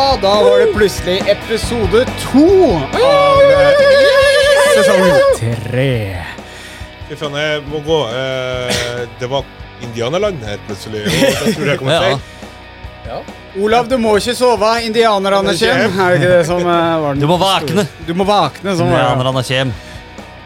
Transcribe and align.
Fredag! 0.00 0.20
Da 0.22 0.42
var 0.42 0.58
det 0.58 0.72
plutselig 0.74 1.22
episode 1.26 2.04
to 2.32 2.46
av 2.94 3.40
eh, 3.52 3.72
sesong 4.76 5.04
tre. 5.38 6.16
Fy 7.08 7.16
faen, 7.18 7.34
jeg 7.36 7.62
må 7.68 7.80
gå. 7.84 7.98
Eh, 8.14 9.08
det 9.20 9.28
var 9.30 9.44
indianerland 9.82 10.44
her 10.46 10.58
plutselig. 10.68 11.04
Og 11.06 11.10
da 11.10 11.16
tror 11.40 11.64
jeg 11.64 11.68
jeg 11.68 11.78
kommer 11.78 11.92
Ja. 11.92 12.00
feil. 12.00 12.18
Olav, 13.58 13.88
du 13.88 13.96
må 13.98 14.16
ikke 14.16 14.34
sove. 14.38 14.70
Indianerne 14.86 15.50
er 15.50 15.58
kjem. 15.58 15.98
Er 15.98 16.10
det 16.10 16.20
ikke 16.20 16.32
det 16.36 16.46
som 16.46 16.60
eh, 16.62 17.00
var 17.02 17.14
den 17.14 17.20
Du 17.20 17.26
må 17.26 17.36
vakne. 17.40 17.86
Du 18.06 18.14
må 18.14 18.24
våkne. 18.28 18.76
Sånn, 18.76 18.90
var 18.90 18.98
det. 18.98 19.06
Indianerne 19.10 19.42
kjem. 19.44 19.72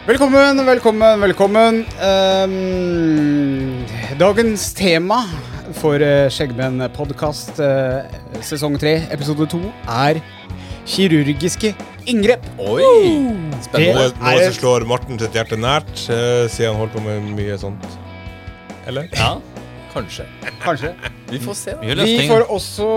Velkommen, 0.05 0.67
velkommen, 0.67 1.21
velkommen. 1.21 1.85
Ehm, 2.05 3.85
dagens 4.21 4.73
tema 4.77 5.23
for 5.85 6.01
uh, 6.01 6.31
Skjeggmenn 6.33 6.81
podkast 6.97 7.59
sesong 8.41 8.79
tre, 8.81 9.03
episode 9.13 9.45
to, 9.53 9.61
er 9.85 10.23
kirurgiske 10.89 11.75
inngrep. 12.09 12.45
Oi! 12.57 12.85
Det 13.53 13.67
Spennende. 13.67 14.07
Noe, 14.17 14.39
som 14.47 14.55
slår 14.59 14.87
Morten 14.89 15.21
sitt 15.21 15.37
hjerte 15.37 15.59
nært, 15.61 15.93
eh, 16.13 16.45
siden 16.53 16.73
han 16.73 16.81
holdt 16.81 16.97
på 16.97 17.03
med 17.05 17.27
mye 17.37 17.57
sånt. 17.61 17.85
Eller? 18.89 19.09
Ja, 19.17 19.37
Kanskje. 19.95 20.25
Kanskje. 20.59 20.91
Vi 21.31 21.39
får 21.39 21.55
se. 21.55 21.75
da. 21.77 21.85
mye 21.85 22.07
Vi 22.09 22.25
får 22.27 22.49
også 22.51 22.89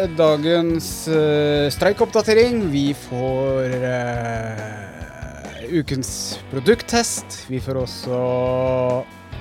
eh, 0.00 0.08
dagens 0.18 0.88
uh, 1.06 1.68
streikoppdatering. 1.70 2.64
Vi 2.72 2.88
får 3.04 3.76
uh, 3.84 5.68
ukens 5.78 6.10
produkttest. 6.50 7.44
Vi 7.52 7.60
får 7.62 7.84
også 7.84 8.18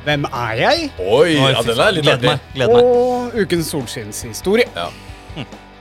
Hvem 0.04 0.26
er 0.28 0.58
jeg? 0.60 0.88
Oi, 1.00 1.06
Oi, 1.08 1.36
ja, 1.38 1.62
den 1.64 1.80
er 1.80 1.94
litt 1.96 2.04
Gleder 2.04 2.18
artig. 2.18 2.30
meg. 2.30 2.48
Gleder 2.58 2.74
meg. 2.76 2.88
Og 2.90 3.38
ukens 3.44 3.70
solskinnshistorie. 3.72 4.66
Ja. 4.76 4.90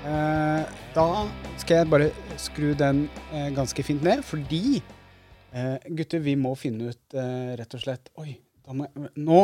Eh, 0.02 0.62
da 0.94 1.06
skal 1.62 1.76
jeg 1.80 1.88
bare 1.90 2.08
skru 2.40 2.72
den 2.78 3.04
eh, 3.32 3.48
ganske 3.54 3.82
fint 3.86 4.02
ned, 4.06 4.22
fordi 4.26 4.80
eh, 4.80 5.76
Gutter, 5.94 6.22
vi 6.24 6.34
må 6.38 6.54
finne 6.58 6.90
ut 6.92 7.14
eh, 7.18 7.52
rett 7.58 7.76
og 7.78 7.82
slett 7.84 8.10
Oi, 8.18 8.32
da 8.66 8.74
må 8.74 8.86
jeg, 8.88 9.12
nå 9.22 9.42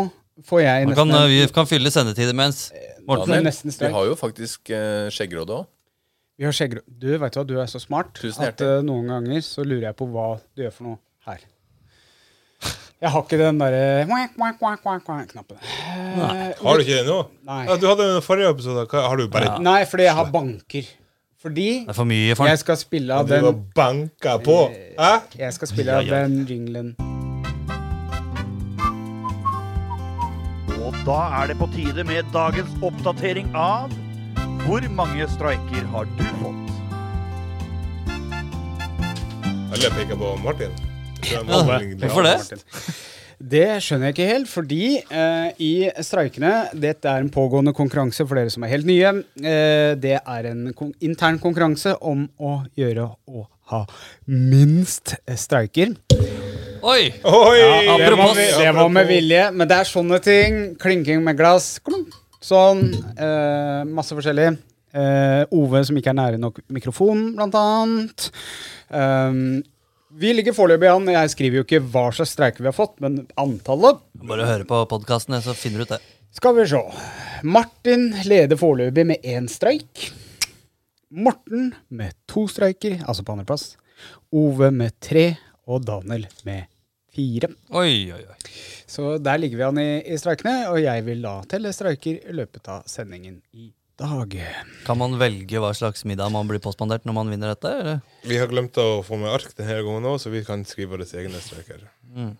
får 0.49 0.63
jeg 0.65 0.89
nesten 0.89 0.99
kan, 1.03 1.15
eh, 1.21 1.29
vi 1.31 1.51
kan 1.55 1.69
fylle 1.71 1.93
sendetid 1.95 2.31
imens. 2.35 2.69
Morten. 3.07 3.35
Daniel. 3.35 3.49
Nesten 3.51 3.75
vi 3.75 3.93
har 3.95 4.09
jo 4.11 4.17
faktisk 4.19 4.71
uh, 4.75 5.07
skjeggråde 5.15 5.59
òg. 5.61 5.69
Vi 6.39 6.47
har 6.47 6.55
skjeggrå... 6.55 6.85
Du 6.87 7.09
vet 7.19 7.35
hva, 7.39 7.43
du 7.47 7.57
er 7.59 7.67
så 7.71 7.81
smart 7.83 8.13
Tusen 8.15 8.45
at 8.45 8.53
hjertelig. 8.53 8.77
eh, 8.79 8.85
noen 8.87 9.09
ganger 9.11 9.41
så 9.43 9.65
lurer 9.67 9.89
jeg 9.89 9.97
på 9.99 10.07
hva 10.13 10.27
du 10.55 10.63
gjør 10.63 10.75
for 10.77 10.87
noe 10.93 11.01
her. 11.27 11.43
Jeg 12.99 13.11
har 13.15 13.23
ikke 13.23 13.39
den 13.39 13.59
derre 13.61 14.07
knappen. 15.31 15.59
Eh, 15.63 16.55
Har 16.59 16.75
du 16.75 16.83
ikke 16.83 16.97
det 16.99 17.05
nå? 17.07 17.19
Nei. 17.47 17.61
Ja, 17.69 17.77
du 17.79 17.87
hadde 17.87 18.07
den 18.15 18.23
forrige 18.27 18.51
episode. 18.51 18.89
Har 18.91 19.17
du 19.21 19.29
bare 19.31 19.61
Nei, 19.63 19.85
fordi 19.87 20.09
jeg 20.09 20.15
har 20.19 20.33
banker. 20.35 20.89
Fordi 21.39 21.69
for 21.95 22.05
mye 22.11 22.35
for 22.35 22.51
jeg 22.51 22.59
skal 22.59 22.77
spille 22.81 23.15
av 23.15 23.29
den 23.31 23.45
du 23.45 23.47
var 23.47 23.53
den 23.55 23.69
banka 23.79 24.33
på? 24.43 24.57
Hæ? 24.99 25.13
Jeg 25.39 25.55
skal 25.55 25.71
spille 25.71 25.93
Ja, 25.95 25.99
av 26.01 26.09
ja. 26.11 26.25
den 26.25 26.43
jinglen. 26.51 26.97
Og 30.83 30.99
da 31.07 31.21
er 31.39 31.53
det 31.53 31.59
på 31.63 31.71
tide 31.77 32.03
med 32.09 32.27
dagens 32.35 32.75
oppdatering 32.83 33.55
av 33.55 33.95
Hvor 34.67 34.83
mange 34.91 35.29
streiker 35.31 35.87
har 35.95 36.11
du 36.19 36.25
fått? 36.43 36.65
Alle 39.71 39.91
peker 39.95 40.17
på 40.19 40.35
Martin. 40.43 40.75
Ja, 41.33 41.43
hvorfor 41.45 42.27
det? 42.27 42.37
Det 43.39 43.67
skjønner 43.85 44.09
jeg 44.09 44.17
ikke 44.17 44.31
helt, 44.33 44.49
fordi 44.51 44.81
eh, 44.99 45.51
i 45.63 45.73
streikene 46.03 46.53
Dette 46.75 47.07
er 47.07 47.23
en 47.23 47.31
pågående 47.31 47.71
konkurranse 47.77 48.27
for 48.27 48.35
dere 48.35 48.51
som 48.51 48.65
er 48.67 48.73
helt 48.73 48.89
nye. 48.89 49.13
Eh, 49.39 49.93
det 50.01 50.17
er 50.19 50.49
en 50.51 50.73
kon 50.75 50.91
intern 50.99 51.39
konkurranse 51.39 51.95
om 52.03 52.25
å 52.43 52.57
gjøre 52.79 53.07
å 53.31 53.45
ha 53.71 53.85
minst 54.27 55.15
streiker. 55.39 55.95
Oi! 56.83 57.13
Oi! 57.23 57.61
Det 57.99 58.11
var, 58.17 58.35
med, 58.35 58.43
det 58.59 58.75
var 58.75 58.91
med 58.95 59.07
vilje, 59.11 59.45
men 59.55 59.71
det 59.71 59.79
er 59.85 59.93
sånne 59.93 60.19
ting. 60.23 60.59
Klinking 60.83 61.23
med 61.27 61.39
glass. 61.39 61.77
klunk, 61.85 62.15
Sånn. 62.43 62.85
Eh, 63.19 63.87
masse 63.87 64.15
forskjellig. 64.15 64.53
Eh, 64.99 65.43
Ove 65.55 65.83
som 65.87 65.99
ikke 65.99 66.11
er 66.15 66.19
nære 66.19 66.39
nok 66.43 66.61
mikrofonen, 66.75 67.33
blant 67.39 67.55
annet. 67.59 68.29
Um, 68.89 69.59
vi 70.19 70.33
ligger 70.35 70.57
foreløpig 70.57 70.89
an. 70.91 71.11
Jeg 71.15 71.33
skriver 71.35 71.61
jo 71.61 71.65
ikke 71.67 71.83
hva 71.95 72.09
slags 72.15 72.33
streiker 72.35 72.65
vi 72.65 72.71
har 72.71 72.77
fått, 72.77 72.97
men 73.05 73.21
antallet. 73.39 74.01
Bare 74.29 74.49
høre 74.49 74.67
på 74.69 74.81
podkasten, 74.91 75.37
så 75.45 75.55
finner 75.57 75.83
du 75.83 75.87
ut 75.87 75.93
det. 75.95 76.01
Skal 76.35 76.57
vi 76.59 76.65
se. 76.71 76.81
Martin 77.47 78.11
leder 78.27 78.59
foreløpig 78.59 79.07
med 79.13 79.23
én 79.27 79.47
streik. 79.51 80.09
Morten 81.09 81.71
med 81.89 82.17
to 82.29 82.45
streiker, 82.51 82.99
altså 83.07 83.25
på 83.25 83.37
andreplass. 83.37 83.71
Ove 84.35 84.73
med 84.75 84.99
tre, 85.01 85.31
og 85.69 85.87
Daniel 85.87 86.27
med 86.49 86.67
fire. 87.15 87.53
Oi, 87.71 88.11
oi, 88.13 88.21
oi. 88.21 88.39
Så 88.89 89.17
der 89.23 89.41
ligger 89.41 89.61
vi 89.61 89.67
an 89.69 89.81
i, 89.83 89.89
i 90.03 90.19
streikene, 90.21 90.69
og 90.73 90.83
jeg 90.83 91.07
vil 91.07 91.25
da 91.25 91.39
telle 91.49 91.73
streiker 91.77 92.21
i 92.21 92.37
løpet 92.37 92.71
av 92.75 92.87
sendingen 92.91 93.41
i 93.55 93.71
dag. 93.99 94.35
Kan 94.87 94.99
man 95.01 95.17
velge 95.21 95.61
hva 95.63 95.71
slags 95.77 96.05
middag 96.09 96.31
man 96.35 96.49
blir 96.51 96.61
påspandert 96.63 97.07
når 97.09 97.17
man 97.17 97.33
vinner 97.33 97.53
dette? 97.53 97.73
Eller? 97.81 98.01
Vi 98.27 98.39
har 98.41 98.51
glemt 98.51 98.79
å 98.79 99.03
få 99.07 99.19
med 99.21 99.33
ark 99.35 99.51
denne 99.59 99.81
gangen 99.83 100.07
òg, 100.09 100.21
så 100.23 100.33
vi 100.33 100.45
kan 100.47 100.63
skrive 100.69 100.95
våre 100.95 101.07
egne 101.19 101.41
streker. 101.43 101.83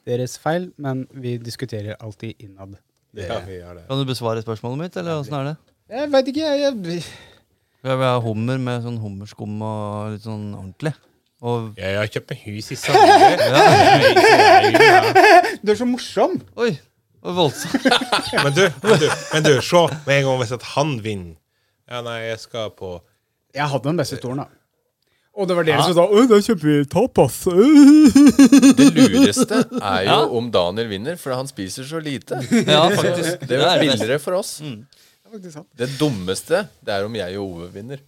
Deres 0.09 0.39
feil, 0.43 0.71
men 0.79 1.07
vi 1.13 1.37
diskuterer 1.43 1.99
alltid 1.99 2.39
innad. 2.45 2.79
Ja, 3.19 3.41
vi 3.47 3.59
gjør 3.59 3.81
det. 3.81 3.87
Kan 3.89 4.01
du 4.01 4.07
besvare 4.09 4.45
spørsmålet 4.45 4.85
mitt, 4.85 4.97
eller 5.01 5.19
åssen 5.19 5.37
er 5.41 5.51
det? 5.51 5.57
Jeg 5.89 6.13
veit 6.13 6.31
ikke, 6.31 6.45
jeg, 6.45 6.59
jeg 6.63 7.03
Jeg 7.89 7.99
vil 8.03 8.09
ha 8.11 8.19
hummer 8.21 8.59
med 8.61 8.83
sånn 8.85 8.99
hummerskum 9.03 9.63
og 9.65 10.15
litt 10.15 10.27
sånn 10.27 10.51
ordentlig. 10.53 10.95
Og 11.39 11.79
Jeg 11.79 11.95
har 11.95 12.09
kjøpt 12.11 12.33
meg 12.35 12.41
hus 12.49 12.73
i 12.75 12.77
Sandnes. 12.79 13.43
Du 15.63 15.73
er 15.73 15.79
så 15.79 15.87
morsom! 15.87 16.39
Oi! 16.59 16.73
Og 17.23 17.35
voldsomt. 17.35 17.87
Men 18.45 18.55
du, 18.55 18.65
men 18.83 19.01
du, 19.01 19.07
men 19.33 19.43
du, 19.43 19.51
se 19.65 19.81
med 20.07 20.13
en 20.21 20.27
gang 20.29 20.37
hvis 20.39 20.53
at 20.55 20.67
han 20.77 20.93
vinner. 21.03 21.35
Ja, 21.89 22.01
nei, 22.05 22.19
jeg 22.29 22.39
skal 22.43 22.71
på 22.77 23.01
Jeg 23.55 23.65
hadde 23.73 23.89
den 23.89 23.97
beste 23.97 24.19
stolen, 24.21 24.43
da. 24.45 24.49
Og 25.39 25.47
det 25.49 25.55
var 25.57 25.65
dere 25.65 25.79
Ja. 25.79 25.85
som 25.87 25.95
sa 25.95 26.05
Å, 26.11 26.23
da 26.29 26.39
kjøper 26.43 26.67
vi 26.67 26.85
tapas. 26.91 27.37
Det 28.77 28.89
lureste 28.97 29.61
er 29.81 30.03
jo 30.05 30.11
Ja. 30.11 30.19
om 30.41 30.51
Daniel 30.51 30.89
vinner, 30.91 31.17
for 31.17 31.33
han 31.37 31.47
spiser 31.47 31.85
så 31.87 32.01
lite. 32.03 32.41
Ja, 32.67 32.89
faktisk. 32.91 33.47
Det 33.47 33.61
er 33.61 33.79
billigere 33.81 34.19
for 34.21 34.35
oss. 34.41 34.61
Mm. 34.61 34.85
Det 35.77 35.89
dummeste 35.99 36.65
det 36.83 36.95
er 36.95 37.05
om 37.07 37.15
jeg 37.15 37.37
og 37.39 37.53
Ove 37.61 37.71
vinner. 37.73 38.01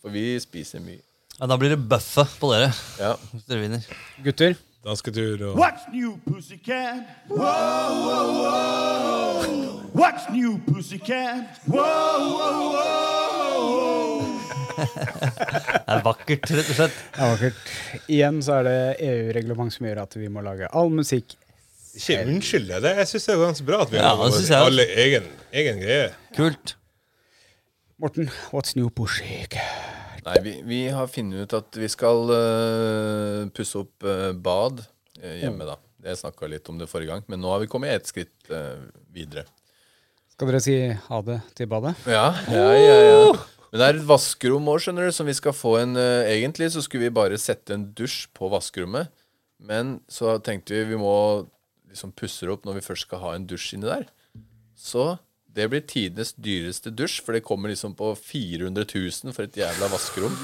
For 0.00 0.10
vi 0.14 0.38
spiser 0.42 0.80
mye. 0.82 1.00
Ja, 1.38 1.46
da 1.46 1.56
blir 1.58 1.70
det 1.74 1.80
bøffe 1.88 2.24
på 2.40 2.50
dere 2.54 2.72
Ja. 2.98 3.14
hvis 3.32 3.44
dere 3.48 3.60
vinner. 3.64 3.84
Gutter, 4.24 4.56
dansketur 4.82 5.42
og 5.50 5.58
What's 5.60 5.84
new, 5.92 6.16
pussycat? 6.26 7.04
Whoa, 7.28 7.44
whoa, 8.06 8.24
whoa. 8.42 9.82
What's 9.94 10.26
new, 10.32 10.58
pussycat? 10.66 11.60
Whoa, 11.66 11.82
whoa, 12.34 12.72
whoa. 12.72 14.28
Det 14.82 15.98
er 15.98 16.02
vakkert, 16.06 16.46
rett 16.48 16.70
og 16.72 16.76
slett. 16.78 16.94
det 17.12 17.20
er 17.22 17.30
vakkert. 17.34 17.72
Igjen 18.08 18.38
så 18.42 18.54
er 18.62 18.66
det 18.66 18.76
EU-reglement 19.04 19.74
som 19.74 19.86
gjør 19.86 20.00
at 20.06 20.16
vi 20.16 20.30
må 20.32 20.42
lage 20.44 20.70
all 20.72 20.88
musikk. 20.94 21.36
Ikke 21.92 22.22
unnskyld 22.24 22.70
deg, 22.70 22.80
det. 22.86 22.94
Jeg 23.02 23.10
syns 23.10 23.28
det 23.28 23.34
er 23.34 23.42
ganske 23.44 23.66
bra 23.68 23.82
at 23.84 23.92
vi 23.92 24.00
Ja, 24.00 24.14
har 24.16 24.38
jeg 24.40 24.56
alle 24.56 24.86
egen, 25.04 25.28
egen 25.52 25.82
greie. 25.84 26.06
Kult. 26.38 26.76
Morten, 28.00 28.30
what's 28.50 28.72
new 28.78 28.88
pussycat? 28.88 29.91
Nei, 30.22 30.36
vi, 30.42 30.52
vi 30.66 30.80
har 30.94 31.10
funnet 31.10 31.46
ut 31.46 31.54
at 31.58 31.78
vi 31.78 31.88
skal 31.90 32.30
uh, 32.30 33.48
pusse 33.54 33.80
opp 33.80 34.06
uh, 34.06 34.30
bad 34.32 34.84
uh, 34.84 35.34
hjemme, 35.40 35.66
da. 35.66 35.78
Jeg 36.02 36.20
snakka 36.20 36.50
litt 36.50 36.68
om 36.70 36.78
det 36.78 36.88
forrige 36.90 37.10
gang, 37.10 37.24
men 37.30 37.42
nå 37.42 37.50
har 37.50 37.62
vi 37.62 37.70
kommet 37.70 37.94
et 37.94 38.08
skritt 38.10 38.48
videre. 39.14 39.44
Skal 40.34 40.48
dere 40.50 40.60
si 40.64 40.74
ha 40.90 41.20
det 41.22 41.36
til 41.54 41.68
badet? 41.70 41.92
Ja, 42.10 42.32
ja, 42.50 42.64
ja, 42.74 42.96
ja. 43.06 43.28
Men 43.70 43.78
det 43.78 43.86
er 43.86 43.98
et 44.00 44.08
vaskerom 44.08 44.66
òg, 44.72 44.80
skjønner 44.82 45.06
du, 45.06 45.12
som 45.14 45.30
vi 45.30 45.36
skal 45.38 45.54
få 45.54 45.76
en 45.78 45.94
Egentlig 45.94 46.72
så 46.74 46.82
skulle 46.82 47.06
vi 47.06 47.14
bare 47.14 47.38
sette 47.38 47.76
en 47.76 47.84
dusj 47.94 48.32
på 48.34 48.50
vaskerommet, 48.50 49.14
men 49.62 50.00
så 50.10 50.34
tenkte 50.42 50.74
vi 50.74 50.90
vi 50.90 50.98
må 50.98 51.14
liksom 51.92 52.10
pusse 52.18 52.42
det 52.42 52.56
opp 52.56 52.66
når 52.66 52.80
vi 52.80 52.86
først 52.88 53.06
skal 53.06 53.22
ha 53.22 53.36
en 53.38 53.46
dusj 53.46 53.76
inni 53.76 53.86
der. 53.86 54.10
Så 54.74 55.12
det 55.52 55.68
blir 55.68 55.82
tidenes 55.84 56.32
dyreste 56.40 56.92
dusj, 56.96 57.20
for 57.24 57.36
det 57.36 57.44
kommer 57.44 57.72
liksom 57.72 57.94
på 57.98 58.12
400 58.16 58.86
000 58.88 59.34
for 59.36 59.44
et 59.44 59.58
jævla 59.60 59.88
vaskerom. 59.92 60.34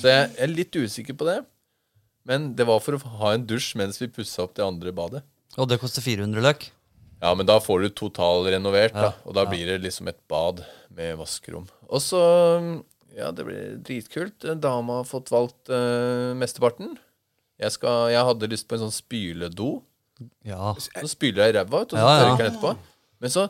Så 0.00 0.10
jeg 0.10 0.30
er 0.42 0.50
litt 0.50 0.74
usikker 0.74 1.14
på 1.18 1.28
det. 1.28 1.40
Men 2.26 2.52
det 2.58 2.66
var 2.68 2.82
for 2.82 2.98
å 2.98 3.12
ha 3.22 3.32
en 3.36 3.46
dusj 3.46 3.74
mens 3.78 3.98
vi 4.02 4.10
pussa 4.10 4.44
opp 4.44 4.54
det 4.58 4.64
andre 4.66 4.92
badet. 4.94 5.22
Og 5.58 5.68
det 5.70 5.78
koster 5.82 6.04
400 6.04 6.42
løk. 6.42 6.68
Ja, 7.22 7.30
men 7.38 7.46
da 7.46 7.60
får 7.62 7.84
du 7.84 7.88
totalrenovert, 7.94 8.96
da. 8.98 9.12
Og 9.26 9.36
da 9.38 9.44
blir 9.46 9.68
det 9.70 9.78
liksom 9.84 10.10
et 10.10 10.18
bad 10.30 10.64
med 10.94 11.14
vaskerom. 11.20 11.68
Og 11.88 12.02
så 12.02 12.22
Ja, 13.12 13.28
det 13.30 13.44
blir 13.44 13.74
dritkult. 13.84 14.40
Dama 14.58 15.02
har 15.02 15.04
fått 15.06 15.28
valgt 15.30 15.68
uh, 15.68 16.32
mesteparten. 16.34 16.94
Jeg, 17.60 17.74
skal, 17.74 18.08
jeg 18.10 18.24
hadde 18.24 18.48
lyst 18.48 18.66
på 18.66 18.78
en 18.78 18.86
sånn 18.86 18.94
spyledo. 18.94 19.82
Ja. 20.48 20.72
Så 20.80 21.10
spyler 21.12 21.50
jeg 21.50 21.58
ræva, 21.58 21.82
ut, 21.84 21.92
og 21.92 21.98
så 21.98 22.00
Ja, 22.00 22.14
ja. 22.16 22.22
tørker 22.24 22.46
den 22.46 22.54
etterpå. 22.56 22.72
Men 23.22 23.34
så 23.34 23.44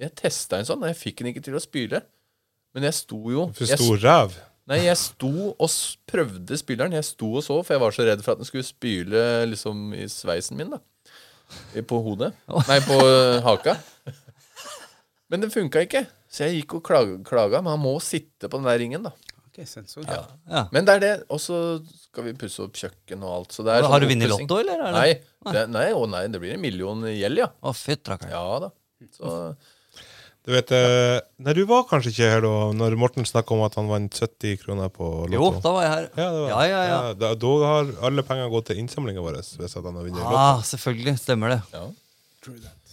Jeg 0.00 0.14
testa 0.18 0.58
en 0.58 0.66
sånn, 0.66 0.82
og 0.82 0.90
jeg 0.90 0.98
fikk 0.98 1.20
den 1.22 1.30
ikke 1.32 1.42
til 1.46 1.54
å 1.54 1.62
spyle. 1.62 2.00
Men 2.74 2.82
jeg 2.88 2.96
sto 2.98 3.20
jo 3.30 3.44
For 3.54 3.68
jeg, 3.70 3.78
stor 3.78 4.00
ræv. 4.02 4.32
Nei, 4.66 4.78
jeg 4.86 4.96
sto 4.98 5.30
og 5.52 5.68
s- 5.68 5.96
prøvde 6.10 6.56
spyleren. 6.58 6.92
Jeg 6.96 7.04
sto 7.06 7.28
og 7.38 7.44
så, 7.46 7.60
for 7.62 7.74
jeg 7.76 7.82
var 7.84 7.94
så 7.94 8.06
redd 8.08 8.22
for 8.24 8.32
at 8.34 8.40
den 8.40 8.48
skulle 8.48 8.64
spyle 8.66 9.22
liksom 9.50 9.92
i 9.94 10.06
sveisen 10.10 10.56
min, 10.58 10.70
da. 10.74 10.80
I- 11.76 11.84
På 11.86 12.00
hodet. 12.02 12.32
Nei, 12.48 12.80
på 12.82 12.96
øh, 12.98 13.40
haka. 13.44 13.76
Men 15.30 15.40
det 15.44 15.52
funka 15.54 15.84
ikke. 15.86 16.04
Så 16.34 16.48
jeg 16.48 16.62
gikk 16.64 16.74
og 16.80 16.82
klaga, 16.88 17.14
klaga, 17.26 17.60
men 17.62 17.74
han 17.76 17.82
må 17.82 17.94
sitte 18.02 18.48
på 18.50 18.58
den 18.58 18.66
der 18.66 18.80
ringen, 18.82 19.04
da. 19.06 19.12
Ok, 19.46 19.60
sensor. 19.70 20.02
ja. 20.08 20.64
Men 20.74 20.84
det 20.88 20.96
er 20.96 21.02
det. 21.04 21.12
Og 21.30 21.38
så 21.38 21.58
skal 22.08 22.24
vi 22.26 22.32
pusse 22.38 22.58
opp 22.64 22.74
kjøkken 22.74 23.22
og 23.22 23.30
alt. 23.36 23.52
Så 23.54 23.62
det 23.62 23.76
er 23.76 23.86
Har 23.86 24.00
du 24.02 24.06
sånn 24.08 24.10
vunnet 24.16 24.26
i 24.26 24.32
oppussing. 24.32 24.48
Lotto, 24.50 24.58
eller? 24.64 24.82
Er 24.82 24.90
det? 24.90 24.98
Nei, 24.98 25.52
det, 25.54 25.62
nei, 25.70 25.86
å 25.94 26.08
nei, 26.10 26.24
det 26.32 26.40
blir 26.42 26.56
en 26.56 26.64
million 26.64 27.04
i 27.06 27.14
gjeld, 27.20 27.38
ja. 27.44 27.48
Å, 27.62 27.74
fytt 27.78 28.10
rakkeren. 28.10 28.34
Ja 28.34 28.58
da. 28.66 28.72
Så 29.14 29.30
Du 30.44 30.52
vet, 30.52 30.68
eh, 30.76 31.20
Nei, 31.40 31.54
du 31.56 31.62
var 31.64 31.86
kanskje 31.88 32.10
ikke 32.12 32.26
her 32.34 32.42
da 32.44 32.50
når 32.76 32.96
Morten 33.00 33.24
snakka 33.24 33.54
om 33.56 33.62
at 33.64 33.78
han 33.80 33.86
vant 33.88 34.12
70 34.20 34.58
kroner 34.60 34.90
på 34.92 35.06
Lotto? 35.32 35.38
Jo, 35.38 35.46
da 35.64 35.72
var 35.72 35.86
jeg 35.86 35.92
her. 35.94 36.08
Ja, 36.20 36.26
var. 36.36 36.50
Ja, 36.50 36.64
ja, 36.68 36.82
ja. 36.90 36.98
da, 37.16 37.30
da 37.40 37.52
har 37.64 37.92
alle 38.10 38.24
penger 38.28 38.50
gått 38.52 38.66
til 38.68 38.82
innsamlinga 38.82 39.24
vår. 39.24 39.38
Hvis 39.40 39.76
han 39.78 39.88
har 39.88 39.96
vunnet 40.04 40.20
Lotto. 40.20 40.36
Ah, 40.36 40.60
selvfølgelig. 40.68 41.16
Stemmer 41.22 41.54
det. 41.56 41.60
ja. 41.72 41.86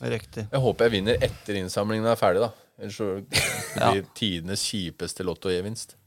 Riktig. 0.02 0.46
Jeg 0.50 0.62
håper 0.64 0.88
jeg 0.88 0.94
vinner 0.96 1.18
etter 1.28 1.58
innsamlingen 1.60 2.08
er 2.10 2.16
ferdig, 2.18 2.40
da. 2.46 2.54
Ellers 2.82 2.96
så 2.98 3.10
det 3.30 3.42
Ja. 3.76 3.92
blir 3.92 4.06
tidenes 4.18 4.64
kjipeste 4.66 5.26
lottogevinst. 5.28 5.98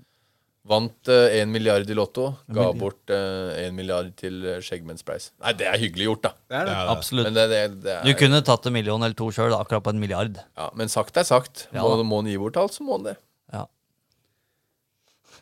Vant 0.65 1.09
én 1.13 1.51
milliard 1.53 1.91
i 1.93 1.95
Lotto, 1.97 2.31
ga 2.57 2.71
bort 2.73 3.11
én 3.13 3.75
milliard 3.77 4.15
til 4.17 4.39
eh, 4.49 4.63
Skjeggmennspreis. 4.65 5.27
Nei, 5.45 5.53
det 5.61 5.67
er 5.69 5.77
hyggelig 5.83 6.07
gjort, 6.07 6.23
da. 6.25 6.31
Det 6.49 6.57
er 6.57 6.71
det. 6.71 6.77
Ja, 6.79 6.85
Absolutt. 6.95 7.27
Men, 7.29 7.35
det, 7.37 7.45
det, 7.53 7.59
det 7.85 7.97
Du 8.07 8.11
er, 8.15 8.17
kunne 8.23 8.41
tatt 8.49 8.69
en 8.71 8.73
million 8.73 9.05
eller 9.05 9.17
to 9.19 9.29
sjøl, 9.35 9.53
akkurat 9.53 9.85
på 9.85 9.93
en 9.93 10.01
milliard. 10.01 10.39
ja, 10.57 10.71
men 10.81 10.89
sagt 10.89 11.21
er 11.21 11.27
sagt. 11.29 11.67
Ja 11.77 11.85
Må, 11.85 11.99
må 12.09 12.23
han 12.23 12.31
gi 12.33 12.39
bort 12.41 12.57
alt, 12.63 12.73
så 12.73 12.87
må 12.87 12.97
han 12.97 13.11
det. 13.11 13.17
Ja. 13.53 13.67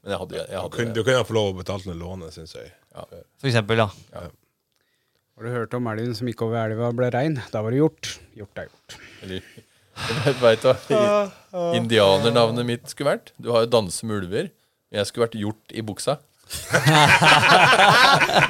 Men 0.03 0.15
jeg 0.17 0.19
hadde, 0.25 0.41
jeg 0.43 0.63
Du 0.65 0.75
kunne, 0.75 0.95
du 0.97 1.03
kunne 1.07 1.27
få 1.29 1.37
lov 1.39 1.51
å 1.53 1.59
betale 1.61 1.87
ned 1.93 2.01
lånet, 2.03 2.35
syns 2.35 2.57
jeg. 2.59 2.73
For 2.93 3.47
eksempel, 3.53 3.85
ja. 3.85 3.91
Har 4.23 5.47
du 5.47 5.53
hørt 5.55 5.77
om 5.79 5.87
elgen 5.93 6.17
som 6.19 6.27
gikk 6.29 6.43
over 6.49 6.65
elva 6.67 6.89
og 6.91 6.99
ble 6.99 7.13
rein? 7.15 7.39
Da 7.55 7.63
var 7.63 7.71
det 7.71 7.79
gjort. 7.79 8.11
Gjort 8.41 8.59
er 8.59 8.67
gjort. 8.73 8.97
Eller, 9.23 9.47
Veit 10.43 10.67
du 10.67 10.69
hva 10.73 11.07
indianernavnet 11.79 12.67
mitt 12.69 12.91
skulle 12.91 13.15
vært? 13.15 13.33
Du 13.39 13.53
har 13.55 13.69
jo 13.69 13.71
'Danse 13.71 14.03
med 14.09 14.25
ulver'. 14.25 14.51
Jeg 14.93 15.07
skulle 15.09 15.25
vært 15.27 15.39
gjort 15.41 15.73
i 15.73 15.81
buksa. 15.83 16.19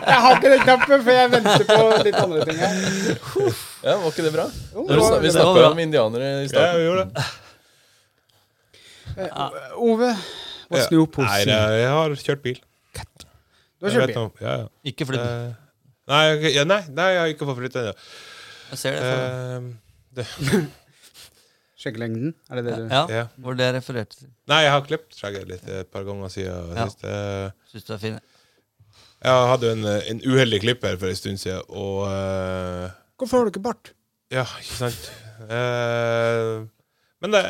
Jeg 0.03 0.19
har 0.25 0.33
ikke 0.37 0.51
den 0.51 0.63
knappen, 0.65 1.03
for 1.05 1.13
jeg 1.15 1.31
venter 1.31 1.65
på 1.69 1.77
litt 2.03 2.17
andre 2.19 2.41
ting 2.49 2.59
her. 2.59 2.73
Ja, 3.85 3.95
Var 4.03 4.09
ikke 4.11 4.25
det 4.27 4.33
bra? 4.35 4.47
Jo, 4.75 4.83
det 4.89 4.97
var- 4.99 5.21
vi 5.23 5.31
snakka 5.37 5.63
om 5.71 5.79
indianere 5.85 6.29
i 6.41 6.43
Ja, 6.43 6.49
starten. 6.51 6.77
vi 6.81 6.85
gjorde 6.89 7.05
det. 7.07 7.25
Ove, 9.77 10.11
what's 10.71 10.87
snur 10.89 11.07
pussy? 11.07 11.29
Nei, 11.29 11.45
det, 11.45 11.59
jeg 11.83 11.91
har 11.95 12.09
kjørt 12.27 12.43
bil. 12.43 12.59
Du 12.59 13.87
har 13.87 13.91
Jeg 13.91 13.93
kjørt 13.93 14.07
vet 14.07 14.15
bil? 14.15 14.23
om- 14.23 14.33
Ja, 14.41 14.53
ja. 14.63 14.67
Ikke 14.85 15.07
flytt. 15.07 15.21
Eh, 15.21 15.53
nei, 16.09 16.25
ja, 16.55 16.65
nei, 16.65 16.83
nei, 16.89 17.09
jeg 17.13 17.21
har 17.21 17.29
ikke 17.35 17.47
fått 17.51 17.59
flytte 17.63 17.79
ennå. 17.83 17.95
Jeg 18.73 18.79
ser 18.79 18.91
det. 18.99 19.01
For 19.03 19.19
Eh, 20.23 20.67
Skjeggelengden? 21.83 22.35
Er 22.51 22.61
det 22.61 22.65
det 22.69 22.75
du 22.79 22.85
ja, 22.95 23.01
ja. 23.11 23.23
Hvor 23.43 23.57
det 23.59 23.69
refererte 23.75 24.17
til. 24.21 24.29
Nei, 24.51 24.61
jeg 24.63 24.71
har 24.75 24.85
klippet 24.87 25.17
skjegget 25.19 25.49
litt 25.51 25.69
et 25.69 25.91
par 25.91 26.05
ganger 26.07 26.31
siden 26.31 26.77
Ja. 26.79 26.87
sist. 26.87 27.03
Eh, 27.05 27.51
Syns 27.73 27.89
du 27.89 27.93
er 27.97 28.03
fin? 28.03 28.21
Jeg 29.23 29.49
hadde 29.53 29.67
jo 29.69 29.73
en, 29.77 29.85
eh, 29.87 30.11
en 30.11 30.21
uheldig 30.27 30.61
klipp 30.63 30.83
her 30.87 30.97
for 30.99 31.11
en 31.11 31.19
stund 31.19 31.39
siden, 31.43 31.63
og 31.69 32.05
eh, 32.07 32.91
Hvorfor 33.19 33.39
har 33.43 33.45
du 33.47 33.53
ikke 33.55 33.63
bart? 33.67 33.93
Ja, 34.33 34.45
ikke 34.63 34.79
sant. 34.79 35.11
Eh, 35.51 36.63
men 37.23 37.35
det, 37.35 37.43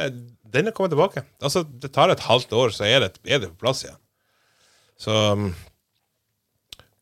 den 0.53 0.69
er 0.69 0.75
kommet 0.77 0.93
tilbake. 0.93 1.23
Altså, 1.41 1.63
Det 1.65 1.93
tar 1.93 2.11
et 2.13 2.21
halvt 2.21 2.53
år, 2.53 2.73
så 2.77 2.85
er 2.89 3.01
det, 3.07 3.13
er 3.25 3.39
det 3.45 3.49
på 3.55 3.61
plass 3.65 3.85
igjen. 3.87 3.97
Så 5.01 5.15
um, 5.33 5.55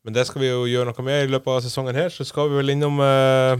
Men 0.03 0.13
det 0.15 0.23
skal 0.27 0.41
vi 0.41 0.47
jo 0.49 0.63
gjøre 0.65 0.87
noe 0.89 1.03
med 1.05 1.25
i 1.27 1.29
løpet 1.29 1.51
av 1.51 1.59
sesongen 1.65 1.93
her. 1.95 2.09
Så 2.09 2.25
skal 2.25 2.47
vi 2.49 2.55
vel 2.57 2.71
innom 2.73 2.95
uh, 3.03 3.59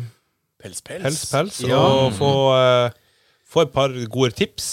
Pels, 0.62 0.80
pels. 0.82 1.04
Pels 1.04 1.26
Pels 1.32 1.60
Ja. 1.68 1.78
og 1.82 2.14
få, 2.18 2.32
eh, 2.56 2.92
få 3.52 3.66
et 3.68 3.74
par 3.76 3.94
gode 4.14 4.32
tips. 4.38 4.70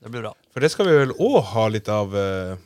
Det 0.00 0.10
blir 0.12 0.24
bra. 0.24 0.34
For 0.52 0.64
det 0.64 0.70
skal 0.72 0.88
vi 0.88 0.96
vel 1.02 1.14
òg 1.20 1.38
ha 1.54 1.66
litt 1.72 1.88
av. 1.92 2.12
Uh, 2.16 2.56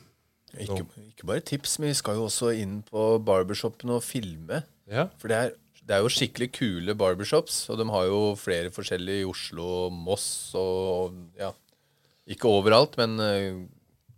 Ikke, 0.55 0.85
ikke 1.11 1.27
bare 1.27 1.43
tips, 1.43 1.77
men 1.81 1.91
vi 1.91 1.97
skal 1.99 2.15
jo 2.19 2.27
også 2.29 2.53
inn 2.55 2.77
på 2.87 3.09
barbershopen 3.27 3.91
og 3.97 4.03
filme. 4.07 4.61
ja. 4.87 5.09
For 5.19 5.31
det 5.31 5.37
er, 5.41 5.49
det 5.85 5.97
er 5.97 6.01
jo 6.05 6.09
skikkelig 6.09 6.47
kule 6.55 6.95
barbershops, 6.97 7.57
og 7.69 7.77
de 7.81 7.85
har 7.91 8.05
jo 8.07 8.21
flere 8.39 8.71
forskjellige 8.73 9.21
i 9.21 9.27
Oslo, 9.29 9.89
Moss 9.93 10.27
og 10.57 11.13
ja 11.37 11.51
Ikke 12.25 12.47
overalt, 12.49 12.95
men 12.97 13.19
eh, 13.21 13.59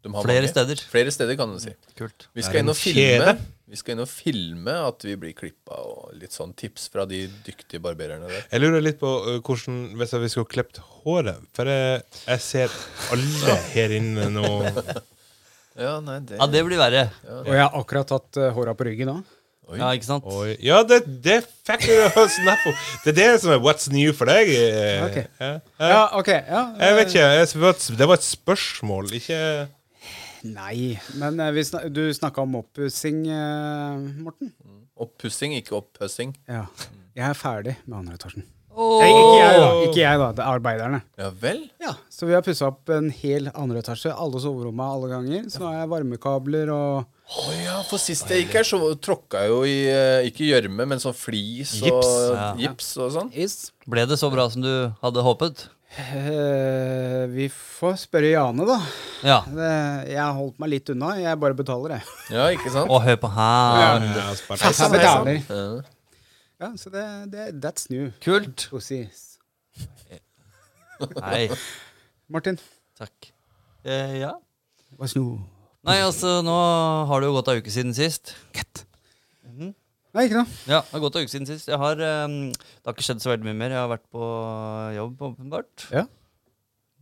de 0.05 0.13
har 0.13 0.23
Flere 0.23 0.45
mange. 0.45 0.51
steder. 0.53 0.83
Flere 0.93 1.11
steder, 1.11 1.35
kan 1.35 1.51
du 1.51 1.59
si. 1.59 1.73
Kult. 1.99 2.29
Vi 2.37 2.45
skal 2.45 2.61
inn 2.61 2.71
og 2.71 2.77
filme. 2.79 3.01
kjede. 3.03 3.33
Vi 3.67 3.75
skal 3.75 3.97
inn 3.97 4.03
og 4.05 4.07
filme 4.07 4.73
at 4.87 5.03
vi 5.03 5.15
blir 5.19 5.33
klippa, 5.35 5.75
og 5.83 6.13
litt 6.15 6.31
sånn 6.31 6.53
tips 6.55 6.85
fra 6.93 7.03
de 7.09 7.25
dyktige 7.43 7.81
barbererne 7.83 8.29
der. 8.31 8.45
Jeg 8.53 8.63
lurer 8.63 8.83
litt 8.85 8.99
på 9.01 9.09
hvordan 9.43 9.81
Hvis 9.99 10.13
vi 10.23 10.29
skulle 10.31 10.47
klippet 10.53 10.79
håret 11.03 11.41
For 11.57 11.67
jeg, 11.67 12.01
jeg 12.29 12.43
ser 12.45 12.77
alle 13.11 13.57
her 13.73 13.95
inne 13.99 14.29
nå 14.31 14.45
Ja, 15.77 15.97
nei, 16.01 16.21
det 16.25 16.39
Ja, 16.39 16.47
det 16.49 16.63
blir 16.65 16.79
verre. 16.79 17.03
Og 17.43 17.51
jeg 17.51 17.59
har 17.61 17.75
akkurat 17.77 18.07
tatt 18.09 18.39
uh, 18.39 18.47
håra 18.55 18.71
på 18.73 18.87
ryggen 18.87 19.11
òg. 19.13 19.35
Oi. 19.67 19.75
Ja, 19.81 19.91
ikke 19.93 20.07
sant? 20.07 20.23
Oi. 20.31 20.55
Ja, 20.63 20.79
det, 20.87 21.01
det 21.21 21.41
fikk 21.67 21.83
jeg 21.91 22.07
jo 22.15 22.23
snap 22.31 22.63
om. 22.71 22.75
Det 23.03 23.11
er 23.11 23.17
det 23.19 23.27
som 23.43 23.51
er 23.51 23.59
what's 23.61 23.89
new 23.91 24.13
for 24.15 24.31
deg. 24.31 24.47
eh, 24.55 25.03
Ok. 25.03 25.17
Ja. 25.43 25.49
Ja, 25.91 25.99
OK. 26.17 26.31
Ja, 26.31 26.61
Jeg 26.79 26.95
vet 27.01 27.11
ikke. 27.11 27.25
jeg- 27.35 27.97
Det 27.99 28.07
var 28.07 28.15
et 28.15 28.25
spørsmål, 28.25 29.11
ikke 29.19 29.41
Nei, 30.53 30.97
men 31.19 31.39
eh, 31.43 31.53
vi 31.55 31.63
snak 31.67 31.87
du 31.93 32.03
snakka 32.15 32.43
om 32.45 32.55
oppussing, 32.61 33.23
eh, 33.31 34.03
Morten. 34.23 34.53
Oppussing, 34.97 35.53
ikke 35.59 35.75
opphøssing. 35.77 36.35
Ja. 36.49 36.65
Jeg 37.17 37.25
er 37.31 37.37
ferdig 37.37 37.75
med 37.85 37.99
andre 38.01 38.15
etasjen. 38.17 38.45
Åh! 38.77 38.99
Nei, 39.01 39.09
ikke 39.09 39.37
jeg, 39.41 39.57
da. 39.57 39.69
Ikke 39.87 40.01
jeg 40.03 40.19
da, 40.21 40.25
Det 40.37 40.43
er 40.43 40.49
arbeiderne. 40.53 40.97
Ja 41.17 41.29
vel? 41.41 41.63
Ja, 41.81 41.95
Så 42.13 42.27
vi 42.29 42.35
har 42.37 42.43
pussa 42.45 42.67
opp 42.69 42.91
en 42.93 43.07
hel 43.09 43.49
andre 43.57 43.81
etasje, 43.81 44.11
alle 44.13 44.41
soverommene 44.43 44.89
alle 44.93 45.09
ganger. 45.09 45.47
Så 45.49 45.63
nå 45.63 45.71
har 45.71 45.79
jeg 45.79 45.89
varmekabler 45.95 46.69
og 46.75 47.07
Å 47.41 47.55
ja, 47.57 47.79
for 47.89 47.99
sist 47.99 48.29
jeg 48.31 48.45
gikk 48.45 48.53
her, 48.59 48.67
så 48.69 48.77
tråkka 49.01 49.41
jeg 49.43 49.51
jo 49.51 49.57
i 49.67 49.77
eh, 49.89 50.27
ikke 50.29 50.45
gjørme, 50.47 50.85
men 50.93 51.01
sånn 51.01 51.17
flis 51.17 51.73
og 51.81 51.89
Gips. 51.89 52.13
Ja. 52.37 52.45
gips 52.61 52.91
og 53.01 53.09
sånn. 53.17 53.33
Ble 53.89 54.05
det 54.07 54.19
så 54.21 54.29
bra 54.31 54.45
som 54.53 54.61
du 54.63 54.71
hadde 55.01 55.25
håpet? 55.25 55.65
Eh, 55.97 57.23
vi 57.31 57.47
får 57.49 57.95
spørre 58.03 58.33
Jane, 58.33 58.65
da. 58.67 58.77
Ja. 59.25 59.37
Det, 59.47 59.69
jeg 60.11 60.19
har 60.21 60.33
holdt 60.35 60.59
meg 60.61 60.73
litt 60.75 60.91
unna. 60.93 61.13
Jeg 61.17 61.39
bare 61.41 61.57
betaler, 61.57 61.95
jeg. 61.97 62.15
Ja, 62.35 62.47
ikke 62.53 62.73
sant? 62.73 62.91
Og 62.91 63.01
hør 63.05 63.19
på 63.23 63.31
her. 63.33 63.79
Ja. 63.81 63.93
Jeg 64.51 64.91
betaler. 64.93 65.39
Ja. 65.47 65.95
Ja, 66.57 66.71
så 66.77 66.89
det, 66.89 67.05
det 67.31 67.47
That's 67.63 67.87
new. 67.93 68.09
Kult. 68.25 68.67
Pussies. 68.71 69.37
Hei. 71.21 71.47
Martin, 72.33 72.57
takk. 72.97 73.31
Eh, 73.85 74.17
ja. 74.19 74.33
what's 74.97 75.13
new? 75.15 75.37
Nei, 75.85 75.99
altså, 76.01 76.41
nå 76.43 76.57
har 77.07 77.21
det 77.21 77.29
jo 77.29 77.37
gått 77.37 77.53
ei 77.53 77.61
uke 77.61 77.71
siden 77.71 77.93
sist. 77.95 78.33
Nei, 80.17 80.23
ikke 80.25 80.39
noe. 80.39 80.49
Ja, 80.65 80.79
det 80.81 80.95
har 80.95 81.01
gått 81.03 81.17
en 81.19 81.25
uke 81.27 81.29
siden 81.29 81.45
sist. 81.45 81.67
Jeg 81.69 81.77
har, 81.77 81.99
um, 82.25 82.37
det 82.49 82.89
har 82.89 82.95
ikke 82.95 83.05
skjedd 83.05 83.21
så 83.21 83.29
veldig 83.29 83.45
mye 83.45 83.57
mer. 83.59 83.75
Jeg 83.75 83.83
har 83.83 83.91
vært 83.91 84.07
på 84.09 84.29
jobb, 84.95 85.21
åpenbart. 85.27 85.83
Ja. 85.93 86.07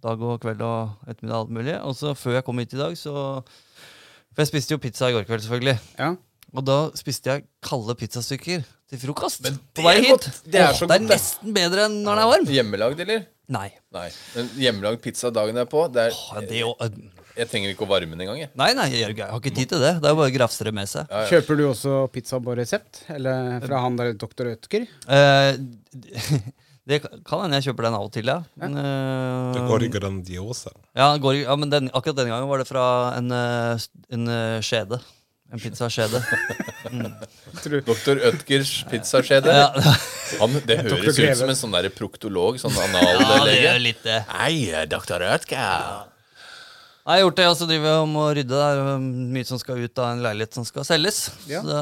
Dag 0.04 0.26
og 0.28 0.42
kveld 0.44 0.64
og 0.68 1.08
ettermiddag, 1.08 1.38
alt 1.40 1.54
mulig. 1.56 1.76
Og 1.88 1.96
så 1.96 2.12
før 2.20 2.36
jeg 2.42 2.46
kom 2.50 2.60
hit 2.60 2.76
i 2.76 2.82
dag, 2.82 2.98
så 3.00 3.16
For 4.36 4.44
jeg 4.44 4.52
spiste 4.52 4.76
jo 4.76 4.82
pizza 4.84 5.08
i 5.08 5.16
går 5.16 5.24
kveld, 5.30 5.46
selvfølgelig. 5.46 5.78
Ja. 5.96 6.12
Og 6.56 6.66
da 6.68 6.78
spiste 7.00 7.32
jeg 7.32 7.46
kalde 7.64 7.96
pizzastykker 8.00 8.66
til 8.92 9.00
frokost. 9.00 9.46
Men 9.48 9.62
på 9.72 9.80
det 9.80 9.86
vei 9.88 9.96
hit. 10.10 10.28
Det 10.44 10.60
er 10.60 10.76
så 10.76 10.84
det 10.84 10.98
er 10.98 11.00
godt, 11.00 11.08
det. 11.08 11.12
nesten 11.16 11.56
bedre 11.56 11.88
enn 11.88 12.02
når 12.04 12.20
den 12.20 12.24
er 12.26 12.32
varm. 12.34 12.52
Hjemmelagd, 12.58 13.06
eller? 13.06 13.24
Nei. 13.56 13.70
Nei. 13.96 14.10
Men 14.36 14.52
hjemmelagd 14.60 15.00
pizza 15.04 15.32
dagen 15.32 15.56
derpå 15.56 15.88
det 15.94 16.10
er, 16.10 16.20
Åh, 16.20 16.44
det 16.44 16.60
er 16.60 16.66
jo, 16.66 16.76
Jeg 17.36 17.50
trenger 17.52 17.72
ikke 17.74 17.84
å 17.84 17.90
varme 17.90 18.12
den 18.16 18.22
engang. 18.26 18.38
jeg. 18.40 18.50
nei, 18.56 18.70
nei, 18.78 18.86
jeg, 18.94 19.16
jeg 19.18 19.28
har 19.28 19.40
ikke 19.42 19.52
tid 19.56 19.70
til 19.74 19.82
det. 19.84 19.94
Det 20.04 20.08
er 20.12 20.16
bare 20.16 20.32
å 20.32 20.36
grafse 20.36 20.64
det 20.68 20.72
med 20.76 20.88
seg. 20.88 21.10
Kjøper 21.32 21.58
du 21.60 21.64
også 21.70 21.96
pizza 22.14 22.40
på 22.40 22.56
resept? 22.56 23.02
Eller 23.12 23.60
fra 23.66 23.82
han 23.84 23.98
der 24.00 24.14
doktor 24.14 24.48
Ødker? 24.54 24.86
Eh, 25.08 25.58
det 26.90 27.02
kan 27.26 27.42
hende 27.44 27.60
jeg 27.60 27.68
kjøper 27.72 27.88
den 27.90 27.98
av 27.98 28.06
og 28.08 28.14
til, 28.16 28.30
ja. 28.32 28.38
Men, 28.62 28.78
eh, 28.80 29.52
Det 29.58 29.66
går 29.68 29.84
i 29.88 29.92
Grandiosa. 29.98 30.72
Ja, 30.96 31.10
går, 31.18 31.42
i- 31.42 31.44
ja 31.48 31.56
men 31.60 31.70
den, 31.74 31.92
akkurat 31.92 32.16
denne 32.22 32.32
gangen 32.32 32.48
var 32.52 32.64
det 32.64 32.70
fra 32.72 32.86
en, 33.18 33.32
eh, 33.32 33.86
en 34.16 34.28
eh, 34.32 34.62
skjede. 34.64 35.02
En 35.54 35.60
pizzaskjede. 35.62 36.20
Doktor 37.86 38.18
Ødgers 38.32 38.72
pizzaskjede. 38.90 39.52
ja, 39.54 39.68
Han, 40.40 40.56
det 40.66 40.80
høres 40.84 41.20
ut 41.20 41.38
som 41.38 41.52
en 41.52 41.60
sånn 41.60 41.76
der 41.76 41.90
proktolog. 41.94 42.58
Sånn 42.62 42.74
ja, 42.76 42.88
det 42.90 43.04
anallege. 43.22 43.62
gjør 43.68 43.80
litt 43.84 44.02
det. 44.08 44.18
Hei, 44.32 44.56
doktor 44.90 45.22
Ødger. 45.28 46.10
Jeg 47.06 47.14
har 47.14 47.22
gjort 47.22 47.38
det, 47.38 47.46
og 47.52 47.56
så 47.60 47.66
driver 47.70 47.92
jeg 47.92 48.02
om 48.02 48.16
å 48.18 48.26
rydde. 48.34 48.50
Det 48.50 48.62
er 48.66 49.04
mye 49.36 49.46
som 49.46 49.60
skal 49.62 49.84
ut 49.86 50.00
av 50.02 50.08
en 50.16 50.24
leilighet 50.26 50.58
som 50.58 50.66
skal 50.66 50.88
selges. 50.88 51.20
Ja. 51.46 51.60
Så 51.62 51.70
da 51.70 51.82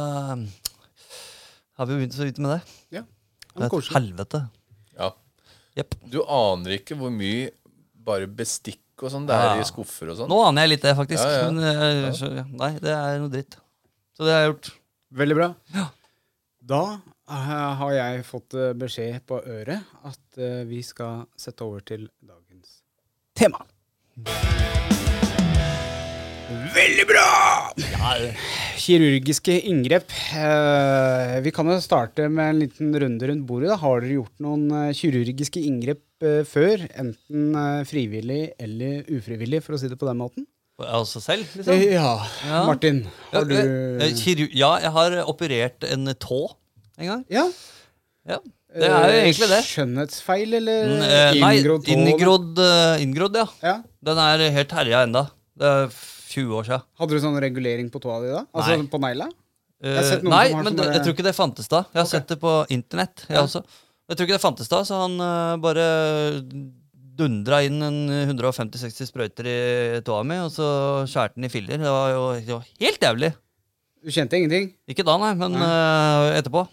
har 1.80 1.88
vi 1.88 1.96
begynt 1.96 2.16
så 2.18 2.28
vidt 2.28 2.42
med 2.44 2.58
det. 2.58 2.60
Ja. 2.98 3.04
Det 3.54 3.70
er 3.70 3.78
et 3.78 3.92
helvete. 3.96 4.42
Ja. 5.00 5.10
Yep. 5.80 5.96
Du 6.12 6.20
aner 6.28 6.76
ikke 6.76 6.98
hvor 7.00 7.14
mye 7.14 7.54
bare 8.04 8.28
bestikk 8.28 8.82
og 9.00 9.14
sånn 9.14 9.26
det 9.30 9.38
er 9.40 9.56
Ja. 9.56 9.64
i 9.64 9.68
skuffer 9.72 10.12
og 10.12 10.20
sånn. 10.20 10.30
Nå 10.30 10.42
aner 10.44 10.68
jeg 10.68 10.74
litt 10.76 10.86
det, 10.90 10.96
faktisk. 11.00 11.24
Ja, 11.24 11.40
ja. 11.40 11.50
Men 11.52 11.64
eh, 11.72 12.12
så, 12.20 12.30
nei, 12.52 12.72
det 12.84 12.94
er 12.94 13.20
noe 13.24 13.32
dritt. 13.32 13.58
Så 14.18 14.28
det 14.28 14.36
har 14.36 14.44
jeg 14.44 14.52
gjort. 14.54 14.72
Veldig 15.24 15.38
bra. 15.40 15.50
Da 16.74 16.82
eh, 16.94 17.54
har 17.80 17.94
jeg 17.96 18.26
fått 18.28 18.60
eh, 18.60 18.74
beskjed 18.76 19.24
på 19.30 19.40
øret 19.40 19.88
at 20.04 20.38
eh, 20.40 20.64
vi 20.68 20.84
skal 20.84 21.26
sette 21.40 21.64
over 21.64 21.80
til 21.88 22.10
dagens 22.20 22.82
tema. 23.40 23.64
Veldig 26.52 27.06
bra! 27.08 27.26
Kirurgiske 28.84 29.56
inngrep. 29.70 30.12
Eh, 30.36 31.36
vi 31.46 31.52
kan 31.56 31.70
jo 31.72 31.78
starte 31.82 32.26
med 32.32 32.50
en 32.52 32.60
liten 32.60 32.90
runde 33.00 33.30
rundt 33.30 33.46
bordet. 33.48 33.70
Da. 33.72 33.78
Har 33.82 34.02
dere 34.04 34.18
gjort 34.18 34.44
noen 34.44 34.66
eh, 34.76 34.90
kirurgiske 34.98 35.62
inngrep 35.64 36.02
eh, 36.26 36.42
før? 36.48 36.84
Enten 37.00 37.56
frivillig 37.90 38.42
eller 38.62 39.08
ufrivillig, 39.16 39.62
for 39.64 39.78
å 39.78 39.80
si 39.82 39.90
det 39.92 40.00
på 40.02 40.10
den 40.10 40.20
måten? 40.20 40.48
Altså 40.84 41.22
selv, 41.24 41.48
liksom. 41.56 41.80
Ja, 41.86 42.12
Ja. 42.50 42.64
Martin. 42.68 43.04
Har 43.32 43.46
du 43.48 43.54
Ja, 43.56 44.10
ja, 44.52 44.72
jeg 44.84 44.92
har 44.98 45.18
operert 45.30 45.86
en 45.88 46.10
tå 46.20 46.42
en 47.00 47.08
gang. 47.14 47.24
Ja. 47.32 47.46
Ja, 48.28 48.38
Det 48.74 48.88
er 48.90 49.12
jo 49.14 49.20
egentlig 49.22 49.50
det. 49.52 49.62
Skjønnhetsfeil 49.70 50.58
eller 50.60 50.90
Mm, 50.90 51.40
Nei, 51.40 51.54
inngrodd 51.60 51.86
tå? 51.86 51.94
inngrodd, 51.94 52.60
eh, 52.68 53.04
inngrodd, 53.06 53.36
ja. 53.38 53.48
Ja. 53.64 53.76
Den 54.04 54.18
er 54.28 54.50
helt 54.58 54.72
herja 54.76 55.04
enda. 55.08 55.28
Det 55.56 55.70
er 55.70 55.92
20 56.34 56.60
år 56.60 56.68
siden. 56.68 56.86
Hadde 57.00 57.16
du 57.18 57.24
sånn 57.24 57.40
regulering 57.42 57.90
på 57.94 58.02
tåa 58.04 58.20
di 58.24 58.34
da? 58.34 58.44
Altså 58.52 58.78
Nei. 58.78 58.90
på 58.92 59.02
negla? 59.04 59.30
Eh, 59.84 60.14
nei, 60.24 60.46
men 60.56 60.78
bare... 60.78 60.94
jeg 60.96 61.04
tror 61.04 61.16
ikke 61.18 61.26
det 61.26 61.36
fantes 61.36 61.68
da. 61.68 61.82
Jeg 61.92 62.00
har 62.00 62.06
okay. 62.08 62.14
sett 62.16 62.30
det 62.32 62.40
på 62.40 62.54
internett, 62.72 63.26
jeg 63.28 63.36
Ja. 63.36 63.64
Jeg 64.12 64.18
tror 64.20 64.28
ikke 64.28 64.36
det 64.36 64.44
fantes 64.44 64.68
da, 64.72 64.80
så 64.84 64.98
han 65.06 65.14
uh, 65.24 65.56
bare 65.64 65.84
dundra 67.18 67.62
inn 67.64 67.80
en 67.86 68.00
150-60 68.12 69.08
sprøyter 69.08 69.48
i 69.48 70.02
tåa 70.04 70.26
mi, 70.28 70.42
og 70.44 70.52
så 70.52 70.68
skjærte 71.08 71.38
den 71.38 71.48
i 71.48 71.52
filler. 71.52 71.80
Det 71.80 71.94
var 71.94 72.10
jo 72.12 72.24
det 72.36 72.52
var 72.52 72.66
helt 72.84 73.06
jævlig. 73.08 73.30
Du 74.04 74.12
kjente 74.12 74.40
ingenting? 74.40 74.74
Ikke 74.92 75.06
da, 75.08 75.16
nei, 75.22 75.32
men 75.40 75.56
eh, 75.56 76.40
etterpå. 76.42 76.66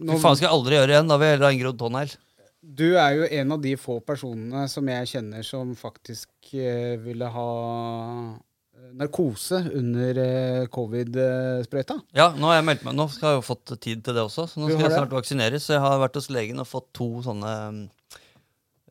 Nå, 0.00 0.16
Fy 0.16 0.20
faen 0.20 0.36
skal 0.36 0.50
jeg 0.50 0.56
aldri 0.58 0.76
gjøre 0.76 0.94
igjen. 0.94 1.08
Da 1.08 1.16
vil 1.20 1.30
jeg 1.30 1.36
heller 1.36 1.48
ha 1.48 1.54
inngrodd 1.56 1.80
tånegl. 1.80 2.12
du 2.60 2.86
er 3.00 3.14
jo 3.16 3.28
en 3.40 3.56
av 3.56 3.64
de 3.64 3.72
få 3.80 3.98
personene 4.04 4.66
som 4.68 4.88
jeg 4.92 5.08
kjenner 5.14 5.46
som 5.46 5.72
faktisk 5.76 6.52
ville 6.52 7.32
ha 7.32 7.50
narkose 9.00 9.60
under 9.78 10.18
eh, 10.22 10.64
covid-sprøyta. 10.72 11.96
Ja, 12.16 12.30
nå 12.36 12.50
har 12.50 12.58
jeg 12.58 12.66
meldt 12.68 12.84
meg. 12.86 12.96
Nå 12.98 13.06
skal 13.12 13.34
jeg 13.34 13.40
jo 13.40 13.46
fått 13.46 13.72
tid 13.82 14.02
til 14.06 14.16
det 14.16 14.24
også, 14.24 14.46
så 14.50 14.60
nå 14.62 14.70
skal 14.70 14.86
jeg 14.86 14.96
snart 14.96 15.14
vaksineres. 15.14 15.66
Så 15.66 15.76
jeg 15.76 15.84
har 15.84 16.00
vært 16.02 16.18
hos 16.20 16.30
legen 16.32 16.62
og 16.62 16.68
fått 16.68 16.88
to 16.96 17.08
sånne 17.26 17.52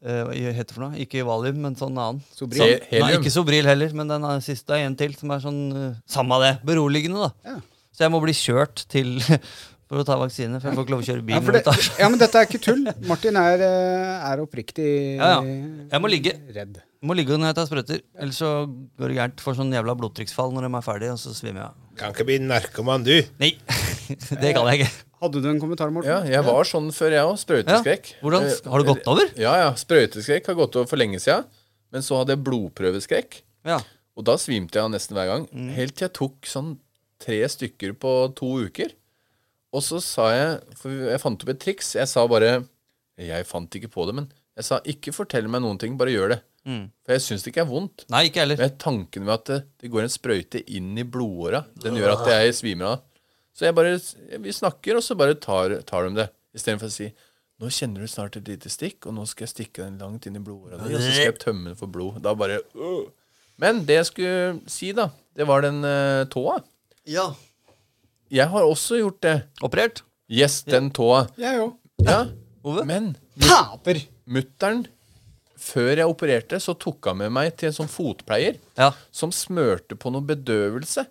eh, 0.01 0.21
Hva 0.29 0.33
heter 0.33 0.69
det 0.71 0.77
for 0.77 0.85
noe? 0.87 1.01
Ikke 1.03 1.25
Valium, 1.27 1.59
men 1.65 1.77
sånn 1.79 1.97
annen. 1.97 2.21
Sobril. 2.35 2.63
Sånn, 2.63 3.03
Nei, 3.03 3.11
ikke 3.19 3.33
Sobril 3.33 3.69
heller, 3.69 3.93
men 3.97 4.11
den 4.11 4.29
siste 4.45 4.77
er 4.77 4.87
en 4.87 4.97
til 4.99 5.15
som 5.19 5.35
er 5.35 5.43
sånn 5.43 5.61
eh, 5.75 5.99
Samme 6.09 6.39
det. 6.45 6.55
Beroligende, 6.67 7.29
da. 7.29 7.53
Ja. 7.53 7.59
Så 7.95 8.05
jeg 8.05 8.13
må 8.15 8.21
bli 8.23 8.35
kjørt 8.37 8.85
til 8.91 9.17
for 9.89 10.03
å 10.03 10.05
ta 10.07 10.19
vaksine, 10.21 10.59
for 10.61 10.69
jeg 10.69 10.77
får 10.77 10.85
ikke 10.85 10.93
lov 10.95 11.01
å 11.01 11.07
kjøre 11.07 11.25
bil. 11.25 11.39
Ja, 11.39 11.55
det, 11.59 11.79
ja, 11.97 12.09
men 12.13 12.21
dette 12.21 12.39
er 12.41 12.47
ikke 12.47 12.61
tull. 12.61 12.85
Martin 13.09 13.39
er, 13.41 13.65
eh, 13.65 14.29
er 14.31 14.43
oppriktig 14.45 14.91
Ja, 15.17 15.39
ja. 15.39 15.57
Jeg 15.89 16.03
må 16.03 16.11
ligge. 16.11 16.37
redd. 16.55 16.77
Må 17.05 17.15
ligge 17.15 17.37
når 17.39 17.53
jeg 17.53 17.55
tar 17.55 17.67
sprøyter, 17.69 17.99
ellers 18.19 18.39
så 18.41 18.47
går 18.99 19.11
det 19.11 19.15
gærent. 19.15 19.43
Får 19.43 19.55
sånn 19.55 19.69
jævla 19.71 19.93
blodtrykksfall 19.95 20.51
når 20.51 20.65
de 20.67 20.71
er 20.75 20.83
ferdige, 20.83 21.13
og 21.15 21.19
så 21.21 21.31
svimmer 21.37 21.61
jeg 21.61 21.69
av. 21.69 21.77
Kan 22.01 22.11
ikke 22.15 22.25
bli 22.27 22.39
narkoman, 22.43 23.05
du. 23.07 23.13
Nei, 23.39 23.53
det 24.43 24.51
kan 24.57 24.67
jeg 24.67 24.81
ikke. 24.81 24.89
Hadde 25.19 25.41
du 25.43 25.47
en 25.51 25.61
kommentar, 25.63 25.91
Morten? 25.95 26.11
Ja, 26.11 26.19
jeg 26.27 26.43
var 26.47 26.67
sånn 26.67 26.89
før, 26.95 27.15
jeg 27.15 27.27
òg. 27.27 27.37
Sprøyteskrekk. 27.41 28.11
Hvordan, 28.23 28.45
Eh, 28.49 28.69
har 28.71 28.83
det 28.83 28.87
gått 28.91 29.07
over? 29.11 29.31
Ja, 29.39 29.53
ja. 29.63 29.69
Sprøyteskrekk 29.79 30.47
har 30.51 30.57
gått 30.59 30.75
over 30.79 30.87
for 30.91 30.99
lenge 30.99 31.19
siden. 31.23 31.47
Men 31.91 32.03
så 32.05 32.19
hadde 32.19 32.35
jeg 32.35 32.43
blodprøveskrekk. 32.45 33.39
Ja. 33.67 33.79
Og 34.19 34.25
da 34.27 34.35
svimte 34.39 34.79
jeg 34.79 34.85
av 34.87 34.91
nesten 34.93 35.15
hver 35.17 35.27
gang. 35.31 35.47
Mm. 35.51 35.71
Helt 35.75 35.95
til 35.99 36.05
jeg 36.07 36.15
tok 36.19 36.47
sånn 36.47 36.73
tre 37.19 37.39
stykker 37.51 37.95
på 37.99 38.13
to 38.39 38.51
uker. 38.67 38.91
Og 39.75 39.83
så 39.85 39.99
sa 40.03 40.29
jeg 40.33 40.77
For 40.79 40.89
jeg 41.11 41.19
fant 41.21 41.43
opp 41.45 41.51
et 41.51 41.59
triks. 41.63 41.91
Jeg 41.99 42.07
sa 42.09 42.23
bare 42.31 42.63
Jeg 43.19 43.45
fant 43.47 43.75
ikke 43.75 43.91
på 43.91 44.07
det, 44.07 44.15
men 44.19 44.29
jeg 44.59 44.67
sa 44.67 44.81
ikke 44.91 45.13
fortell 45.15 45.47
meg 45.51 45.63
noen 45.63 45.79
ting, 45.79 45.95
bare 45.99 46.11
gjør 46.11 46.33
det. 46.33 46.39
Mm. 46.67 46.81
For 47.05 47.15
jeg 47.15 47.23
syns 47.23 47.45
det 47.45 47.53
ikke 47.53 47.63
er 47.63 47.69
vondt. 47.69 48.03
Nei, 48.11 48.25
ikke 48.27 48.43
heller. 48.43 48.59
Men 48.59 48.75
tanken 48.81 49.23
med 49.25 49.35
at 49.37 49.45
det, 49.47 49.59
det 49.79 49.91
går 49.93 50.03
en 50.05 50.11
sprøyte 50.11 50.61
inn 50.75 50.91
i 50.99 51.05
blodåra, 51.07 51.63
den 51.79 51.97
gjør 51.99 52.17
at 52.17 52.27
jeg 52.33 52.57
svimer 52.59 52.91
av. 52.93 53.05
Så 53.55 53.67
jeg 53.67 53.75
bare 53.75 53.95
Vi 54.43 54.53
snakker, 54.55 54.99
og 54.99 55.03
så 55.03 55.17
bare 55.19 55.35
tar, 55.39 55.79
tar 55.87 56.07
de 56.07 56.21
det. 56.21 56.27
Istedenfor 56.55 56.91
å 56.91 56.93
si 56.93 57.09
nå 57.59 57.67
kjenner 57.75 58.05
du 58.05 58.07
snart 58.07 58.37
et 58.39 58.47
lite 58.47 58.69
stikk, 58.71 59.03
og 59.09 59.17
nå 59.17 59.25
skal 59.27 59.43
jeg 59.43 59.51
stikke 59.51 59.83
den 59.83 59.97
langt 59.99 60.23
inn 60.29 60.37
i 60.39 60.43
blodåra 60.43 60.77
di, 60.79 60.93
og 60.95 61.01
så 61.03 61.09
skal 61.11 61.25
jeg 61.25 61.39
tømme 61.41 61.71
den 61.71 61.79
for 61.79 61.91
blod. 61.91 62.21
Da 62.23 62.31
bare 62.39 62.61
øh. 62.71 63.09
Men 63.59 63.81
det 63.87 63.97
jeg 63.97 64.07
skulle 64.07 64.69
si, 64.71 64.93
da, 64.95 65.09
det 65.35 65.47
var 65.47 65.65
den 65.65 65.81
uh, 65.83 66.23
tåa. 66.31 66.61
Ja. 67.09 67.25
Jeg 68.31 68.47
har 68.47 68.63
også 68.63 69.01
gjort 69.01 69.19
det. 69.25 69.35
Operert? 69.65 70.05
Yes, 70.31 70.61
den 70.63 70.87
tåa. 70.95 71.25
Jeg 71.39 71.59
òg. 71.65 71.75
Ja. 72.07 72.21
Ove? 72.63 72.85
Men 72.87 73.11
Taper! 73.43 73.99
Mutter'n, 74.29 74.83
før 75.59 75.89
jeg 75.99 76.07
opererte, 76.07 76.59
så 76.63 76.75
tok 76.79 77.09
hun 77.11 77.17
med 77.19 77.33
meg 77.35 77.55
til 77.59 77.67
en 77.71 77.75
sånn 77.81 77.89
fotpleier 77.91 78.59
Ja. 78.79 78.91
som 79.11 79.31
smørte 79.35 79.97
på 79.99 80.11
noe 80.13 80.23
bedøvelse. 80.23 81.03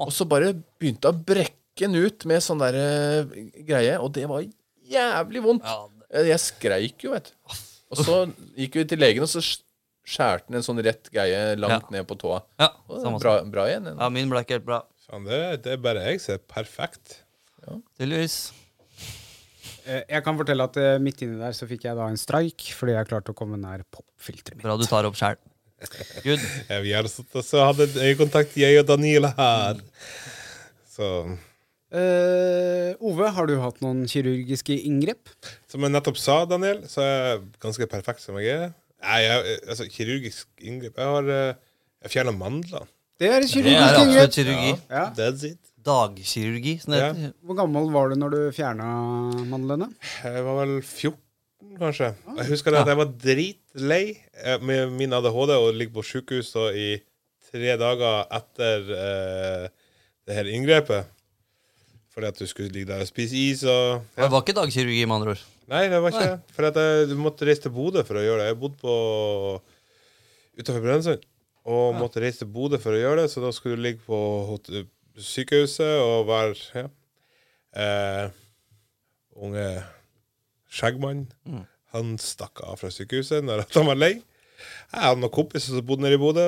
Og 0.00 0.12
så 0.14 0.24
bare 0.28 0.54
begynte 0.80 1.10
hun 1.10 1.18
å 1.18 1.24
brekke 1.28 1.58
den 1.82 1.96
ut 2.00 2.24
med 2.28 2.40
sånn 2.44 2.60
der 2.62 2.76
uh, 2.78 3.34
greie, 3.66 3.98
og 4.00 4.12
det 4.16 4.24
var 4.30 4.44
jævlig 4.88 5.42
vondt. 5.44 5.64
Ja, 5.68 6.24
Jeg 6.32 6.40
skreik 6.40 7.04
jo, 7.04 7.12
vet 7.16 7.30
du. 7.30 7.58
Og 7.92 8.00
så 8.00 8.16
gikk 8.56 8.78
vi 8.80 8.84
til 8.88 9.00
legen, 9.00 9.24
og 9.24 9.28
så 9.32 9.40
sk- 9.44 9.64
skjærte 10.08 10.48
han 10.48 10.58
en 10.58 10.64
sånn 10.66 10.80
rett 10.84 11.08
greie 11.12 11.54
langt 11.60 11.90
ned 11.92 12.06
på 12.08 12.16
tåa. 12.20 12.40
ja 12.60 12.70
samme 12.88 13.20
bra, 13.22 13.36
bra 13.44 13.66
igjen. 13.68 13.90
Ja, 13.98 14.08
min 14.12 14.28
ble 14.32 14.40
ikke 14.44 14.56
helt 14.58 14.66
bra. 14.68 14.80
Faen, 15.06 15.24
det, 15.28 15.42
det 15.64 15.72
er 15.76 15.82
bare 15.84 16.02
jeg 16.08 16.20
som 16.24 16.34
er 16.38 16.42
perfekt. 16.48 17.18
Tydeligvis. 17.98 18.52
Eh, 19.86 20.02
Jeg 20.08 20.22
kan 20.24 20.36
fortelle 20.38 20.66
at 20.68 20.76
eh, 20.78 20.98
midt 21.02 21.22
inni 21.24 21.38
der 21.40 21.54
så 21.56 21.66
fikk 21.70 21.84
jeg 21.88 21.96
da 21.98 22.06
en 22.10 22.18
streik 22.20 22.68
fordi 22.78 22.94
jeg 22.96 23.08
klarte 23.10 23.32
å 23.34 23.38
komme 23.38 23.58
nær 23.60 23.82
popfilteret 23.90 24.56
mitt. 24.58 24.64
Bra 24.66 24.76
du 24.78 24.84
tar 24.86 25.08
opp 25.08 25.16
sjæl. 25.18 25.38
Good. 26.22 26.42
Ja, 26.70 26.78
Vi 26.84 26.92
har 26.94 27.08
sittet 27.10 27.48
og 27.58 27.64
hadde 27.72 27.88
øyekontakt, 28.06 28.54
jeg 28.60 28.78
og 28.82 28.86
Daniela 28.92 29.32
her. 29.38 29.80
Så 30.92 31.08
Uh, 31.92 32.94
Ove, 33.04 33.26
har 33.36 33.44
du 33.50 33.58
hatt 33.60 33.82
noen 33.84 34.06
kirurgiske 34.08 34.72
inngrep? 34.88 35.28
Som 35.68 35.84
jeg 35.84 35.92
nettopp 35.92 36.16
sa, 36.16 36.38
Daniel, 36.48 36.78
så 36.88 37.02
er 37.04 37.10
jeg 37.26 37.42
ganske 37.60 37.88
perfekt 37.92 38.22
som 38.24 38.38
jeg 38.40 38.48
er. 38.54 38.70
Nei, 39.04 39.18
jeg, 39.26 39.58
altså, 39.68 39.84
kirurgisk 39.92 40.46
inngrep 40.64 40.96
Jeg 40.96 41.10
har 41.10 41.28
uh, 41.28 41.58
Jeg 42.06 42.14
fjerna 42.14 42.32
mandler. 42.32 42.86
Det 43.20 43.28
er 43.28 43.44
et 43.44 43.44
Det 43.44 43.50
er 43.50 43.52
kirurgisk 43.52 43.84
absolutt 43.84 44.08
inngrep. 44.08 44.32
kirurgi. 44.38 44.72
Ja. 44.88 45.04
That's 45.20 45.44
it. 45.50 45.60
Dagkirurgi, 45.84 46.76
som 46.82 46.92
det 46.94 47.00
Ja. 47.00 47.12
heter. 47.12 47.32
Hvor 47.44 47.56
gammel 47.58 47.90
var 47.92 48.08
du 48.12 48.16
når 48.20 48.30
du 48.30 48.40
fjerna 48.56 48.86
mandlene? 49.50 49.88
Jeg 50.24 50.44
var 50.46 50.58
vel 50.64 50.76
14, 50.82 51.18
kanskje. 51.78 52.14
Jeg 52.38 52.46
husker 52.50 52.74
at 52.80 52.86
jeg 52.92 52.96
var 53.00 53.10
dritlei 53.24 54.04
eh, 54.44 54.58
med 54.60 54.92
min 54.92 55.12
ADHD 55.12 55.54
og 55.56 55.74
ligge 55.74 55.92
på 55.96 56.04
sykehus 56.06 56.52
i 56.76 57.00
tre 57.50 57.76
dager 57.80 58.26
etter 58.32 58.92
eh, 58.96 59.68
det 60.26 60.34
her 60.38 60.44
inngrepet. 60.52 61.06
Fordi 62.12 62.26
at 62.28 62.38
du 62.38 62.46
skulle 62.46 62.68
ligge 62.72 62.90
der 62.92 63.00
og 63.00 63.08
spise 63.08 63.32
is 63.34 63.62
og 63.64 64.02
Det 64.16 64.30
var 64.30 64.42
ikke 64.42 64.52
dagkirurgi, 64.58 65.06
med 65.06 65.14
andre 65.16 65.30
ord. 65.36 65.44
Nei, 65.72 65.86
det 65.88 66.00
var 66.02 66.10
ikke 66.12 66.26
det. 66.28 66.40
For 66.52 66.66
at 66.68 66.74
jeg 66.76 67.08
du 67.08 67.14
måtte 67.16 67.46
reise 67.48 67.62
til 67.64 67.72
Bodø 67.72 68.02
for 68.04 68.20
å 68.20 68.24
gjøre 68.24 68.42
det. 68.42 68.48
Jeg 68.52 68.58
bodde 68.60 68.76
på 68.82 68.96
utafor 70.60 70.82
Brønnøysund. 70.84 71.22
og 71.64 71.94
måtte 71.94 72.20
reise 72.20 72.42
til 72.42 72.50
Bodø 72.52 72.76
for 72.82 72.92
å 72.92 72.98
gjøre 73.00 73.22
det, 73.22 73.30
så 73.30 73.40
da 73.40 73.52
skulle 73.54 73.76
du 73.78 73.82
ligge 73.86 74.02
på 74.04 74.18
sykehuset 75.20 75.98
og 76.02 76.26
være 76.28 76.54
ja, 76.76 76.86
eh, 77.76 78.30
unge 79.36 79.66
skjeggmann. 80.72 81.26
Han 81.92 82.14
stakk 82.20 82.62
av 82.64 82.78
fra 82.80 82.88
sykehuset 82.92 83.44
når 83.44 83.66
han 83.74 83.88
var 83.90 83.98
lei. 84.00 84.14
Jeg 84.92 85.02
hadde 85.02 85.20
noen 85.24 85.34
kompiser 85.34 85.74
som 85.74 85.84
bodde 85.86 86.04
nede 86.06 86.16
i 86.16 86.22
Bodø. 86.22 86.46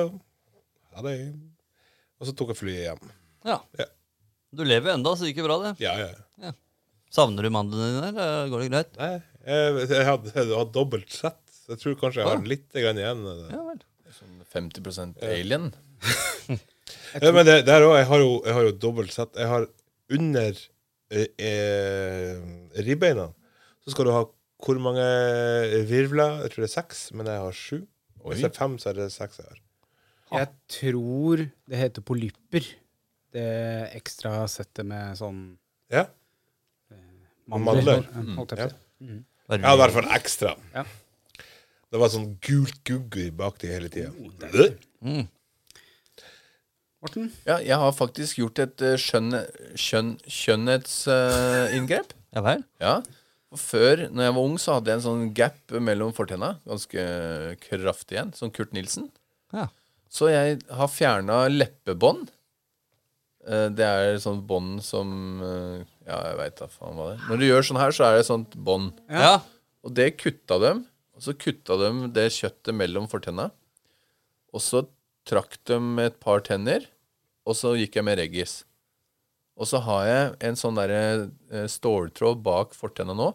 Ja, 0.95 1.03
og 2.15 2.29
så 2.29 2.33
tok 2.37 2.53
jeg 2.53 2.59
flyet 2.61 2.83
hjem. 2.87 3.09
Ja. 3.45 3.59
Ja. 3.77 3.85
Du 4.55 4.63
lever 4.63 4.89
jo 4.89 4.95
enda, 4.95 5.11
så 5.17 5.25
det 5.25 5.33
gikk 5.33 5.41
jo 5.43 5.49
bra, 5.49 5.57
det. 5.65 5.73
Ja, 5.83 5.93
ja. 6.39 6.53
Savner 7.11 7.43
du 7.45 7.51
mandlene 7.53 7.89
dine, 7.91 8.07
eller 8.13 8.47
går 8.51 8.63
det 8.63 8.69
greit? 8.71 8.95
Nei, 8.99 9.09
jeg, 9.45 9.89
jeg 9.91 10.07
hadde, 10.07 10.31
jeg 10.31 10.47
hadde 10.55 10.71
dobbelt 10.75 11.11
sett. 11.13 11.41
Så 11.65 11.73
jeg 11.75 11.81
tror 11.81 11.97
kanskje 11.99 12.21
jeg 12.23 12.29
har 12.29 12.39
Ah. 12.39 12.47
litt 12.47 12.79
igjen. 12.79 13.01
Ja 13.03 13.61
vel. 13.67 13.83
50% 14.55 15.21
alien. 15.27 15.69
Ja, 17.21 17.31
men 17.33 17.45
det, 17.47 17.65
der 17.65 17.81
også, 17.85 17.97
jeg 17.97 18.07
har 18.11 18.19
jo, 18.21 18.31
jeg 18.45 18.53
har 18.53 18.63
jo 18.67 18.71
dobbelt 18.85 19.13
sett. 19.15 19.35
Jeg 19.39 19.47
har 19.49 19.67
under 20.13 20.57
eh, 21.11 21.27
eh, 21.41 22.37
ribbeina 22.85 23.29
så 23.85 23.93
skal 23.93 24.05
du 24.07 24.11
ha 24.15 24.23
hvor 24.65 24.79
mange 24.81 25.03
virvler? 25.89 26.39
Jeg 26.45 26.51
tror 26.53 26.63
det 26.65 26.69
er 26.69 26.73
seks, 26.81 27.01
men 27.13 27.27
jeg 27.29 27.37
har 27.43 27.53
sju. 27.53 27.79
Hvis 28.25 28.39
det 28.41 28.49
er 28.49 28.55
fem, 28.57 28.77
så 28.81 28.89
er 28.89 28.93
det 28.97 29.11
seks 29.13 29.37
jeg 29.41 29.45
har. 29.49 29.59
Jeg 30.39 30.47
tror 30.73 31.43
det 31.69 31.77
heter 31.77 32.01
polypper. 32.01 32.65
Det 33.35 33.45
ekstra 33.99 34.45
settet 34.49 34.85
med 34.89 35.17
sånn 35.19 35.41
Ja. 35.93 36.05
Mandler. 37.61 38.07
Ja, 38.57 38.65
jeg 38.65 38.71
si. 38.71 39.19
Bare- 39.47 39.59
Jeg 39.61 39.69
hadde 39.69 39.77
i 39.77 39.83
hvert 39.83 39.93
fall 39.99 40.11
ekstra. 40.17 40.55
Ja. 40.73 40.83
Det 41.93 41.99
var 42.01 42.09
sånn 42.09 42.31
gult 42.41 42.79
gugge 42.87 43.27
bak 43.37 43.59
de 43.61 43.67
hele 43.69 43.89
tida. 43.93 44.09
Mm. 45.05 45.27
Morten? 47.05 47.29
Ja, 47.47 47.59
jeg 47.63 47.77
har 47.81 47.93
faktisk 47.95 48.39
gjort 48.41 48.59
et 48.63 48.81
uh, 48.85 48.95
skjønn, 48.99 49.31
skjønn, 49.79 50.15
skjønnhetsinngrep. 50.25 52.13
Ja 52.35 52.41
vel? 52.43 52.65
ja. 52.83 52.97
Og 53.55 53.59
før, 53.61 54.01
når 54.11 54.25
jeg 54.25 54.33
var 54.35 54.43
ung, 54.49 54.55
så 54.59 54.73
hadde 54.75 54.89
jeg 54.91 54.97
en 54.99 55.03
sånn 55.05 55.27
gap 55.37 55.71
mellom 55.79 56.09
fortenna. 56.17 56.49
Ganske 56.67 57.03
kraftig 57.63 58.17
en. 58.19 58.33
Sånn 58.35 58.51
Kurt 58.51 58.73
Nilsen. 58.75 59.05
Ja. 59.55 59.69
Så 60.11 60.27
jeg 60.33 60.57
har 60.75 60.89
fjerna 60.91 61.37
leppebånd. 61.53 62.33
Eh, 63.47 63.69
Det 63.77 63.85
er 63.87 64.17
sånn 64.19 64.41
bånd 64.49 64.81
som 64.83 65.13
eh, 65.45 65.85
Ja, 66.09 66.17
jeg 66.33 66.39
veit 66.41 66.57
da 66.59 66.67
faen 66.73 66.97
hva 66.99 67.05
det 67.13 67.15
er. 67.15 67.23
Når 67.29 67.39
du 67.39 67.45
gjør 67.47 67.67
sånn 67.69 67.79
her, 67.79 67.95
så 67.95 68.03
er 68.09 68.17
det 68.17 68.25
et 68.25 68.31
sånt 68.33 68.57
bånd. 68.67 68.99
Ja. 69.07 69.31
Og 69.87 69.95
det 69.95 70.09
kutta 70.19 70.59
dem. 70.65 70.83
Og 71.15 71.23
så 71.23 71.37
kutta 71.39 71.79
de 71.85 71.93
det 72.17 72.27
kjøttet 72.35 72.75
mellom 72.75 73.07
fortenna. 73.07 73.47
Og 74.51 74.59
så 74.65 74.83
trakk 75.29 75.55
de 75.71 75.79
et 76.03 76.19
par 76.19 76.43
tenner, 76.43 76.83
og 77.45 77.55
så 77.57 77.75
gikk 77.77 77.95
jeg 77.99 78.05
med 78.07 78.17
reggis. 78.19 78.63
Og 79.55 79.67
så 79.69 79.79
har 79.85 80.05
jeg 80.09 80.31
en 80.49 80.57
sånn 80.59 80.75
derre 80.75 81.01
eh, 81.51 81.67
ståltråd 81.71 82.41
bak 82.43 82.73
fortenna 82.75 83.15
nå. 83.15 83.29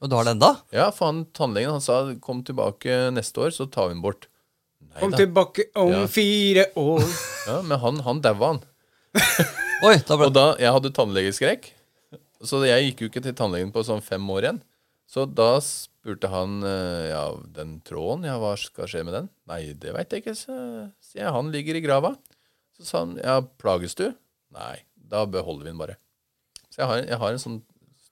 Og 0.00 0.10
du 0.12 0.14
har 0.16 0.24
den 0.28 0.40
da? 0.40 0.54
Ja, 0.72 0.90
faen, 0.92 1.24
tannlegen 1.36 1.72
han 1.76 1.80
sa 1.84 2.14
'kom 2.20 2.42
tilbake 2.44 3.10
neste 3.12 3.40
år, 3.40 3.50
så 3.52 3.66
tar 3.70 3.88
vi 3.88 3.94
den 3.94 4.02
bort'. 4.04 4.28
Nei 4.80 5.00
Kom 5.00 5.10
da. 5.10 5.16
tilbake 5.18 5.64
om 5.74 5.90
Ja. 5.92 6.06
fire 6.06 6.66
år. 6.76 7.02
Ja, 7.46 7.62
men 7.62 7.78
han, 7.78 8.00
han 8.00 8.20
daua, 8.20 8.46
han. 8.52 8.60
Oi, 9.86 9.96
da 10.06 10.16
ble 10.16 10.26
Og 10.26 10.32
da, 10.34 10.56
jeg 10.58 10.72
hadde 10.72 10.90
tannlegeskrekk, 10.92 11.72
så 12.42 12.64
jeg 12.66 12.90
gikk 12.92 13.00
jo 13.04 13.08
ikke 13.08 13.22
til 13.22 13.34
tannlegen 13.34 13.72
på 13.72 13.84
sånn 13.84 14.02
fem 14.02 14.24
år 14.30 14.42
igjen. 14.42 14.62
Så 15.06 15.24
da 15.32 15.60
spurte 15.60 16.28
han 16.28 16.62
eh, 16.66 17.08
ja, 17.12 17.22
den 17.54 17.80
tråden, 17.86 18.24
ja, 18.26 18.36
hva 18.38 18.56
skal 18.58 18.88
skje 18.90 19.04
med 19.04 19.14
den? 19.14 19.28
Nei, 19.46 19.72
det 19.78 19.94
veit 19.94 20.10
jeg 20.10 20.24
ikke, 20.24 20.34
sier 20.34 20.90
jeg. 21.22 21.30
Han 21.32 21.52
ligger 21.52 21.76
i 21.76 21.80
grava. 21.84 22.16
Så 22.76 22.84
sa 22.84 22.98
han, 23.04 23.16
ja, 23.22 23.40
plages 23.60 23.94
du? 23.96 24.10
Nei, 24.52 24.82
da 24.96 25.24
beholder 25.26 25.64
vi 25.64 25.70
den 25.72 25.78
bare. 25.80 25.96
Så 26.70 26.82
jeg 26.82 26.86
har, 26.90 26.98
jeg 27.08 27.18
har 27.22 27.32
en 27.32 27.38
sånn 27.42 27.62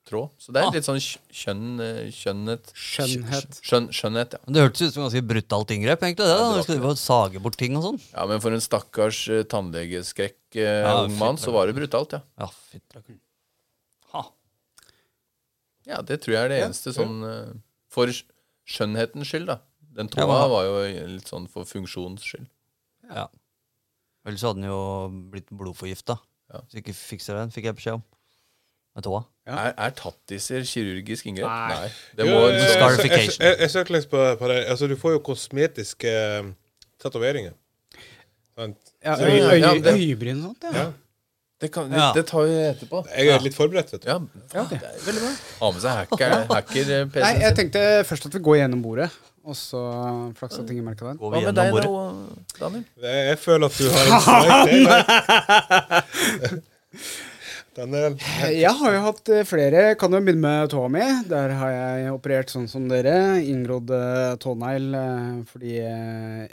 tråd. 0.08 0.30
Så 0.40 0.52
det 0.52 0.60
er 0.62 0.66
Ah. 0.68 0.72
litt 0.74 0.84
sånn 0.84 0.98
kjønn, 1.00 1.68
kjønnhet 2.12 2.72
skjønnhet. 2.76 3.58
Skjønn, 3.64 3.86
skjønnhet, 3.92 4.32
ja. 4.36 4.38
Men 4.46 4.54
Det 4.54 4.62
hørtes 4.64 4.82
ut 4.88 4.92
som 4.94 5.02
et 5.04 5.06
ganske 5.12 5.26
brutalt 5.28 5.70
inngrep, 5.72 6.00
egentlig. 6.04 6.26
det 6.28 6.32
da. 6.32 6.38
Ja, 6.50 6.56
Du 6.56 6.62
skulle 6.62 6.82
bare 6.84 6.96
sage 7.00 7.40
bort 7.40 7.56
ting 7.56 7.76
og 7.76 7.84
sånn. 7.86 8.00
Ja, 8.12 8.26
men 8.26 8.40
for 8.40 8.52
en 8.52 8.60
stakkars 8.60 9.20
eh, 9.32 9.42
tannlegeskrekk 9.44 10.36
uh, 10.56 10.60
Ja, 10.60 11.04
ung 11.04 11.16
mann, 11.18 11.36
så 11.40 11.52
var 11.52 11.66
det 11.66 11.76
brutalt, 11.76 12.12
ja. 12.12 12.20
Ja, 12.38 12.46
fytti 12.70 13.18
Ha. 14.12 14.24
Ja, 15.86 16.00
det 16.02 16.20
tror 16.22 16.34
jeg 16.36 16.44
er 16.44 16.48
det 16.52 16.60
eneste 16.64 16.92
sånn 16.96 17.16
eh, 17.24 17.54
For 17.92 18.06
skjønnhetens 18.66 19.28
skyld, 19.28 19.46
da. 19.46 19.58
Den 19.94 20.08
Ja, 20.16 20.26
men- 20.26 20.50
var 20.50 20.64
jo 20.64 21.06
litt 21.16 21.28
sånn 21.28 21.48
for 21.48 21.64
funksjons 21.64 22.20
skyld. 22.24 22.46
Ja. 23.08 23.28
Ellers 24.24 24.42
hadde 24.46 24.60
den 24.60 24.70
jo 24.70 24.78
blitt 25.32 25.50
blodforgifta. 25.52 26.16
Ja. 26.52 26.60
Hvis 26.64 26.80
ikke 26.82 26.94
fikser 26.96 27.36
den, 27.38 27.50
fikk 27.52 27.64
jeg 27.68 27.76
beskjed 27.76 27.98
om. 27.98 28.02
Med 28.94 29.04
tåa. 29.04 29.24
Ja. 29.48 29.56
Er, 29.58 29.72
er 29.88 29.94
tattiser 29.98 30.62
kirurgisk 30.68 31.26
inngrep? 31.26 31.50
Nei. 31.50 31.88
Det 32.16 32.26
må 32.28 32.36
jeg- 32.46 32.54
liksom, 32.60 32.68
jeg- 32.68 32.74
Scarification. 32.78 33.44
Jeg, 33.46 33.58
jeg, 33.60 33.70
litt 33.74 34.06
på, 34.12 34.20
på 34.40 34.48
det. 34.52 34.58
Altså, 34.70 34.86
du 34.88 34.94
får 34.96 35.16
jo 35.16 35.22
kosmetiske 35.26 36.12
eh, 36.14 36.52
tatoveringer. 37.02 37.52
Ja, 39.02 39.16
Så- 39.18 39.26
øy, 39.26 39.40
øy, 39.50 39.82
det- 39.82 39.96
øyebryn 39.98 40.38
og 40.44 40.54
sånt, 40.54 40.68
ja. 40.76 40.92
Det, 41.60 41.70
kan, 41.72 41.90
det, 41.90 41.96
Ja. 41.98 42.12
det 42.14 42.26
tar 42.26 42.42
vi 42.46 42.54
etterpå. 42.70 43.04
Jeg 43.16 43.28
er 43.34 43.38
litt 43.40 43.54
forberedt, 43.54 43.90
vet 43.92 44.02
du. 44.04 44.08
Ja, 44.08 44.18
faen, 44.52 44.68
det 44.70 44.82
er 44.82 44.98
veldig 45.06 45.20
bra. 45.22 45.30
Ha 45.60 45.70
med 45.72 45.80
seg 45.82 45.90
hacker, 46.00 46.34
hacker 46.54 46.90
eh, 47.00 47.04
Nei, 47.24 47.32
jeg 47.40 47.54
tenkte 47.56 47.82
først 48.04 48.26
at 48.26 48.32
vi 48.34 48.42
går 48.46 48.56
gjennom 48.62 48.82
bordet, 48.82 49.10
og 49.44 49.56
så 49.58 49.80
flaks 50.38 50.58
at 50.62 50.70
ingen 50.72 50.86
merka 50.86 51.06
den. 51.10 51.18
Går 51.20 51.34
Hva 51.34 51.40
med 51.44 51.54
deg, 51.58 51.76
da, 51.76 51.82
Daniel? 52.58 52.84
Jeg, 53.04 53.38
føler 53.42 53.66
at 53.68 53.76
du 53.76 53.86
har 53.92 54.04
en 54.48 54.66
del. 54.72 54.84
Daniel. 57.74 58.14
Jeg 58.54 58.70
har 58.78 58.94
jo 58.94 59.00
hatt 59.08 59.30
eh, 59.34 59.42
flere. 59.48 59.82
Kan 59.98 60.14
jo 60.14 60.20
begynne 60.22 60.44
med 60.44 60.70
tåa 60.70 60.86
mi. 60.94 61.02
Der 61.26 61.54
har 61.58 61.72
jeg 61.74 62.12
operert 62.14 62.52
sånn 62.52 62.68
som 62.70 62.86
dere. 62.90 63.16
Inngrodd 63.42 63.90
eh, 63.94 64.36
tånegl 64.42 64.94
eh, 64.94 65.32
fordi 65.50 65.74
eh, 65.82 66.44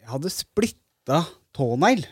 jeg 0.00 0.08
hadde 0.14 0.32
splitta 0.32 1.18
tånegl. 1.56 2.06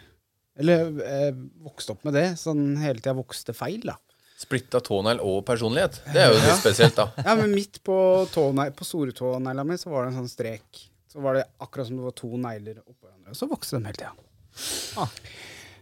Eller 0.61 0.91
eh, 1.07 1.31
vokst 1.65 1.89
opp 1.95 2.05
med 2.05 2.19
det. 2.19 2.27
Sånn 2.41 2.75
hele 2.83 3.01
tida 3.01 3.17
vokste 3.17 3.57
feil, 3.57 3.81
da. 3.89 3.97
Splitta 4.41 4.81
tånegl 4.81 5.19
og 5.21 5.43
personlighet. 5.45 5.99
Det 6.15 6.23
er 6.23 6.31
jo 6.33 6.39
litt 6.41 6.61
spesielt, 6.63 6.97
da. 6.97 7.11
Ja, 7.27 7.35
men 7.37 7.53
midt 7.53 7.77
på, 7.85 7.97
tånegl, 8.33 8.73
på 8.79 8.87
storetånegla 8.89 9.65
mi 9.69 9.77
så 9.77 9.91
var 9.93 10.07
det 10.07 10.15
en 10.15 10.23
sånn 10.23 10.31
strek. 10.33 10.87
Så 11.13 11.21
var 11.21 11.37
det 11.37 11.45
akkurat 11.61 11.89
som 11.91 11.99
det 11.99 12.07
var 12.07 12.15
to 12.17 12.31
negler 12.41 12.79
oppå 12.87 13.05
hverandre. 13.09 13.35
Og 13.35 13.37
så 13.37 13.49
vokste 13.51 13.77
de 13.77 13.91
hele 13.91 14.01
tida. 14.01 15.07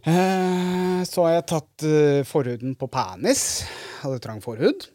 Eh, 0.09 1.03
så 1.09 1.25
har 1.27 1.35
jeg 1.37 1.47
tatt 1.51 1.85
eh, 1.87 2.21
forhuden 2.29 2.75
på 2.79 2.88
penis. 2.92 3.42
Hadde 4.03 4.21
trang 4.25 4.40
forhud. 4.44 4.87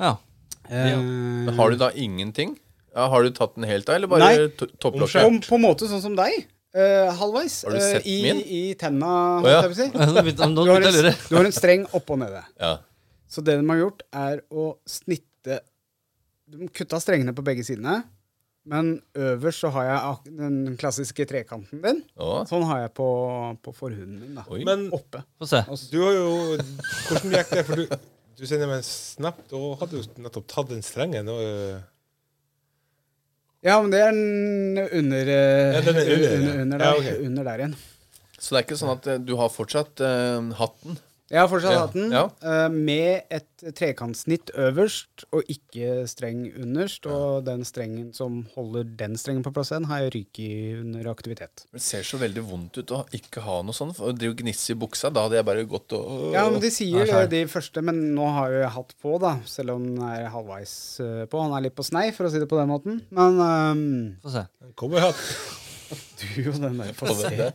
Ja. 0.00 0.14
Eh, 0.68 0.94
Men 0.98 1.54
Har 1.58 1.70
du 1.74 1.78
da 1.80 1.90
ingenting? 1.92 2.56
Ja, 2.94 3.08
har 3.12 3.22
du 3.22 3.30
tatt 3.34 3.54
den 3.58 3.66
helt 3.68 3.88
av, 3.88 3.98
eller 3.98 4.10
bare 4.10 4.26
Nei. 4.26 4.48
to- 4.58 4.70
topplokket? 4.80 5.22
På, 5.22 5.50
på 5.52 5.58
en 5.58 5.64
måte 5.66 5.88
sånn 5.90 6.02
som 6.02 6.16
deg. 6.18 6.46
Uh, 6.76 7.08
halvveis. 7.16 7.62
Har 7.64 7.74
du 7.74 7.80
sett 7.80 8.04
uh, 8.04 8.10
i, 8.12 8.18
min? 8.26 8.42
I 8.44 8.60
tenna, 8.78 9.12
oh, 9.40 9.48
ja. 9.48 9.62
jeg 9.64 9.72
på 9.72 9.76
å 9.76 9.78
si. 9.78 9.88
Du 9.94 10.68
har, 10.68 10.84
en, 10.84 11.08
du 11.16 11.36
har 11.38 11.48
en 11.48 11.56
streng 11.56 11.86
opp 11.96 12.12
og 12.12 12.20
nede. 12.20 12.42
Ja. 12.60 12.74
Så 13.28 13.44
det 13.44 13.56
de 13.60 13.64
har 13.70 13.80
gjort, 13.80 14.04
er 14.16 14.44
å 14.48 14.70
snitte 14.88 15.62
De 16.48 16.68
kutta 16.72 17.00
strengene 17.00 17.34
på 17.36 17.44
begge 17.44 17.64
sidene. 17.64 18.02
Men 18.68 18.98
øverst 19.16 19.64
så 19.64 19.70
har 19.72 19.86
jeg 19.86 20.34
den 20.36 20.76
klassiske 20.80 21.24
trekanten 21.28 21.80
din. 21.80 22.02
Å, 22.20 22.42
Sånn 22.48 22.66
har 22.68 22.82
jeg 22.84 22.92
på, 22.98 23.08
på 23.64 23.72
forhuden 23.76 24.18
min. 24.20 24.34
da 24.36 24.44
Oi. 24.52 24.60
Men 24.68 24.90
Oppe. 24.92 25.22
Få 25.40 25.48
se. 25.48 25.62
Du 25.92 26.02
har 26.04 26.16
jo 26.16 26.30
Hvordan 26.58 27.36
gikk 27.38 27.54
det? 27.54 27.62
For 27.68 27.80
du, 27.80 27.96
du 28.36 28.44
sender 28.44 28.68
meg 28.68 28.82
en 28.82 28.88
snap. 28.88 29.40
Da 29.48 29.62
hadde 29.80 30.02
du 30.02 30.20
nettopp 30.20 30.50
tatt 30.52 30.72
den 30.74 30.84
strengen. 30.84 31.30
Og, 31.32 31.40
øh, 31.40 31.78
Ja, 33.66 33.80
men 33.82 33.90
det 33.90 34.00
er 34.04 34.14
den 34.14 34.78
under 35.00 35.30
eh, 35.34 35.74
Ja, 35.74 35.80
den 35.82 35.96
er 35.98 36.10
under, 36.14 36.34
under, 36.38 36.60
under, 36.62 36.84
Ja, 36.84 36.90
der, 37.02 37.22
under 37.26 37.48
der 37.48 37.62
igjen. 37.64 37.76
Så 38.38 38.54
det 38.54 38.58
er 38.60 38.66
ikke 38.68 38.78
sånn 38.78 38.92
at 38.94 39.08
eh, 39.10 39.18
du 39.18 39.34
har 39.40 39.50
fortsatt 39.50 40.02
uh, 40.04 40.52
hatten? 40.60 41.00
Jeg 41.28 41.42
har 41.42 41.48
fortsatt 41.50 41.74
Ja, 41.74 41.80
hatt 41.84 41.96
den 41.96 42.14
ja. 42.14 42.22
eh, 42.40 42.68
med 42.72 43.28
et 43.36 43.64
trekantsnitt 43.76 44.48
øverst 44.56 45.26
og 45.34 45.50
ikke 45.52 46.06
streng 46.08 46.46
underst. 46.56 47.04
Og 47.10 47.44
den 47.44 47.66
strengen 47.68 48.14
som 48.16 48.40
holder 48.54 48.86
den 49.02 49.18
strengen 49.20 49.44
på 49.44 49.52
plass 49.52 49.74
igjen, 49.74 49.88
har 49.90 50.06
jeg 50.06 50.14
ryket 50.14 50.80
under 50.80 51.10
aktivitet. 51.12 51.66
Det 51.74 51.82
ser 51.84 52.06
så 52.08 52.20
veldig 52.22 52.46
vondt 52.48 52.80
ut 52.80 52.94
å 52.96 53.02
ikke 53.18 53.44
ha 53.44 53.58
noe 53.66 53.76
sånt. 53.76 54.00
Og 54.00 54.16
det 54.16 54.32
og 54.32 54.40
gnisse 54.40 54.72
i 54.72 54.78
buksa. 54.80 55.12
Da 55.12 55.26
hadde 55.26 55.36
jeg 55.40 55.48
bare 55.50 55.68
gått 55.68 55.92
og 55.98 56.32
Ja, 56.32 56.46
men 56.48 56.64
De 56.64 56.72
sier 56.72 57.04
jo 57.04 57.20
det, 57.20 57.28
de 57.34 57.44
første, 57.52 57.84
men 57.84 58.00
nå 58.16 58.32
har 58.38 58.54
jo 58.54 58.64
jeg 58.64 58.74
hatt 58.78 58.96
på, 59.02 59.16
da. 59.20 59.36
Selv 59.48 59.76
om 59.76 59.84
den 59.84 60.02
er 60.08 60.30
halvveis 60.32 60.74
eh, 61.04 61.22
på. 61.28 61.44
Han 61.44 61.56
er 61.58 61.68
litt 61.68 61.76
på 61.76 61.84
snei, 61.86 62.08
for 62.16 62.28
å 62.28 62.32
si 62.32 62.40
det 62.40 62.48
på 62.48 62.56
den 62.60 62.72
måten. 62.72 63.02
Men 63.12 63.40
um, 63.42 63.88
Få 64.24 64.32
se. 64.32 64.48
Cowboyhatt. 64.80 65.24
du 66.20 66.48
og 66.50 66.58
den 66.60 66.80
der 66.80 66.96
Få 66.96 67.12
se. 67.16 67.52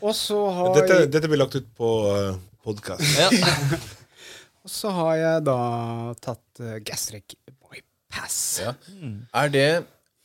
Og 0.00 0.14
så 0.16 0.38
har, 0.56 0.72
Dette, 0.78 0.96
jeg, 1.02 1.10
dette 1.14 1.30
blir 1.30 1.40
lagt 1.40 1.56
ut 1.58 1.68
på 1.78 1.90
uh, 2.08 2.38
podkast. 2.64 3.04
Ja. 3.18 3.28
og 4.64 4.72
så 4.72 4.92
har 4.96 5.18
jeg 5.20 5.44
da 5.48 5.58
tatt 6.24 6.62
uh, 6.62 6.76
gastric 6.84 7.36
bypass. 7.44 8.38
Ja. 8.64 8.74
Er 9.36 9.52
det 9.52 9.68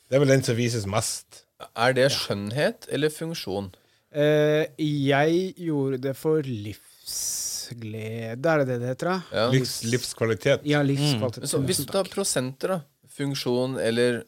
Det 0.09 0.17
er 0.17 0.23
vel 0.23 0.33
den 0.33 0.45
som 0.45 0.57
vises 0.57 0.87
mest. 0.89 1.43
Er 1.75 1.93
det 1.93 2.07
skjønnhet 2.15 2.87
eller 2.89 3.13
funksjon? 3.13 3.69
Uh, 4.15 4.65
jeg 4.79 5.53
gjorde 5.59 5.99
det 6.07 6.15
for 6.17 6.41
livsglede, 6.41 8.39
er 8.41 8.63
det 8.63 8.67
det 8.71 8.79
det 8.81 8.93
heter? 8.95 9.11
da? 9.11 9.19
Ja. 9.35 9.47
Livs, 9.53 9.79
livskvalitet. 9.85 10.65
Ja, 10.65 10.81
livskvalitet. 10.81 11.45
Mm. 11.45 11.51
så 11.51 11.61
hvis 11.67 11.83
du 11.83 11.91
tar 11.91 12.09
prosenter, 12.09 12.77
da. 12.77 12.81
Funksjon 13.19 13.75
eller 13.83 14.23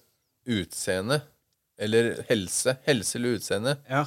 utseende. 0.45 1.21
Eller 1.81 2.19
helse. 2.27 2.75
Helse 2.85 3.17
eller 3.17 3.39
utseende. 3.39 3.77
Ja, 3.89 4.03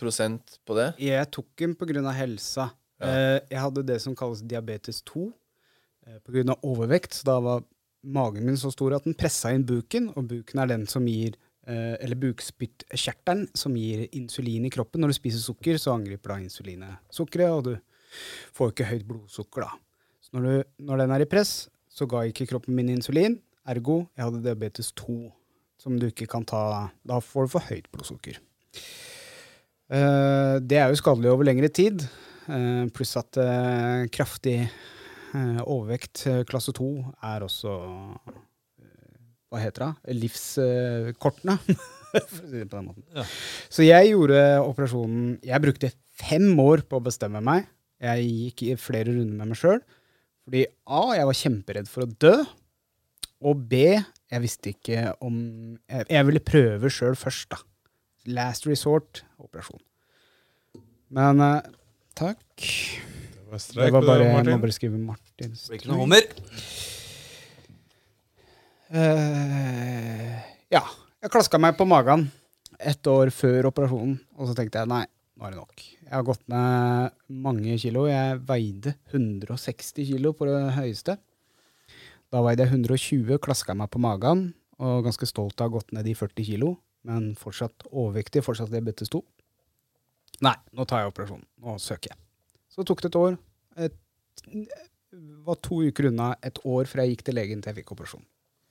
Prosent 0.00 0.58
på 0.66 0.76
det. 0.78 0.94
jeg 1.18 1.30
tok 1.30 1.64
den 1.64 2.06
av 2.06 2.16
helsa. 2.18 2.70
Ja. 3.02 3.40
jeg 3.50 3.60
hadde 3.60 3.82
det 3.86 4.00
som 4.02 4.14
kalles 4.16 4.40
diabetes 4.42 5.02
2 5.02 5.26
pga. 5.28 6.20
på 6.24 6.32
grunn 6.32 6.52
av 6.52 6.62
overvekt. 6.62 7.14
Så 7.14 7.26
da 7.26 7.38
var 7.42 7.64
magen 8.04 8.44
min 8.46 8.58
så 8.60 8.70
stor 8.72 8.96
at 8.96 9.06
den 9.06 9.16
pressa 9.16 9.52
inn 9.54 9.64
buken, 9.66 10.10
og 10.14 10.28
buken 10.30 10.60
er 10.60 10.70
den 10.70 10.86
som 10.90 11.06
gir 11.08 11.36
eh, 11.66 11.96
eller 12.04 12.18
bukspyttkjertelen 12.20 13.46
som 13.56 13.76
gir 13.78 14.06
insulin 14.12 14.66
i 14.68 14.72
kroppen. 14.72 15.02
Når 15.02 15.14
du 15.14 15.18
spiser 15.18 15.42
sukker, 15.42 15.78
så 15.80 15.94
angriper 15.96 16.34
da 16.34 16.40
insulinet 16.44 17.14
sukkeret, 17.14 17.54
og 17.54 17.64
du 17.70 18.20
får 18.56 18.74
ikke 18.74 18.90
høyt 18.90 19.08
blodsukker 19.08 19.66
da. 19.66 19.72
Så 20.24 20.36
når, 20.36 20.44
du, 20.44 20.74
når 20.90 21.04
den 21.04 21.14
er 21.16 21.24
i 21.24 21.30
press, 21.30 21.54
så 21.90 22.08
ga 22.10 22.24
ikke 22.26 22.48
kroppen 22.50 22.76
min 22.76 22.92
insulin, 22.92 23.38
ergo 23.70 24.02
jeg 24.16 24.26
hadde 24.26 24.44
diabetes 24.44 24.92
2, 24.98 25.18
som 25.80 25.96
du 26.00 26.08
ikke 26.08 26.28
kan 26.30 26.44
ta 26.48 26.90
Da 27.06 27.18
får 27.22 27.46
du 27.46 27.54
for 27.56 27.70
høyt 27.70 27.90
blodsukker. 27.92 28.40
Eh, 29.92 30.56
det 30.64 30.78
er 30.80 30.88
jo 30.88 30.96
skadelig 31.00 31.32
over 31.32 31.44
lengre 31.44 31.68
tid, 31.68 32.06
eh, 32.48 32.84
pluss 32.94 33.16
at 33.20 33.36
eh, 33.40 34.06
kraftig 34.14 34.58
overvekt, 35.34 36.20
klasse 36.46 36.70
2, 36.70 36.88
er 37.26 37.42
også 37.42 37.72
Hva 39.50 39.58
heter 39.58 39.82
det? 39.82 40.14
Livskortene. 40.20 41.56
Ja. 43.18 43.24
Så 43.66 43.82
jeg 43.82 44.12
gjorde 44.12 44.38
operasjonen 44.62 45.32
Jeg 45.42 45.64
brukte 45.64 45.90
fem 46.14 46.46
år 46.62 46.84
på 46.86 47.00
å 47.00 47.02
bestemme 47.02 47.42
meg. 47.42 47.66
Jeg 47.98 48.28
gikk 48.28 48.62
i 48.68 48.76
flere 48.78 49.10
runder 49.10 49.34
med 49.40 49.50
meg 49.50 49.58
sjøl. 49.58 49.82
Fordi 50.46 50.62
A, 50.86 51.02
jeg 51.18 51.26
var 51.26 51.40
kjemperedd 51.40 51.90
for 51.90 52.06
å 52.06 52.12
dø. 52.22 52.34
Og 53.42 53.66
B, 53.66 53.82
jeg 53.98 54.44
visste 54.46 54.70
ikke 54.70 55.16
om 55.18 55.34
Jeg, 55.90 56.06
jeg 56.14 56.30
ville 56.30 56.46
prøve 56.46 56.94
sjøl 56.94 57.18
først, 57.18 57.50
da. 57.56 57.58
Last 58.32 58.68
resort 58.68 59.24
operasjon. 59.42 59.80
Men 61.14 61.42
uh, 61.42 61.60
takk. 62.16 62.40
Det 62.56 63.50
var 63.50 63.60
Det 63.60 63.90
var 63.92 64.00
bare, 64.00 64.18
det, 64.18 64.30
jeg 64.30 64.46
må 64.48 64.62
bare 64.64 64.76
skrive 64.76 64.98
Martin. 64.98 65.52
Det 65.52 65.68
blir 65.68 65.80
ikke 65.80 65.90
noe 65.92 66.00
hummer. 66.02 66.30
Uh, 68.94 70.40
ja. 70.72 70.84
Jeg 71.24 71.32
klaska 71.32 71.60
meg 71.60 71.76
på 71.78 71.86
magen 71.88 72.26
ett 72.84 73.06
år 73.08 73.30
før 73.32 73.70
operasjonen, 73.70 74.16
og 74.36 74.48
så 74.48 74.56
tenkte 74.56 74.82
jeg 74.82 74.90
nei, 74.90 75.04
nå 75.38 75.46
er 75.46 75.54
det 75.54 75.60
nok. 75.60 75.84
Jeg 76.04 76.12
har 76.12 76.26
gått 76.26 76.42
ned 76.52 77.14
mange 77.44 77.76
kilo. 77.80 78.04
Jeg 78.10 78.40
veide 78.48 78.94
160 79.12 80.10
kilo 80.10 80.34
på 80.36 80.48
det 80.48 80.58
høyeste. 80.76 81.16
Da 82.34 82.42
veide 82.44 82.66
jeg 82.66 82.74
120, 82.74 83.38
klaska 83.42 83.76
meg 83.78 83.90
på 83.94 84.02
magen, 84.02 84.48
og 84.82 85.06
ganske 85.06 85.28
stolt 85.30 85.60
av 85.60 85.68
å 85.68 85.70
ha 85.70 85.74
gått 85.78 85.94
ned 85.94 86.06
de 86.08 86.16
40 86.18 86.48
kilo, 86.48 86.74
men 87.04 87.32
fortsatt 87.38 87.86
overvektig, 87.90 88.42
fortsatt 88.46 88.72
diabetes 88.72 89.10
2. 89.12 89.20
Nei, 90.44 90.54
nå 90.74 90.86
tar 90.88 91.04
jeg 91.04 91.12
operasjonen. 91.12 91.44
Nå 91.62 91.76
søker 91.82 92.14
jeg. 92.14 92.18
Så 92.74 92.84
tok 92.88 93.02
det 93.04 93.12
et 93.12 93.18
år. 93.20 93.36
Et, 93.84 93.98
var 95.46 95.58
to 95.62 95.78
uker 95.86 96.08
unna 96.10 96.32
et 96.42 96.58
år 96.66 96.88
fra 96.90 97.04
jeg 97.04 97.14
gikk 97.14 97.26
til 97.28 97.36
legen 97.38 97.60
til 97.62 97.70
jeg 97.70 97.82
fikk 97.82 97.92
operasjon. 97.94 98.24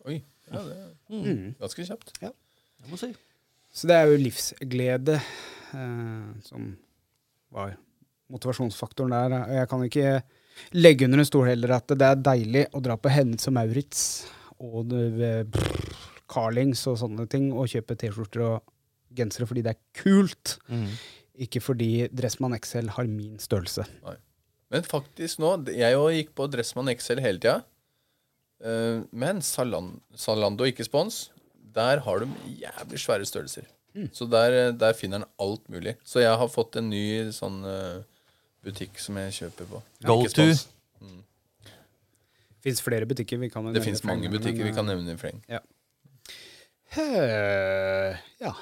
Oi. 0.09 0.17
Ja, 0.51 0.59
det 0.59 0.73
er 0.75 0.89
Mm. 1.13 1.53
ganske 1.59 1.85
kjapt. 1.87 2.11
Jeg 2.21 2.89
må 2.89 2.97
si. 2.99 3.13
Så 3.73 3.87
det 3.87 3.95
er 3.95 4.09
jo 4.11 4.17
livsglede 4.19 5.15
eh, 5.15 6.41
som 6.43 6.75
var 7.53 7.77
motivasjonsfaktoren 8.33 9.13
der. 9.13 9.47
Jeg 9.61 9.69
kan 9.69 9.83
ikke 9.87 10.23
legge 10.73 11.05
under 11.05 11.19
en 11.23 11.25
stol 11.29 11.47
heller 11.47 11.71
at 11.77 11.87
det 11.87 12.01
er 12.01 12.15
deilig 12.27 12.65
å 12.73 12.81
dra 12.83 12.97
på 12.97 13.09
Hennes 13.13 13.47
og 13.47 13.53
Maurits 13.55 14.03
og 14.59 14.89
det, 14.91 15.47
brr, 15.53 15.82
Carlings 16.33 16.83
og 16.89 16.99
sånne 17.01 17.27
ting 17.31 17.51
og 17.53 17.69
kjøpe 17.71 17.97
T-skjorter 17.99 18.45
og 18.47 18.73
gensere 19.13 19.47
fordi 19.49 19.63
det 19.65 19.75
er 19.75 19.81
kult. 20.01 20.57
Mm. 20.67 20.87
Ikke 21.45 21.61
fordi 21.63 22.07
Dressmann 22.13 22.57
XL 22.57 22.93
har 22.95 23.09
min 23.09 23.37
størrelse. 23.41 23.85
Men 24.73 24.85
faktisk 24.85 25.37
nå 25.41 25.51
Jeg 25.69 25.93
jo 25.93 26.07
gikk 26.09 26.33
på 26.37 26.47
Dressmann 26.49 26.89
XL 26.93 27.21
hele 27.21 27.41
tida. 27.41 27.61
Eh, 28.63 29.03
men 29.11 29.41
Salando, 29.45 30.65
ikke 30.65 30.85
spons, 30.87 31.27
der 31.73 32.01
har 32.05 32.23
de 32.23 32.57
jævlig 32.61 33.01
svære 33.01 33.25
størrelser. 33.29 33.69
Så 34.11 34.25
der, 34.25 34.71
der 34.71 34.93
finner 34.97 35.21
han 35.21 35.27
alt 35.39 35.69
mulig. 35.69 35.95
Så 36.03 36.23
jeg 36.23 36.33
har 36.37 36.49
fått 36.49 36.79
en 36.79 36.89
ny 36.89 37.29
sånn 37.35 37.59
eh, 37.69 38.01
butikk 38.65 38.97
som 39.01 39.19
jeg 39.21 39.35
kjøper 39.37 39.69
på. 39.69 39.81
Go 40.07 40.15
Ikke 40.23 40.33
to. 40.33 40.47
Mm. 41.03 41.19
Fins 42.65 42.81
flere 42.81 43.05
butikker. 43.05 43.37
vi 43.37 43.51
kan 43.53 43.69
Det 43.73 43.83
fins 43.83 44.03
mange 44.03 44.23
mange 44.23 44.31
men, 44.31 44.39
butikker 44.39 44.63
vi 44.63 44.71
eh, 44.71 44.75
kan 44.75 44.89
nevne 44.89 45.13
i 45.13 45.19
fleng. 45.19 45.43
Eh, 45.47 45.61
ja. 46.97 48.53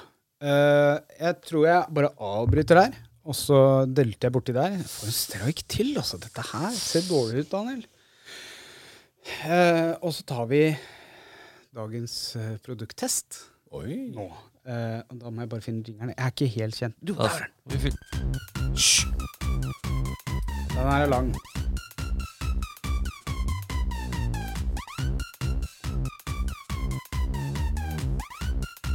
Eh, 0.42 0.96
jeg 1.20 1.38
tror 1.46 1.66
jeg 1.68 1.94
bare 1.94 2.12
avbryter 2.18 2.80
der, 2.80 2.96
og 3.22 3.36
så 3.38 3.58
delte 3.86 4.26
jeg 4.26 4.34
borti 4.34 4.54
der. 4.56 4.78
For 4.90 5.10
en 5.10 5.16
streik 5.16 5.64
til, 5.70 5.92
altså. 6.00 6.18
Dette 6.22 6.44
her 6.52 6.70
ser 6.76 7.06
dårlig 7.08 7.44
ut, 7.44 7.52
Daniel. 7.52 7.84
Eh, 9.46 9.92
og 10.02 10.10
så 10.16 10.24
tar 10.26 10.48
vi 10.50 10.64
dagens 11.72 12.16
eh, 12.36 12.56
produkttest 12.64 13.38
Oi. 13.72 14.10
nå. 14.16 14.26
Eh, 14.66 15.00
og 15.10 15.20
da 15.20 15.30
må 15.30 15.44
jeg 15.44 15.52
bare 15.54 15.64
finne 15.64 15.86
ringeren. 15.86 16.14
Jeg 16.16 16.24
er 16.26 16.34
ikke 16.34 16.52
helt 16.58 16.78
kjent. 16.82 16.98
Du, 17.02 17.14
der 17.14 17.30
er 17.30 17.48
den! 17.70 17.98
Den 20.72 20.88
her 20.88 21.04
er 21.04 21.10
lang. 21.10 21.34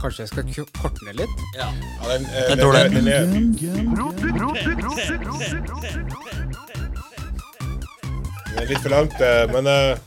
Kanskje 0.01 0.21
jeg 0.25 0.29
skal 0.29 0.43
korte 0.77 1.05
ned 1.07 1.15
litt? 1.23 1.35
ja. 1.57 1.67
Ja, 1.73 2.11
den, 2.13 2.25
eh, 2.25 2.49
Jeg 2.51 2.57
tror 2.59 2.71
det. 2.73 2.83
den, 2.91 2.93
den 2.93 3.07
er, 3.07 3.21
er 8.61 8.69
litt 8.69 8.83
for 8.83 8.93
langt, 8.93 9.17
eh, 9.21 9.43
men 9.53 9.67
eh, 9.71 9.97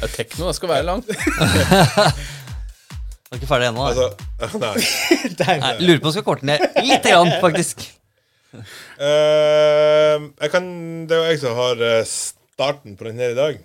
Ja, 0.00 0.06
tekno 0.10 0.48
det 0.50 0.56
skal 0.58 0.68
være 0.74 0.86
langt. 0.88 1.06
Du 1.08 1.14
er 3.32 3.40
ikke 3.40 3.48
ferdig 3.50 3.66
ennå? 3.72 3.88
da. 3.96 4.08
altså 4.44 4.58
Nei. 4.62 4.74
Nei, 5.58 5.70
lurer 5.82 6.00
på 6.02 6.06
om 6.06 6.10
jeg 6.12 6.16
skal 6.18 6.26
korte 6.28 6.46
ned 6.46 6.58
litt, 6.86 7.06
grann, 7.08 7.32
faktisk. 7.42 7.82
Uh, 8.54 10.30
jeg 10.38 10.50
kan, 10.52 10.68
det 11.08 11.16
er 11.16 11.18
jo 11.18 11.30
jeg 11.32 11.40
som 11.42 11.56
har 11.58 11.80
eh, 11.82 12.04
starten 12.06 12.94
på 13.00 13.08
den 13.08 13.18
her 13.18 13.32
i 13.32 13.38
dag. 13.38 13.58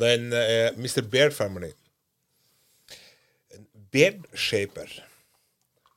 Den 0.00 0.32
er 0.34 0.72
Mr. 0.74 1.04
Beard 1.12 1.36
Family. 1.36 1.70
Beard 3.92 4.24
Shaper. 4.34 4.88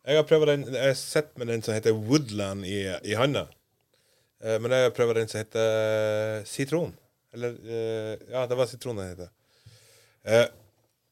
Jeg 0.06 0.20
har 0.20 0.26
prøvd 0.30 0.50
den 0.52 0.66
Jeg 0.76 0.90
har 0.92 0.98
sett 1.00 1.32
med 1.40 1.48
den 1.50 1.64
som 1.66 1.74
heter 1.74 1.96
Woodland 1.96 2.66
i, 2.68 2.82
i 3.10 3.16
handa. 3.18 3.46
Eh, 4.44 4.58
men 4.62 4.72
jeg 4.76 4.90
har 4.90 4.94
prøvd 4.98 5.16
den 5.22 5.32
som 5.32 5.42
heter 5.42 6.44
Sitron. 6.50 6.92
Eller 7.34 7.56
eh, 7.66 8.14
Ja, 8.34 8.46
det 8.48 8.58
var 8.60 8.70
sitron 8.70 9.00
den 9.00 9.10
heter. 9.14 9.32
Eh, 10.26 10.46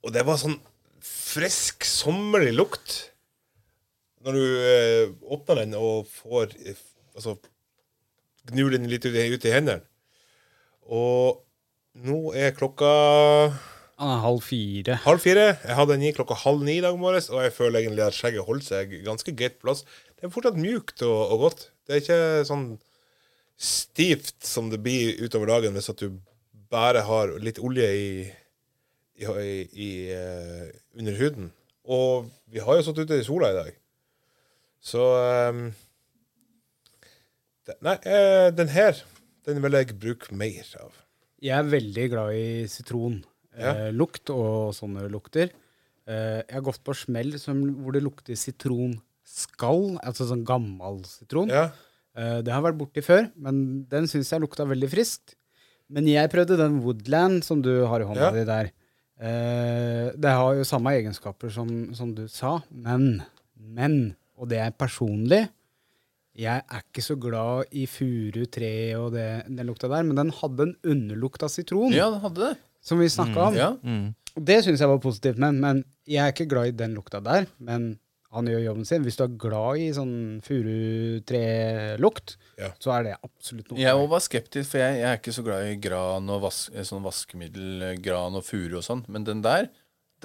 og 0.04 0.14
det 0.14 0.26
var 0.28 0.38
sånn 0.42 0.60
frisk, 1.04 1.84
sommerlig 1.88 2.54
lukt 2.56 3.00
når 4.24 4.38
du 4.38 4.44
eh, 4.64 5.10
åpner 5.36 5.64
den 5.64 5.74
og 5.76 6.06
får 6.08 6.54
eh, 6.64 6.78
altså, 7.16 7.34
gnur 8.52 8.72
den 8.72 8.86
litt 8.92 9.04
ut, 9.08 9.16
i- 9.20 9.32
ut 9.34 9.48
i 9.48 9.52
hendene. 9.52 9.84
Og 10.88 11.42
nå 12.04 12.20
er 12.40 12.56
klokka 12.56 12.92
Ah, 14.04 14.20
halv 14.20 14.42
fire. 14.44 14.98
halv 15.06 15.22
fire. 15.24 15.44
Jeg 15.64 15.76
hadde 15.78 15.94
den 15.94 16.02
i 16.04 16.12
klokka 16.12 16.36
halv 16.36 16.64
ni 16.68 16.74
i 16.76 16.84
dag 16.84 16.98
morges, 17.00 17.30
og 17.32 17.40
jeg 17.46 17.54
føler 17.56 17.80
egentlig 17.80 18.04
at 18.04 18.18
skjegget 18.18 18.44
holder 18.44 18.66
seg 18.66 18.92
ganske 19.06 19.32
greit 19.40 19.56
plass. 19.62 19.86
Det 20.18 20.28
er 20.28 20.34
fortsatt 20.34 20.60
mjukt 20.60 21.06
og, 21.08 21.20
og 21.32 21.44
godt. 21.46 21.64
Det 21.88 21.96
er 21.96 22.02
ikke 22.02 22.48
sånn 22.50 22.66
stivt 23.56 24.44
som 24.44 24.68
det 24.74 24.82
blir 24.84 25.24
utover 25.24 25.54
dagen 25.54 25.78
hvis 25.78 25.88
at 25.94 26.04
du 26.04 26.20
bare 26.74 27.06
har 27.08 27.32
litt 27.40 27.64
olje 27.64 27.88
i, 27.96 28.12
i, 29.24 29.26
i, 29.72 29.90
eh, 30.12 30.68
under 31.00 31.20
huden. 31.24 31.52
Og 31.88 32.28
vi 32.52 32.60
har 32.60 32.76
jo 32.76 32.84
stått 32.90 33.06
ute 33.06 33.24
i 33.24 33.24
sola 33.24 33.54
i 33.54 33.60
dag. 33.62 33.74
Så 34.84 35.04
um, 35.48 35.68
det, 37.64 37.80
Nei, 37.88 38.00
uh, 38.04 38.50
den 38.52 38.74
her 38.74 39.00
den 39.48 39.64
vil 39.64 39.80
jeg 39.80 39.96
bruke 39.96 40.36
mer 40.36 40.68
av. 40.84 41.06
Jeg 41.44 41.56
er 41.56 41.72
veldig 41.72 42.10
glad 42.12 42.36
i 42.36 42.48
sitronlukt 42.72 43.33
Ja. 43.58 43.74
eh, 43.88 43.92
lukt 43.94 44.30
og 44.34 44.74
sånne 44.74 45.06
lukter. 45.12 45.52
Eh, 46.08 46.42
jeg 46.44 46.54
har 46.58 46.66
gått 46.66 46.84
på 46.84 46.96
smell 46.98 47.38
som, 47.40 47.60
hvor 47.84 47.94
det 47.94 48.04
lukter 48.04 48.36
sitronskall, 48.36 49.98
altså 50.04 50.28
sånn 50.30 50.44
gammel 50.48 51.02
sitron. 51.08 51.50
Ja. 51.54 51.70
Eh, 52.16 52.42
det 52.46 52.54
har 52.54 52.62
vært 52.66 52.78
borti 52.80 53.02
før, 53.06 53.30
men 53.36 53.86
den 53.90 54.06
syns 54.12 54.30
jeg 54.34 54.42
lukta 54.44 54.66
veldig 54.70 54.90
friskt. 54.92 55.36
Men 55.94 56.08
jeg 56.10 56.30
prøvde 56.32 56.58
den 56.58 56.80
Woodland 56.84 57.44
som 57.46 57.62
du 57.62 57.86
har 57.86 58.02
i 58.02 58.08
hånda 58.08 58.30
Ja. 58.30 58.32
di 58.32 58.44
der. 58.46 58.72
Eh, 59.20 60.12
det 60.18 60.32
har 60.32 60.56
jo 60.56 60.64
samme 60.66 60.92
egenskaper 60.98 61.52
som, 61.54 61.94
som 61.94 62.14
du 62.16 62.28
sa, 62.28 62.62
men, 62.72 63.24
men, 63.56 64.16
og 64.38 64.50
det 64.50 64.58
er 64.60 64.72
personlig 64.72 65.48
Jeg 66.36 66.64
er 66.66 66.82
ikke 66.82 67.04
så 67.06 67.14
glad 67.22 67.70
i 67.78 67.86
furu, 67.86 68.46
tre 68.50 68.96
og 68.98 69.12
det, 69.14 69.46
den 69.48 69.68
lukta 69.68 69.88
der, 69.88 70.02
men 70.04 70.18
den 70.18 70.32
hadde 70.34 70.66
en 70.66 70.76
underlukt 70.84 71.44
av 71.46 71.50
sitron, 71.54 71.94
Ja, 71.94 72.10
den 72.10 72.20
hadde 72.24 72.42
det. 72.42 72.58
Som 72.84 73.00
vi 73.00 73.10
snakka 73.12 73.50
om. 73.50 73.56
Ja. 73.58 73.72
Mm. 73.84 74.12
Det 74.36 74.60
syns 74.66 74.82
jeg 74.82 74.90
var 74.90 75.00
positivt, 75.04 75.38
men, 75.42 75.60
men 75.62 75.84
jeg 76.10 76.24
er 76.26 76.34
ikke 76.34 76.50
glad 76.52 76.72
i 76.72 76.78
den 76.84 76.96
lukta 76.98 77.22
der. 77.24 77.46
Men 77.64 77.94
han 78.34 78.48
gjør 78.50 78.64
jobben 78.64 78.88
sin. 78.90 79.04
Hvis 79.06 79.18
du 79.20 79.24
er 79.28 79.36
glad 79.44 79.78
i 79.84 79.92
sånn 79.94 80.16
furutrelukt, 80.46 82.36
Ja. 82.58 82.72
så 82.82 82.92
er 82.98 83.04
det 83.08 83.14
absolutt 83.24 83.70
noe. 83.72 83.80
Jeg 83.80 84.08
var 84.10 84.24
skeptisk, 84.26 84.72
for 84.72 84.82
jeg, 84.82 84.98
jeg 85.02 85.10
er 85.12 85.20
ikke 85.22 85.36
så 85.36 85.44
glad 85.46 85.68
i 85.70 85.76
gran 85.82 86.30
og 86.34 86.42
vas 86.48 86.64
sånn 86.90 87.06
vaskemiddel, 87.06 87.86
gran 88.02 88.36
og 88.40 88.44
furu 88.48 88.80
og 88.82 88.86
sånn. 88.86 89.06
Men 89.08 89.24
den 89.28 89.44
der, 89.46 89.70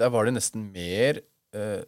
der 0.01 0.09
var 0.13 0.25
det 0.25 0.35
nesten 0.39 0.71
mer 0.73 1.21
eh, 1.53 1.83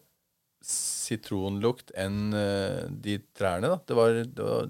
sitronlukt 0.62 1.92
enn 1.98 2.34
eh, 2.38 2.84
de 3.02 3.18
trærne, 3.38 3.74
da. 3.74 3.80
Det 3.88 3.98
var, 3.98 4.22
det 4.22 4.46
var 4.46 4.70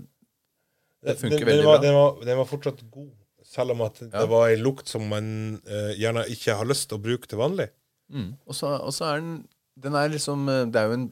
Det 1.02 1.18
funker 1.20 1.38
den, 1.44 1.48
veldig 1.52 1.64
den 1.64 1.68
var, 1.68 1.80
bra. 1.80 1.84
Den 1.88 1.98
var, 2.00 2.26
den 2.32 2.38
var 2.42 2.50
fortsatt 2.52 2.84
god, 2.92 3.12
selv 3.52 3.74
om 3.76 3.82
at 3.86 4.00
Ja. 4.02 4.08
det 4.22 4.28
var 4.32 4.48
ei 4.50 4.56
lukt 4.62 4.88
som 4.92 5.04
man 5.12 5.28
eh, 5.68 5.92
gjerne 6.00 6.24
ikke 6.32 6.56
har 6.56 6.68
lyst 6.70 6.88
til 6.90 6.98
å 7.00 7.04
bruke 7.04 7.28
til 7.28 7.40
vanlig. 7.42 7.70
mm. 8.12 8.30
Og 8.48 8.56
så 8.56 8.72
og 8.80 8.94
så 8.96 9.10
er 9.14 9.20
den 9.22 9.34
Den 9.82 9.96
er 9.96 10.10
liksom 10.12 10.48
eh, 10.52 10.66
Det 10.72 10.76
er 10.82 10.88
jo 10.90 10.94
en 10.98 11.06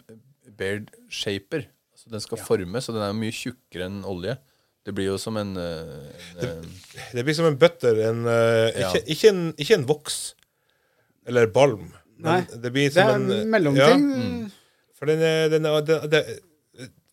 beard 0.57 0.89
shaper. 1.09 1.65
Altså 1.93 2.09
den 2.11 2.19
skal 2.23 2.37
formes, 2.43 2.89
og 2.89 2.95
den 2.95 3.03
er 3.03 3.11
jo 3.13 3.19
mye 3.21 3.31
tjukkere 3.35 3.85
enn 3.87 4.01
olje. 4.05 4.37
Det 4.85 4.93
blir 4.95 5.05
jo 5.11 5.17
som 5.17 5.37
en, 5.37 5.55
eh, 5.57 6.11
en 6.41 6.63
eh, 6.63 7.07
Det 7.13 7.23
blir 7.25 7.33
som 7.37 7.45
en 7.47 7.57
butter. 7.59 7.95
En, 8.09 8.25
eh, 8.25 8.79
Ja. 8.81 8.89
ikke, 8.91 9.03
ikke, 9.15 9.29
en, 9.29 9.53
ikke 9.57 9.73
en 9.79 9.85
voks 9.87 10.19
eller 11.27 11.47
balm. 11.47 11.91
Men 12.17 12.45
Nei, 12.47 12.59
det 12.61 12.71
blir 12.73 12.89
Det 12.89 12.93
som 12.93 13.07
er 13.09 13.15
en 13.15 13.31
en 13.31 13.49
mellomting. 13.49 14.05
Mm. 14.11 14.51
For 14.95 15.05
den, 15.05 15.21
er- 15.21 15.49
den, 15.49 15.65
er- 15.65 15.81
det- 15.81 16.09
det- 16.11 16.39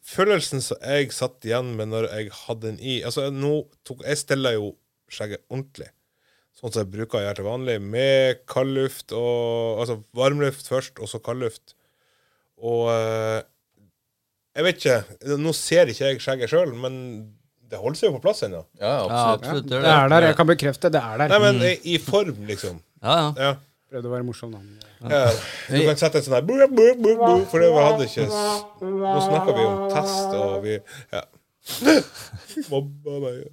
Følelsen 0.06 0.60
som 0.62 0.76
jeg 0.86 1.10
satt 1.12 1.40
igjen 1.44 1.74
med 1.76 1.88
når 1.90 2.04
jeg 2.12 2.30
hadde 2.30 2.60
den 2.62 2.76
i 2.78 3.00
Altså, 3.02 3.30
nå 3.34 3.66
tok 3.84 4.04
Jeg 4.06 4.16
stiller 4.18 4.52
jo 4.54 4.76
skjegget 5.12 5.42
ordentlig. 5.50 5.90
Sånn 6.56 6.72
som 6.72 6.80
jeg 6.82 6.90
bruker 6.94 7.18
å 7.18 7.22
gjøre 7.26 7.36
til 7.36 7.44
vanlig, 7.50 7.74
med 7.84 8.38
kaldluft 8.48 9.12
og 9.12 9.82
Altså 9.82 9.98
varmluft 10.16 10.68
først, 10.70 10.98
og 11.04 11.10
så 11.10 11.20
kaldluft. 11.20 11.74
Og 12.64 12.88
eh, 12.94 13.42
Jeg 14.56 14.64
vet 14.64 14.78
ikke. 14.80 15.36
Nå 15.36 15.52
ser 15.52 15.90
ikke 15.92 16.06
jeg 16.14 16.22
skjegget 16.24 16.48
sjøl, 16.54 16.72
men 16.80 16.96
det 17.68 17.76
holder 17.82 17.98
seg 17.98 18.08
jo 18.08 18.16
på 18.16 18.22
plass 18.24 18.40
ennå. 18.46 18.62
Ja, 18.80 18.94
absolutt. 19.04 19.12
Ja, 19.12 19.32
absolutt. 19.36 19.68
det 19.68 19.80
er 19.84 20.08
der. 20.08 20.26
Jeg 20.30 20.36
kan 20.38 20.46
bekrefte 20.48 20.90
det 20.94 21.02
er 21.02 21.18
der. 21.20 21.28
Nei, 21.34 21.38
men 21.44 21.60
i- 21.66 21.80
i 21.94 21.98
form, 21.98 22.36
liksom. 22.48 22.80
Ja, 23.02 23.16
ja. 23.18 23.32
Ja. 23.42 23.54
Prøvde 23.90 24.08
å 24.08 24.12
være 24.16 24.24
morsom, 24.26 24.52
da. 24.56 24.58
Ja, 25.06 25.30
du 25.68 25.82
kan 25.86 25.98
sette 26.00 26.16
en 26.18 26.24
sånn 26.24 26.34
her 26.38 26.46
bu, 26.46 26.54
bu, 26.72 26.86
bu, 26.98 27.10
bu, 27.20 27.44
For 27.50 27.60
det 27.60 27.68
hadde 27.76 28.06
ikke 28.08 28.24
Nå 28.80 29.18
snakker 29.28 29.54
vi 29.58 29.66
om 29.68 29.90
test, 29.92 30.32
og 30.40 30.62
vi 30.64 30.78
Ja. 31.12 31.20
Mobba 32.70 33.18
meg. 33.22 33.44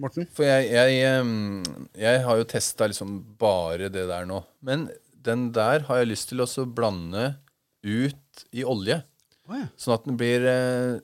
Morten? 0.00 0.26
For 0.34 0.46
jeg, 0.46 0.70
jeg, 0.72 0.98
jeg 2.00 2.22
har 2.26 2.40
jo 2.40 2.48
testa 2.48 2.88
liksom 2.90 3.18
bare 3.40 3.90
det 3.92 4.06
der 4.10 4.26
nå. 4.28 4.40
Men 4.64 4.88
den 5.22 5.50
der 5.54 5.86
har 5.88 6.02
jeg 6.02 6.12
lyst 6.12 6.30
til 6.32 6.42
å 6.42 6.48
blande 6.66 7.34
ut 7.82 8.44
i 8.54 8.64
olje. 8.66 9.02
Oh, 9.48 9.56
ja. 9.58 9.68
Sånn 9.78 9.96
at 9.96 10.06
den 10.06 10.18
blir 10.18 10.46
eh, 10.48 10.96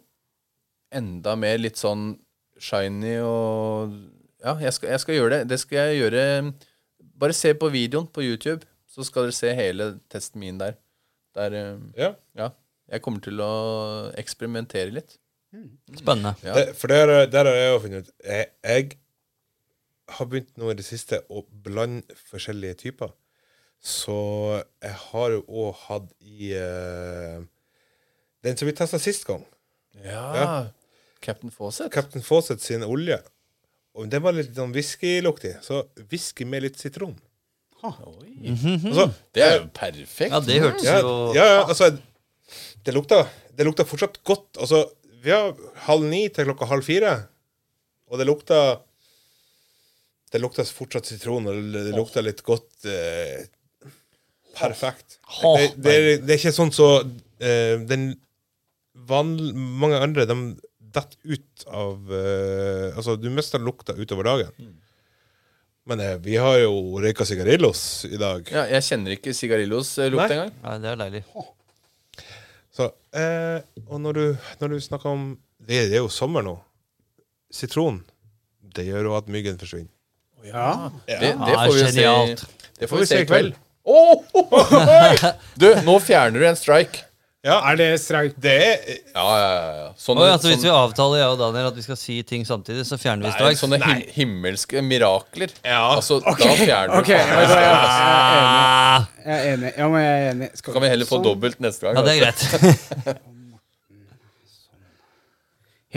enda 0.94 1.34
mer 1.38 1.58
litt 1.60 1.78
sånn 1.80 2.14
shiny 2.58 3.18
og 3.22 3.94
Ja, 4.38 4.54
jeg 4.62 4.72
skal, 4.74 4.92
jeg 4.94 5.02
skal 5.02 5.16
gjøre 5.18 5.32
det. 5.36 5.40
Det 5.50 5.58
skal 5.62 5.90
jeg 5.90 6.02
gjøre 6.02 6.24
Bare 7.18 7.34
se 7.34 7.50
på 7.58 7.70
videoen 7.74 8.06
på 8.14 8.22
YouTube, 8.22 8.62
så 8.86 9.02
skal 9.06 9.26
dere 9.26 9.34
se 9.34 9.50
hele 9.58 9.88
testen 10.10 10.38
min 10.42 10.58
der. 10.60 10.78
Der 11.34 11.54
eh, 11.58 11.86
Ja. 11.98 12.12
Ja. 12.38 12.52
Jeg 12.88 13.02
kommer 13.04 13.20
til 13.20 13.42
å 13.44 13.52
eksperimentere 14.16 14.94
litt. 14.94 15.18
Spennende. 15.96 16.34
Ja. 16.44 16.54
Det, 16.58 16.64
for 16.76 16.92
der, 16.92 17.26
der 17.32 17.48
har 17.48 17.56
jeg 17.56 17.70
jo 17.72 17.78
funnet 17.84 18.08
ut 18.08 18.26
jeg, 18.26 18.48
jeg 18.64 18.98
har 20.18 20.28
begynt 20.28 20.56
nå 20.60 20.70
i 20.72 20.76
det 20.76 20.84
siste 20.86 21.22
å 21.28 21.42
blande 21.64 22.16
forskjellige 22.30 22.78
typer. 22.84 23.12
Så 23.80 24.16
jeg 24.82 24.96
har 25.12 25.34
jo 25.36 25.42
òg 25.46 25.82
hatt 25.86 26.08
i 26.18 26.50
uh, 26.58 27.44
Den 28.42 28.58
som 28.58 28.66
vi 28.66 28.74
testa 28.74 28.98
sist 28.98 29.26
gang, 29.28 29.44
Ja. 30.02 30.24
Ja. 30.34 30.48
Captain 31.20 31.50
Fawcett. 31.50 31.92
Captain 31.92 32.22
Fawcett 32.22 32.62
sin 32.62 32.84
olje. 32.86 33.18
Og 33.98 34.06
den 34.10 34.22
var 34.22 34.36
litt 34.36 34.52
sånn 34.54 34.70
whiskyluktig. 34.74 35.56
Så 35.66 35.82
whisky 36.10 36.46
med 36.46 36.62
litt 36.62 36.78
sitron. 36.78 37.16
Oi. 37.82 38.50
Altså, 38.50 39.08
Det 39.34 39.42
er 39.42 39.56
jo 39.56 39.66
perfekt. 39.74 40.32
Ja, 40.32 40.40
det 40.42 40.60
hørtes 40.62 40.86
Ja, 40.86 40.98
jo 41.02 41.10
ja, 41.34 41.44
ja, 41.46 41.60
altså 41.62 41.92
Det 42.86 42.94
lukta, 42.94 43.20
det 43.54 43.66
lukta 43.66 43.86
fortsatt 43.86 44.18
godt. 44.26 44.58
Altså, 44.58 44.84
har 45.34 45.54
halv 45.88 46.06
ni 46.08 46.24
til 46.32 46.48
klokka 46.48 46.68
halv 46.70 46.86
fire, 46.86 47.14
og 48.08 48.20
det 48.20 48.28
lukta 48.28 48.60
Det 50.28 50.40
lukta 50.42 50.64
fortsatt 50.64 51.08
sitron, 51.08 51.46
og 51.48 51.70
det, 51.72 51.86
lukta 51.96 52.20
litt 52.20 52.42
godt. 52.44 52.84
Eh, 52.84 53.46
perfekt. 54.58 55.18
Det, 55.40 55.70
det, 55.80 55.94
er, 55.94 56.08
det 56.20 56.34
er 56.34 56.40
ikke 56.40 56.52
sånn 56.52 56.72
så 56.74 56.88
eh, 57.40 57.80
den 57.88 58.10
vanl, 59.08 59.54
Mange 59.56 60.00
andre, 60.04 60.26
de 60.28 60.36
detter 60.92 61.32
ut 61.32 61.64
av 61.68 62.12
eh, 62.12 62.96
Altså, 62.96 63.16
du 63.16 63.30
mister 63.32 63.62
lukta 63.62 63.96
utover 63.96 64.28
dagen. 64.28 64.68
Men 65.88 66.00
eh, 66.04 66.16
vi 66.20 66.36
har 66.36 66.58
jo 66.60 67.00
røyka 67.00 67.24
sigarillos 67.24 68.04
i 68.08 68.18
dag. 68.20 68.48
Ja, 68.52 68.66
jeg 68.68 68.84
kjenner 68.84 69.16
ikke 69.16 69.32
sigarillos 69.36 69.94
eh, 70.02 70.12
engang. 70.12 70.52
Nei, 70.64 70.76
det 70.84 70.90
er 70.92 71.00
deilig. 71.06 71.22
Så, 72.78 72.92
eh, 73.18 73.58
og 73.88 73.98
når 74.00 74.12
du, 74.14 74.24
når 74.60 74.68
du 74.70 74.80
snakker 74.80 75.10
om 75.10 75.22
det, 75.58 75.88
det 75.90 75.96
er 75.98 76.04
jo 76.04 76.10
sommer 76.12 76.44
nå. 76.46 76.54
Sitron. 77.50 78.04
Det 78.76 78.84
gjør 78.86 79.08
jo 79.08 79.16
at 79.18 79.30
myggen 79.32 79.58
forsvinner. 79.58 79.90
Ja. 80.46 80.90
Det, 81.08 81.32
det 81.34 81.56
får 81.58 81.72
vi 81.74 81.88
se, 81.96 82.46
det 82.78 82.88
får 82.90 83.02
vi 83.02 83.08
se 83.10 83.24
i 83.24 83.26
kveld. 83.26 83.56
Du, 85.58 85.66
nå 85.82 85.94
fjerner 86.04 86.38
du 86.38 86.46
en 86.46 86.58
strike. 86.60 87.07
Ja, 87.46 87.60
Er 87.70 87.76
det 87.78 88.00
streik? 88.02 88.32
det 88.42 88.50
er 88.50 88.80
Ja, 89.14 89.22
ja, 89.38 89.50
ja, 89.54 89.74
ja. 89.78 89.92
Sånne, 89.96 90.20
Oi, 90.24 90.30
altså, 90.32 90.48
hvis 90.50 90.58
vi 90.58 90.62
sånne, 90.66 90.80
avtaler 90.88 91.18
jeg 91.20 91.28
og 91.34 91.38
Daniel 91.38 91.66
at 91.70 91.76
vi 91.78 91.82
skal 91.84 91.96
si 92.00 92.16
ting 92.26 92.42
samtidig, 92.48 92.82
så 92.88 92.96
fjerner 92.98 93.28
vi 93.28 93.32
nei, 93.44 93.52
sånne 93.60 93.78
him 93.84 94.00
himmelske 94.16 94.82
mirakler. 94.82 95.46
Ja. 95.62 95.84
Altså, 95.94 96.18
da 96.24 96.32
fjerner 96.34 96.98
Ok, 96.98 97.06
du 97.06 97.12
jeg, 97.14 97.22
ja, 97.30 97.38
jeg, 97.38 97.46
er 97.54 97.62
enig. 97.62 97.94
Ah, 97.94 99.06
jeg 99.22 99.38
er 99.38 99.46
enig. 99.54 99.70
Ja, 99.78 99.86
men 99.94 100.02
jeg 100.02 100.18
er 100.18 100.26
enig. 100.32 100.48
Så 100.58 100.66
kan 100.74 100.82
vi 100.82 100.90
heller 100.90 101.06
få 101.12 101.16
Sånn. 101.20 101.28
dobbelt 101.30 101.58
neste 101.62 101.86
gang. 101.86 101.94
ja, 102.00 102.04
det 102.08 102.12
er 102.16 102.18
altså. 102.32 102.58
greit. 102.58 103.22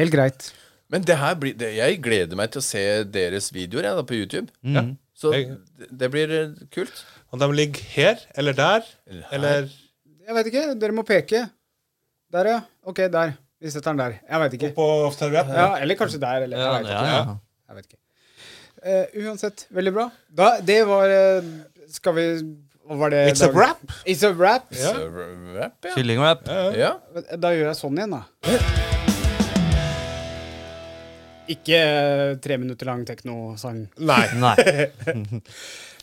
Helt 0.01 0.13
greit. 0.13 0.41
Men 0.91 1.01
det 1.08 1.15
her 1.19 1.34
blir, 1.41 1.54
det, 1.58 1.69
jeg 1.77 2.01
gleder 2.04 2.36
meg 2.38 2.47
til 2.54 2.62
å 2.62 2.65
se 2.69 2.84
deres 3.17 3.49
videoer 3.56 3.84
jeg, 3.89 3.95
da, 3.97 4.04
på 4.08 4.15
YouTube. 4.19 4.49
Ja. 4.62 4.82
Så 5.17 5.27
det, 5.34 5.41
det 5.89 6.08
blir 6.13 6.27
eh, 6.38 6.54
kult. 6.73 6.97
Om 7.32 7.39
de 7.41 7.47
ligger 7.56 7.82
her 7.95 8.15
eller 8.38 8.54
der, 8.58 8.82
Eller 9.08 9.23
her. 9.23 9.32
eller 9.38 9.62
Jeg 10.32 10.38
vet 10.38 10.48
ikke. 10.48 10.65
Dere 10.80 10.96
må 10.96 11.04
peke. 11.04 11.41
Der, 12.32 12.48
ja. 12.48 12.60
Ok, 12.88 13.02
der. 13.12 13.34
Vi 13.60 13.70
setter 13.74 13.91
den 13.91 14.00
der. 14.00 14.13
Jeg 14.24 14.39
vet 14.46 14.54
ikke. 14.56 14.70
Ja, 15.52 15.65
eller 15.84 15.98
kanskje 16.00 16.22
der. 16.24 16.46
Eller, 16.48 16.58
Ja, 16.58 16.70
jeg 16.72 16.86
vet 16.86 16.91
ikke. 16.94 17.10
ja. 17.12 17.36
Jeg 17.67 17.76
vet 17.76 17.86
ikke. 17.89 17.98
Eh, 18.82 19.26
uansett, 19.28 19.65
veldig 19.76 19.94
bra. 19.94 20.06
Da, 20.39 20.48
det 20.65 20.80
var 20.88 21.12
eh, 21.13 21.50
Skal 21.91 22.15
vi 22.15 22.24
var 22.91 23.12
det? 23.13 23.26
It's 23.34 23.44
a 23.44 23.52
da- 23.52 23.54
wrap. 23.60 23.84
It's 24.08 24.24
a 24.24 24.32
wrap. 24.32 24.72
Ja. 24.72 24.94
Så, 24.96 25.10
rap, 25.60 25.76
ja. 25.86 25.94
Kyllingwrap. 25.98 26.48
ja. 26.80 26.94
Da 27.38 27.52
gjør 27.54 27.67
jeg 27.74 27.78
sånn 27.84 28.00
igjen, 28.00 28.15
da. 28.15 28.24
Ikke 31.52 31.76
eh, 31.78 32.36
tre 32.39 32.58
minutter 32.62 32.88
lang 32.88 33.04
teknosang. 33.08 33.84
Nei. 34.00 34.24
Nei. 34.44 34.56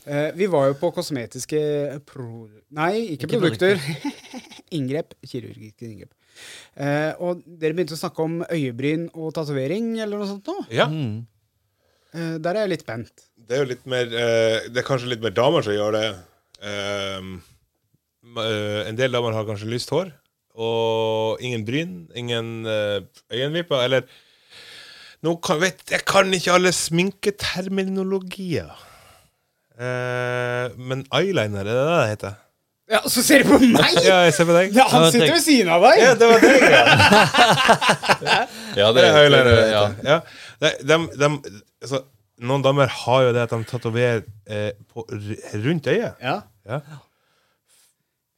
uh, 0.05 0.29
vi 0.39 0.47
var 0.53 0.69
jo 0.69 0.77
på 0.79 0.91
kosmetiske 0.93 1.61
pro... 2.05 2.45
Nei, 2.77 3.15
ikke, 3.15 3.25
Ikke 3.25 3.39
produkter. 3.41 3.81
inngrep. 4.75 5.15
Kirurgiske 5.25 5.87
inngrep. 5.87 6.13
Eh, 6.79 7.11
og 7.19 7.43
dere 7.45 7.75
begynte 7.75 7.97
å 7.97 7.99
snakke 7.99 8.23
om 8.23 8.39
øyebryn 8.45 9.09
og 9.11 9.33
tatovering 9.35 9.97
eller 9.99 10.21
noe 10.21 10.29
sånt 10.29 10.47
nå. 10.49 10.57
Ja. 10.73 10.87
Mm. 10.91 11.25
Eh, 12.13 12.35
der 12.41 12.55
er 12.55 12.65
jeg 12.65 12.73
litt 12.75 12.85
spent. 12.85 13.27
Det 13.49 13.57
er 13.57 13.63
jo 13.63 13.71
litt 13.71 13.85
mer 13.89 14.05
eh, 14.13 14.67
Det 14.69 14.81
er 14.81 14.85
kanskje 14.85 15.09
litt 15.13 15.23
mer 15.25 15.33
damer 15.35 15.65
som 15.65 15.75
gjør 15.75 15.97
det. 15.97 16.07
Ehm, 16.69 17.35
eh, 18.37 18.81
en 18.87 18.99
del 18.99 19.13
damer 19.15 19.35
har 19.37 19.47
kanskje 19.47 19.71
lyst 19.71 19.93
hår. 19.95 20.11
Og 20.59 21.39
ingen 21.45 21.63
bryn, 21.63 21.93
ingen 22.19 22.65
uh, 22.67 22.99
øyenvipper. 23.31 23.79
Eller 23.85 24.03
nå 25.23 25.37
kan, 25.43 25.61
vet, 25.61 25.85
Jeg 25.91 26.03
kan 26.07 26.33
ikke 26.35 26.57
alle 26.57 26.73
sminketerminologier. 26.75 28.73
Eh, 29.79 30.75
men 30.75 31.05
eyeliner, 31.15 31.63
er 31.63 31.67
det 31.69 31.75
det 31.77 31.87
det 31.87 32.07
heter? 32.09 32.33
Ja, 32.89 32.99
så 33.05 33.21
ser 33.21 33.43
du 33.43 33.49
på 33.51 33.59
meg! 33.61 33.99
Ja, 34.01 34.15
jeg 34.25 34.33
ser 34.33 34.47
på 34.49 34.53
deg. 34.55 34.71
Ja, 34.73 34.87
han 34.89 35.03
Ja, 35.05 35.09
sitter 35.13 35.27
tenk- 35.27 35.35
ved 35.35 35.43
siden 35.45 35.69
av 35.69 35.83
deg! 35.85 35.99
Ja, 36.01 36.13
det 36.17 36.29
var 36.31 36.39
deg, 36.41 36.63
Ja. 36.73 38.39
ja, 38.75 38.87
Det 38.91 38.95
det 38.95 39.03
er 39.05 39.13
høyler 39.17 39.43
det 39.49 39.57
ja. 39.71 39.83
Ja. 40.07 40.17
Nei, 40.63 40.71
de, 40.89 40.97
de, 41.21 41.29
altså, 41.85 42.01
noen 42.49 42.63
damer 42.65 42.89
har 43.03 43.21
jo 43.27 43.35
det 43.35 43.43
at 43.45 43.53
de 43.53 43.59
tatoverer 43.69 44.23
eh, 44.49 44.71
på- 44.89 45.05
r- 45.05 45.61
rundt 45.67 45.87
øyet. 45.91 46.17
Ja. 46.23 46.39
Ja. 46.69 46.81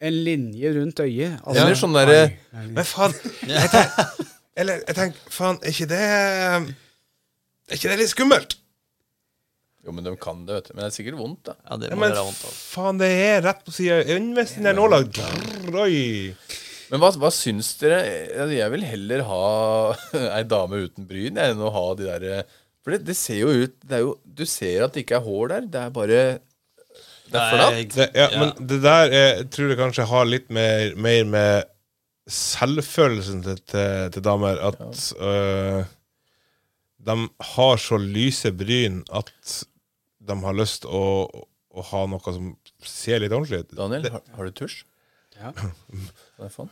En 0.01 0.15
linje 0.25 0.71
rundt 0.75 0.99
øyet. 1.03 1.39
Altså, 1.45 1.61
Eller 1.63 1.77
sånn 1.77 1.93
derre 1.93 2.21
Men 2.73 2.85
faen 2.89 3.13
jeg 3.47 3.69
tenk, 3.69 3.99
Eller 4.57 4.79
jeg 4.87 4.95
tenker, 4.97 5.19
faen, 5.31 5.59
er 5.61 5.69
ikke 5.75 5.87
det 5.91 5.99
Er 6.09 7.75
ikke 7.77 7.91
det 7.91 7.99
litt 8.01 8.11
skummelt? 8.11 8.55
Jo, 9.85 9.93
men 9.97 10.05
de 10.05 10.11
kan 10.21 10.43
det, 10.45 10.53
vet 10.59 10.67
du. 10.69 10.73
Men 10.75 10.83
det 10.85 10.89
er 10.91 10.95
sikkert 10.99 11.17
vondt, 11.17 11.39
da. 11.47 11.55
Ja, 11.65 11.77
det 11.81 11.87
Ja, 11.89 11.95
må 11.97 12.03
men 12.03 12.11
være 12.13 12.25
vondt. 12.27 12.43
også. 12.45 12.57
faen, 12.75 12.99
det 13.01 13.07
er 13.17 13.39
rett 13.47 13.63
på 13.65 13.73
sida 13.73 14.01
av 14.03 14.65
der 14.67 14.75
nåla 14.77 14.99
Grrr, 15.09 15.77
Oi. 15.87 16.35
Men 16.91 16.99
hva, 17.01 17.09
hva 17.17 17.31
syns 17.33 17.69
dere? 17.79 18.01
Jeg 18.51 18.71
vil 18.73 18.83
heller 18.83 19.23
ha 19.25 19.41
ei 20.37 20.43
dame 20.43 20.83
uten 20.85 21.07
bryn 21.09 21.39
jeg, 21.39 21.55
enn 21.55 21.63
å 21.63 21.71
ha 21.73 21.85
de 21.97 22.09
der 22.09 22.43
For 22.83 22.93
det, 22.93 23.05
det 23.07 23.15
ser 23.17 23.39
jo 23.41 23.53
ut 23.63 23.75
det 23.87 23.97
er 23.97 24.03
jo, 24.05 24.15
Du 24.25 24.43
ser 24.45 24.83
at 24.85 24.93
det 24.93 25.05
ikke 25.05 25.17
er 25.21 25.25
hår 25.25 25.53
der. 25.55 25.69
Det 25.71 25.81
er 25.85 25.95
bare 25.95 26.19
Det 27.31 27.39
er 27.41 27.55
flatt. 27.55 27.95
Det, 27.95 28.07
ja, 28.19 28.27
men 28.37 28.51
det 28.67 28.81
der 28.83 29.07
er, 29.15 29.27
jeg 29.39 29.49
tror 29.55 29.71
jeg 29.71 29.79
kanskje 29.79 30.09
har 30.11 30.27
litt 30.29 30.49
mer, 30.53 30.93
mer 30.99 31.23
med 31.31 31.69
selvfølelsen 32.31 33.41
til, 33.47 33.57
til, 33.71 34.11
til 34.13 34.23
damer 34.23 34.59
at 34.69 34.81
øh, 35.17 35.81
de 37.01 37.15
har 37.55 37.79
så 37.81 37.97
lyse 37.97 38.51
bryn 38.53 39.01
at 39.09 39.31
de 40.27 40.35
har 40.43 40.53
lyst 40.57 40.85
å, 40.85 41.01
å 41.71 41.85
ha 41.91 42.01
noe 42.11 42.33
som 42.35 42.51
ser 42.85 43.23
litt 43.23 43.33
ordentlig 43.33 43.63
ut. 43.65 43.71
Daniel, 43.77 44.09
har, 44.13 44.21
har 44.37 44.49
du 44.49 44.51
tusj? 44.61 44.83
Ja. 45.39 45.53
Hva 46.37 46.49
er? 46.51 46.69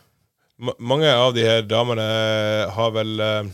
Ma- 0.60 0.76
mange 0.92 1.08
av 1.10 1.32
de 1.34 1.42
her 1.48 1.62
damene 1.64 2.04
har 2.76 2.90
vel 2.94 3.14
eh, 3.24 3.48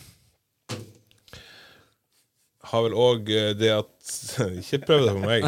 Har 2.73 2.83
vel 2.89 2.97
òg 2.99 3.29
det 3.61 3.71
at 3.77 4.15
Ikke 4.61 4.81
prøv 4.89 5.05
det 5.07 5.15
på 5.15 5.23
meg. 5.23 5.47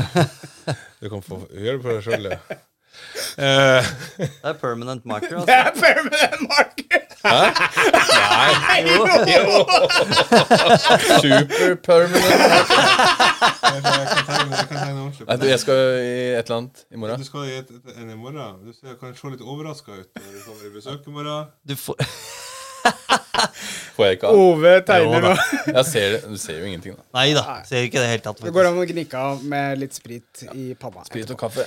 Du 1.02 1.08
kan 1.10 1.24
få 1.26 1.40
gjøre 1.50 1.76
det 1.78 1.82
på 1.84 1.96
deg 1.96 2.06
sjøl, 2.06 2.28
ja. 2.30 2.38
Eh, 3.38 3.88
Det 4.22 4.28
er 4.52 4.56
permanent 4.64 5.04
marker. 5.06 5.40
altså. 5.40 5.50
Det 5.50 5.58
Altså. 5.58 5.84
er 5.84 5.98
permanent 5.98 6.48
marker! 6.50 7.07
Super 11.22 11.74
permanent. 11.82 12.70
Nei, 15.26 15.36
du, 15.36 15.46
jeg 15.48 15.60
skal 15.60 15.74
i 15.74 16.12
et 16.38 16.44
eller 16.44 16.56
annet 16.56 16.84
i 16.92 17.00
morgen. 17.00 17.18
Du 17.18 17.26
skal 17.26 17.48
i 17.48 17.56
et, 17.58 17.70
et, 17.74 17.96
en 17.96 18.10
i 18.12 18.18
morgen. 18.18 18.60
Du 18.66 18.72
ser, 18.76 18.94
kan 19.00 19.16
se 19.16 19.32
litt 19.34 19.42
overraska 19.44 19.90
ut 19.98 20.08
når 20.14 20.30
du 20.36 20.38
kommer 20.46 20.68
i 20.68 20.74
besøk 20.76 21.00
i 21.06 21.16
morgen. 21.16 21.50
Du 21.68 21.74
får 21.78 21.98
Får 23.98 24.06
jeg 24.06 24.16
ikke 24.18 24.28
av? 24.30 24.36
Ove 24.38 24.72
tegner 24.86 25.24
nå. 25.24 25.30
Jeg 25.78 25.84
ser 25.88 26.12
det. 26.14 26.18
Du 26.30 26.36
ser 26.38 26.58
jo 26.60 26.66
ingenting, 26.68 26.94
da. 26.94 27.02
Nei 27.18 27.32
da, 27.34 27.42
ser 27.66 27.82
ikke 27.88 27.98
det 27.98 28.10
helt 28.12 28.22
tatt. 28.28 28.38
Det 28.46 28.52
går 28.54 28.68
an 28.70 28.76
å 28.78 28.84
gnikke 28.86 29.22
av 29.30 29.40
med 29.50 29.80
litt 29.80 29.96
sprit 29.96 30.42
i 30.54 30.68
panna. 30.78 31.02
Sprit 31.08 31.32
og 31.34 31.38
kaffe. 31.40 31.64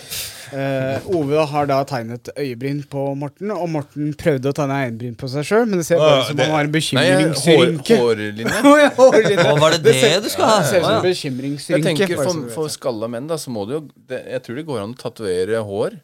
Uh, 0.54 1.10
Ove 1.18 1.44
har 1.52 1.68
da 1.68 1.82
tegnet 1.90 2.32
øyebryn 2.40 2.80
på 2.92 3.04
Morten, 3.20 3.52
og 3.52 3.68
Morten 3.74 4.14
prøvde 4.20 4.52
å 4.54 4.56
tegne 4.56 4.78
øyenbryn 4.86 5.18
på 5.20 5.28
seg 5.34 5.48
sjøl, 5.48 5.68
men 5.68 5.82
det 5.84 5.88
ser 5.90 6.00
bare 6.00 6.22
ut 6.22 6.30
som 6.32 6.40
det- 6.40 6.48
han 6.48 6.56
har 6.56 6.70
en 6.70 6.76
bekymringsrynke. 6.78 7.98
hår, 8.00 8.24
hårlinje. 8.24 8.62
Hårlinje. 9.02 9.38
Hva 9.44 9.58
var 9.66 9.76
det 9.76 9.82
det 9.90 9.96
ser- 10.00 10.24
du 10.24 10.30
skal 10.32 10.48
ha? 10.54 10.56
Det 10.62 10.70
ser 10.72 10.80
ut 10.80 10.88
som 10.88 10.96
en 11.02 11.10
bekymringsrynke. 11.10 11.82
Jeg 11.82 11.88
tenker 11.90 12.16
For, 12.24 12.48
for 12.56 12.72
skalla 12.72 13.12
menn, 13.12 13.28
da, 13.32 13.36
så 13.44 13.52
må 13.52 13.68
du 13.68 13.76
jo 13.80 13.84
det, 14.08 14.24
Jeg 14.38 14.44
tror 14.48 14.62
det 14.62 14.66
går 14.72 14.86
an 14.86 14.96
å 14.96 15.02
tatovere 15.04 15.60
hår. 15.68 16.00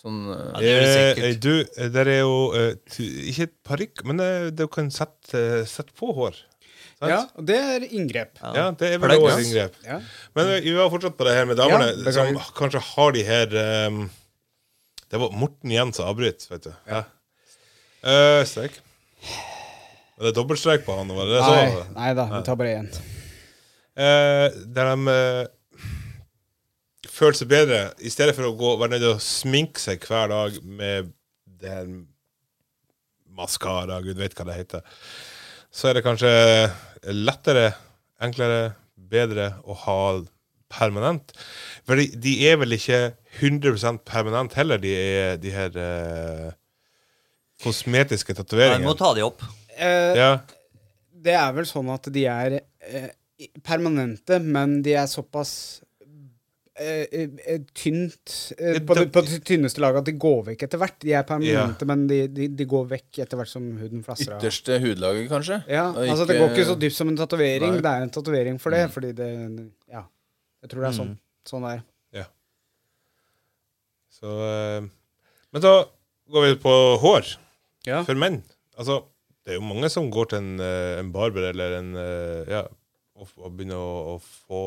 Sånn 0.00 0.20
eh, 0.32 0.44
Ja, 0.54 0.60
det 0.60 0.74
er 0.76 1.18
Eh, 1.30 1.34
du, 1.36 1.52
der 1.96 2.08
er 2.08 2.20
jo 2.22 2.36
eh, 2.56 2.70
Ikke 3.30 3.46
et 3.48 3.56
parykk, 3.66 4.04
men 4.08 4.22
eh, 4.24 4.46
du 4.56 4.64
kan 4.72 4.88
sette, 4.94 5.42
sette 5.68 5.92
på 5.98 6.12
hår. 6.16 6.38
Sant? 7.00 7.10
Ja, 7.12 7.18
og 7.36 7.44
det 7.48 7.56
er 7.56 7.84
inngrep. 7.88 8.40
Ja, 8.40 8.66
det 8.76 8.90
er 8.94 8.98
vel 9.00 9.14
også 9.18 9.38
et 9.38 9.46
inngrep. 9.46 9.76
Ja. 9.86 9.98
Men 10.36 10.50
eh, 10.56 10.62
vi 10.64 10.74
var 10.76 10.90
fortsatt 10.92 11.16
på 11.20 11.24
det 11.28 11.36
her 11.36 11.46
med 11.48 11.56
damene, 11.60 11.90
Ja, 11.92 12.00
beklager. 12.04 12.32
som 12.40 12.56
kanskje 12.58 12.82
har 12.90 13.14
de 13.16 13.22
her 13.28 13.54
ehm, 13.62 14.02
Det 15.10 15.20
var 15.22 15.32
Morten 15.36 15.72
igjen 15.72 15.92
som 15.96 16.08
avbryter, 16.10 16.48
vet 16.52 16.68
du. 16.68 16.72
Ja. 16.88 17.04
Eh, 18.04 18.42
streik. 18.48 18.76
Var 20.20 20.28
det 20.28 20.34
dobbeltstrek 20.36 20.84
på 20.84 20.96
han? 20.98 21.08
Var 21.16 21.28
det 21.28 21.38
det 21.38 21.46
Nei, 21.46 21.64
så? 21.72 21.86
nei 21.96 22.10
da, 22.16 22.26
vi 22.34 22.42
tar 22.46 22.58
bare 22.60 22.76
én. 22.82 22.90
Eh, 24.00 24.46
der 24.76 24.92
de 24.92 25.14
eh, 25.16 25.40
føler 27.20 27.36
seg 27.36 27.50
bedre, 27.50 27.80
i 28.00 28.12
stedet 28.12 28.34
for 28.36 28.48
å 28.48 28.56
gå, 28.56 28.74
være 28.80 28.94
nødt 28.94 29.04
til 29.04 29.14
å 29.14 29.24
sminke 29.24 29.82
seg 29.82 30.04
hver 30.08 30.30
dag 30.32 30.56
med 30.64 31.12
den 31.60 32.02
maskara, 33.36 34.00
gud 34.04 34.18
vet 34.20 34.36
hva 34.38 34.48
det 34.48 34.58
heter, 34.58 34.84
så 35.70 35.90
er 35.90 35.98
det 35.98 36.04
kanskje 36.06 36.30
lettere, 37.14 37.70
enklere, 38.22 38.74
bedre 39.10 39.52
å 39.64 39.76
ha 39.86 40.00
permanent. 40.70 41.32
For 41.86 41.98
de, 41.98 42.08
de 42.20 42.34
er 42.46 42.58
vel 42.60 42.76
ikke 42.76 43.00
100 43.40 44.00
permanent 44.06 44.54
heller, 44.58 44.80
de, 44.82 44.94
er, 44.94 45.36
de 45.42 45.52
her 45.54 45.76
uh, 45.76 46.50
kosmetiske 47.64 48.36
tatoveringene. 48.38 48.86
må 48.86 48.96
ta 48.98 49.12
de 49.16 49.26
opp. 49.26 49.44
Uh, 49.74 50.14
Ja. 50.18 50.32
det 51.10 51.34
er 51.36 51.54
vel 51.56 51.66
sånn 51.68 51.90
at 51.92 52.06
de 52.12 52.26
er 52.30 52.60
uh, 52.60 53.08
permanente, 53.66 54.38
men 54.42 54.80
de 54.86 54.94
er 55.00 55.10
såpass 55.10 55.52
tynt 57.76 58.34
eh, 58.56 58.78
på, 58.86 58.96
det, 58.96 59.06
på 59.12 59.22
det 59.26 59.40
tynneste 59.48 59.82
laget 59.82 60.00
at 60.02 60.08
de 60.08 60.14
går 60.22 60.40
vekk 60.50 60.64
etter 60.66 60.80
hvert. 60.80 60.96
De 61.04 61.12
er 61.18 61.26
permanente, 61.28 61.88
men 61.88 62.06
de, 62.10 62.20
de, 62.32 62.48
de 62.56 62.66
går 62.70 62.88
vekk 62.94 63.20
etter 63.26 63.40
hvert 63.40 63.52
som 63.52 63.66
huden 63.80 64.04
flasser 64.06 64.32
av. 64.36 64.40
ytterste 64.40 64.78
hudlaget, 64.82 65.28
kanskje. 65.32 65.60
Ja, 65.68 65.88
Og 65.92 66.02
altså 66.06 66.26
Det 66.30 66.38
går 66.40 66.54
ikke 66.54 66.68
så 66.72 66.78
dypt 66.80 66.96
som 66.96 67.12
en 67.12 67.20
tatovering. 67.20 67.78
Det 67.84 67.92
er 67.92 68.06
en 68.08 68.14
tatovering 68.16 68.60
for 68.62 68.76
det. 68.76 68.86
Mm. 68.88 68.94
Fordi 68.96 69.12
det 69.20 69.30
Ja. 69.92 70.06
Jeg 70.60 70.72
tror 70.72 70.84
det 70.84 70.90
er 70.90 70.98
sånn. 71.00 71.14
Sånn 71.48 71.64
det 71.68 71.76
er. 71.78 71.86
Så, 74.20 74.28
eh, 74.44 74.82
men 75.54 75.62
da 75.64 75.70
går 76.28 76.46
vi 76.48 76.56
på 76.60 76.72
hår. 77.00 77.30
Ja. 77.88 78.02
For 78.04 78.18
menn. 78.18 78.42
Altså, 78.76 79.00
det 79.44 79.54
er 79.54 79.60
jo 79.60 79.64
mange 79.64 79.88
som 79.92 80.10
går 80.12 80.32
til 80.32 80.42
en, 80.42 80.60
eh, 80.60 80.98
en 81.00 81.12
barber 81.14 81.46
eller 81.50 81.78
en 81.78 81.94
eh, 81.96 82.50
Ja, 82.50 82.62
og, 83.16 83.30
og 83.40 83.54
begynner 83.56 83.80
å, 83.80 84.16
å 84.16 84.18
få 84.20 84.62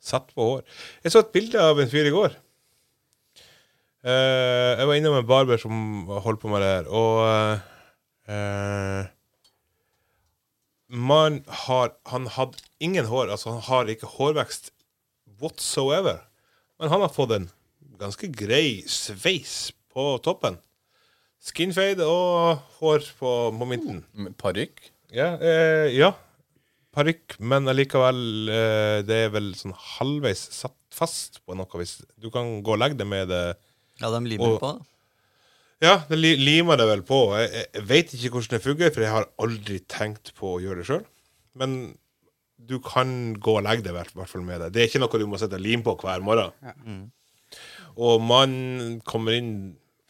satt 0.00 0.30
på 0.34 0.46
hår. 0.50 0.62
Jeg 1.04 1.14
så 1.14 1.22
et 1.24 1.32
bilde 1.34 1.62
av 1.62 1.80
en 1.80 1.90
fyr 1.90 2.08
i 2.08 2.14
går. 2.14 2.36
Uh, 4.06 4.78
jeg 4.78 4.86
var 4.86 4.96
innom 4.96 5.18
en 5.18 5.26
barber 5.26 5.58
som 5.60 6.06
holdt 6.22 6.40
på 6.42 6.50
med 6.52 6.62
det 6.62 6.70
her, 6.70 6.86
og 6.86 7.14
uh, 8.30 9.08
Man 10.88 11.42
har 11.66 11.90
Han 12.12 12.28
hadde 12.32 12.62
ingen 12.80 13.04
hår, 13.10 13.28
altså 13.34 13.56
han 13.56 13.64
har 13.66 13.90
ikke 13.90 14.06
hårvekst 14.06 14.70
whatsoever. 15.42 16.22
Men 16.78 16.88
han 16.88 17.02
har 17.02 17.12
fått 17.12 17.34
en 17.34 17.50
ganske 17.98 18.30
grei 18.32 18.84
sveis 18.86 19.72
på 19.92 20.14
toppen. 20.24 20.58
Skinfade 21.42 22.06
og 22.06 22.62
hår 22.78 23.04
på, 23.18 23.34
på 23.58 23.68
midten. 23.68 24.02
Parykk. 24.38 24.80
Ja, 25.14 25.34
eh, 25.40 25.88
ja. 25.96 26.12
Parykk, 26.98 27.38
men 27.40 27.70
allikevel 27.70 28.20
eh, 28.52 28.98
Det 29.06 29.18
er 29.24 29.32
vel 29.34 29.52
sånn 29.58 29.74
halvveis 29.96 30.42
satt 30.58 30.74
fast 30.94 31.40
på 31.46 31.54
noe 31.58 31.80
hvis 31.80 32.00
Du 32.18 32.28
kan 32.34 32.58
gå 32.66 32.74
og 32.74 32.80
legge 32.82 32.98
det 33.00 33.06
med 33.08 33.30
det 33.30 33.42
Ja, 34.02 34.10
de 34.12 34.20
limer 34.26 34.56
Og- 34.58 34.60
på. 34.62 34.72
Ja, 35.82 36.00
det 36.08 36.16
li 36.18 36.32
limer 36.42 36.74
det 36.78 36.88
vel 36.90 37.02
på. 37.06 37.16
Jeg, 37.38 37.50
jeg, 37.54 37.82
veit 37.86 38.08
vet 38.10 38.14
ikke 38.18 38.32
hvordan 38.34 38.54
det 38.56 38.64
fungerer, 38.64 38.92
for 38.94 39.04
jeg 39.04 39.12
har 39.14 39.26
aldri 39.38 39.76
tenkt 39.86 40.32
på 40.34 40.56
å 40.56 40.60
gjøre 40.62 40.82
det 40.82 40.86
sjøl. 40.88 41.04
Men 41.54 41.76
du 42.58 42.80
kan 42.82 43.12
gå 43.38 43.54
og 43.60 43.62
legge 43.62 43.84
det 43.86 43.92
i 43.92 43.94
hvert 43.94 44.10
hvert 44.18 44.30
fall 44.32 44.42
med 44.42 44.58
det. 44.64 44.72
Det 44.74 44.82
er 44.82 44.88
ikke 44.90 45.02
noe 45.04 45.20
du 45.22 45.26
må 45.30 45.38
sette 45.38 45.60
lim 45.62 45.84
på 45.86 45.94
hver 46.02 46.24
morgen. 46.26 46.50
Og 47.94 48.18
man 48.26 48.50
kommer 49.06 49.38
inn 49.38 49.52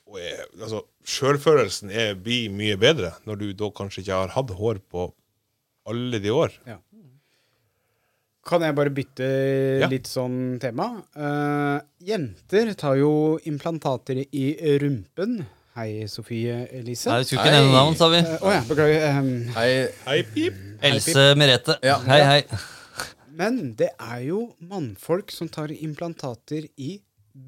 og 0.09 0.17
er, 0.25 0.47
altså, 0.57 0.81
Sjølfølelsen 1.09 1.93
blir 2.25 2.49
mye 2.53 2.77
bedre 2.81 3.13
når 3.29 3.39
du 3.43 3.47
da 3.57 3.69
kanskje 3.77 4.03
ikke 4.07 4.23
har 4.23 4.33
hatt 4.39 4.51
hår 4.57 4.81
på 4.89 5.11
alle 5.89 6.21
de 6.23 6.31
år. 6.35 6.53
Kan 8.49 8.63
jeg 8.65 8.75
bare 8.79 8.91
bytte 8.95 9.27
Ja. 9.83 9.89
litt 9.93 10.07
sånn 10.09 10.59
tema? 10.63 11.03
Uh, 11.17 11.81
jenter 12.01 12.71
tar 12.81 12.97
jo 12.97 13.39
implantater 13.45 14.23
i 14.33 14.47
rumpen. 14.81 15.43
Hei, 15.77 16.07
Sofie 16.09 16.55
Elise. 16.73 17.11
Nei, 17.11 17.19
vi 17.21 17.25
skulle 17.29 17.45
ikke 17.45 17.53
nevne 17.59 17.75
navn, 17.77 17.95
sa 17.99 18.09
vi. 18.11 18.23
Uh, 18.25 18.39
oh, 18.41 18.51
ja, 18.55 18.63
beklager. 18.67 19.05
Um, 19.19 19.29
Hei, 19.55 19.69
Hei, 20.07 20.23
pip! 20.33 20.57
Else 20.83 21.27
Merete. 21.39 21.77
Ja. 21.85 21.99
Hei, 22.09 22.23
hei. 22.25 22.41
men 23.39 23.75
det 23.79 23.91
er 24.01 24.25
jo 24.27 24.41
mannfolk 24.65 25.31
som 25.31 25.49
tar 25.53 25.71
implantater 25.71 26.65
i 26.81 26.97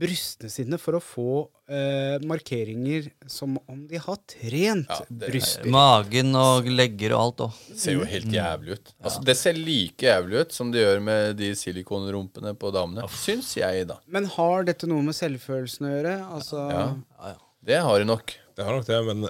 brystene 0.01 0.51
sine 0.53 0.79
for 0.79 0.97
å 0.97 1.01
få 1.03 1.25
eh, 1.71 2.21
markeringer 2.29 3.09
som 3.31 3.57
om 3.71 3.81
de 3.91 3.99
har 4.01 4.19
trent 4.31 4.89
Ja, 4.93 4.99
det 5.09 5.31
bryster. 5.33 5.67
Magen 5.73 6.31
og 6.39 6.69
legger 6.71 7.17
og 7.17 7.23
alt 7.25 7.43
òg. 7.49 7.59
ser 7.81 7.97
jo 7.99 8.05
helt 8.09 8.31
jævlig 8.35 8.77
ut. 8.79 8.93
Altså, 9.03 9.25
Det 9.27 9.37
ser 9.41 9.59
like 9.59 10.07
jævlig 10.07 10.45
ut 10.45 10.55
som 10.57 10.71
det 10.73 10.85
gjør 10.85 11.03
med 11.09 11.37
de 11.41 11.51
silikonrumpene 11.59 12.55
på 12.61 12.71
damene. 12.75 13.09
Syns 13.21 13.51
jeg, 13.59 13.89
da. 13.91 13.99
Men 14.07 14.31
har 14.37 14.69
dette 14.69 14.87
noe 14.91 15.03
med 15.03 15.17
selvfølelsen 15.19 15.89
å 15.89 15.95
gjøre? 15.97 16.17
Altså, 16.39 16.67
Ja. 16.71 17.35
Det 17.61 17.77
har 17.85 17.99
det 18.01 18.07
nok. 18.09 18.33
Det 18.57 18.65
har 18.65 18.73
nok 18.73 18.87
det, 18.89 19.01
men 19.05 19.27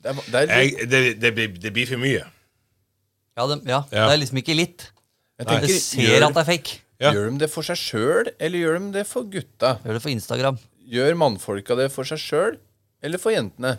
Det 0.00 0.08
er, 0.08 0.14
det 0.32 0.40
er, 0.40 0.52
jeg, 0.62 0.88
det, 0.88 1.00
det, 1.20 1.34
blir, 1.34 1.48
det 1.60 1.72
blir 1.74 1.86
for 1.90 2.00
mye. 2.00 2.22
Ja, 3.36 3.44
det, 3.50 3.58
ja. 3.68 3.82
Ja. 3.92 4.06
det 4.06 4.14
er 4.14 4.20
liksom 4.22 4.38
ikke 4.40 4.54
litt. 4.56 4.86
jeg 5.36 5.48
tenker, 5.50 5.72
ser 5.82 6.06
gjør, 6.06 6.26
at 6.30 6.36
det 6.38 6.42
er 6.44 6.48
fake. 6.54 6.78
Ja. 7.02 7.10
Gjør 7.12 7.28
de 7.28 7.42
det 7.42 7.50
for 7.52 7.66
seg 7.66 7.76
sjøl, 7.76 8.30
eller 8.40 8.62
gjør 8.62 8.78
de 8.78 8.86
det 8.94 9.02
for 9.08 9.26
gutta? 9.28 9.74
Gjør 9.84 9.98
det 9.98 10.04
for 10.04 10.14
Instagram. 10.14 10.60
Gjør 10.86 11.18
mannfolka 11.20 11.76
det 11.76 11.90
for 11.92 12.08
seg 12.08 12.22
sjøl, 12.22 12.56
eller 13.04 13.20
for 13.20 13.34
jentene? 13.34 13.74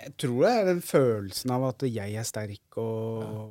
Jeg 0.00 0.14
tror 0.22 0.46
det 0.46 0.52
er 0.52 0.68
den 0.70 0.84
følelsen 0.84 1.54
av 1.56 1.66
at 1.72 1.82
jeg 1.88 2.14
er 2.16 2.28
sterk 2.28 2.78
og 2.80 3.50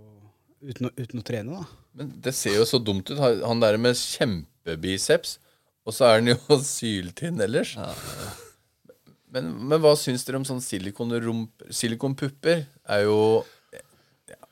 uten, 0.64 0.88
å, 0.88 0.94
uten 0.96 1.22
å 1.22 1.26
trene, 1.26 1.60
da. 1.60 1.68
Men 2.00 2.14
det 2.24 2.34
ser 2.38 2.56
jo 2.56 2.66
så 2.70 2.80
dumt 2.82 3.12
ut. 3.12 3.20
Han 3.20 3.62
der 3.62 3.78
med 3.82 4.00
kjempebiceps, 4.00 5.36
og 5.86 5.96
så 5.96 6.08
er 6.08 6.22
han 6.22 6.32
jo 6.32 6.58
syltynn 6.72 7.44
ellers. 7.44 7.76
Men, 9.30 9.52
men 9.70 9.84
hva 9.84 9.94
syns 10.00 10.24
dere 10.26 10.40
om 10.40 10.48
sånn. 10.48 10.64
Silikonpupper 10.64 12.64
er 12.66 13.06
jo 13.06 13.20
ja, 13.20 13.44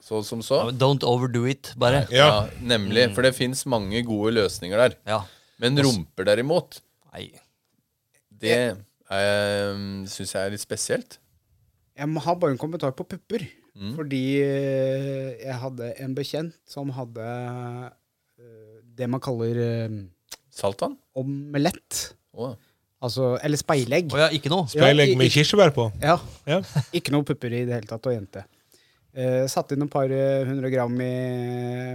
så 0.08 0.22
som 0.24 0.39
så. 0.45 0.62
Don't 0.80 1.03
overdo 1.08 1.43
it, 1.51 1.74
bare. 1.80 2.05
Ja. 2.14 2.28
Ja, 2.30 2.41
nemlig. 2.64 3.10
For 3.16 3.28
det 3.28 3.34
fins 3.36 3.66
mange 3.68 3.99
gode 4.08 4.32
løsninger 4.38 4.80
der. 4.86 4.95
Ja. 5.10 5.22
Men 5.60 5.80
rumper 5.84 6.28
derimot, 6.30 6.80
Nei. 7.12 7.26
det 8.32 8.58
eh, 9.12 9.80
syns 10.08 10.32
jeg 10.36 10.41
er 10.45 10.53
litt 10.53 10.64
spesielt. 10.64 11.18
Jeg 11.97 12.08
må 12.14 12.22
ha 12.24 12.36
bare 12.38 12.53
en 12.53 12.62
kommentar 12.62 12.93
på 12.95 13.08
pupper. 13.10 13.47
Mm. 13.78 13.91
Fordi 13.97 14.22
eh, 14.41 15.34
jeg 15.43 15.58
hadde 15.62 15.91
en 16.01 16.14
bekjent 16.18 16.55
som 16.70 16.89
hadde 16.95 17.26
eh, 17.28 18.78
det 18.97 19.10
man 19.10 19.22
kaller 19.22 19.60
Saltan 19.60 20.08
Saltvann? 20.58 20.95
omelett. 21.18 21.99
Oh. 22.34 22.55
Altså, 23.01 23.36
eller 23.45 23.60
speilegg. 23.62 24.10
Oh, 24.14 24.22
ja, 24.24 24.32
ikke 24.34 24.49
noe. 24.49 24.66
Speilegg 24.72 25.12
med 25.20 25.30
kirsebær 25.34 25.70
på. 25.76 25.91
Ja, 26.01 26.16
Ja. 26.49 26.62
ikke 26.97 27.14
noe 27.14 27.26
pupper 27.28 27.53
i 27.53 27.66
det 27.70 27.76
hele 27.78 27.89
tatt, 27.89 28.08
og 28.10 28.16
jente. 28.16 28.45
Eh, 29.18 29.43
satt 29.49 29.72
inn 29.74 29.82
et 29.82 29.89
par 29.91 30.11
eh, 30.13 30.45
hundre 30.45 30.70
gram 30.70 30.93
i 31.01 31.13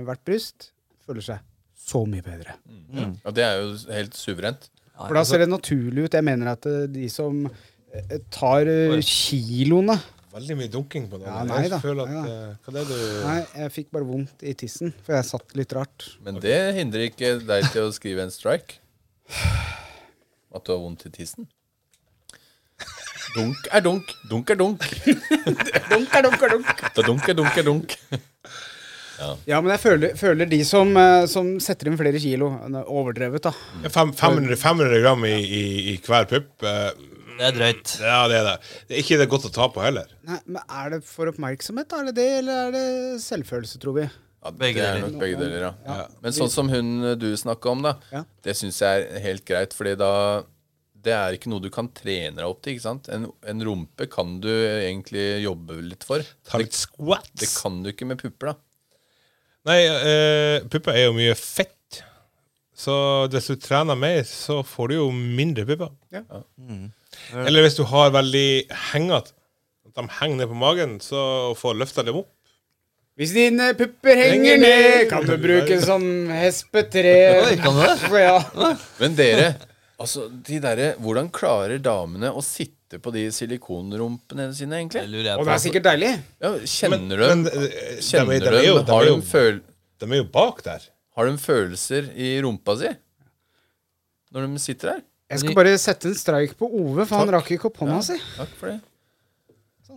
hvert 0.06 0.22
bryst. 0.26 0.72
Føler 1.06 1.22
seg 1.22 1.42
så 1.82 2.02
mye 2.06 2.22
bedre. 2.24 2.56
Ja, 2.94 3.34
det 3.34 3.44
er 3.46 3.60
jo 3.60 3.76
helt 3.94 4.16
suverent. 4.18 4.66
For 4.96 5.16
da 5.16 5.22
ser 5.26 5.42
det 5.42 5.50
naturlig 5.50 6.06
ut. 6.08 6.16
Jeg 6.18 6.26
mener 6.26 6.52
at 6.54 6.66
eh, 6.70 6.88
de 6.90 7.06
som 7.10 7.44
eh, 7.46 8.18
tar 8.32 8.68
kiloene 9.06 9.98
Veldig 10.32 10.54
mye 10.56 10.70
dunking 10.72 11.10
på 11.12 11.18
det. 11.20 11.26
Ja, 11.28 11.42
nei 11.44 11.66
da, 11.68 11.76
Jeg 11.76 11.92
at, 11.92 12.08
nei 12.08 12.20
da. 12.24 12.36
hva 12.64 12.72
det 12.72 12.82
du 12.88 12.94
Nei, 13.26 13.40
jeg 13.60 13.72
fikk 13.74 13.90
bare 13.92 14.06
vondt 14.08 14.44
i 14.48 14.54
tissen, 14.56 14.94
for 15.04 15.12
jeg 15.18 15.26
satt 15.28 15.52
litt 15.60 15.74
rart. 15.76 16.06
Men 16.24 16.38
det 16.40 16.56
hindrer 16.78 17.10
ikke 17.10 17.34
deg 17.44 17.66
til 17.74 17.84
å 17.84 17.90
skrive 17.92 18.24
en 18.24 18.32
strike. 18.32 18.78
At 19.28 20.64
du 20.64 20.72
har 20.72 20.80
vondt 20.80 21.04
i 21.04 21.12
tissen. 21.12 21.44
Dunk 23.36 23.68
er 23.72 23.80
dunk. 23.84 24.10
Dunk 24.28 24.50
er 24.52 24.58
dunk. 24.60 24.82
Dunk 25.92 26.14
er 26.18 26.26
dunk 26.26 26.42
er 26.44 26.52
dunk. 26.56 26.72
Da 26.96 27.04
dunk 27.06 27.28
er 27.32 27.36
dunk 27.38 27.56
er 27.62 27.66
dunk. 27.68 27.94
Ja, 29.46 29.60
men 29.62 29.70
jeg 29.70 29.78
føler, 29.84 30.14
føler 30.18 30.48
de 30.50 30.58
som, 30.66 30.88
eh, 30.98 31.24
som 31.30 31.52
setter 31.62 31.86
inn 31.92 31.98
flere 32.00 32.18
kilo 32.18 32.48
er 32.66 32.88
Overdrevet, 32.90 33.44
da. 33.44 33.52
Ja, 33.84 33.90
fem, 33.94 34.10
500, 34.18 34.56
500 34.58 34.98
gram 35.04 35.22
i, 35.28 35.34
i, 35.38 35.62
i 35.92 35.96
hver 36.02 36.26
pupp. 36.30 36.48
eh, 36.66 36.90
Det 37.38 37.46
er 37.48 37.54
drøyt. 37.56 37.92
ja, 38.02 38.16
det 38.32 38.40
er 38.40 38.48
det. 38.48 38.56
Det 38.88 38.96
er 38.96 39.04
ikke 39.04 39.18
det 39.22 39.28
godt 39.30 39.46
å 39.46 39.52
ta 39.54 39.68
på 39.72 39.84
heller. 39.84 40.10
Nei, 40.26 40.40
men 40.56 40.62
Er 40.66 40.90
det 40.96 41.00
for 41.06 41.30
oppmerksomhet, 41.30 41.88
da? 41.92 42.00
Er 42.02 42.10
det 42.10 42.16
det, 42.18 42.26
eller 42.42 42.64
er 42.66 42.74
det 42.74 42.84
selvfølelse, 43.22 43.78
tror 43.84 43.96
vi? 44.00 44.08
Ja, 44.42 44.50
Begge 44.58 44.80
det 44.82 44.88
er 44.88 44.96
deler. 44.98 45.06
nok 45.12 45.20
begge 45.22 45.38
deler, 45.38 45.68
ja. 45.68 45.72
Ja. 45.86 46.08
Men 46.24 46.34
sånn 46.34 46.50
som 46.50 46.72
hun 46.72 46.90
eh, 47.12 47.14
du 47.22 47.28
snakka 47.38 47.76
om, 47.76 47.86
da. 47.86 47.94
Ja. 48.10 48.24
Det 48.42 48.56
syns 48.58 48.82
jeg 48.82 49.06
er 49.06 49.22
helt 49.28 49.46
greit, 49.46 49.76
fordi 49.78 49.94
da 50.02 50.10
Det 51.02 51.12
er 51.16 51.34
ikke 51.34 51.50
noe 51.50 51.62
du 51.64 51.70
kan 51.74 51.88
trene 51.96 52.36
deg 52.38 52.46
opp 52.46 52.60
til. 52.62 52.76
ikke 52.76 52.84
sant? 52.84 53.08
En, 53.10 53.26
en 53.50 53.64
rumpe 53.66 54.06
kan 54.10 54.36
du 54.42 54.50
egentlig 54.50 55.42
jobbe 55.42 55.80
litt 55.82 56.04
for. 56.06 56.22
Ta 56.46 56.60
litt 56.62 56.76
squats. 56.78 57.32
Det 57.42 57.48
kan 57.56 57.80
du 57.82 57.90
ikke 57.90 58.06
med 58.06 58.20
pupper, 58.22 58.52
da. 58.52 58.58
Nei, 59.70 59.78
eh, 59.86 60.64
pupper 60.70 60.96
er 60.98 61.08
jo 61.08 61.16
mye 61.16 61.34
fett. 61.38 62.02
Så 62.82 62.94
hvis 63.30 63.46
du 63.50 63.56
trener 63.62 63.98
mer, 63.98 64.22
så 64.26 64.60
får 64.66 64.90
du 64.90 64.94
jo 64.96 65.08
mindre 65.14 65.66
pupper. 65.68 65.90
Ja. 66.14 66.22
Eller 67.44 67.66
hvis 67.66 67.76
du 67.78 67.84
har 67.90 68.14
veldig 68.14 68.46
hengete, 68.92 69.34
at 69.86 69.98
de 69.98 70.06
henger 70.20 70.38
ned 70.40 70.50
på 70.50 70.56
magen, 70.58 70.96
så 71.04 71.52
får 71.58 71.76
løfta 71.82 72.02
dem 72.06 72.22
opp. 72.22 72.30
Hvis 73.20 73.34
dine 73.36 73.68
pupper 73.76 74.16
henger 74.16 74.56
ned, 74.62 75.02
kan 75.10 75.26
du 75.28 75.34
bruke 75.38 75.76
som 75.84 76.02
hespetre. 76.32 77.12
Oi, 77.44 77.58
kan 77.60 77.76
du 77.76 77.82
det? 77.84 77.98
Ja. 78.22 78.38
Men 79.02 79.18
dere, 79.18 79.50
altså 80.02 80.26
de 80.46 80.58
der, 80.62 80.80
Hvordan 81.02 81.28
klarer 81.34 81.78
damene 81.82 82.30
å 82.34 82.42
sitte 82.44 82.98
på 83.02 83.12
de 83.14 83.22
silikonrumpene 83.32 84.50
sine, 84.56 84.80
egentlig? 84.82 85.04
Det 85.06 85.12
lurer 85.12 85.28
jeg 85.30 85.38
Og 85.38 85.44
på. 85.44 85.48
det 85.48 85.54
er 85.54 85.62
sikkert 85.64 85.86
deilig. 85.88 86.10
Ja, 86.44 86.50
kjenner 86.74 86.98
Men, 86.98 87.08
du 87.08 87.22
dem? 87.22 87.44
de, 87.46 87.70
Kjenner 88.04 88.34
de, 88.34 88.40
du 88.42 88.48
er 88.50 88.58
de, 88.58 88.92
har, 88.92 89.06
de 89.06 89.12
jo, 89.14 89.16
føl, 89.30 89.62
de 90.02 90.10
er 90.10 90.20
jo 90.20 90.28
bak 90.34 90.60
der. 90.66 90.84
har 91.16 91.30
de 91.30 91.38
følelser 91.40 92.10
i 92.18 92.34
rumpa 92.44 92.76
si? 92.82 92.92
Når 94.32 94.48
de 94.48 94.62
sitter 94.64 94.92
der? 94.94 95.02
Jeg 95.32 95.40
skal 95.46 95.56
bare 95.56 95.76
sette 95.80 96.10
en 96.10 96.16
streik 96.18 96.56
på 96.60 96.68
Ove, 96.68 97.06
for 97.08 97.22
han 97.22 97.30
rakk 97.32 97.54
ikke 97.54 97.70
opp 97.70 97.78
hånda 97.80 98.02
si. 98.04 98.18
Takk 98.36 98.52
for 98.58 98.68
det. 98.74 98.80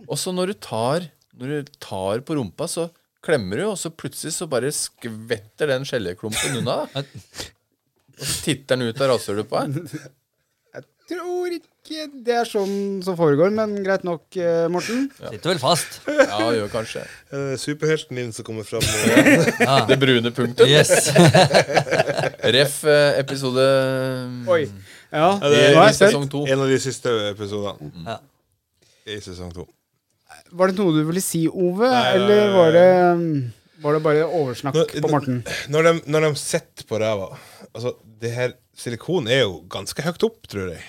Og 0.06 0.16
så 0.20 0.32
når 0.32 0.52
du 0.52 0.56
tar 0.60 1.06
Når 1.36 1.50
du 1.52 1.70
tar 1.84 2.22
på 2.24 2.36
rumpa, 2.38 2.64
så 2.68 2.86
klemmer 3.26 3.58
du, 3.60 3.64
og 3.68 3.76
så 3.80 3.90
plutselig 3.92 4.32
så 4.32 4.46
bare 4.48 4.70
skvetter 4.72 5.68
den 5.68 5.84
skjelleklumpen 5.84 6.60
unna. 6.62 6.76
da. 6.94 7.02
Og 8.16 8.24
så 8.26 8.36
titter 8.46 8.76
han 8.78 8.86
ut 8.88 9.00
av 9.04 9.10
rasshølet 9.12 9.48
på 9.50 9.64
deg. 9.66 10.06
Tror 11.06 11.52
ikke 11.54 12.06
det 12.26 12.34
er 12.34 12.48
sånn 12.50 12.98
som 13.06 13.14
foregår, 13.14 13.52
men 13.54 13.76
greit 13.86 14.02
nok, 14.02 14.24
Morten. 14.74 15.04
Morten. 15.06 15.28
Sitter 15.30 15.52
vel 15.52 15.60
fast. 15.62 16.00
Ja, 16.10 16.48
gjør 16.56 16.72
kanskje. 16.72 17.04
Uh, 17.30 17.52
superhelten 17.62 18.18
din 18.18 18.32
som 18.34 18.46
kommer 18.48 18.66
fram. 18.66 18.82
Og, 18.82 19.84
Det 19.92 19.98
brune 20.02 20.32
punktet. 20.34 20.66
Yes. 20.66 21.12
Ref 22.56 22.80
eh, 22.90 23.20
episode 23.20 23.66
Oi. 24.50 24.64
Ja, 25.14 25.28
det 25.44 25.52
i, 25.52 25.60
er 25.60 25.70
i 25.70 25.76
er 25.76 25.86
jeg 25.92 25.98
sesong 26.00 26.26
to. 26.32 26.42
en 26.50 26.64
av 26.64 26.72
de 26.74 26.80
siste 26.82 27.12
episodene 27.30 27.92
Ja. 28.08 28.18
i 29.06 29.20
sesong 29.22 29.54
to. 29.54 29.68
Var 30.58 30.72
det 30.72 30.80
noe 30.80 30.94
du 30.96 31.04
ville 31.06 31.22
si, 31.22 31.44
Ove? 31.46 31.86
Nei, 31.86 32.02
eller 32.18 32.50
var 32.54 32.74
det, 32.74 32.88
var 33.86 33.94
det 33.96 34.02
bare 34.04 34.26
oversnakk 34.26 34.74
når, 34.74 34.90
på 35.06 35.12
Morten? 35.14 35.38
Når 35.70 35.86
de, 35.86 35.94
når 36.10 36.26
de 36.26 36.32
sitter 36.42 36.86
på 36.90 36.98
ræva 37.02 37.30
Altså, 37.70 37.94
det 38.20 38.30
her 38.34 38.54
silikon 38.76 39.26
er 39.28 39.42
jo 39.44 39.58
ganske 39.72 40.02
høyt 40.06 40.24
opp, 40.28 40.46
tror 40.48 40.70
jeg. 40.72 40.84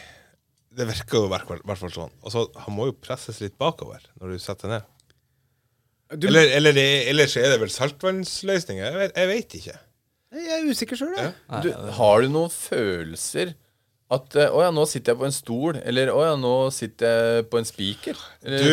Det 0.78 0.86
virker 0.88 1.18
jo 1.18 1.26
i 1.26 1.32
hvert 1.34 1.48
fall- 1.82 1.92
sånn. 1.92 2.14
Altså, 2.24 2.46
han 2.64 2.76
må 2.76 2.86
jo 2.92 2.96
presses 3.02 3.40
litt 3.42 3.58
bakover 3.58 4.04
når 4.22 4.36
du 4.36 4.40
setter 4.44 4.72
ned. 4.76 4.84
Du, 6.16 6.28
Eller, 6.30 6.48
eller, 6.56 6.72
det, 6.78 6.86
eller 7.12 7.28
så 7.28 7.42
er 7.44 7.50
det 7.52 7.60
vel 7.60 7.72
saltvannsløsninger. 7.74 8.86
Jeg 8.86 8.96
vet, 9.02 9.18
jeg 9.18 9.28
veit 9.28 9.56
ikke. 9.60 9.74
jeg 10.38 10.54
er 10.56 10.70
usikker 10.72 10.96
sjøl, 11.02 11.16
jeg. 11.18 11.34
Du, 11.66 11.72
har 11.98 12.22
du 12.24 12.30
noen 12.32 12.54
følelser 12.54 13.52
at 14.14 14.38
eh, 14.40 14.48
Å 14.48 14.62
ja, 14.64 14.72
nå 14.72 14.86
sitter 14.88 15.14
jeg 15.14 15.20
på 15.20 15.28
en 15.28 15.36
stol. 15.36 15.80
Eller 15.84 16.12
å 16.14 16.22
ja, 16.24 16.36
nå 16.40 16.56
sitter 16.76 17.12
jeg 17.12 17.48
på 17.52 17.60
en 17.60 17.68
spiker. 17.68 18.22
Du, 18.48 18.72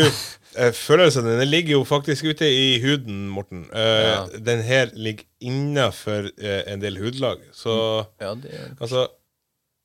følelsene 0.78 1.34
dine 1.34 1.48
ligger 1.48 1.78
jo 1.78 1.84
faktisk 1.88 2.30
ute 2.30 2.46
i 2.46 2.78
huden, 2.84 3.26
Morten. 3.34 3.66
Uh, 3.74 3.82
Ja. 4.04 4.20
Den 4.50 4.62
her 4.66 4.94
ligger 4.94 5.26
innafor 5.42 6.30
uh, 6.30 6.60
en 6.70 6.82
del 6.84 7.00
hudlag. 7.02 7.42
Så 7.56 7.74
Ja, 8.22 8.34
det 8.38 8.54
altså 8.78 9.08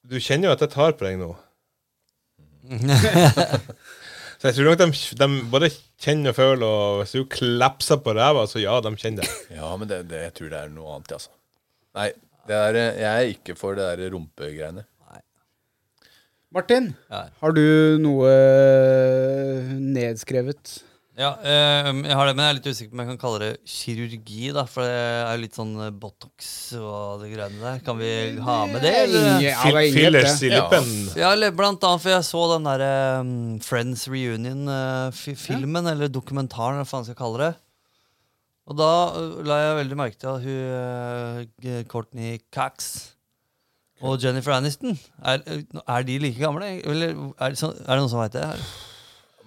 Du 0.06 0.20
kjenner 0.22 0.50
jo 0.50 0.56
at 0.58 0.62
jeg 0.66 0.74
tar 0.76 0.94
på 1.00 1.08
deg 1.08 1.18
nå. 1.22 1.34
Så 4.40 4.48
jeg 4.48 4.56
tror 4.56 4.70
nok 4.70 4.78
de, 4.80 4.86
de 5.20 5.28
både 5.52 5.68
kjenner 6.00 6.32
og 6.32 6.38
føler, 6.38 6.62
og 6.64 7.02
hvis 7.02 7.12
du 7.18 7.26
klapser 7.28 8.00
på 8.00 8.14
ræva, 8.16 8.46
så 8.48 8.62
ja, 8.62 8.78
de 8.80 8.94
kjenner 8.96 9.26
det. 9.28 9.34
Ja, 9.58 9.74
men 9.76 9.90
det, 9.90 9.98
det, 10.08 10.22
jeg 10.30 10.36
tror 10.38 10.54
det 10.54 10.62
er 10.62 10.70
noe 10.72 10.94
annet, 10.96 11.12
altså. 11.18 11.34
Nei, 12.00 12.06
det 12.48 12.56
er, 12.56 12.78
eh, 12.80 13.02
jeg 13.02 13.10
er 13.10 13.34
ikke 13.34 13.58
for 13.60 13.76
det 13.76 13.90
der 14.00 14.14
rumpegreiene. 14.14 14.86
Martin, 16.52 16.96
Ja. 17.12 17.28
har 17.42 17.52
du 17.54 17.98
noe 18.02 18.26
eh, 18.30 19.74
nedskrevet? 19.78 20.80
Ja, 21.20 21.34
eh, 21.44 21.90
jeg 22.08 22.16
har 22.16 22.26
det, 22.30 22.34
men 22.34 22.46
jeg 22.46 22.50
er 22.50 22.58
litt 22.58 22.68
usikker 22.72 22.90
på 22.90 22.96
om 22.96 23.02
jeg 23.04 23.10
kan 23.10 23.20
kalle 23.20 23.40
det 23.44 23.50
kirurgi, 23.68 24.48
da. 24.56 24.64
For 24.72 24.88
det 24.88 24.96
er 24.96 25.34
jo 25.36 25.42
litt 25.44 25.58
sånn 25.60 25.74
eh, 25.84 25.92
Botox 25.92 26.48
og 26.80 27.22
det 27.22 27.30
greiene 27.34 27.60
der. 27.60 27.82
Kan 27.86 28.00
vi 28.00 28.10
ha 28.48 28.56
med 28.72 28.82
det, 28.82 28.94
eller? 29.04 29.28
Ja, 29.44 29.66
det 29.68 29.84
Fillers 29.94 30.42
i 30.48 30.50
lippen. 30.54 30.90
Ja, 31.20 31.34
eller 31.36 31.52
blant 31.54 31.84
annet, 31.86 32.02
for 32.06 32.16
jeg 32.16 32.26
så 32.32 32.44
den 32.56 32.66
derre 32.72 32.90
um, 33.20 33.36
Friends 33.62 34.08
Reunion-filmen, 34.10 35.92
eller 35.92 36.10
dokumentaren, 36.10 36.80
hva 36.80 36.88
faen 36.88 37.06
skal 37.06 37.14
jeg 37.18 37.22
kalle 37.22 37.44
det. 37.44 37.52
Og 38.70 38.78
da 38.80 38.90
la 39.46 39.62
jeg 39.68 39.78
veldig 39.84 40.00
merke 40.02 40.18
til 40.22 40.34
at 40.34 40.50
hun 40.50 41.78
uh, 41.78 41.84
Courtney 41.92 42.40
Cox 42.54 42.94
og 44.02 44.22
Jennifer 44.24 44.56
Aniston 44.56 44.96
er, 45.20 45.42
er 45.82 46.06
de 46.08 46.20
like 46.24 46.40
gamle? 46.40 46.70
Eller 46.88 47.18
er 47.40 47.56
det, 47.56 47.60
sånn, 47.60 47.76
er 47.84 47.92
det 47.92 48.00
noen 48.04 48.12
som 48.12 48.22
veit 48.22 48.38
det? 48.38 48.46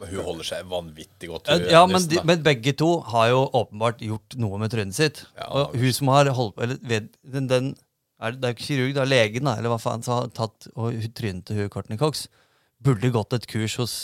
Men 0.02 0.10
hun 0.10 0.26
holder 0.26 0.48
seg 0.48 0.66
vanvittig 0.70 1.30
godt. 1.30 1.48
Hun, 1.52 1.64
ja 1.70 1.82
men, 1.86 2.04
de, 2.10 2.18
men 2.26 2.42
begge 2.44 2.74
to 2.78 2.90
har 3.12 3.28
jo 3.30 3.42
åpenbart 3.60 4.02
gjort 4.02 4.36
noe 4.42 4.58
med 4.60 4.72
trynet 4.74 4.98
sitt. 4.98 5.22
Ja, 5.38 5.48
og 5.48 5.76
hun 5.78 5.94
som 5.94 6.10
har 6.10 6.30
holdt 6.34 6.58
Eller 6.64 6.80
ved, 6.82 7.12
den, 7.22 7.46
den 7.50 7.68
er, 8.18 8.34
Det 8.34 8.48
er 8.48 8.52
jo 8.52 8.56
ikke 8.58 8.68
kirurg, 8.68 8.94
det 8.96 9.02
er 9.04 9.12
legen, 9.12 9.46
da, 9.46 9.56
eller 9.58 9.72
hva 9.72 9.78
faen, 9.82 10.02
som 10.04 10.18
har 10.18 10.32
tatt 10.34 10.68
og 10.74 10.98
trynet 11.18 11.46
til 11.46 11.62
hun 11.62 11.70
Courtney 11.72 12.00
Cox. 12.00 12.26
Burde 12.82 13.12
gått 13.14 13.36
et 13.38 13.46
kurs 13.50 13.78
hos 13.78 13.94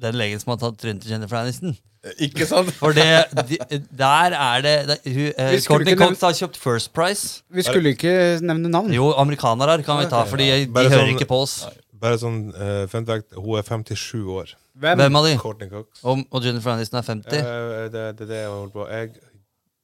den 0.00 0.16
legen 0.18 0.40
som 0.40 0.54
har 0.54 0.62
tatt 0.64 0.80
trynet 0.80 1.04
til 1.04 1.14
Jennifer 1.14 1.38
Aniston. 1.42 1.76
Ikke 2.20 2.44
sant? 2.48 2.68
For 2.76 2.92
det, 2.96 3.06
de, 3.48 3.56
der 3.96 4.34
er 4.36 4.64
det, 4.64 4.74
det 4.90 4.96
hun, 5.14 5.30
eh, 5.40 5.54
Courtney 5.64 5.96
Cox 5.96 6.20
har 6.26 6.34
kjøpt 6.36 6.58
First 6.60 6.92
Price. 6.96 7.42
Vi 7.48 7.64
skulle 7.64 7.94
ikke 7.94 8.12
nevne 8.44 8.68
navn. 8.68 8.92
Jo, 8.92 9.12
amerikanere 9.20 9.78
kan 9.86 10.02
vi 10.02 10.10
ta, 10.12 10.24
Fordi 10.28 10.50
de 10.50 10.66
de 10.66 10.84
hører 10.84 11.06
sånn- 11.06 11.14
ikke 11.16 11.28
på 11.30 11.40
oss. 11.46 11.56
Bare 12.04 12.18
sånn 12.20 12.50
uh, 12.52 12.84
fun 12.92 13.06
fact, 13.08 13.32
hun 13.32 13.56
er 13.56 13.64
57 13.64 14.28
år. 14.28 14.52
Hvem? 14.76 14.98
Hvem 15.00 15.16
av 15.16 15.24
de? 15.30 15.34
Courtney 15.40 15.70
Cox. 15.70 16.02
Og, 16.04 16.24
og 16.28 16.44
Jennifer 16.44 16.74
Aniston 16.74 17.00
er 17.00 17.06
50? 17.08 17.40
Uh, 17.40 17.88
det 17.88 18.04
det 18.18 18.26
er 18.26 18.32
det 18.34 18.40
jeg 18.42 18.50
holder 18.52 18.72
på 18.74 18.88
Jeg 18.90 19.10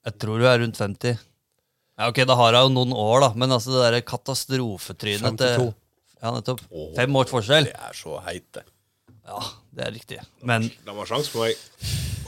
Jeg 0.05 0.19
tror 0.21 0.37
hun 0.37 0.49
er 0.51 0.59
rundt 0.65 0.77
50. 0.85 1.19
Ja, 2.01 2.09
ok, 2.09 2.21
Da 2.29 2.37
har 2.37 2.57
hun 2.59 2.63
jo 2.69 2.75
noen 2.81 2.93
år, 2.97 3.21
da. 3.25 3.33
Men 3.37 3.53
altså 3.57 3.73
det 3.73 3.81
derre 3.87 4.03
katastrofetrynet 4.05 5.41
til 5.41 5.57
52. 5.57 5.75
Ja, 6.21 6.31
nettopp. 6.37 6.61
Fem 6.97 7.17
års 7.17 7.33
forskjell. 7.33 7.71
Det 7.71 7.77
er 7.89 7.97
så 7.97 8.19
heit, 8.27 8.45
det. 8.53 8.67
Ja, 9.25 9.41
det 9.77 9.87
er 9.87 9.93
riktig. 9.95 10.19
Men 10.43 10.67
De 10.87 10.97
har 10.97 11.07
sjanse 11.11 11.31
på 11.33 11.45
meg. 11.45 11.61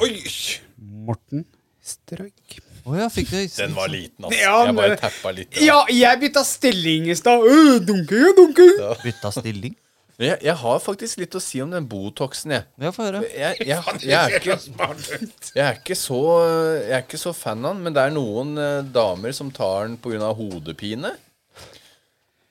Oi! 0.03 0.13
Morten 1.09 1.45
Strøk. 1.83 2.59
Å 2.83 2.97
ja, 2.99 3.07
fikk 3.11 3.29
du 3.31 3.37
Den 3.57 3.75
var 3.77 3.91
liten, 3.91 4.25
altså. 4.27 4.39
Ja, 4.41 4.57
jeg 4.67 4.75
bare 4.75 4.95
men- 4.95 4.99
tappa 4.99 5.31
litt. 5.35 5.59
Ja, 5.63 5.85
jeg 5.91 6.21
bytta 6.23 6.43
stilling 6.47 7.09
i 7.11 7.15
stad. 7.19 7.45
Øh, 7.47 7.79
dunking 7.87 8.25
og 8.31 8.37
dunking. 8.41 8.75
bytta 9.05 9.31
stilling? 9.35 9.77
Men 10.19 10.29
jeg, 10.29 10.39
jeg 10.45 10.55
har 10.61 10.79
faktisk 10.83 11.19
litt 11.23 11.35
å 11.35 11.41
si 11.43 11.61
om 11.65 11.71
den 11.73 11.87
Botoxen, 11.89 12.53
jeg. 12.55 12.67
Ja, 12.79 12.91
få 12.95 13.07
høre. 13.07 13.23
Jeg, 13.33 13.57
jeg, 13.65 13.79
jeg, 14.03 14.19
er 14.19 14.37
ikke, 14.37 14.57
jeg, 15.55 15.65
er 15.65 15.79
ikke 15.81 15.97
så, 15.99 16.19
jeg 16.83 16.97
er 16.99 17.03
ikke 17.07 17.19
så 17.23 17.33
fan 17.35 17.65
av 17.65 17.75
den, 17.75 17.83
men 17.87 17.97
det 17.97 18.03
er 18.05 18.15
noen 18.15 18.53
eh, 18.61 18.83
damer 18.95 19.33
som 19.35 19.51
tar 19.55 19.89
den 19.89 19.97
pga. 20.03 20.31
hodepine. 20.37 21.15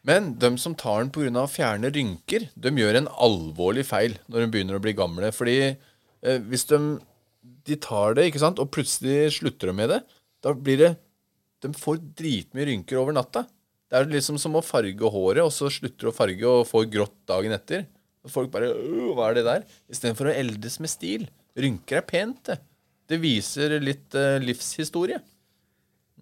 Men 0.07 0.31
de 0.41 0.55
som 0.57 0.73
tar 0.77 1.03
den 1.03 1.11
pga. 1.13 1.43
å 1.43 1.49
fjerne 1.49 1.91
rynker, 1.93 2.47
de 2.55 2.73
gjør 2.73 2.97
en 2.97 3.11
alvorlig 3.21 3.85
feil 3.85 4.17
når 4.27 4.43
de 4.43 4.51
begynner 4.55 4.77
å 4.77 4.83
bli 4.83 4.95
gamle. 4.97 5.29
Fordi 5.35 5.57
eh, 5.69 6.39
hvis 6.49 6.65
de, 6.71 6.79
de 7.69 7.77
tar 7.77 8.17
det, 8.17 8.29
ikke 8.29 8.41
sant, 8.41 8.59
og 8.59 8.71
plutselig 8.73 9.35
slutter 9.37 9.69
de 9.69 9.77
med 9.77 9.93
det, 9.93 10.01
da 10.41 10.53
blir 10.57 10.81
det 10.81 10.93
De 11.61 11.69
får 11.77 11.99
dritmye 12.17 12.65
rynker 12.65 12.97
over 12.97 13.13
natta. 13.13 13.43
Det 13.91 13.99
er 13.99 14.07
liksom 14.09 14.39
som 14.41 14.55
å 14.57 14.63
farge 14.65 15.09
håret, 15.13 15.43
og 15.43 15.51
så 15.53 15.67
slutter 15.69 16.07
du 16.07 16.09
å 16.09 16.15
farge 16.15 16.47
og 16.49 16.65
får 16.65 16.87
grått 16.89 17.19
dagen 17.29 17.53
etter. 17.53 17.83
Og 18.25 18.33
folk 18.33 18.49
bare 18.53 18.71
«Åh, 18.73 19.11
Hva 19.13 19.27
er 19.29 19.37
det 19.37 19.43
der? 19.45 19.67
Istedenfor 19.91 20.31
å 20.31 20.33
eldes 20.33 20.79
med 20.81 20.89
stil. 20.89 21.27
Rynker 21.53 21.99
er 21.99 22.07
pent, 22.07 22.41
det. 22.49 22.57
Det 23.11 23.19
viser 23.21 23.75
litt 23.83 24.15
eh, 24.17 24.39
livshistorie. 24.41 25.19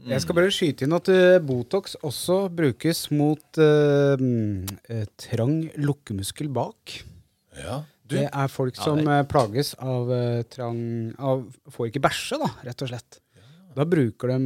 Jeg 0.08 0.24
skal 0.24 0.38
bare 0.38 0.52
skyte 0.54 0.86
inn 0.86 0.96
at 0.96 1.10
uh, 1.12 1.40
Botox 1.44 1.98
også 2.08 2.46
brukes 2.56 3.10
mot 3.12 3.60
uh, 3.60 4.22
trang 5.20 5.56
lukkemuskel 5.76 6.48
bak. 6.56 7.02
Ja, 7.60 7.82
du, 8.08 8.16
Det 8.16 8.28
er 8.32 8.48
folk 8.52 8.78
som 8.80 9.02
ja, 9.04 9.24
plages 9.28 9.74
av 9.84 10.08
trang 10.50 10.80
av, 11.20 11.44
Får 11.76 11.90
ikke 11.92 12.02
bæsje, 12.08 12.40
da, 12.42 12.48
rett 12.66 12.86
og 12.86 12.94
slett. 12.94 13.20
Da 13.76 13.86
bruker 13.86 14.32
de 14.34 14.40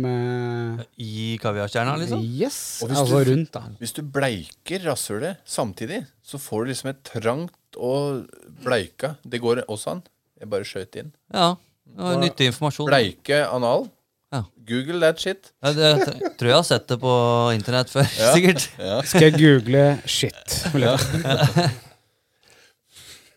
I 1.00 1.38
kaviarstjerna, 1.42 1.94
liksom? 2.02 2.26
Yes, 2.26 2.58
Og 2.84 2.90
hvis 2.92 3.00
altså 3.00 3.22
du- 3.24 3.30
rundt, 3.32 3.52
da. 3.56 3.62
Hvis 3.80 3.94
du 3.96 4.02
bleiker 4.04 4.84
rasshølet 4.90 5.40
samtidig, 5.48 6.02
så 6.22 6.38
får 6.42 6.66
du 6.66 6.72
liksom 6.74 6.90
et 6.92 7.04
trangt 7.08 7.78
og 7.78 8.28
bleika 8.66 9.16
Det 9.24 9.40
går 9.42 9.64
også 9.68 9.96
an. 9.96 10.04
Jeg 10.40 10.50
bare 10.52 10.68
skjøt 10.68 10.96
inn. 11.00 11.14
Ja. 11.34 11.56
det 11.88 12.04
var 12.04 12.20
Nyttig 12.20 12.50
informasjon. 12.52 12.90
Bleike 12.90 13.40
anal. 13.48 13.88
Ja. 14.34 14.42
Google 14.66 15.00
that 15.04 15.20
shit. 15.22 15.52
Ja, 15.62 15.72
det, 15.78 15.90
jeg 16.10 16.32
tror 16.40 16.50
jeg 16.50 16.58
har 16.58 16.66
sett 16.66 16.88
det 16.90 16.98
på 17.04 17.14
internett 17.54 17.92
før, 17.94 18.08
sikkert. 18.34 18.64
Skal 19.06 19.28
jeg 19.28 19.36
google 19.38 19.84
shit? 20.10 20.56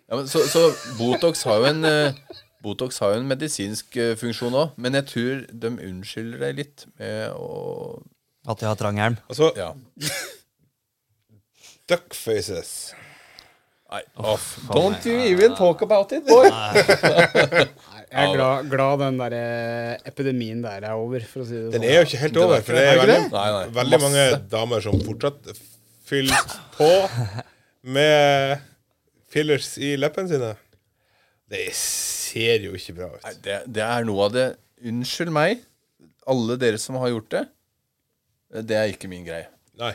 Ja, 0.06 0.14
men 0.16 0.28
så, 0.30 0.44
så 0.48 0.62
Botox 1.00 1.42
har 1.48 1.58
jo 1.60 1.66
en 1.72 1.84
eh, 1.84 2.14
Botox 2.62 2.98
har 3.02 3.12
jo 3.14 3.20
en 3.20 3.26
medisinsk 3.28 3.96
eh, 3.98 4.12
funksjon 4.18 4.54
òg, 4.54 4.76
men 4.80 4.94
jeg 5.00 5.06
tror 5.10 5.40
de 5.50 5.72
unnskylder 5.88 6.44
deg 6.46 6.60
litt 6.62 6.86
med 7.00 7.34
å 7.34 7.98
At 8.46 8.62
jeg 8.62 8.70
har 8.70 8.78
trang 8.80 9.00
hjelm. 9.02 9.18
Altså, 9.28 9.50
Ja. 9.58 9.72
duckfaces. 11.90 12.94
Nei, 13.90 14.00
off. 14.18 14.46
Don't 14.74 15.04
you 15.06 15.18
even 15.30 15.54
talk 15.54 15.82
about 15.82 16.10
it, 16.12 16.26
boy. 16.26 16.48
Jeg 18.12 18.28
er 18.30 18.36
glad, 18.36 18.68
glad 18.70 19.00
den 19.02 19.16
der 19.18 19.34
eh, 19.34 19.96
epidemien 20.06 20.60
der 20.62 20.84
er 20.86 20.94
over, 20.94 21.24
for 21.26 21.42
å 21.42 21.46
si 21.48 21.56
det 21.56 21.72
Den 21.74 21.80
sånn. 21.82 21.86
er 21.90 21.96
jo 21.98 22.04
ikke 22.06 22.20
helt 22.22 22.36
over. 22.42 22.60
For 22.62 22.78
det 22.78 22.84
Er 22.86 23.00
veldig. 23.00 23.16
Nei, 23.32 23.46
nei. 23.56 23.64
veldig 23.80 23.98
mange 24.04 24.26
damer 24.52 24.84
som 24.84 25.00
fortsatt 25.02 25.50
fyller 26.06 26.54
på 26.76 26.90
med 27.96 28.62
fillers 29.32 29.72
i 29.82 29.96
leppene 29.98 30.30
sine. 30.30 30.52
Det 31.50 31.64
ser 31.78 32.64
jo 32.66 32.72
ikke 32.78 32.94
bra 33.00 33.08
Nei, 33.22 33.32
ut. 33.34 33.42
det, 33.44 33.58
det 33.74 33.82
er 33.86 34.06
noe 34.08 34.24
av 34.26 34.32
det 34.34 34.46
Unnskyld 34.86 35.30
meg, 35.32 35.62
alle 36.28 36.56
dere 36.60 36.76
som 36.78 36.98
har 37.00 37.08
gjort 37.08 37.30
det. 37.32 37.44
Det 38.68 38.76
er 38.76 38.90
ikke 38.92 39.08
min 39.08 39.22
greie. 39.24 39.46
Nei. 39.80 39.94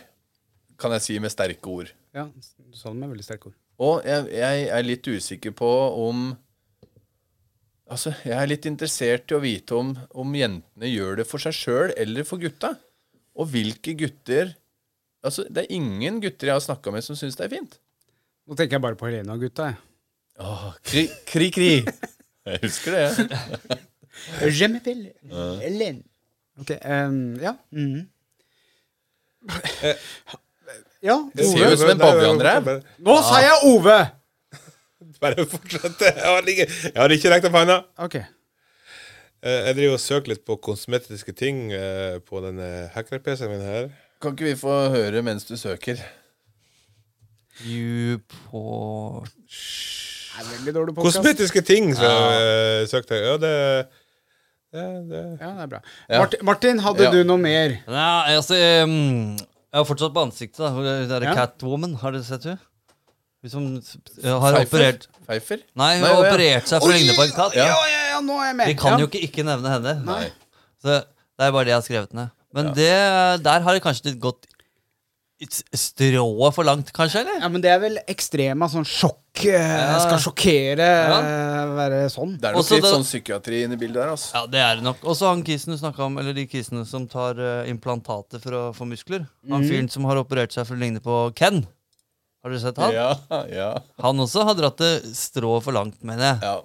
Kan 0.82 0.96
jeg 0.96 1.04
si 1.06 1.18
med 1.22 1.30
sterke 1.32 1.70
ord. 1.70 1.92
Ja, 2.18 2.24
du 2.34 2.74
sa 2.76 2.90
det 2.90 2.98
med 2.98 3.12
veldig 3.14 3.24
sterke 3.28 3.52
ord. 3.52 3.58
Og 3.82 4.02
jeg, 4.10 4.26
jeg 4.34 4.66
er 4.74 4.84
litt 4.88 5.06
usikker 5.08 5.54
på 5.56 5.70
om 6.02 6.32
Altså, 7.92 8.14
jeg 8.24 8.38
er 8.38 8.48
litt 8.48 8.66
interessert 8.70 9.32
i 9.32 9.36
å 9.36 9.42
vite 9.44 9.76
om, 9.76 9.92
om 10.16 10.36
jentene 10.38 10.88
gjør 10.88 11.20
det 11.20 11.28
for 11.28 11.44
seg 11.44 11.56
sjøl 11.58 11.94
eller 12.00 12.28
for 12.28 12.42
gutta. 12.42 12.74
Og 13.36 13.52
hvilke 13.54 13.96
gutter 14.00 14.56
Altså, 15.22 15.44
det 15.54 15.68
er 15.68 15.76
ingen 15.78 16.16
gutter 16.18 16.50
jeg 16.50 16.56
har 16.56 16.64
snakka 16.66 16.90
med 16.90 17.04
som 17.06 17.14
syns 17.14 17.36
det 17.38 17.44
er 17.46 17.52
fint. 17.52 17.76
Nå 18.50 18.56
tenker 18.58 18.80
jeg 18.80 18.82
bare 18.82 18.98
på 18.98 19.06
Helene 19.06 19.36
og 19.36 19.44
gutta. 19.44 19.68
jeg. 19.70 19.78
Åh, 20.42 20.64
kri, 20.82 21.04
kri, 21.30 21.50
kri. 21.54 21.68
Jeg 22.50 22.62
husker 22.64 22.96
det, 22.96 23.04
jeg. 23.06 23.78
Je 24.58 24.68
Helene. 25.62 26.02
Ok, 26.58 26.74
um, 26.74 27.20
ja. 27.42 27.54
Mm. 27.70 28.10
Ja, 31.02 31.20
Det 31.34 31.46
ser 31.46 31.62
jo 31.64 31.70
ut 31.70 31.80
som 31.84 31.94
en 31.94 32.02
bavianrev. 32.02 32.72
Nå 33.02 33.16
sa 33.26 33.40
jeg 33.46 33.62
Ove! 33.70 34.00
Bare 35.22 35.46
fortsett. 35.50 36.02
Jeg 36.08 36.28
har 36.28 36.48
ikke, 36.54 36.68
jeg 36.90 36.98
har 37.02 37.16
ikke 37.16 37.32
rekt 37.36 37.48
opp 37.50 37.58
hånda. 37.60 37.78
Ok. 38.08 38.16
Eh, 39.42 39.60
Jeg 39.68 39.76
driver 39.78 39.98
og 39.98 40.02
søker 40.04 40.34
litt 40.36 40.44
på 40.46 40.58
kosmetiske 40.62 41.34
ting 41.38 41.72
eh, 41.74 42.20
på 42.26 42.42
denne 42.46 42.90
hacker-PC-en 42.94 43.50
min 43.54 43.64
her. 43.66 43.88
Kan 44.22 44.36
ikke 44.36 44.52
vi 44.52 44.58
få 44.60 44.76
høre 44.94 45.24
mens 45.26 45.48
du 45.50 45.56
søker? 45.58 45.98
Er 47.62 48.20
podcast. 48.50 49.72
Kosmetiske 51.02 51.62
ting 51.68 51.92
som 51.98 52.06
jeg 52.06 52.84
uh, 52.84 52.88
søkte. 52.90 53.18
Ja, 53.20 53.34
det, 53.42 53.52
det, 54.74 54.86
det. 55.12 55.24
Ja, 55.42 55.50
det 55.58 55.66
er 55.66 55.72
bra. 55.74 55.82
Ja. 56.08 56.22
Martin, 56.24 56.46
Martin, 56.48 56.80
hadde 56.86 57.04
Ja. 57.04 57.12
du 57.12 57.24
noe 57.28 57.38
mer? 57.42 57.76
Nei, 57.92 58.36
altså 58.38 58.56
um, 58.86 59.36
Jeg 59.38 59.78
har 59.78 59.86
fortsatt 59.90 60.14
på 60.16 60.24
ansiktet. 60.26 60.62
da 60.64 60.70
Det 61.10 61.18
er 61.18 61.28
Ja. 61.28 61.36
Catwoman, 61.42 61.96
har 62.02 62.12
du 62.16 62.22
sett 62.24 62.48
hun? 62.48 62.58
Som 63.50 63.64
har 63.74 64.54
Pfeiffer? 64.54 64.68
operert 64.68 65.08
Pfeiffer? 65.26 65.64
Nei, 65.74 65.96
hun 65.98 66.04
Nei, 66.04 66.12
har 66.12 66.14
ja. 66.14 66.30
operert 66.30 66.68
seg 66.70 66.84
for 66.84 66.92
å 66.92 66.94
ligne 66.94 67.16
på 67.18 67.24
en 67.26 67.34
katt. 67.34 67.56
Ja, 67.58 67.66
ja, 67.90 68.02
ja, 68.12 68.20
nå 68.22 68.36
er 68.38 68.52
jeg 68.52 68.58
med. 68.60 68.68
Vi 68.70 68.76
kan 68.78 68.94
ja. 68.94 69.00
jo 69.02 69.10
ikke 69.10 69.24
ikke 69.26 69.46
nevne 69.48 69.72
henne. 69.74 69.96
Nei. 70.06 70.28
Så 70.82 71.00
det 71.02 71.48
er 71.48 71.56
bare 71.56 71.66
det 71.66 71.74
jeg 71.74 71.80
har 71.80 71.88
skrevet 71.88 72.14
ned. 72.20 72.30
Men 72.54 72.74
det, 72.76 72.92
der 73.42 73.64
har 73.66 73.74
det 73.74 73.82
kanskje 73.82 74.12
litt 74.12 74.20
gått 74.22 74.46
strået 75.74 76.54
for 76.54 76.68
langt, 76.68 76.92
kanskje? 76.94 77.24
eller? 77.24 77.40
Ja, 77.42 77.50
men 77.50 77.64
det 77.64 77.72
er 77.74 77.80
vel 77.82 77.98
ekstrema 78.12 78.68
sånn 78.70 78.86
sjokk. 78.86 79.18
Ja. 79.42 79.96
Skal 80.04 80.20
sjokkere, 80.22 80.86
eh, 81.16 81.72
være 81.78 82.02
sånn. 82.14 82.36
Det 82.38 82.50
er 82.50 82.54
nok 82.54 82.62
Også 82.62 82.76
litt 82.76 82.84
det- 82.84 82.94
sånn 82.94 83.08
psykiatri 83.08 83.64
inni 83.64 83.78
bildet 83.80 84.04
her, 84.04 84.12
altså. 84.12 84.34
Ja, 84.36 84.46
det 84.46 84.60
er 84.60 84.76
det 84.76 84.84
nok. 84.84 85.02
Også 85.02 85.30
han 85.30 85.42
kisen 85.42 85.74
du 85.74 85.78
snakka 85.80 86.06
om, 86.06 86.18
eller 86.20 86.34
de 86.34 86.46
kisene 86.46 86.86
som 86.86 87.08
tar 87.08 87.40
eh, 87.40 87.70
implantater 87.72 88.40
for 88.44 88.52
å 88.52 88.76
få 88.76 88.86
muskler. 88.86 89.26
Han 89.50 89.64
fyren 89.64 89.90
som 89.90 90.04
har 90.06 90.18
operert 90.18 90.52
seg 90.52 90.68
for 90.68 90.76
å 90.76 90.80
ligne 90.80 91.00
på 91.02 91.34
Ken. 91.34 91.66
Har 92.42 92.54
du 92.54 92.58
sett 92.60 92.78
han? 92.82 92.94
Ja, 92.96 93.12
ja, 93.54 93.70
Han 94.02 94.20
også 94.24 94.44
har 94.48 94.56
dratt 94.58 94.80
det 94.82 94.92
strå 95.18 95.60
for 95.62 95.76
langt, 95.78 96.00
mener 96.04 96.32
jeg. 96.34 96.40
ja. 96.48 96.56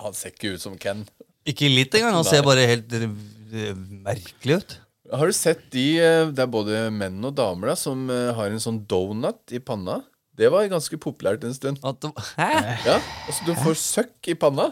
Han 0.00 0.14
ser 0.16 0.32
ikke 0.32 0.54
ut 0.54 0.62
som 0.62 0.78
Ken. 0.80 1.02
Ikke 1.44 1.68
litt 1.68 1.92
engang. 1.94 2.14
Han 2.16 2.24
ser 2.24 2.40
bare 2.46 2.62
helt 2.64 2.92
eh, 2.96 3.74
merkelig 4.06 4.56
ut. 4.62 4.76
Har 5.12 5.28
du 5.28 5.34
sett 5.36 5.66
de 5.74 5.82
eh, 6.00 6.30
Det 6.32 6.40
er 6.44 6.48
både 6.48 6.80
menn 6.94 7.18
og 7.26 7.34
damer 7.36 7.72
da 7.72 7.74
som 7.76 8.06
eh, 8.08 8.30
har 8.36 8.48
en 8.48 8.62
sånn 8.62 8.78
donut 8.88 9.52
i 9.52 9.60
panna? 9.60 9.98
Det 10.40 10.48
var 10.48 10.64
ganske 10.72 10.96
populært 11.02 11.44
en 11.44 11.52
stund. 11.52 11.82
At 11.84 12.00
det, 12.00 12.14
hæ? 12.38 12.48
Ja, 12.86 12.96
altså 13.28 13.44
Du 13.44 13.52
får 13.60 13.76
søkk 13.82 14.30
i 14.32 14.36
panna. 14.40 14.70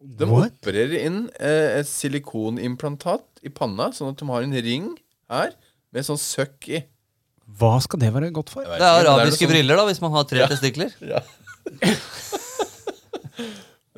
De 0.00 0.26
What? 0.26 0.56
opererer 0.58 1.04
inn 1.06 1.20
eh, 1.38 1.78
et 1.78 1.86
silikonimplantat 1.90 3.44
i 3.46 3.52
panna, 3.54 3.90
sånn 3.94 4.10
at 4.14 4.18
de 4.18 4.28
har 4.32 4.46
en 4.46 4.56
ring 4.66 4.90
her 5.30 5.54
med 5.94 6.06
sånn 6.10 6.18
søkk 6.20 6.66
i. 6.74 6.82
Hva 7.58 7.72
skal 7.82 8.00
det 8.02 8.12
være 8.14 8.30
godt 8.34 8.52
for? 8.52 8.64
Det 8.64 8.78
er 8.78 9.02
arabiske 9.02 9.42
det 9.42 9.48
er 9.48 9.54
briller, 9.54 9.80
da, 9.80 9.86
hvis 9.88 10.00
man 10.04 10.12
har 10.14 10.26
tre 10.28 10.46
testikler. 10.50 10.94
Ja. 11.02 11.22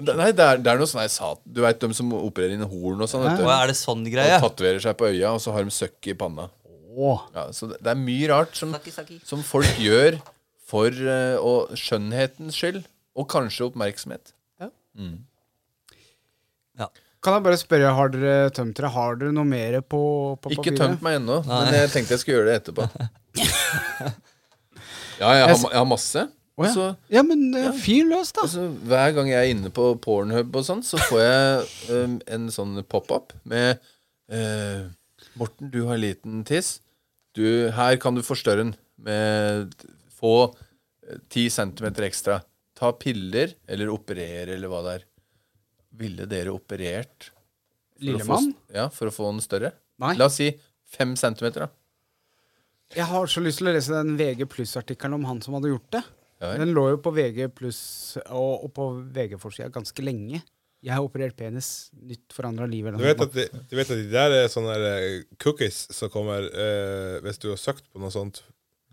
Nei, 0.02 0.30
det 0.34 0.42
er, 0.42 0.58
det 0.58 0.70
er 0.72 0.80
noe 0.80 0.88
sånn 0.88 1.02
jeg 1.04 1.12
sa 1.14 1.28
Du 1.44 1.60
vet 1.62 1.78
de 1.78 1.94
som 1.94 2.08
opererer 2.16 2.56
inn 2.56 2.64
horn 2.66 3.04
og 3.04 3.10
sånn. 3.10 3.22
er 3.28 3.70
det 3.70 3.76
sånn 3.78 4.02
Og 4.02 4.10
greie? 4.10 4.38
tatoverer 4.42 4.82
seg 4.82 4.96
på 4.98 5.10
øya, 5.12 5.30
og 5.30 5.42
så 5.44 5.54
har 5.54 5.66
de 5.68 5.74
søkk 5.74 6.08
i 6.10 6.16
panna. 6.18 6.48
Oh. 6.92 7.22
Ja, 7.36 7.46
så 7.54 7.68
det, 7.70 7.78
det 7.84 7.92
er 7.92 8.00
mye 8.00 8.30
rart 8.32 8.56
som, 8.58 8.74
som 9.28 9.44
folk 9.46 9.78
gjør 9.80 10.18
for 10.68 10.90
uh, 10.90 11.36
og 11.44 11.76
skjønnhetens 11.78 12.56
skyld, 12.58 12.82
og 13.14 13.28
kanskje 13.30 13.68
oppmerksomhet. 13.68 14.32
Kan 17.22 17.36
jeg 17.36 17.44
bare 17.44 17.58
spørre, 17.60 17.94
har 17.94 18.10
dere 18.10 18.50
tømt 18.54 18.74
dere? 18.78 18.90
Har 18.90 19.18
dere 19.20 19.34
noe 19.34 19.46
mer 19.46 19.78
på, 19.86 20.02
på 20.42 20.52
Ikke 20.56 20.74
tømt 20.74 21.04
meg 21.04 21.20
ennå, 21.20 21.38
men 21.46 21.74
jeg 21.76 21.92
tenkte 21.92 22.16
jeg 22.16 22.24
skulle 22.24 22.40
gjøre 22.40 22.50
det 22.50 22.60
etterpå. 22.62 22.88
Ja, 25.22 25.28
jeg 25.36 25.44
har, 25.46 25.58
jeg 25.70 25.78
har 25.78 25.86
masse. 25.86 26.22
Oh, 26.58 26.66
ja. 26.66 26.72
Så 26.74 26.86
Ja, 27.12 27.22
men 27.22 27.44
ja. 27.54 27.70
fyr 27.78 28.08
løs, 28.10 28.32
da. 28.34 28.44
Altså, 28.46 28.66
hver 28.88 29.14
gang 29.16 29.30
jeg 29.30 29.38
er 29.38 29.52
inne 29.54 29.70
på 29.74 29.92
Pornhub 30.02 30.56
og 30.58 30.66
sånn, 30.66 30.82
så 30.84 30.98
får 31.08 31.20
jeg 31.22 31.68
um, 31.94 32.16
en 32.26 32.48
sånn 32.52 32.80
pop-up 32.90 33.32
med 33.48 33.80
uh, 34.32 34.90
Morten, 35.38 35.70
du 35.72 35.84
har 35.88 36.00
liten 36.00 36.42
tiss. 36.48 36.80
Du, 37.38 37.44
her 37.72 37.96
kan 38.02 38.18
du 38.18 38.24
forstørre 38.26 38.66
den 38.66 38.74
med 39.00 39.72
Få 40.12 40.52
ti 41.32 41.46
10 41.48 41.54
centimeter 41.54 42.04
ekstra. 42.06 42.42
Ta 42.78 42.92
piller, 42.94 43.56
eller 43.66 43.90
operere, 43.90 44.52
eller 44.54 44.70
hva 44.70 44.82
det 44.84 44.92
er. 44.98 45.06
Ville 46.00 46.26
dere 46.30 46.54
operert 46.54 47.30
for 48.00 48.16
å 48.16 48.26
få, 48.26 48.40
ja, 48.72 48.88
for 48.90 49.10
å 49.10 49.14
få 49.14 49.28
den 49.30 49.42
større? 49.44 49.72
Nei. 50.02 50.14
La 50.18 50.30
oss 50.30 50.38
si 50.40 50.48
fem 50.92 51.14
centimeter, 51.20 51.66
da. 51.66 51.72
Jeg 52.92 53.08
har 53.08 53.30
så 53.30 53.40
lyst 53.40 53.62
til 53.62 53.70
å 53.70 53.72
lese 53.72 53.94
den 53.94 54.16
VG 54.18 54.44
pluss-artikkelen 54.52 55.16
om 55.16 55.28
han 55.28 55.40
som 55.44 55.56
hadde 55.56 55.70
gjort 55.72 55.92
det. 55.94 56.02
Ja. 56.42 56.56
Den 56.58 56.74
lå 56.74 56.88
jo 56.90 56.98
på 57.00 57.12
VG 57.14 57.46
pluss 57.56 57.82
og, 58.26 58.66
og 58.66 58.72
på 58.76 58.88
VG-forsida 59.14 59.70
ganske 59.72 60.04
lenge. 60.04 60.42
Jeg 60.82 60.96
har 60.96 61.04
operert 61.06 61.36
penis. 61.38 61.92
Nytt 61.94 62.34
forandra 62.34 62.66
liv. 62.66 62.88
eller 62.88 62.98
Du 62.98 63.06
vet, 63.06 63.22
at 63.22 63.36
de, 63.36 63.62
du 63.70 63.76
vet 63.78 63.92
at 63.94 64.00
de 64.00 64.08
der 64.10 64.34
er 64.40 64.50
sånne 64.50 64.74
eh, 64.88 65.20
cookies 65.40 65.84
som 65.94 66.10
kommer 66.12 66.48
eh, 66.50 67.20
hvis 67.22 67.38
du 67.38 67.52
har 67.52 67.60
søkt 67.62 67.86
på 67.92 68.02
noe 68.02 68.10
sånt. 68.12 68.42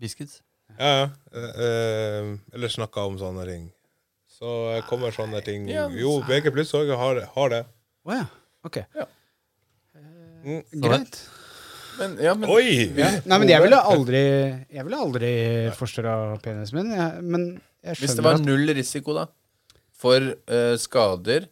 Biscuits. 0.00 0.38
Ja, 0.78 0.92
ja. 0.94 1.08
Eh, 1.34 1.60
eh, 1.66 2.30
eller 2.54 2.72
snakka 2.72 3.08
om 3.10 3.18
sånne 3.20 3.44
ting. 3.48 3.66
Så 4.40 4.54
eh, 4.72 4.80
kommer 4.88 5.12
sånne 5.12 5.42
ting 5.44 5.68
Jo, 5.68 6.14
VG 6.24 6.48
pluss 6.54 6.72
òg 6.78 6.88
har, 6.96 7.20
har 7.34 7.52
det. 7.52 7.60
Å 8.08 8.16
ja. 8.16 8.24
Ok. 8.64 8.80
Mm. 10.40 10.62
Greit. 10.80 11.20
Men, 12.00 12.14
ja, 12.24 12.32
men 12.38 12.48
Oi! 12.48 12.88
Nei, 12.96 13.36
men 13.36 13.50
jeg 13.50 13.60
ville 13.60 13.76
aldri 13.76 14.20
Jeg 14.22 14.84
ville 14.86 15.00
aldri 15.04 15.32
forstørra 15.76 16.38
penisen 16.40 16.80
min. 16.80 16.94
Jeg, 16.96 17.24
men 17.24 17.46
jeg 17.84 18.00
Hvis 18.00 18.16
det 18.16 18.24
var 18.24 18.38
at 18.40 18.46
null 18.46 18.72
risiko, 18.76 19.16
da, 19.16 19.26
for 20.00 20.32
uh, 20.32 20.76
skader 20.80 21.50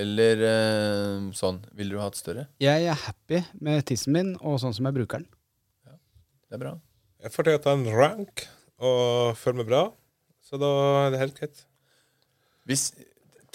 eller 0.00 0.42
uh, 0.42 1.30
sånn, 1.34 1.62
ville 1.78 1.94
du 1.94 2.02
hatt 2.02 2.18
større? 2.18 2.46
jeg 2.62 2.86
er 2.86 2.98
happy 3.06 3.42
med 3.62 3.82
tissen 3.86 4.14
min 4.14 4.36
og 4.38 4.58
sånn 4.62 4.74
som 4.74 4.86
jeg 4.86 4.98
bruker 4.98 5.22
den. 5.22 5.30
Det 6.50 6.58
er 6.58 6.62
bra. 6.62 6.76
Jeg 7.22 7.34
får 7.34 7.46
til 7.46 7.58
å 7.58 7.62
ta 7.62 7.74
en 7.76 7.88
rank 7.94 8.46
og 8.82 9.38
føle 9.38 9.62
meg 9.62 9.70
bra. 9.70 9.82
Så 10.42 10.58
da 10.58 10.70
er 11.04 11.12
det 11.14 11.20
helt 11.22 11.36
greit. 11.38 11.66
Hvis, 12.70 12.92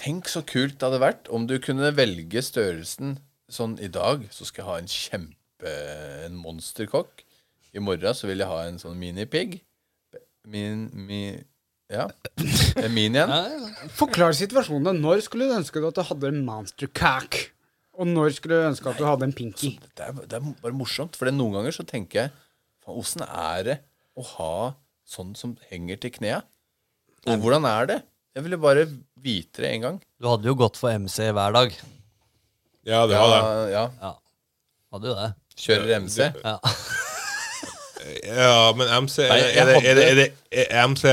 tenk 0.01 0.28
så 0.28 0.43
kult 0.43 0.76
det 0.76 0.84
hadde 0.84 0.99
vært 1.03 1.30
om 1.32 1.47
du 1.47 1.55
kunne 1.63 1.93
velge 1.95 2.43
størrelsen 2.43 3.16
sånn 3.51 3.78
i 3.80 3.88
dag, 3.88 4.26
så 4.34 4.47
skal 4.47 4.63
jeg 4.63 4.70
ha 4.70 4.78
en 4.82 4.91
kjempe 4.91 5.76
en 6.26 6.36
monsterkokk. 6.41 7.24
I 7.76 7.84
morgen 7.84 8.16
så 8.16 8.28
vil 8.28 8.43
jeg 8.43 8.49
ha 8.51 8.61
en 8.68 8.80
sånn 8.82 8.97
minipig. 8.99 9.61
Min, 10.51 10.88
mi, 11.07 11.22
ja. 11.91 12.09
En 12.82 12.97
igjen. 12.99 13.32
Forklar 13.97 14.36
situasjonen. 14.38 14.99
Når 15.01 15.24
skulle 15.26 15.49
du 15.49 15.55
ønske 15.57 15.84
at 15.84 15.97
du 15.97 16.03
hadde 16.05 16.32
en 16.32 16.41
monstercock? 16.47 17.39
Og 17.95 18.09
når 18.09 18.36
skulle 18.36 18.59
du 18.59 18.70
ønske 18.70 18.91
at 18.91 18.99
du 18.99 19.05
hadde 19.07 19.28
en 19.30 19.36
pinky? 19.36 19.76
Det 19.95 20.09
er, 20.09 20.18
det 20.26 20.39
er 20.39 20.49
bare 20.63 20.76
morsomt, 20.76 21.16
for 21.16 21.32
noen 21.32 21.59
ganger 21.59 21.76
så 21.76 21.86
tenker 21.88 22.26
jeg 22.26 22.34
faen, 22.84 22.97
Åssen 22.99 23.24
er 23.26 23.63
det 23.68 23.78
å 24.16 24.26
ha 24.36 24.55
sånn 25.07 25.32
som 25.38 25.55
henger 25.70 26.01
til 26.03 26.13
knea? 26.18 26.41
Og 27.26 27.41
hvordan 27.41 27.66
er 27.70 27.89
det? 27.89 27.99
Jeg 28.36 28.43
ville 28.43 28.57
bare 28.59 28.86
vite 29.23 29.63
det 29.63 29.69
en 29.77 29.81
gang. 29.86 29.99
Du 30.19 30.27
hadde 30.27 30.49
jo 30.49 30.55
gått 30.59 30.75
for 30.77 30.91
MC 30.91 31.29
hver 31.31 31.53
dag. 31.55 31.75
Ja, 32.86 33.05
det 33.07 33.15
hadde 33.17 33.38
jeg. 33.39 33.71
ja. 33.73 33.86
Ja. 34.01 34.11
Hadde 34.93 35.07
jo 35.11 35.15
det. 35.17 35.29
Kjører 35.55 35.93
MC. 36.03 36.17
Ja. 36.43 36.57
Ja, 38.25 38.73
men 38.77 38.91
MC 39.05 39.23
Er 39.25 39.31
Nei, 39.31 39.39
det, 39.39 39.53
er 39.55 39.65
det, 39.65 39.75
er 39.75 39.95
det, 39.95 40.03
er 40.05 40.17
det 40.19 40.65
er 40.67 40.83
MC 40.91 41.05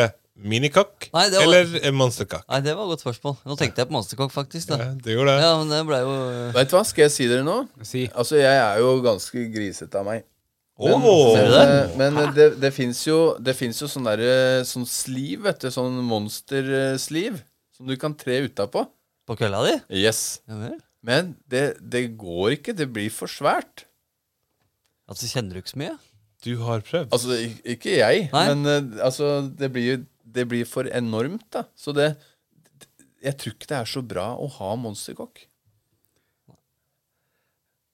minikakk 0.43 1.07
Nei, 1.15 1.23
det 1.31 1.39
var- 1.39 1.47
eller 1.47 1.79
er 1.89 1.95
monsterkakk? 1.95 2.43
Nei, 2.51 2.59
det 2.67 2.75
var 2.77 2.85
et 2.85 2.91
godt 2.93 3.05
spørsmål. 3.05 3.37
Nå 3.47 3.57
tenkte 3.61 3.81
jeg 3.81 3.89
på 3.89 3.95
monsterkakk 3.97 4.33
faktisk. 4.35 4.69
da 4.73 4.77
Ja, 4.81 4.89
det 4.99 5.15
gjorde 5.15 5.31
det. 5.37 5.45
Ja, 5.47 5.53
men 5.63 5.71
det 5.73 5.81
ble 5.89 6.01
jo 6.03 6.13
Vet 6.59 6.71
du 6.73 6.77
hva, 6.77 6.83
skal 6.89 7.03
jeg 7.07 7.15
si 7.15 7.29
dere 7.31 7.47
nå? 7.47 7.57
Si. 7.87 8.03
Altså, 8.13 8.37
jeg 8.43 8.57
er 8.59 8.83
jo 8.83 8.91
ganske 9.07 9.45
grisete 9.55 10.01
av 10.03 10.05
meg. 10.11 10.25
Åh! 10.83 11.07
Ser 11.37 11.49
du 11.49 11.55
det? 11.55 11.67
Men, 12.01 12.17
men 12.19 12.35
det, 12.37 12.49
det 12.63 12.73
fins 12.75 13.03
jo, 13.07 13.19
det 13.39 13.55
jo 13.83 13.89
sånn 13.91 14.09
derre 14.09 14.63
sånn 14.69 14.87
sliv, 14.89 15.45
vet 15.47 15.63
du. 15.65 15.71
Sånn 15.75 16.01
monstersliv. 16.09 17.41
Som 17.77 17.89
du 17.91 17.97
kan 18.01 18.17
tre 18.19 18.43
utapå. 18.47 18.87
på 19.29 19.37
kølla 19.39 19.63
di. 19.69 19.77
Yes. 20.03 20.43
Ja. 20.51 20.73
Men 21.03 21.35
det, 21.51 21.79
det 21.81 22.07
går 22.21 22.59
ikke. 22.59 22.77
Det 22.79 22.89
blir 22.93 23.11
for 23.15 23.31
svært. 23.31 23.87
Altså, 25.11 25.29
kjenner 25.31 25.55
du 25.57 25.63
ikke 25.63 25.75
så 25.75 25.83
mye? 25.83 25.99
Du 26.43 26.57
har 26.65 26.83
prøvd. 26.87 27.13
Altså, 27.15 27.37
ikke 27.63 27.99
jeg, 28.01 28.27
Nei. 28.33 28.47
men 28.51 28.67
eh, 28.67 29.05
altså, 29.05 29.37
det 29.59 29.71
blir 29.75 30.03
det 30.33 30.47
blir 30.49 30.67
for 30.69 30.89
enormt, 30.89 31.45
da. 31.53 31.67
Så 31.77 31.93
det 31.97 32.15
Jeg 33.23 33.37
tror 33.39 33.55
ikke 33.55 33.69
det 33.71 33.77
er 33.79 33.87
så 33.87 34.01
bra 34.03 34.33
å 34.35 34.49
ha 34.57 34.73
monsterkokk. 34.83 35.45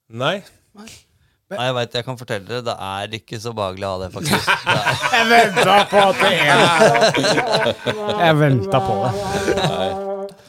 Nei. 0.09 0.39
Nei, 0.73 0.87
jeg 1.49 1.73
vet, 1.73 1.95
jeg 1.97 2.05
kan 2.05 2.17
fortelle 2.19 2.45
dere, 2.45 2.61
det 2.67 2.75
er 2.77 3.15
ikke 3.17 3.39
så 3.41 3.53
behagelig 3.57 3.87
å 3.87 3.93
ha 3.95 4.01
det, 4.03 4.09
faktisk. 4.13 4.45
Det 4.45 4.75
er, 4.77 4.99
Jeg 5.15 5.25
venta 5.31 5.79
på 5.89 6.03
at 6.03 6.21
det 6.21 6.33
Jeg 8.25 8.37
venta 8.37 8.81
på 8.85 8.97
det. 9.01 9.11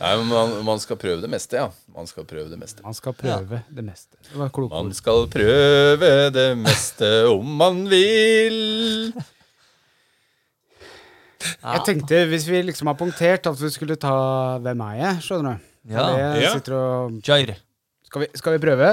Nei, 0.01 0.11
men 0.17 0.29
man, 0.29 0.53
man 0.65 0.81
skal 0.81 0.97
prøve 1.01 1.21
det 1.25 1.31
meste, 1.33 1.57
ja. 1.61 1.67
Man 1.97 2.09
skal 2.09 2.25
prøve 2.29 2.49
det 2.53 2.59
meste. 2.61 2.85
Man 2.85 2.97
skal 2.97 3.17
prøve 3.17 3.63
det 3.69 3.85
meste. 3.85 4.17
Det 4.29 4.37
Man 4.69 4.93
skal 4.97 5.27
prøve 5.33 6.13
det 6.37 6.47
meste 6.61 7.11
om 7.33 7.51
man 7.61 7.83
vil. 7.89 8.61
Jeg 11.41 11.85
tenkte, 11.89 12.25
hvis 12.29 12.45
vi 12.49 12.61
liksom 12.69 12.93
har 12.93 12.97
punktert, 13.01 13.49
at 13.49 13.61
vi 13.61 13.71
skulle 13.73 13.97
ta 14.01 14.13
Hvem 14.61 14.85
er 14.91 14.97
jeg? 15.01 15.23
Skjønner 15.25 15.57
du? 15.57 15.69
Ja. 15.95 16.05
Ja. 16.37 16.53
sitter 16.53 16.77
og 16.77 17.21
skal 18.11 18.25
vi, 18.25 18.29
skal 18.37 18.57
vi 18.57 18.59
prøve? 18.59 18.91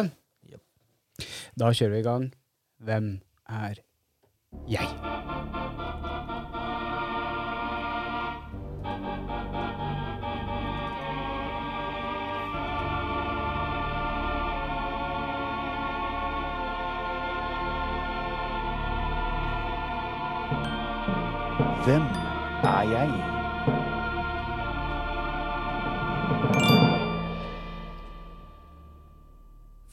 Da 1.59 1.71
kjører 1.73 1.89
vi 1.89 1.99
i 1.99 2.03
gang. 2.05 2.33
Hvem 2.77 3.19
er 3.49 3.73
jeg? 4.69 4.87
Hvem 21.85 22.03
er 22.63 22.81
jeg? 22.91 23.36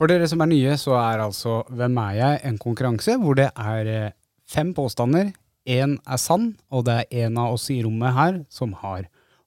For 0.04 0.12
dere 0.12 0.26
som 0.28 0.42
er 0.44 0.50
nye, 0.50 0.72
så 0.76 0.98
er 1.00 1.22
altså 1.24 1.62
Hvem 1.72 1.94
er 2.02 2.16
jeg? 2.18 2.40
en 2.44 2.58
konkurranse 2.60 3.14
hvor 3.22 3.38
det 3.38 3.46
er 3.56 3.88
eh, 3.88 4.10
fem 4.44 4.74
påstander. 4.76 5.30
Én 5.64 5.94
er 6.04 6.20
sann, 6.20 6.50
og 6.68 6.84
det 6.84 6.96
er 7.06 7.24
en 7.24 7.38
av 7.40 7.54
oss 7.54 7.70
i 7.72 7.78
rommet 7.80 8.12
her 8.12 8.42
som 8.52 8.74
har 8.82 9.06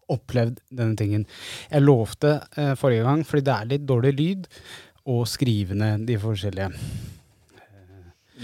opplevd 0.09 0.57
denne 0.73 0.97
tingen. 0.97 1.27
Jeg 1.69 1.85
lovte 1.85 2.39
eh, 2.57 2.73
forrige 2.73 3.05
gang, 3.05 3.21
fordi 3.21 3.45
det 3.45 3.53
er 3.53 3.69
litt 3.75 3.85
dårlig 3.85 4.15
lyd, 4.17 4.49
å 5.05 5.19
skrive 5.29 5.77
ned 5.77 6.07
de 6.09 6.17
forskjellige. 6.25 6.73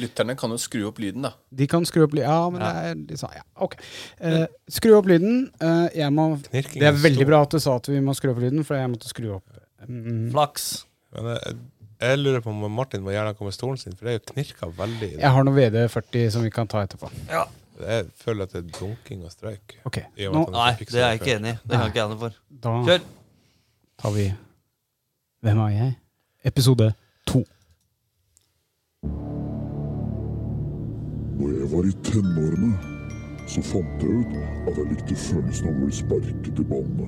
Lytterne 0.06 0.38
kan 0.38 0.54
jo 0.54 0.62
skru 0.62 0.86
opp 0.92 1.02
lyden, 1.02 1.26
da. 1.26 1.34
De 1.50 1.66
kan 1.66 1.82
skru 1.82 2.06
opp 2.06 2.14
lyden. 2.14 2.30
Ja, 2.30 2.46
men 2.54 2.62
det 2.62 2.72
er 2.94 3.04
de 3.10 3.22
sa, 3.26 3.34
ja, 3.34 3.46
ok. 3.58 3.80
Eh, 4.22 4.46
skru 4.70 4.94
opp 5.00 5.10
lyden. 5.10 5.48
Eh, 5.58 6.02
jeg 6.04 6.14
må, 6.14 6.30
det 6.54 6.78
er 6.78 7.06
veldig 7.10 7.32
bra 7.34 7.42
at 7.50 7.58
du 7.58 7.64
sa 7.66 7.80
at 7.82 7.90
vi 7.90 8.06
må 8.06 8.14
skru 8.14 8.36
opp 8.38 8.46
lyden, 8.46 8.62
for 8.62 8.78
jeg 8.78 8.94
måtte 8.94 9.10
skru 9.10 9.32
opp. 9.42 9.62
Mm, 9.90 10.28
Flaks. 10.30 10.74
Men 11.14 11.34
jeg, 11.34 11.58
jeg 12.04 12.20
lurer 12.20 12.42
på 12.44 12.52
om 12.54 12.64
Martin 12.72 13.04
må 13.06 13.12
gjerne 13.14 13.34
komme 13.38 13.52
med 13.52 13.56
stolen 13.58 13.78
sin, 13.82 13.96
for 13.98 14.06
det 14.08 14.14
er 14.14 14.20
jo 14.20 14.24
knirka 14.34 14.70
veldig. 14.78 15.10
i 15.16 15.20
jeg 15.22 15.32
har 15.36 15.46
noe 15.48 15.56
VD40 15.58 16.30
som 16.36 16.44
vi 16.46 16.52
kan 16.54 16.68
ta 16.72 16.84
etterpå. 16.86 17.10
Jeg 17.84 18.06
føler 18.22 18.46
at 18.46 18.52
det 18.54 18.60
er 18.64 18.68
dunking 18.80 19.24
og 19.26 19.32
streik. 19.34 19.78
Ok, 19.88 19.98
I 20.18 20.28
og 20.30 20.36
med 20.36 20.40
nå 20.40 20.44
at 20.44 20.54
han 20.54 20.60
Nei, 20.60 20.72
ikke 20.84 20.92
det 20.94 21.02
er 21.02 21.08
jeg 21.14 21.22
ikke 21.22 21.36
enig 21.40 21.54
i. 21.56 21.58
Det 21.64 21.80
kan 21.80 21.88
ikke 21.90 22.02
jeg 22.04 22.12
noe 22.14 22.22
for. 22.22 22.40
da 22.64 22.74
Kjør! 22.90 23.06
tar 24.04 24.12
vi 24.18 24.26
Hvem 25.44 25.60
er 25.66 25.70
jeg? 25.74 25.94
Episode 26.46 26.90
to. 27.28 27.42
Når 31.40 31.50
jeg 31.60 31.68
var 31.74 31.88
i 31.90 31.94
tenårene, 32.08 32.72
så 33.50 33.62
fant 33.66 34.04
jeg 34.06 34.22
ut 34.22 34.36
at 34.70 34.78
jeg 34.78 34.90
likte 34.94 35.16
følelsen 35.20 35.68
av 35.68 35.74
å 35.74 35.80
bli 35.82 35.98
sparket 35.98 36.62
i 36.64 36.68
ballene. 36.70 37.08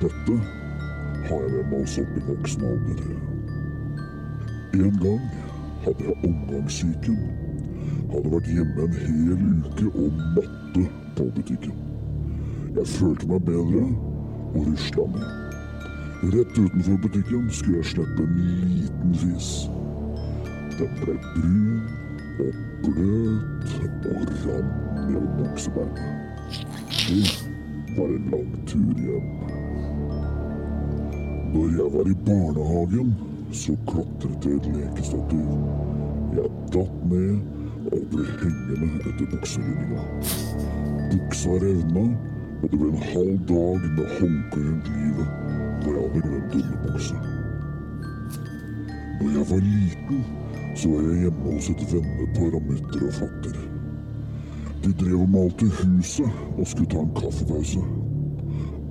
Dette 0.00 0.36
har 1.28 1.40
jeg 1.44 1.52
med 1.56 1.70
meg 1.72 1.80
også 1.82 2.04
opp 2.06 2.16
i 2.20 2.24
voksen 2.30 2.66
alder. 2.70 3.33
En 4.74 4.98
gang 5.00 5.20
hadde 5.84 6.04
jeg 6.04 6.14
omgangssyken. 6.26 7.18
Hadde 8.10 8.30
vært 8.32 8.46
hjemme 8.50 8.86
en 8.86 8.94
hel 8.98 9.42
uke 9.62 9.84
og 10.02 10.16
matte 10.34 10.86
på 11.14 11.26
butikken. 11.36 11.76
Jeg 12.74 12.86
følte 12.90 13.28
meg 13.30 13.44
bedre 13.46 13.82
og 13.84 14.64
rusla 14.66 15.04
ned. 15.12 15.28
Rett 16.32 16.58
utenfor 16.58 16.96
butikken 17.04 17.44
skulle 17.54 17.76
jeg 17.76 17.90
slippe 17.92 18.24
en 18.24 18.32
liten 18.40 19.14
fis. 19.20 19.50
Den 20.78 20.96
ble 20.98 21.14
brun 21.22 21.84
og 22.42 22.56
bløt 22.86 24.08
og 24.10 24.32
rant 24.40 25.04
ned 25.12 25.28
buksebeinet. 25.38 26.58
Det 27.04 27.94
var 27.94 28.10
en 28.16 28.26
lang 28.34 28.50
tur 28.66 28.98
hjem. 29.04 29.30
Når 31.54 31.78
jeg 31.78 31.94
var 31.94 32.10
i 32.10 32.18
barnehagen, 32.26 33.14
så 33.54 33.76
klatret 33.86 34.44
jeg 34.44 34.56
et 34.58 34.66
lekestativ. 34.74 35.50
Jeg 36.34 36.50
datt 36.74 36.94
ned 37.10 37.36
og 37.92 38.06
ble 38.10 38.24
hengende 38.40 38.88
etter 39.06 39.28
bukselinninga. 39.30 40.06
Buksa 41.12 41.58
revna, 41.62 42.04
og 42.62 42.72
det 42.72 42.80
ble 42.80 42.88
en 42.88 43.04
halv 43.12 43.36
dag 43.50 43.84
med 43.98 44.08
håndkle 44.18 44.62
rundt 44.64 44.88
livet, 44.96 45.28
for 45.82 45.90
jeg 45.92 46.00
hadde 46.00 46.24
glemt 46.24 46.56
underbukse. 46.60 47.20
Når 49.20 49.30
jeg 49.36 49.46
var 49.50 49.62
liten, 49.68 50.24
så 50.74 50.88
var 50.88 51.06
jeg 51.08 51.20
hjemme 51.22 51.52
hos 51.52 51.70
et 51.70 51.86
vennepar 51.92 52.58
av 52.58 52.66
mutter 52.72 53.06
og 53.06 53.14
fatter. 53.20 53.60
De 54.84 54.96
drev 55.04 55.20
og 55.20 55.30
malte 55.36 55.70
huset 55.78 56.42
og 56.58 56.66
skulle 56.66 56.90
ta 56.90 57.04
en 57.04 57.14
kaffepause. 57.20 57.86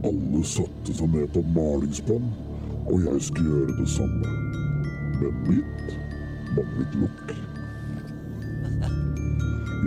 Alle 0.08 0.48
satte 0.48 0.96
seg 0.96 1.12
ned 1.12 1.28
på 1.36 1.44
malingsspann, 1.60 2.32
og 2.88 3.06
jeg 3.10 3.28
skulle 3.28 3.52
gjøre 3.52 3.78
det 3.82 3.92
samme. 3.98 4.43
Men 5.24 5.36
mitt 5.48 5.88
manglet 6.56 6.96
lokk. 7.00 7.30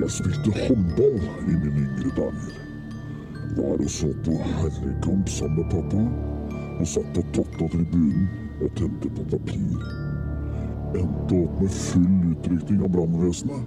Jeg 0.01 0.11
spilte 0.14 0.51
håndball 0.57 1.18
i 1.45 1.57
mine 1.61 1.82
yngre 1.82 2.11
dager. 2.16 2.55
Var 3.57 3.82
og 3.84 3.91
så 3.91 4.09
på 4.24 4.32
herrekamp 4.47 5.28
sammen 5.28 5.59
med 5.59 5.66
pappa, 5.74 6.01
og 6.80 6.87
satt 6.89 7.11
på 7.12 7.22
toppen 7.37 7.64
av 7.66 7.70
tribunen 7.74 8.28
og 8.64 8.68
tente 8.80 9.09
på 9.18 9.22
papir. 9.34 9.76
Endte 10.97 11.34
opp 11.43 11.55
med 11.61 11.70
full 11.82 12.16
utrykning 12.30 12.80
av 12.87 12.91
brannvesenet 12.95 13.62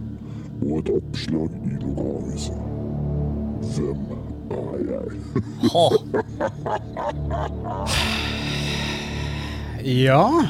og 0.63 0.73
et 0.79 0.89
oppslag 0.95 1.51
i 1.69 1.75
lokalavisa. 1.83 2.57
Hvem 3.75 4.01
er 4.57 4.77
jeg? 4.89 5.07
Ja, 9.79 10.43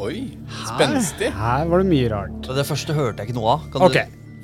Oi, 0.00 0.38
spenstig. 0.66 1.30
her 1.36 1.66
var 1.68 1.82
det 1.82 1.88
mye 1.90 2.08
rart. 2.12 2.48
Det 2.56 2.64
første 2.66 2.94
hørte 2.96 3.22
jeg 3.22 3.28
ikke 3.30 3.38
noe 3.40 3.56
av. 3.58 3.66
Kan 3.74 3.82
Ok, 3.88 3.98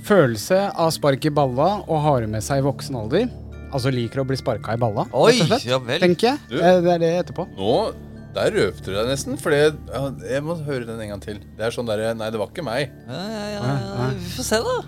Følelse 0.09 0.59
av 0.79 0.91
spark 0.95 1.25
i 1.27 1.31
balla 1.35 1.69
og 1.89 1.99
har 2.05 2.27
med 2.31 2.43
seg 2.45 2.61
i 2.63 2.67
voksen 2.67 2.97
alder. 2.97 3.29
Altså 3.73 3.91
liker 3.93 4.23
å 4.23 4.27
bli 4.29 4.37
sparka 4.41 4.73
i 4.77 4.81
balla, 4.81 5.05
Oi, 5.13 5.33
rett 5.35 5.43
og 5.43 5.49
slett. 5.51 5.65
ja 5.69 5.79
vel. 5.85 6.01
Tenker 6.01 6.31
jeg. 6.31 6.39
Du. 6.49 6.57
Eh, 6.61 6.79
Det 6.85 6.93
er 6.95 6.99
det 7.03 7.11
etterpå. 7.25 7.45
Nå, 7.59 7.73
der 8.37 8.53
røpte 8.55 8.85
du 8.87 8.95
deg 8.95 9.09
nesten, 9.11 9.37
for 9.41 9.51
jeg, 9.53 9.75
jeg 10.29 10.43
må 10.47 10.55
høre 10.65 10.87
den 10.89 11.01
en 11.05 11.09
gang 11.15 11.21
til. 11.25 11.41
Det 11.59 11.67
er 11.67 11.75
sånn 11.75 11.89
derre 11.89 12.15
Nei, 12.17 12.31
det 12.31 12.39
var 12.41 12.49
ikke 12.53 12.65
meg. 12.65 12.93
ja, 13.09 13.19
ja, 13.29 13.43
ja, 13.57 13.75
ja. 13.75 14.09
Vi 14.15 14.31
får 14.37 14.49
se, 14.53 14.61
da. 14.65 14.79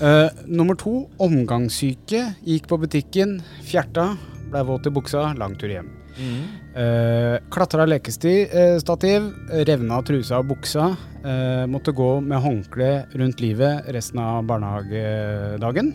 Uh, 0.00 0.30
nummer 0.46 0.74
to, 0.78 0.94
omgangssyke. 1.20 2.22
Gikk 2.46 2.68
på 2.70 2.78
butikken, 2.80 3.40
fjerta, 3.68 4.12
ble 4.52 4.62
våt 4.64 4.86
i 4.88 4.92
buksa, 4.94 5.32
lang 5.36 5.56
tur 5.60 5.68
hjem. 5.68 5.90
Uh, 6.12 7.38
Klatra 7.52 7.86
lekestativ, 7.88 9.30
revna 9.68 10.00
trusa 10.06 10.40
og 10.42 10.50
buksa. 10.52 10.92
Uh, 11.22 11.64
måtte 11.70 11.94
gå 11.96 12.14
med 12.24 12.42
håndkle 12.44 12.90
rundt 13.16 13.42
livet 13.44 13.92
resten 13.94 14.20
av 14.22 14.42
barnehagedagen. 14.48 15.92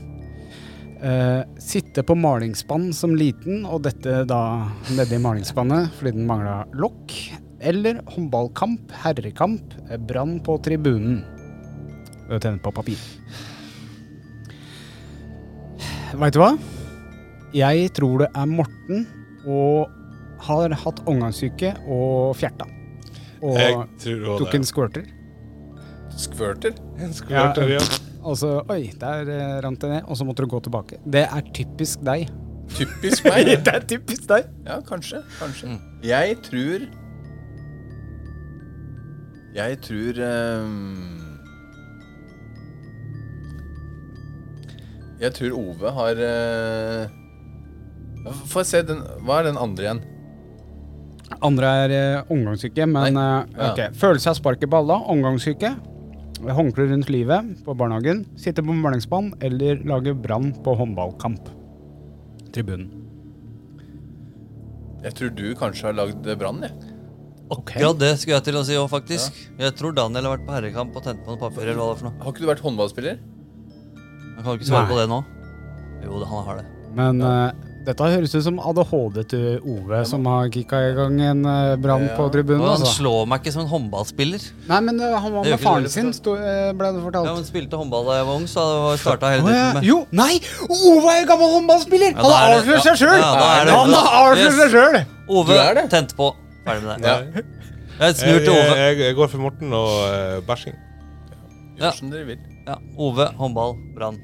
Uh, 0.98 1.44
sitte 1.62 2.02
på 2.02 2.16
malingsspann 2.18 2.90
som 2.96 3.14
liten, 3.18 3.66
og 3.70 3.84
dette 3.86 4.24
da 4.30 4.42
nedi 4.98 5.20
malingsspannet 5.22 5.92
fordi 6.00 6.16
den 6.18 6.30
mangla 6.30 6.64
lokk. 6.74 7.14
Eller 7.58 8.02
håndballkamp, 8.14 8.92
herrekamp, 9.04 9.74
eh, 9.90 9.98
brann 9.98 10.40
på 10.46 10.58
tribunen. 10.62 11.24
Ved 12.30 12.42
tenne 12.42 12.62
på 12.62 12.74
papir. 12.74 12.98
Veit 16.18 16.34
du 16.34 16.40
hva? 16.40 16.52
Jeg 17.54 17.90
tror 17.98 18.22
det 18.22 18.30
er 18.36 18.46
Morten 18.46 19.08
og 19.48 19.97
har 20.46 20.74
hatt 20.84 21.00
omgangssyke 21.10 21.74
og 21.88 22.36
fjerta. 22.38 22.68
Og 23.42 23.58
Jeg 23.58 23.74
tror 24.02 24.28
også 24.34 24.44
tok 24.44 24.52
det. 24.52 24.60
en 24.60 24.68
squirter. 24.72 25.08
Squirter? 26.18 26.78
En 27.00 27.14
squirter, 27.14 27.74
ja. 27.78 27.82
Og 28.28 28.38
så 28.38 28.62
Oi, 28.70 28.92
der 29.00 29.30
eh, 29.30 29.60
rant 29.64 29.82
det 29.82 29.90
ned. 29.90 30.02
Og 30.08 30.18
så 30.18 30.26
måtte 30.26 30.44
du 30.44 30.50
gå 30.52 30.60
tilbake. 30.60 30.98
Det 31.06 31.26
er 31.28 31.52
typisk 31.54 32.02
deg. 32.06 32.28
Typisk 32.76 33.26
meg. 33.30 33.54
det 33.66 33.74
er 33.74 33.86
typisk 33.88 34.28
deg. 34.30 34.50
Ja, 34.66 34.82
kanskje. 34.82 35.22
Kanskje. 35.40 35.78
Jeg 36.04 36.38
tror 36.44 36.88
Jeg 39.58 39.80
tror 39.82 40.20
um 40.62 41.24
Jeg 45.20 45.34
tror 45.34 45.56
Ove 45.58 45.92
har 45.92 46.20
uh, 46.22 47.08
Få 48.46 48.62
se, 48.68 48.84
den, 48.86 49.00
hva 49.26 49.40
er 49.40 49.48
den 49.50 49.58
andre 49.58 49.84
igjen? 49.88 50.02
Andre 51.44 51.70
er 51.86 51.94
eh, 51.98 52.32
omgangssyke, 52.34 52.86
men 52.90 53.18
eh, 53.20 53.46
Ja. 53.58 53.72
ok. 53.74 53.82
Følelse 54.00 54.32
av 54.32 54.38
spark 54.40 54.64
i 54.64 54.70
balla, 54.72 55.00
omgangssyke. 55.12 55.74
Håndkle 56.48 56.86
rundt 56.92 57.10
livet 57.10 57.64
på 57.66 57.74
barnehagen. 57.78 58.26
Sitte 58.40 58.62
på 58.64 58.74
malingsspann 58.78 59.34
eller 59.42 59.82
lage 59.90 60.14
brann 60.14 60.52
på 60.64 60.76
håndballkamp. 60.78 61.50
Tribunen. 62.54 62.92
Jeg 65.04 65.14
tror 65.18 65.34
du 65.38 65.46
kanskje 65.58 65.90
har 65.90 65.98
lagd 65.98 66.26
brann, 66.40 66.62
jeg. 66.66 66.94
Ja, 67.80 67.94
det 67.96 68.10
skulle 68.20 68.36
jeg 68.42 68.44
til 68.50 68.58
å 68.60 68.64
si 68.68 68.76
òg, 68.76 68.90
faktisk. 68.92 69.36
Jeg 69.60 69.76
tror 69.80 69.94
Daniel 69.96 70.26
har 70.28 70.34
vært 70.36 70.48
på 70.50 70.56
herrekamp 70.58 70.96
og 71.00 71.04
tent 71.06 71.22
på 71.24 71.32
noe 71.32 71.40
papir. 71.40 71.64
eller 71.70 71.80
hva 71.80 71.86
det 71.88 71.96
er 71.96 72.02
for 72.02 72.10
noe 72.10 72.24
Har 72.26 72.34
ikke 72.34 72.44
du 72.44 72.50
vært 72.50 72.64
håndballspiller? 72.66 73.20
Han 74.36 74.44
kan 74.44 74.50
jo 74.52 74.58
ikke 74.60 74.68
svare 74.68 74.84
Nei. 74.84 74.92
på 74.92 74.98
det 75.00 75.06
nå. 75.12 75.20
Jo, 76.04 76.20
det, 76.20 76.28
han 76.28 76.44
har 76.48 76.60
det. 76.60 76.66
Men 76.98 77.22
eh, 77.22 77.67
dette 77.88 78.04
høres 78.12 78.34
ut 78.36 78.44
som 78.44 78.58
ADHD 78.60 79.18
til 79.32 79.46
Ove, 79.64 80.02
som 80.10 80.26
har 80.28 80.50
kicka 80.52 80.80
i 80.90 80.94
gang 80.98 81.16
en 81.24 81.46
eh, 81.48 81.76
brann 81.80 82.04
Ja. 82.10 82.16
på 82.18 82.26
tribunen. 82.34 82.62
Han 82.66 82.74
Altså. 82.76 82.92
slår 83.00 83.26
meg 83.32 83.40
ikke 83.42 83.54
som 83.56 83.62
en 83.64 83.70
håndballspiller. 83.72 84.44
Nei, 84.68 84.80
men 84.84 85.00
eh, 85.00 85.16
han 85.24 85.32
var 85.38 85.44
med 85.48 85.60
faren 85.64 85.88
sin, 85.90 86.12
sto, 86.14 86.36
eh, 86.36 86.74
ble 86.76 86.92
det 86.98 87.02
fortalt. 87.06 87.30
Ja, 87.30 87.36
men 87.38 87.48
Spilte 87.48 87.80
håndball 87.80 88.06
da 88.10 88.18
jeg 88.20 88.28
var 88.28 88.36
ung, 88.42 88.48
så 88.52 88.66
det 88.92 89.00
starta 89.00 89.32
hele 89.32 89.48
tiden 89.48 89.74
med 89.80 89.88
Jo, 89.88 90.02
nei! 90.12 90.34
Ove 90.68 91.16
er 91.16 91.26
gammel 91.32 91.54
håndballspiller! 91.56 92.12
Ja, 92.12 92.22
Han 92.22 92.32
er 92.32 92.38
har 92.38 92.58
avslørt 92.60 92.84
seg 92.90 93.00
sjøl! 93.06 93.16
er 93.24 93.72
Han 93.72 93.96
har 93.96 94.12
avslørt 94.22 94.44
Yes. 94.44 94.60
seg 94.62 94.76
sjøl! 94.76 95.00
Ove 95.30 95.48
Du 95.48 95.60
er 95.82 95.88
tent 95.88 96.16
på. 96.20 96.32
Ferdig 96.68 96.84
med 96.84 97.02
det. 97.02 97.08
Ja. 97.08 97.42
Jeg 98.08 98.16
snur 98.20 98.40
til 98.44 98.52
Ove. 98.54 98.76
jeg, 98.78 98.98
jeg 99.00 99.16
går 99.16 99.28
for 99.32 99.38
Morten 99.48 99.72
og 99.74 99.90
uh, 100.06 100.42
bæsjing. 100.46 100.76
Ja. 101.80 101.92
Som 101.96 102.12
dere 102.12 102.26
vil. 102.26 102.38
Ja, 102.68 102.76
Ove, 103.00 103.32
håndball, 103.40 103.78
brann. 103.96 104.20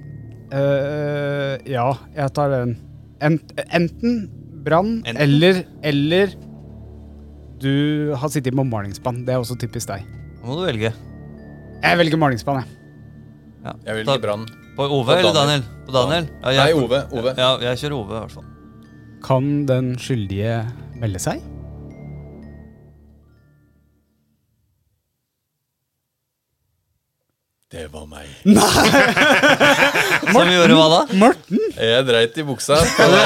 Uh, 0.54 1.58
ja, 1.66 1.88
jeg 2.16 2.34
tar 2.36 2.52
den. 2.52 2.76
Ent, 3.24 3.54
enten 3.72 4.18
brann 4.66 4.98
eller 5.08 5.64
Eller 5.84 6.34
du 7.64 8.12
har 8.20 8.28
sittet 8.28 8.56
på 8.56 8.64
malingsspann. 8.68 9.22
Det 9.24 9.32
er 9.32 9.40
også 9.40 9.56
typisk 9.60 9.88
deg. 9.88 10.04
Nå 10.42 10.50
må 10.50 10.58
du 10.60 10.66
velge. 10.68 10.90
Jeg 11.84 12.00
velger 12.00 12.20
malingsspann, 12.20 12.60
jeg. 12.60 12.74
Ja. 13.64 13.74
Jeg 13.88 14.02
velger 14.02 14.20
brann. 14.26 14.44
På 14.76 14.88
Ove 14.90 15.06
På 15.14 15.16
eller 15.16 15.36
Daniel. 15.38 15.64
Daniel? 15.64 15.86
På 15.88 15.96
Daniel? 15.96 16.28
Ja, 16.44 16.66
Nei, 16.66 16.74
Ove. 16.76 17.00
Ove. 17.16 17.34
Ja, 17.38 17.50
jeg 17.70 17.80
kjører 17.84 17.96
Ove, 18.02 18.10
i 18.18 18.20
hvert 18.20 18.36
fall. 18.36 18.50
Kan 19.24 19.52
den 19.70 19.94
skyldige 20.02 20.58
melde 21.00 21.22
seg? 21.24 21.44
Det 27.74 27.88
var 27.90 28.04
meg. 28.06 28.28
Som 30.34 30.50
gjorde 30.52 30.76
hva 30.78 30.84
da? 30.92 31.00
Morten? 31.18 31.62
Jeg 31.74 32.06
dreit 32.06 32.36
i 32.38 32.46
buksa 32.46 32.78
på 32.86 33.08
vei, 33.10 33.24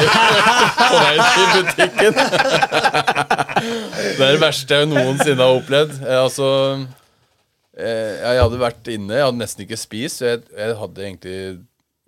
på 0.77 1.01
vei 1.01 1.17
til 1.25 1.49
butikken. 1.57 2.15
Det 4.15 4.23
er 4.23 4.37
det 4.37 4.39
verste 4.39 4.79
jeg 4.79 4.89
noensinne 4.93 5.43
har 5.43 5.59
opplevd. 5.59 5.97
Jeg, 5.99 6.21
altså 6.21 6.47
eh, 7.75 8.13
Jeg 8.23 8.41
hadde 8.45 8.61
vært 8.63 8.91
inne, 8.95 9.19
jeg 9.19 9.27
hadde 9.27 9.41
nesten 9.43 9.67
ikke 9.67 9.81
spist. 9.83 10.21
Så 10.21 10.31
jeg, 10.31 10.45
jeg 10.55 10.79
hadde 10.79 11.05
egentlig 11.09 11.37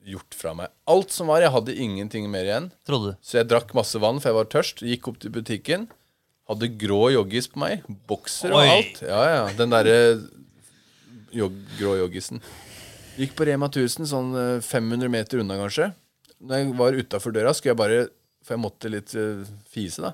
gjort 0.09 0.39
fra 0.39 0.55
meg 0.57 0.71
alt 0.89 1.11
som 1.13 1.27
var. 1.29 1.43
Jeg 1.43 1.51
hadde 1.59 1.75
ingenting 1.75 2.31
mer 2.31 2.47
igjen. 2.47 2.71
Trodde 2.87 3.11
du. 3.11 3.19
Så 3.19 3.41
jeg 3.41 3.51
drakk 3.51 3.75
masse 3.77 3.99
vann, 3.99 4.23
for 4.23 4.31
jeg 4.31 4.39
var 4.39 4.51
tørst. 4.55 4.85
Gikk 4.87 5.11
opp 5.11 5.19
til 5.21 5.35
butikken. 5.35 5.89
Hadde 6.49 6.71
grå 6.81 7.09
joggis 7.13 7.51
på 7.51 7.59
meg. 7.67 7.83
Bokser 8.09 8.55
og 8.55 8.63
Oi. 8.63 8.69
alt. 8.79 9.03
Ja, 9.05 9.23
ja. 9.35 9.43
Den 9.59 9.75
derre 9.75 9.97
jog, 11.35 11.55
grå 11.79 11.95
joggisen. 11.99 12.41
Gikk 13.19 13.35
på 13.35 13.47
Rema 13.49 13.67
1000, 13.67 14.07
sånn 14.07 14.31
eh, 14.39 14.63
500 14.63 15.11
meter 15.11 15.41
unna, 15.43 15.57
kanskje. 15.59 15.89
Når 16.39 16.61
jeg 16.61 16.75
var 16.79 16.97
utafor 17.01 17.35
døra, 17.35 17.51
skulle 17.55 17.73
jeg 17.73 17.81
bare 17.81 17.99
For 18.47 18.55
jeg 18.55 18.63
måtte 18.63 18.89
litt 18.89 19.11
uh, 19.19 19.43
fise, 19.67 19.99
da. 19.99 20.13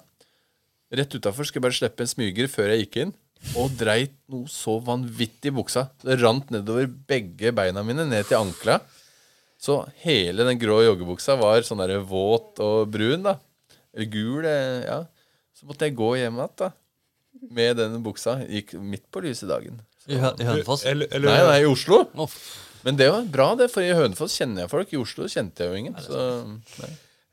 Rett 0.98 1.14
utafor 1.14 1.46
skulle 1.46 1.62
jeg 1.62 1.66
bare 1.68 1.78
slippe 1.78 2.04
en 2.04 2.10
smyger 2.10 2.50
før 2.50 2.72
jeg 2.74 2.82
gikk 2.82 2.98
inn. 3.04 3.14
Og 3.62 3.76
dreit 3.78 4.16
noe 4.34 4.50
så 4.50 4.80
vanvittig 4.84 5.52
i 5.52 5.56
buksa. 5.56 5.86
Det 6.02 6.18
rant 6.20 6.50
nedover 6.54 6.88
begge 6.90 7.54
beina 7.56 7.84
mine, 7.86 8.08
ned 8.10 8.26
til 8.26 8.42
ankla. 8.42 8.80
Så 9.62 9.80
hele 10.04 10.46
den 10.48 10.60
grå 10.60 10.82
joggebuksa 10.84 11.38
var 11.40 11.64
sånn 11.66 11.84
der 11.84 12.02
våt 12.06 12.60
og 12.64 12.90
brun, 12.92 13.24
da. 13.26 13.38
Eller 13.96 14.10
gul, 14.12 14.46
eh, 14.50 14.84
ja. 14.90 15.04
Så 15.56 15.70
måtte 15.70 15.88
jeg 15.88 15.96
gå 15.96 16.16
hjem 16.20 16.42
igjen, 16.42 16.58
da. 16.60 16.72
med 17.52 17.78
den 17.78 18.02
buksa. 18.04 18.40
Gikk 18.50 18.76
midt 18.82 19.06
på 19.12 19.24
lyse 19.24 19.48
dagen. 19.48 19.80
I, 20.08 20.20
Hø 20.22 20.32
i 20.38 20.48
Hønefoss? 20.48 20.86
Eller, 20.90 21.10
eller, 21.12 21.32
Nei, 21.32 21.50
nei, 21.50 21.58
i 21.64 21.68
Oslo. 21.70 22.04
Oh. 22.20 22.38
Men 22.86 23.00
det 23.00 23.10
var 23.10 23.26
bra, 23.34 23.50
det, 23.58 23.72
for 23.74 23.82
i 23.82 23.94
Hønefoss 23.98 24.38
kjenner 24.38 24.66
jeg 24.66 24.72
folk. 24.72 24.94
I 24.94 25.02
Oslo 25.02 25.28
kjente 25.32 25.66
jeg 25.66 25.74
jo 25.74 25.82
ingen. 25.82 25.98
Så. 26.02 26.24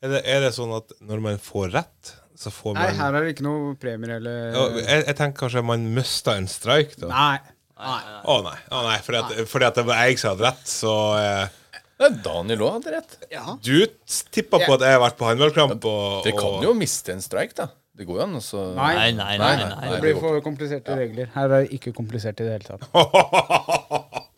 Er, 0.02 0.12
det, 0.14 0.22
er 0.24 0.44
det 0.46 0.52
sånn 0.56 0.72
at 0.78 0.94
når 1.04 1.24
man 1.24 1.40
får 1.42 1.72
rett, 1.76 2.14
så 2.38 2.50
får 2.50 2.78
Nei, 2.78 2.88
her 2.96 3.14
er 3.18 3.26
det 3.26 3.34
ikke 3.36 3.44
noe 3.46 3.74
premier 3.78 4.16
eller 4.16 4.38
Ja, 4.56 4.62
jeg, 4.80 5.02
jeg 5.10 5.16
tenker 5.18 5.44
kanskje 5.44 5.62
man 5.68 5.84
mista 5.94 6.38
en 6.40 6.48
streik, 6.50 6.96
da. 6.98 7.10
Nei. 7.12 7.58
Å 7.82 8.36
nei, 8.46 8.56
å 8.70 8.80
nei 8.86 8.96
fordi, 9.02 9.20
at, 9.20 9.50
fordi 9.50 9.66
at 9.66 9.78
det 9.80 9.84
var 9.88 10.04
jeg 10.06 10.18
som 10.20 10.32
hadde 10.32 10.46
rett, 10.46 10.66
så 10.70 10.92
eh, 11.18 12.12
Daniel 12.22 12.64
òg 12.66 12.76
hadde 12.78 12.92
rett. 12.94 13.16
Du 13.62 13.76
tippa 14.34 14.60
på 14.62 14.76
at 14.76 14.84
jeg 14.86 14.96
har 14.96 15.02
vært 15.02 15.18
på 15.18 15.28
håndballkamp, 15.28 15.86
og, 15.90 16.22
Dere 16.26 16.38
kan 16.38 16.64
jo 16.64 16.74
miste 16.78 17.14
en 17.14 17.22
streik, 17.24 17.54
da. 17.58 17.68
Det 17.98 18.06
går 18.08 18.16
jo 18.18 18.22
an. 18.24 18.34
Altså. 18.38 18.60
Nei. 18.76 18.92
Nei, 18.96 19.10
nei, 19.18 19.36
nei. 19.38 19.56
nei, 19.60 19.80
Det 19.84 19.90
det 19.94 20.00
blir 20.06 20.20
for 20.20 20.40
kompliserte 20.44 20.96
regler. 20.96 21.26
Her 21.34 21.48
er 21.48 21.64
det 21.66 21.72
ikke 21.76 21.92
komplisert 21.96 22.40
i 22.40 22.46
det 22.46 22.52
hele 22.56 22.68
tatt. 22.68 22.84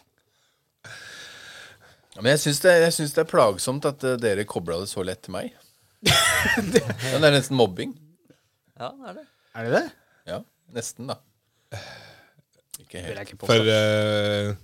Men 2.25 2.31
jeg 2.33 2.41
syns 2.45 2.61
det, 2.63 2.73
jeg 2.85 2.93
syns 2.97 3.13
det 3.15 3.23
er 3.25 3.31
plagsomt 3.31 3.87
at 3.91 4.05
eh, 4.07 4.19
dere 4.23 4.45
kobla 4.49 4.79
det 4.83 4.89
så 4.91 5.03
lett 5.07 5.23
til 5.27 5.35
meg. 5.35 5.47
ja, 6.07 6.61
det 6.63 6.83
er 7.19 7.35
nesten 7.35 7.57
mobbing. 7.59 7.95
Ja, 8.79 8.91
det 8.91 9.11
er 9.11 9.15
det. 9.19 9.27
Er 9.55 9.67
det 9.67 9.73
det? 9.75 9.87
Ja, 10.31 10.39
nesten, 10.75 11.11
da. 11.11 11.17
Ikke 12.83 13.03
helt. 13.03 13.35
For, 13.43 13.71
eh, 13.71 14.55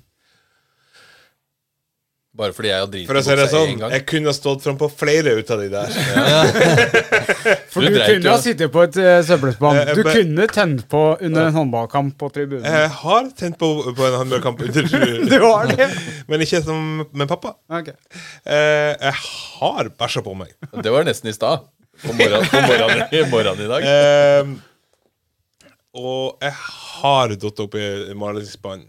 Bare 2.31 2.55
fordi 2.55 2.69
jeg 2.71 2.79
har 2.79 2.87
driti 2.87 3.09
for 3.09 3.19
å 3.19 3.23
si 3.27 3.35
det 3.35 3.45
sånn, 3.51 3.81
jeg 3.91 4.03
kunne 4.07 4.31
ha 4.31 4.35
stått 4.37 4.63
fram 4.63 4.77
på 4.79 4.87
flere 4.95 5.33
ut 5.35 5.49
av 5.51 5.63
de 5.65 5.67
der. 5.73 5.95
For 7.73 7.83
du 7.83 7.89
du, 7.91 7.99
kunne 7.99 8.31
ha 8.31 8.37
sittet 8.39 8.71
på 8.71 8.85
et 8.87 8.99
uh, 9.03 9.17
søppelspann. 9.27 9.81
Eh, 9.81 9.91
Du 9.99 10.03
men- 10.05 10.15
kunne 10.15 10.47
tent 10.55 10.85
på 10.91 11.01
under 11.19 11.49
en 11.49 11.57
håndballkamp 11.57 12.15
på 12.21 12.29
tribunen. 12.35 12.69
Jeg 12.71 12.93
har 13.01 13.31
tent 13.35 13.59
på, 13.59 13.71
på 13.99 14.07
en 14.07 14.15
håndballkamp 14.21 14.63
under 14.63 14.87
Du 15.33 15.37
har 15.43 15.73
det? 15.73 15.89
Men 16.31 16.45
ikke 16.47 16.63
som 16.69 17.03
med 17.11 17.27
pappa. 17.31 17.57
Okay. 17.81 17.99
Uh, 18.47 18.95
jeg 18.95 19.15
har 19.19 19.91
bæsja 19.99 20.23
på 20.27 20.37
meg. 20.39 20.55
Det 20.71 20.95
var 20.95 21.11
nesten 21.11 21.33
i 21.33 21.35
stad. 21.35 21.67
På 22.05 22.15
morgenen, 22.15 22.47
på 22.47 22.63
morgenen, 22.63 23.03
i 23.11 23.25
morgenen 23.33 23.67
i 23.67 23.73
dag. 23.75 23.91
Uh, 23.91 25.67
og 25.99 26.47
jeg 26.47 26.55
har 26.63 27.35
datt 27.43 27.67
opp 27.67 27.75
i 27.75 27.91
malingsspann. 28.15 28.87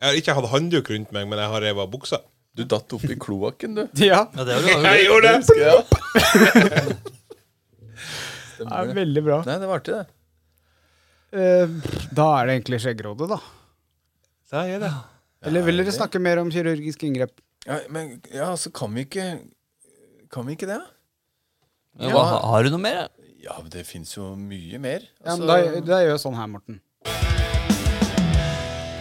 Jeg 0.00 0.10
har 0.10 0.18
ikke 0.18 0.34
hatt 0.40 0.50
håndduk 0.50 0.90
rundt 0.90 1.14
meg, 1.14 1.30
men 1.30 1.38
jeg 1.38 1.54
har 1.54 1.66
revet 1.68 1.86
av 1.86 1.94
buksa. 1.94 2.22
Du 2.56 2.64
datt 2.66 2.92
oppi 2.96 3.14
kloakken, 3.20 3.76
du. 3.78 3.82
Ja, 4.02 4.24
Ja, 4.34 4.44
det 4.44 4.56
var 4.56 4.64
det. 4.66 4.72
Jeg 4.86 5.04
gjorde 5.06 5.28
det! 5.28 5.36
Husker 5.38 5.60
jeg. 5.66 6.96
det 8.58 8.66
er 8.66 8.90
veldig 8.96 9.22
bra. 9.24 9.38
Nei, 9.46 9.56
det 9.62 9.68
var 9.70 9.80
artig, 9.80 9.94
det. 10.00 10.06
Eh, 11.30 11.74
da 12.16 12.26
er 12.40 12.48
det 12.50 12.56
egentlig 12.58 12.80
skjeggerådet, 12.82 13.28
da. 13.30 13.38
Da 14.50 14.64
er 14.66 14.82
det. 14.82 14.90
Eller 15.46 15.64
vil 15.64 15.78
dere 15.80 15.94
snakke 15.94 16.20
mer 16.20 16.40
om 16.42 16.50
kirurgisk 16.52 17.04
inngrep? 17.06 17.36
Ja, 17.68 17.78
men 17.92 18.16
ja, 18.34 18.50
så 18.58 18.72
kan 18.72 18.92
vi 18.96 19.04
ikke 19.04 19.24
Kan 20.32 20.46
vi 20.48 20.54
ikke 20.56 20.66
det? 20.70 20.78
da? 20.80 22.08
Hva, 22.08 22.22
har 22.50 22.64
du 22.64 22.70
noe 22.72 22.80
mer? 22.82 23.00
Ja, 23.40 23.56
det 23.72 23.82
fins 23.88 24.14
jo 24.16 24.32
mye 24.36 24.78
mer. 24.80 25.04
Ja, 25.24 25.36
men 25.36 25.48
Altså, 25.48 25.48
da, 25.48 25.80
da 25.86 25.98
gjør 26.04 26.12
jeg 26.14 26.22
sånn 26.22 26.36
her, 26.38 26.48
Morten. 26.50 26.80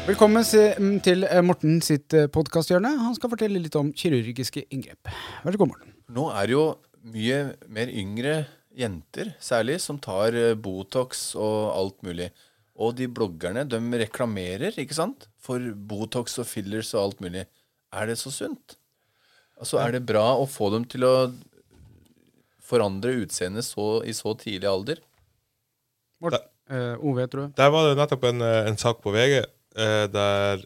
Velkommen 0.10 0.42
mm, 0.42 0.94
til 1.06 1.22
eh, 1.28 1.40
Morten 1.46 1.76
sitt 1.86 2.16
podkasthjørne. 2.34 2.90
Han 3.04 3.14
skal 3.14 3.30
fortelle 3.30 3.60
litt 3.62 3.76
om 3.78 3.92
kirurgiske 3.94 4.64
inngrep. 4.74 5.10
Vær 5.44 5.54
så 5.54 5.60
god, 5.62 5.70
Morten. 5.70 5.92
Nå 6.16 6.24
er 6.34 6.48
det 6.50 6.56
jo 6.56 6.64
mye 7.14 7.42
mer 7.70 7.92
yngre 7.94 8.32
jenter, 8.74 9.36
særlig, 9.44 9.76
som 9.84 10.00
tar 10.02 10.34
eh, 10.34 10.56
Botox 10.58 11.36
og 11.38 11.60
alt 11.76 12.00
mulig. 12.08 12.32
Og 12.82 12.96
de 12.98 13.06
bloggerne, 13.06 13.68
de 13.70 14.00
reklamerer, 14.02 14.80
ikke 14.82 14.98
sant? 14.98 15.28
For 15.38 15.62
Botox 15.92 16.40
og 16.42 16.50
fillers 16.50 16.90
og 16.96 17.04
alt 17.04 17.22
mulig. 17.28 17.46
Er 17.94 18.10
det 18.10 18.18
så 18.18 18.34
sunt? 18.34 18.80
Altså, 19.62 19.78
er 19.84 19.94
det 19.94 20.08
bra 20.10 20.26
å 20.40 20.50
få 20.50 20.72
dem 20.74 20.90
til 20.90 21.06
å 21.06 21.14
forandre 22.66 23.14
utseendet 23.28 23.70
i 24.10 24.18
så 24.18 24.34
tidlig 24.42 24.74
alder? 24.74 25.06
Morten. 26.18 26.50
Uh, 26.70 26.98
Ove, 27.02 27.30
tror 27.30 27.48
jeg. 27.48 27.56
Der 27.58 27.70
var 27.74 27.88
det 27.88 27.96
nettopp 27.98 28.26
en, 28.30 28.42
eh, 28.46 28.66
en 28.70 28.78
sak 28.78 29.06
på 29.06 29.14
VG 29.14 29.42
eh, 29.76 30.06
der 30.12 30.66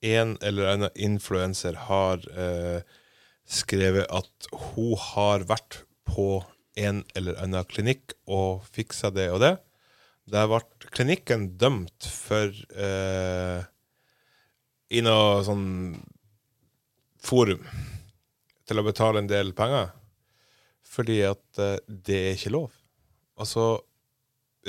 en 0.00 0.36
eller 0.40 0.72
annen 0.72 0.94
influenser 0.96 1.76
har 1.88 2.24
eh, 2.32 2.80
skrevet 3.44 4.08
at 4.08 4.50
hun 4.72 4.94
har 5.10 5.44
vært 5.48 5.82
på 6.08 6.42
en 6.80 7.02
eller 7.18 7.36
annen 7.42 7.66
klinikk 7.68 8.14
og 8.30 8.64
fiksa 8.72 9.10
det 9.12 9.28
og 9.34 9.42
det. 9.44 9.54
Der 10.30 10.48
ble 10.48 10.62
klinikken 10.94 11.50
dømt 11.60 12.06
for 12.06 12.54
eh, 12.54 13.60
I 14.90 15.02
noe 15.04 15.42
sånn 15.46 15.68
forum 17.20 17.66
til 18.66 18.80
å 18.80 18.86
betale 18.86 19.20
en 19.20 19.30
del 19.30 19.52
penger. 19.56 19.90
Fordi 20.86 21.20
at 21.26 21.62
eh, 21.62 21.78
det 21.86 22.20
er 22.20 22.38
ikke 22.38 22.54
lov. 22.54 22.70
Altså 23.40 23.80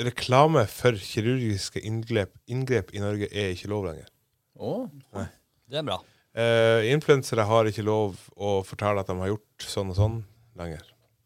reklame 0.08 0.64
for 0.70 0.92
kirurgiske 0.98 1.80
inngrep, 1.86 2.32
inngrep 2.50 2.92
i 2.94 3.00
Norge 3.02 3.28
er 3.30 3.52
ikke 3.54 3.70
lov 3.72 3.86
lenger. 3.90 4.08
Å, 4.58 4.72
Det 5.70 5.78
er 5.80 5.86
bra. 5.86 5.98
Uh, 6.32 6.80
Influensere 6.92 7.44
har 7.44 7.68
ikke 7.68 7.84
lov 7.84 8.16
å 8.40 8.62
fortelle 8.64 9.00
at 9.02 9.08
de 9.10 9.16
har 9.20 9.28
gjort 9.34 9.66
sånn 9.68 9.90
og 9.92 9.96
sånn 9.98 10.16
lenger. 10.56 10.82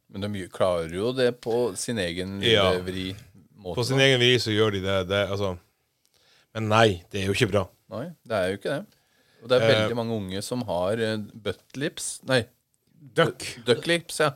men 0.08 0.22
de 0.32 0.46
klarer 0.48 0.92
jo 0.94 1.12
det 1.12 1.40
på 1.44 1.76
sin 1.76 1.98
egen 1.98 2.40
Ja. 2.42 2.70
vri 2.80 3.14
måte. 3.56 3.74
På 3.76 3.84
sin 3.84 4.00
egen 4.00 4.18
vis 4.20 4.44
så 4.46 4.50
gjør 4.54 4.72
de 4.72 4.80
det. 4.80 5.08
det 5.08 5.28
altså. 5.28 5.58
Men 6.54 6.68
nei, 6.68 7.02
det 7.10 7.20
er 7.22 7.26
jo 7.26 7.34
ikke 7.36 7.50
bra. 7.52 7.66
Nei, 7.90 8.06
det 8.26 8.32
er 8.38 8.48
jo 8.50 8.56
ikke 8.58 8.70
det. 8.78 8.86
Og 9.42 9.48
det 9.50 9.56
er 9.60 9.64
Eh, 9.68 9.74
veldig 9.82 9.96
mange 9.96 10.14
unge 10.16 10.42
som 10.42 10.62
har 10.66 10.96
uh, 10.98 11.16
buttlips 11.18 12.20
Nei, 12.26 12.46
Duck. 13.14 13.44
ducklips, 13.66 14.18
ja. 14.20 14.30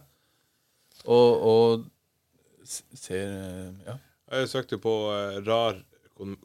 Og, 1.06 1.42
og 1.42 1.86
ser 2.94 3.26
eh, 3.26 3.72
Ja. 3.86 3.96
Jeg 4.30 4.46
søkte 4.46 4.78
på 4.78 4.92
eh, 5.10 5.40
rar 5.42 5.78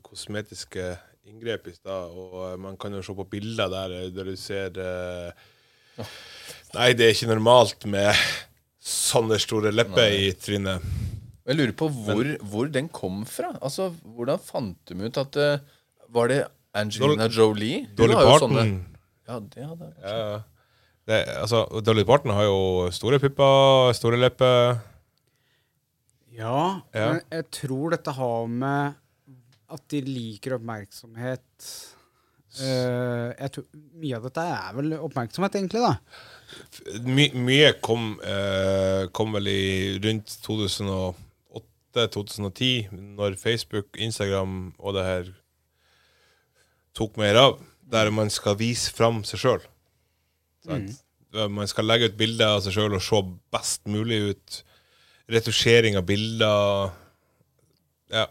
kosmetiske 0.06 0.96
inngrep 1.30 1.68
i 1.70 1.74
stad, 1.76 2.16
og 2.18 2.40
eh, 2.48 2.56
man 2.62 2.78
kan 2.82 2.96
jo 2.96 3.04
se 3.06 3.14
på 3.14 3.28
bilder 3.30 3.70
der, 3.70 3.94
eh, 3.94 4.08
der 4.14 4.30
du 4.32 4.38
ser 4.40 4.80
uh, 4.82 6.08
Nei, 6.76 6.94
det 6.98 7.06
er 7.06 7.14
ikke 7.14 7.30
normalt 7.30 7.86
med 7.90 8.10
sånne 8.82 9.38
store 9.42 9.72
lepper 9.74 10.16
i 10.18 10.32
trynet. 10.34 10.82
Jeg 11.46 11.60
lurer 11.60 11.76
på 11.78 11.92
hvor, 11.94 12.32
hvor 12.42 12.74
den 12.74 12.90
kom 12.90 13.22
fra. 13.30 13.52
Altså, 13.62 13.92
Hvordan 14.02 14.42
fant 14.42 14.90
de 14.90 14.98
ut 15.06 15.20
at 15.22 15.38
uh, 15.38 15.78
Var 16.10 16.32
det 16.32 16.40
Angelina 16.76 17.30
Jolie? 17.30 17.86
Dolly 17.96 18.18
Parton 18.18 18.58
Ja, 18.58 19.38
det 19.40 19.62
hadde 19.62 19.92
jeg. 19.92 19.96
Ja, 20.02 20.18
ja. 20.18 20.42
det, 21.06 21.22
altså, 21.38 21.64
Dolly 21.86 22.04
Parton 22.04 22.34
har 22.34 22.50
jo 22.50 22.90
store 22.98 23.22
pupper, 23.22 23.94
store 23.94 24.20
lepper. 24.26 24.82
Ja, 26.36 26.82
Ja. 26.94 27.06
men 27.14 27.22
jeg 27.32 27.46
tror 27.62 27.92
dette 27.96 28.12
har 28.18 28.48
med 28.52 28.86
at 29.76 29.84
de 29.90 30.00
liker 30.06 30.54
oppmerksomhet 30.60 31.50
uh, 32.62 33.30
jeg 33.34 33.50
tror, 33.56 33.66
Mye 33.98 34.16
av 34.20 34.24
dette 34.28 34.44
er 34.54 34.70
vel 34.78 34.90
oppmerksomhet, 35.00 35.54
egentlig, 35.58 35.82
da. 35.82 35.94
My, 37.08 37.26
mye 37.34 37.72
kom, 37.84 38.04
uh, 38.22 39.04
kom 39.16 39.34
vel 39.36 39.48
i 39.52 39.64
rundt 40.04 40.30
2008-2010, 40.46 42.92
når 43.18 43.36
Facebook, 43.42 43.88
Instagram 43.98 44.54
og 44.78 44.94
det 44.98 45.06
her 45.08 45.26
tok 46.96 47.18
mer 47.20 47.36
av. 47.42 47.58
Der 47.86 48.10
man 48.14 48.30
skal 48.34 48.56
vise 48.60 48.92
fram 48.96 49.24
seg 49.28 49.40
sjøl. 49.42 49.62
Man 51.52 51.68
skal 51.70 51.86
legge 51.90 52.08
ut 52.10 52.18
bilder 52.18 52.48
av 52.56 52.62
seg 52.66 52.74
sjøl 52.78 52.96
og 52.98 53.04
se 53.04 53.20
best 53.54 53.82
mulig 53.92 54.20
ut. 54.32 54.48
Retusjering 55.32 55.98
av 55.98 56.06
bilder. 56.06 56.92
Ja. 58.14 58.28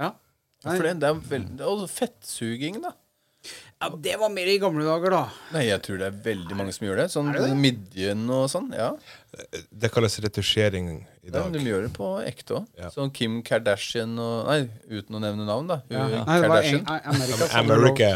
Ja. 0.00 0.12
Nei. 0.64 0.76
For 0.76 0.86
det, 0.88 0.94
det 1.02 1.10
er 1.10 1.18
veldig 1.30 1.66
Og 1.68 1.82
fettsuging, 1.92 2.78
da. 2.82 2.94
ja, 3.82 3.90
Det 4.02 4.14
var 4.18 4.32
mer 4.32 4.48
i 4.50 4.56
gamle 4.62 4.86
dager, 4.88 5.12
da. 5.12 5.20
Nei, 5.54 5.66
jeg 5.68 5.82
tror 5.84 6.00
det 6.00 6.08
er 6.08 6.16
veldig 6.24 6.56
mange 6.58 6.72
som 6.74 6.86
gjør 6.88 7.02
det. 7.02 7.08
Sånn 7.12 7.28
det 7.34 7.44
det? 7.44 7.52
midjen 7.60 8.24
og 8.32 8.48
sånn. 8.50 8.72
Ja. 8.74 8.88
Det 9.70 9.92
kalles 9.94 10.16
retusjering 10.24 10.88
i 10.96 11.28
ja 11.28 11.34
dag. 11.36 11.50
men 11.50 11.58
de 11.60 11.68
gjør 11.70 11.86
det 11.86 11.92
på 11.94 12.08
ekte 12.24 12.56
òg. 12.62 12.66
Ja. 12.80 12.88
Sånn 12.94 13.12
Kim 13.14 13.42
Kardashian 13.46 14.16
og 14.18 14.48
Nei, 14.48 14.62
uten 14.96 15.20
å 15.20 15.22
nevne 15.22 15.44
navn, 15.46 15.68
da. 15.70 15.82
Hun, 15.90 15.96
Ja. 16.16 16.24
Nei, 16.24 16.40
det 16.40 16.48
var 16.54 16.62
en, 16.72 16.82
America. 17.12 17.52
Amerika. 17.52 17.60
America. 17.60 18.10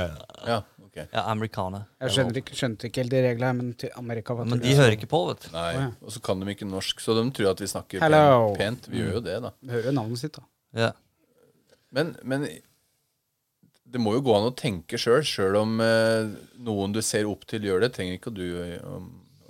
Ja, 0.49 0.59
ok. 0.91 0.99
Ja, 1.07 1.25
americana. 1.31 1.85
Jeg 2.03 2.17
skjønner 2.17 2.41
ikke, 2.43 2.57
skjønte 2.59 2.91
ikke 2.91 3.05
helt 3.05 3.15
de 3.15 3.21
reglene, 3.25 3.53
men 3.61 3.75
til 3.81 3.93
Amerika 3.99 4.37
var 4.37 4.49
Men 4.51 4.63
de 4.63 4.75
hører 4.77 4.97
ikke 4.99 5.09
på, 5.11 5.23
vet 5.31 5.47
du. 5.47 5.53
Nei, 5.55 5.69
Å, 5.73 5.85
ja. 5.87 5.91
Og 6.05 6.17
så 6.17 6.23
kan 6.27 6.43
de 6.43 6.51
ikke 6.53 6.69
norsk, 6.69 7.01
så 7.03 7.17
de 7.17 7.25
tror 7.37 7.53
at 7.55 7.63
vi 7.63 7.71
snakker 7.71 8.03
Hello. 8.05 8.51
pent. 8.59 8.85
pent. 8.85 8.91
Vi 8.93 9.01
gjør 9.05 9.21
jo 9.21 9.23
det, 9.29 9.39
da. 9.47 9.55
hører 9.73 9.97
navnet 9.97 10.23
sitt, 10.23 10.37
da. 10.37 10.45
Ja. 10.85 10.91
Men, 11.95 12.13
men 12.23 12.47
det 13.91 13.99
må 14.03 14.15
jo 14.15 14.23
gå 14.27 14.35
an 14.37 14.49
å 14.51 14.55
tenke 14.55 14.99
sjøl, 15.01 15.25
sjøl 15.27 15.57
om 15.59 15.81
eh, 15.83 16.31
noen 16.63 16.95
du 16.95 17.01
ser 17.03 17.29
opp 17.31 17.47
til, 17.51 17.67
gjør 17.67 17.83
det. 17.85 17.93
Trenger 17.97 18.19
ikke 18.21 18.33
du 18.35 18.45
å, 18.47 18.67
å, 18.87 19.01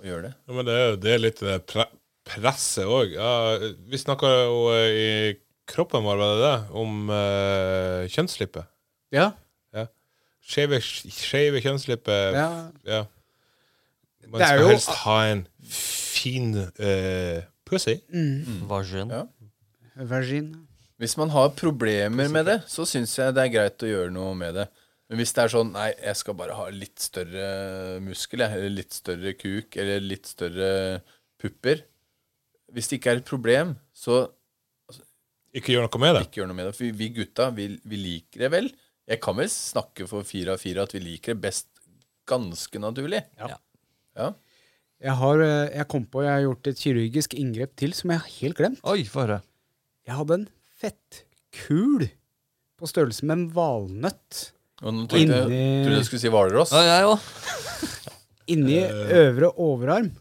å 0.01 0.07
gjøre 0.07 0.29
det. 0.29 0.33
Ja, 0.47 0.55
men 0.57 0.67
det 0.69 0.77
er, 0.77 0.95
det 1.01 1.13
er 1.15 1.25
litt 1.25 1.43
det 1.45 1.59
pre 1.69 1.87
presset 2.31 2.85
òg. 2.85 3.15
Ja, 3.17 3.57
vi 3.89 3.97
snakka 3.97 4.29
jo 4.45 4.57
eh, 4.75 4.97
i 4.97 5.11
kroppen 5.71 6.05
vår, 6.05 6.19
var 6.21 6.35
det 6.35 6.43
det? 6.45 6.57
Om 6.81 7.13
eh, 7.15 8.09
kjønnslippet. 8.13 8.69
Ja. 9.15 9.31
Skeive 10.43 11.61
kjønnslippet 11.63 12.35
ja. 12.35 12.47
Ja. 12.87 13.01
Man 14.27 14.39
Det 14.39 14.47
er 14.47 14.51
skal 14.55 14.59
jo- 14.63 14.71
helst 14.71 14.89
ha 15.05 15.15
en 15.31 15.45
fin 15.71 16.51
uh, 16.57 17.41
pussy. 17.67 17.97
Vagin. 18.69 19.09
Ja. 19.11 19.23
Vagin. 20.07 20.51
Hvis 21.01 21.15
man 21.17 21.31
har 21.33 21.49
problemer 21.57 22.29
med 22.29 22.45
det, 22.45 22.59
så 22.69 22.85
syns 22.85 23.15
jeg 23.17 23.33
det 23.33 23.41
er 23.47 23.53
greit 23.55 23.83
å 23.83 23.89
gjøre 23.89 24.11
noe 24.13 24.35
med 24.37 24.53
det. 24.59 24.67
Men 25.09 25.17
hvis 25.19 25.33
det 25.35 25.43
er 25.43 25.51
sånn 25.51 25.71
Nei, 25.73 25.89
jeg 25.97 26.15
skal 26.15 26.35
bare 26.39 26.53
ha 26.55 26.67
litt 26.71 27.01
større 27.03 27.99
muskel, 28.05 28.43
eller 28.45 28.69
litt 28.71 28.93
større 28.95 29.33
kuk, 29.35 29.75
eller 29.81 29.99
litt 29.99 30.29
større 30.29 31.01
pupper 31.41 31.81
Hvis 32.71 32.87
det 32.87 32.99
ikke 33.01 33.11
er 33.11 33.19
et 33.19 33.27
problem, 33.27 33.73
så 33.91 34.21
Ikke 35.53 35.73
gjør 35.73 35.89
noe 35.89 35.99
med 35.99 36.15
det. 36.15 36.21
ikke 36.29 36.39
gjør 36.39 36.47
noe 36.47 36.55
med 36.61 36.69
det. 36.69 36.75
For 36.77 36.85
vi, 36.85 36.91
vi 37.01 37.09
gutta, 37.17 37.49
vi, 37.51 37.65
vi 37.83 37.97
liker 37.99 38.45
det 38.45 38.51
vel. 38.53 38.69
Jeg 39.09 39.19
kan 39.21 39.35
vel 39.35 39.49
snakke 39.49 40.07
for 40.07 40.23
fire 40.27 40.53
av 40.53 40.61
fire 40.61 40.83
at 40.85 40.93
vi 40.93 40.99
liker 41.03 41.33
det 41.33 41.41
best 41.41 41.67
ganske 42.29 42.79
naturlig. 42.79 43.23
Ja. 43.39 43.57
Ja. 44.15 44.31
Jeg, 45.01 45.15
har, 45.17 45.41
eh, 45.41 45.69
jeg 45.79 45.87
kom 45.89 46.05
på 46.05 46.21
jeg 46.23 46.31
har 46.31 46.43
gjort 46.45 46.67
et 46.69 46.77
kirurgisk 46.79 47.33
inngrep 47.33 47.73
til 47.79 47.93
som 47.97 48.11
jeg 48.13 48.19
har 48.21 48.29
helt 48.39 48.57
glemt. 48.59 48.81
Oi, 48.85 49.03
få 49.09 49.23
høre. 49.25 49.39
Jeg 50.07 50.15
hadde 50.19 50.33
en 50.37 50.47
fettkul 50.81 52.07
på 52.81 52.89
størrelse 52.89 53.25
med 53.25 53.37
en 53.37 53.47
valnøtt 53.55 54.51
Og 54.81 54.93
nå 54.95 55.03
tenkte 55.09 55.35
jeg, 55.37 55.49
Inni- 55.49 55.83
trodde 55.85 55.97
jeg 55.99 56.07
skulle 56.07 56.21
si 56.23 56.31
Hvalross. 56.33 56.71
Ja, 56.73 56.81
jeg 56.89 57.09
òg. 57.09 57.19
inni 58.53 58.79
øvre 59.21 59.51
overarm. 59.61 60.11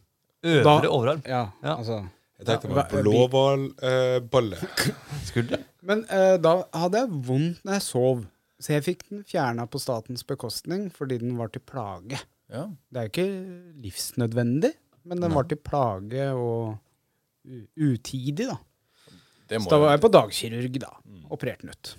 Øvre 0.45 0.65
Da- 0.83 0.89
overarm. 0.93 1.23
Ja, 1.27 1.47
Ja. 1.63 1.77
altså 1.77 2.09
Jeg 2.41 2.47
tenkte 2.47 2.69
meg 2.69 2.89
på 2.89 2.97
hva- 2.97 3.05
Eh, 3.83 4.21
Skulder. 5.29 5.65
Men 5.83 6.05
eh, 6.09 6.37
da 6.39 6.63
hadde 6.73 6.99
jeg 7.05 7.09
vondt 7.29 7.65
når 7.65 7.73
jeg 7.77 7.83
sov, 7.83 8.25
så 8.61 8.75
jeg 8.77 8.85
fikk 8.85 9.07
den 9.09 9.25
fjerna 9.25 9.65
på 9.71 9.81
statens 9.81 10.23
bekostning 10.29 10.89
fordi 10.93 11.19
den 11.23 11.37
var 11.39 11.49
til 11.55 11.63
plage. 11.65 12.19
Ja. 12.51 12.67
Det 12.91 12.99
er 13.01 13.07
jo 13.09 13.13
ikke 13.15 13.29
livsnødvendig, 13.87 14.73
men 15.09 15.21
den 15.25 15.33
var 15.35 15.47
til 15.49 15.57
plage 15.65 16.27
og 16.37 16.79
utidig, 17.81 18.47
da. 18.51 18.59
Det 19.51 19.59
Så 19.65 19.71
da 19.73 19.79
var 19.83 19.95
jeg 19.97 20.03
på 20.05 20.11
dagkirurg, 20.15 20.77
da. 20.83 20.91
Opererte 21.35 21.65
den 21.67 21.71
ut. 21.75 21.93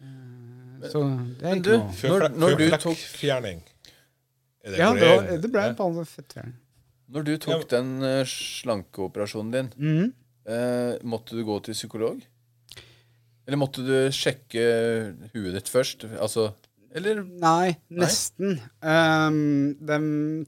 Eh, 0.00 0.88
Så 0.90 1.00
det 1.02 1.42
er 1.42 1.54
Men 1.54 1.58
ikke 1.58 1.64
du, 1.64 1.76
noe 1.78 2.18
Når- 2.20 2.38
når 2.38 2.56
du 2.58 2.68
tok- 2.78 2.96
fjerning 3.18 3.62
Er 4.64 4.70
det 4.70 4.78
Ja, 4.78 4.92
det, 4.94 5.08
var, 5.08 5.38
det 5.42 5.50
ble 5.52 5.60
en 5.68 5.74
panne 5.76 6.04
fettfjern. 6.04 6.52
Når 7.08 7.24
du 7.24 7.36
tok 7.38 7.68
den 7.70 8.02
eh, 8.02 8.24
slankeoperasjonen 8.24 9.50
din, 9.50 9.68
mm. 9.78 10.12
eh, 10.46 10.98
måtte 11.02 11.30
du 11.38 11.44
gå 11.44 11.56
til 11.64 11.72
psykolog? 11.74 12.20
Eller 13.48 13.60
måtte 13.62 13.80
du 13.80 13.94
sjekke 14.12 14.62
huet 15.32 15.54
ditt 15.56 15.70
først? 15.72 16.04
Altså 16.20 16.50
Eller 16.92 17.22
Nei, 17.24 17.78
nesten. 17.96 18.58
Um, 18.84 19.38
de 19.80 19.98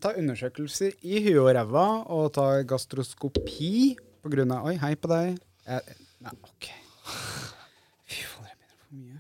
tar 0.02 0.18
undersøkelser 0.20 0.98
i 1.00 1.22
huet 1.24 1.40
og 1.40 1.50
ræva 1.56 1.86
og 2.12 2.30
tar 2.36 2.66
gastroskopi 2.68 3.94
på 4.20 4.32
grunn 4.34 4.52
av 4.52 4.68
Oi, 4.68 4.74
hei 4.82 4.92
på 5.00 5.08
deg. 5.12 5.38
Jeg, 5.64 5.96
nei, 6.26 6.34
OK. 6.44 6.68
Fy 8.10 8.20
faen, 8.28 8.50
jeg 8.50 8.58
mener 8.60 8.76
for 8.76 9.00
mye. 9.00 9.18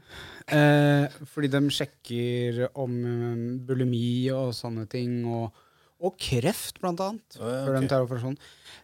Eh, 0.50 1.18
fordi 1.32 1.50
de 1.54 1.60
sjekker 1.72 2.62
om 2.82 2.94
um, 3.00 3.42
bulimi 3.68 4.28
og 4.34 4.52
sånne 4.56 4.84
ting, 4.92 5.20
og, 5.30 5.54
og 6.04 6.16
kreft, 6.20 6.80
blant 6.82 7.00
annet, 7.04 7.38
Oh, 7.40 7.46
ja, 7.48 7.60
før 7.64 7.76
ok. 7.78 7.80
de 7.86 7.90
tar 7.94 8.04
operasjon. 8.04 8.36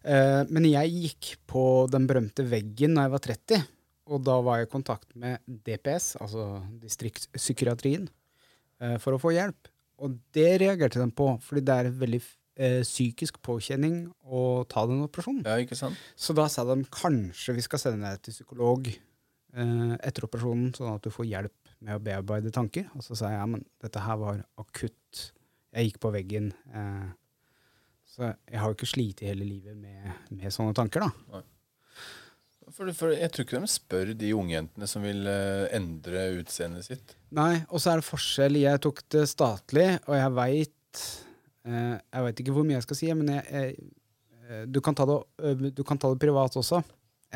Eh, 0.06 0.42
men 0.56 0.68
jeg 0.70 0.94
gikk 1.02 1.32
på 1.50 1.64
den 1.92 2.06
berømte 2.08 2.46
veggen 2.48 2.96
da 2.96 3.08
jeg 3.08 3.16
var 3.16 3.24
30, 3.28 3.64
og 4.06 4.22
da 4.26 4.36
var 4.44 4.60
jeg 4.60 4.68
i 4.68 4.72
kontakt 4.72 5.14
med 5.18 5.42
DPS, 5.66 6.14
altså 6.22 6.46
distriktspsykiatrien 6.82 8.06
eh, 8.06 8.96
for 9.02 9.16
å 9.16 9.20
få 9.20 9.34
hjelp. 9.34 9.70
Og 10.04 10.18
det 10.36 10.50
reagerte 10.62 11.00
de 11.00 11.08
på, 11.16 11.28
fordi 11.42 11.64
det 11.66 11.74
er 11.74 11.88
en 11.90 11.98
veldig 12.02 12.20
eh, 12.22 12.80
psykisk 12.84 13.40
påkjenning 13.44 14.04
å 14.22 14.64
ta 14.70 14.84
den 14.88 15.02
operasjonen. 15.06 15.44
Ja, 15.48 15.58
ikke 15.62 15.78
sant? 15.78 15.98
Så 16.14 16.36
da 16.36 16.46
sa 16.52 16.66
de 16.68 16.78
kanskje 16.92 17.56
vi 17.56 17.64
skal 17.64 17.82
sende 17.82 18.12
deg 18.12 18.22
til 18.26 18.36
psykolog 18.36 18.90
eh, 18.92 19.94
etter 19.98 20.28
operasjonen, 20.28 20.74
sånn 20.76 20.94
at 20.94 21.06
du 21.06 21.12
får 21.14 21.30
hjelp 21.32 21.74
med 21.84 21.98
å 21.98 22.02
bearbeide 22.02 22.52
tanker. 22.54 22.88
Og 22.96 23.04
så 23.04 23.18
sa 23.18 23.32
jeg 23.32 23.40
ja, 23.40 23.48
men 23.56 23.64
dette 23.82 24.02
her 24.04 24.20
var 24.20 24.42
akutt. 24.60 25.26
Jeg 25.76 25.90
gikk 25.90 26.00
på 26.04 26.12
veggen. 26.14 26.52
Eh, 26.72 27.08
så 28.16 28.30
jeg 28.30 28.60
har 28.62 28.70
jo 28.70 28.78
ikke 28.78 28.88
slitt 28.88 29.24
hele 29.26 29.44
livet 29.44 29.76
med, 29.76 30.12
med 30.30 30.52
sånne 30.54 30.76
tanker, 30.76 31.04
da. 31.08 31.42
For, 32.76 32.92
for 32.92 33.14
jeg 33.14 33.32
tror 33.32 33.46
ikke 33.46 33.60
de 33.62 33.68
spør 33.72 34.10
de 34.20 34.30
ungjentene 34.36 34.86
som 34.90 35.04
vil 35.06 35.22
uh, 35.24 35.64
endre 35.74 36.26
utseendet 36.42 36.84
sitt. 36.84 37.14
Nei, 37.36 37.62
og 37.70 37.80
så 37.80 37.94
er 37.94 38.02
det 38.02 38.08
forskjell. 38.08 38.58
Jeg 38.60 38.82
tok 38.84 39.00
det 39.14 39.22
statlig, 39.30 39.86
og 40.04 40.16
jeg 40.18 40.34
veit 40.36 41.04
uh, 41.64 41.96
Jeg 41.96 42.26
veit 42.26 42.42
ikke 42.42 42.56
hvor 42.56 42.66
mye 42.68 42.76
jeg 42.76 42.84
skal 42.84 43.00
si, 43.00 43.08
men 43.16 43.32
jeg, 43.32 43.46
jeg, 43.48 43.88
eh, 44.44 44.66
du, 44.68 44.82
kan 44.84 44.98
ta 44.98 45.08
det, 45.08 45.72
du 45.72 45.82
kan 45.88 46.00
ta 46.02 46.12
det 46.12 46.20
privat 46.20 46.58
også. 46.60 46.82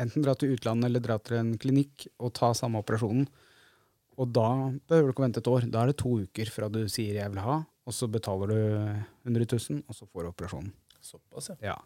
Enten 0.01 0.23
dra 0.23 0.37
til 0.37 0.53
utlandet 0.53 0.91
eller 0.91 1.03
dra 1.03 1.17
til 1.19 1.39
en 1.39 1.55
klinikk 1.61 2.05
og 2.21 2.35
ta 2.37 2.53
samme 2.57 2.83
operasjonen. 2.85 3.25
Og 4.21 4.29
da 4.29 4.47
behøver 4.91 5.09
du 5.09 5.15
ikke 5.15 5.25
vente 5.25 5.41
et 5.41 5.49
år. 5.49 5.65
Da 5.73 5.81
er 5.81 5.89
det 5.89 5.99
to 6.03 6.19
uker 6.21 6.53
fra 6.53 6.69
du 6.69 6.83
sier 6.85 7.17
'jeg 7.17 7.33
vil 7.33 7.41
ha', 7.41 7.65
og 7.87 7.93
så 7.93 8.05
betaler 8.05 8.47
du 8.53 8.59
100 9.25 9.47
000, 9.49 9.83
og 9.87 9.95
så 9.95 10.05
får 10.05 10.21
du 10.21 10.29
operasjonen. 10.29 10.73
Såpass, 11.01 11.49
ja. 11.49 11.73
Ja. 11.73 11.77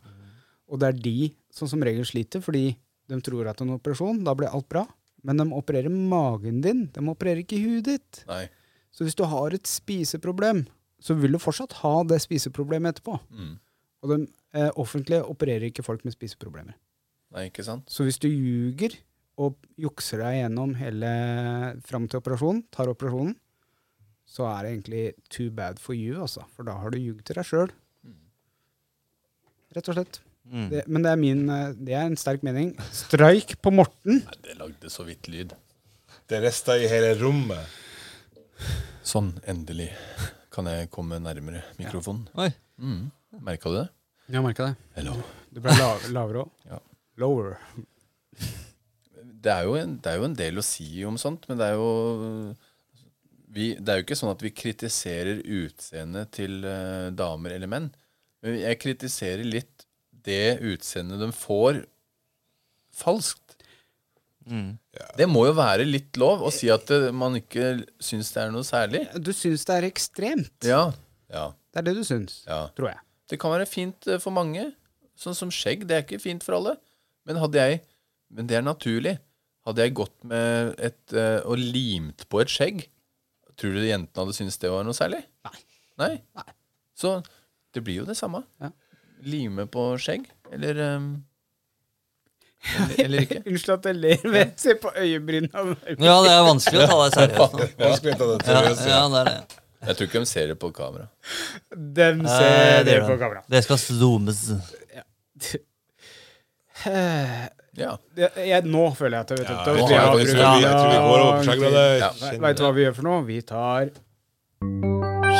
Og 0.67 0.79
det 0.81 0.87
er 0.87 0.99
de 0.99 1.35
som 1.53 1.69
som 1.69 1.79
regel 1.79 2.03
sliter, 2.03 2.41
fordi 2.41 2.75
de 3.11 3.19
tror 3.25 3.49
at 3.51 3.61
en 3.61 3.75
operasjon, 3.75 4.23
da 4.25 4.33
blir 4.37 4.51
alt 4.51 4.67
bra. 4.71 4.85
Men 5.25 5.41
de 5.41 5.45
opererer 5.57 5.89
magen 5.89 6.61
din, 6.61 6.85
de 6.93 7.03
opererer 7.09 7.43
ikke 7.43 7.61
huet 7.63 7.87
ditt. 7.87 8.23
Nei. 8.29 8.45
Så 8.93 9.05
hvis 9.05 9.17
du 9.17 9.25
har 9.27 9.55
et 9.55 9.67
spiseproblem, 9.67 10.63
så 11.01 11.17
vil 11.17 11.35
du 11.35 11.41
fortsatt 11.41 11.79
ha 11.81 11.95
det 12.07 12.21
spiseproblemet 12.23 12.95
etterpå. 12.95 13.17
Mm. 13.33 13.55
Og 14.05 14.11
de 14.11 14.19
eh, 14.55 14.69
offentlige 14.79 15.25
opererer 15.25 15.69
ikke 15.69 15.85
folk 15.85 16.05
med 16.05 16.15
spiseproblemer. 16.15 16.77
Nei, 17.35 17.49
ikke 17.49 17.65
sant? 17.67 17.89
Så 17.91 18.05
hvis 18.07 18.21
du 18.21 18.29
ljuger 18.29 18.95
og 19.41 19.57
jukser 19.81 20.21
deg 20.23 20.37
gjennom 20.39 20.75
hele 20.79 21.09
fram 21.83 22.05
til 22.07 22.21
operasjonen, 22.21 22.63
tar 22.71 22.91
operasjonen, 22.91 23.35
så 24.25 24.47
er 24.49 24.63
det 24.63 24.71
egentlig 24.71 25.03
too 25.29 25.51
bad 25.53 25.81
for 25.81 25.97
you, 25.97 26.21
altså. 26.21 26.45
For 26.55 26.65
da 26.67 26.77
har 26.81 26.93
du 26.93 27.01
ljugd 27.01 27.25
til 27.27 27.37
deg 27.37 27.49
sjøl. 27.49 27.73
Rett 29.75 29.91
og 29.91 29.97
slett. 29.97 30.21
Mm. 30.45 30.67
Det, 30.69 30.83
men 30.87 31.05
det 31.05 31.11
er, 31.11 31.19
min, 31.19 31.43
eh, 31.49 31.73
det 31.87 31.95
er 31.97 32.05
en 32.05 32.17
sterk 32.19 32.43
mening. 32.45 32.73
Streik 32.93 33.55
på 33.63 33.73
Morten. 33.73 34.21
Nei, 34.21 34.37
det 34.45 34.57
lagde 34.59 34.91
så 34.93 35.05
vidt 35.07 35.29
lyd. 35.31 35.55
Det 36.29 36.41
resta 36.43 36.77
i 36.77 36.87
hele 36.89 37.13
rommet. 37.19 37.81
Sånn, 39.05 39.33
endelig 39.49 39.91
kan 40.53 40.69
jeg 40.71 40.89
komme 40.93 41.19
nærmere 41.21 41.65
mikrofonen. 41.79 42.27
Oi. 42.41 42.49
Mm. 42.81 43.09
Merka 43.45 43.71
du 43.71 43.79
det? 43.81 43.89
Jeg 44.31 44.41
merka 44.45 44.69
det. 44.71 44.87
Hello. 44.95 45.17
Du 45.53 45.59
ble 45.63 45.75
la 45.77 45.89
lavere 46.15 46.45
òg. 46.45 46.53
Ja. 46.69 46.79
Lower. 47.21 47.57
Det 49.45 49.51
er, 49.51 49.67
jo 49.67 49.75
en, 49.77 49.97
det 50.01 50.09
er 50.11 50.17
jo 50.17 50.29
en 50.29 50.37
del 50.37 50.57
å 50.57 50.65
si 50.65 50.87
om 51.05 51.19
sånt, 51.21 51.45
men 51.49 51.59
det 51.59 51.67
er 51.69 51.75
jo 51.77 51.89
vi, 53.55 53.67
Det 53.77 53.91
er 53.91 53.99
jo 53.99 54.05
ikke 54.07 54.17
sånn 54.17 54.33
at 54.33 54.41
vi 54.43 54.51
kritiserer 54.51 55.43
utseendet 55.43 56.31
til 56.35 56.65
eh, 56.67 57.11
damer 57.15 57.53
eller 57.55 57.69
menn. 57.71 57.91
Men 58.43 58.57
jeg 58.59 58.79
kritiserer 58.81 59.45
litt 59.47 59.74
det 60.26 60.59
utseendet 60.65 61.21
de 61.21 61.32
får 61.36 61.84
falskt. 62.95 63.41
Mm. 64.45 64.78
Det 65.17 65.26
må 65.30 65.47
jo 65.47 65.55
være 65.57 65.88
litt 65.88 66.17
lov 66.21 66.43
å 66.45 66.51
si 66.53 66.69
at 66.69 66.86
det, 66.91 67.09
man 67.17 67.38
ikke 67.39 67.80
syns 68.03 68.30
det 68.36 68.43
er 68.43 68.53
noe 68.53 68.65
særlig. 68.67 69.05
Du 69.17 69.32
syns 69.34 69.65
det 69.65 69.80
er 69.80 69.88
ekstremt. 69.89 70.55
Ja. 70.67 70.88
ja. 71.34 71.49
Det 71.73 71.82
er 71.82 71.88
det 71.89 71.95
du 71.97 72.03
syns, 72.07 72.43
ja. 72.47 72.65
tror 72.78 72.91
jeg. 72.93 73.01
Det 73.32 73.39
kan 73.41 73.53
være 73.55 73.67
fint 73.69 74.07
eh, 74.07 74.21
for 74.21 74.36
mange. 74.36 74.69
Sånn 75.17 75.38
som 75.38 75.53
skjegg. 75.53 75.88
Det 75.89 75.97
er 75.97 76.03
ikke 76.05 76.21
fint 76.21 76.45
for 76.45 76.59
alle. 76.59 76.76
Men 77.26 77.41
hadde 77.41 77.61
jeg 77.61 77.84
Men 78.36 78.47
det 78.49 78.57
er 78.57 78.65
naturlig. 78.65 79.15
Hadde 79.65 79.86
jeg 79.86 79.95
gått 79.97 80.15
med 80.28 80.76
et 80.84 81.13
eh, 81.17 81.39
og 81.45 81.57
limt 81.61 82.26
på 82.30 82.41
et 82.41 82.51
skjegg, 82.51 82.84
tror 83.57 83.73
du 83.73 83.86
jentene 83.86 84.26
hadde 84.26 84.36
syntes 84.38 84.59
det 84.61 84.69
var 84.69 84.86
noe 84.86 84.97
særlig? 84.97 85.21
Nei. 85.45 85.61
Nei? 86.01 86.09
Nei. 86.38 86.49
Så 86.97 87.15
det 87.73 87.82
blir 87.86 88.01
jo 88.01 88.07
det 88.07 88.17
samme. 88.19 88.43
Ja. 88.61 88.69
Lime 89.24 89.66
på 89.72 89.97
skjegg, 89.97 90.26
eller 90.53 90.80
um, 90.97 91.24
eller, 92.66 93.03
eller 93.05 93.20
ikke. 93.26 93.39
Unnskyld 93.49 93.74
at 93.78 93.86
jeg 93.86 93.95
ler, 94.01 94.18
men 94.26 94.36
jeg 94.41 94.53
ser 94.57 94.76
på 94.82 94.89
øyebrynene. 94.97 95.76
Ja, 96.01 96.16
det 96.26 96.32
er 96.34 96.41
vanskelig 96.47 96.82
å 96.84 96.88
ta 96.89 96.97
deg 97.03 97.13
seriøst 97.20 97.53
nå. 97.53 97.68
Vanskelig 97.84 98.13
å 98.13 98.18
ta 98.18 98.26
det 98.26 98.36
Ja, 98.36 98.39
seriøst. 98.61 98.88
ja, 98.89 99.01
det 99.13 99.20
er 99.22 99.26
det. 99.30 99.61
Jeg 99.86 99.95
tror 99.99 100.07
ikke 100.09 100.20
de 100.24 100.26
ser 100.26 100.47
det 100.49 100.55
på 100.59 100.70
kamera. 100.74 101.07
Dem 101.76 102.22
Eh, 102.26 102.32
ser 102.39 102.84
det 102.88 102.95
på 103.03 103.11
de. 103.13 103.18
kamera. 103.22 103.43
Det 103.53 103.63
skal 103.68 103.78
zoomes. 103.78 104.39
Ja. 106.86 107.47
ja. 107.74 107.93
Jeg, 108.38 108.66
nå 108.68 108.82
føler 108.97 109.16
jeg 109.18 109.24
at 109.26 109.30
jeg 109.32 109.39
vet 109.39 109.47
Ja, 109.49 109.55
at 109.55 109.66
jeg 109.66 109.76
vi 109.76 109.80
tror 109.82 109.95
har 109.95 110.16
vi- 110.16 110.20
jeg 110.20 110.36
vi 110.36 110.97
går 111.07 111.22
over 111.22 111.38
på 111.39 111.45
skjeggrollet. 111.47 111.99
Ja. 112.03 112.09
Veit 112.43 112.57
du 112.59 112.63
hva 112.66 112.74
vi 112.76 112.84
gjør 112.86 112.95
for 112.99 113.03
noe? 113.07 113.24
Vi 113.26 113.39
tar 113.41 113.89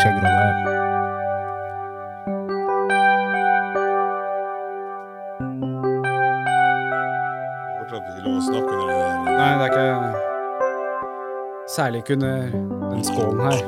skjeggrolle. 0.02 0.85
å 8.36 8.44
snakke 8.44 8.72
under 8.76 8.88
det 8.90 8.98
der. 9.00 9.18
Nei, 9.40 9.52
det 9.60 9.66
er 9.66 9.72
ikke 9.72 10.24
Særlig 11.76 12.02
ikke 12.04 12.14
under 12.14 12.36
den 12.92 13.04
skålen 13.08 13.40
her. 13.42 13.60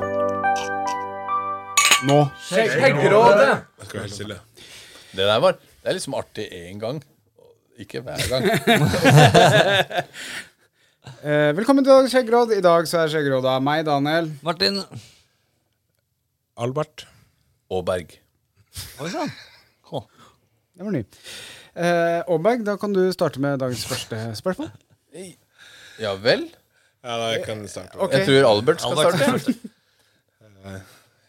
Nå. 2.07 2.17
Skjeggrådet! 2.45 3.53
Jeg 3.81 3.87
skal 3.89 4.03
helt 4.03 4.13
stille. 4.13 4.37
Det 5.17 5.25
der 5.25 5.39
var 5.41 5.57
Det 5.57 5.89
er 5.89 5.97
liksom 5.97 6.17
artig 6.19 6.45
én 6.53 6.77
gang. 6.81 7.01
Ikke 7.79 8.03
hver 8.05 8.21
gang. 8.31 8.43
Eh, 11.23 11.53
velkommen 11.55 11.85
til 11.85 11.93
Dagens 11.93 12.11
skjeggråd. 12.11 12.51
I 12.51 12.61
dag 12.61 12.83
så 12.89 12.97
er 12.99 13.11
skjeggrådet 13.13 13.47
av 13.47 13.61
meg, 13.63 13.85
Daniel. 13.87 14.27
Martin. 14.43 14.81
Albert. 16.59 17.05
Og 17.71 17.85
Berg. 17.87 18.11
Oi 18.99 19.07
sann. 19.13 19.31
Å, 20.77 20.79
Det 20.79 20.85
var 20.85 20.93
ny. 20.93 21.03
Eh, 21.77 22.19
Aaberg, 22.29 22.63
da 22.65 22.77
kan 22.77 22.93
du 22.93 23.01
starte 23.13 23.41
med 23.41 23.59
dagens 23.63 23.85
første 23.89 24.21
spørsmål. 24.37 24.69
Ja 25.97 26.11
vel? 26.21 26.43
Ja, 27.01 27.15
da, 27.17 27.29
jeg 27.33 27.41
kan 27.47 27.63
starte. 27.65 27.97
Ok. 27.97 28.11
Jeg 28.13 28.27
tror 28.27 28.45
Albert 28.51 28.83
skal 28.83 28.99
Albert 29.01 29.15
starte. 29.17 29.53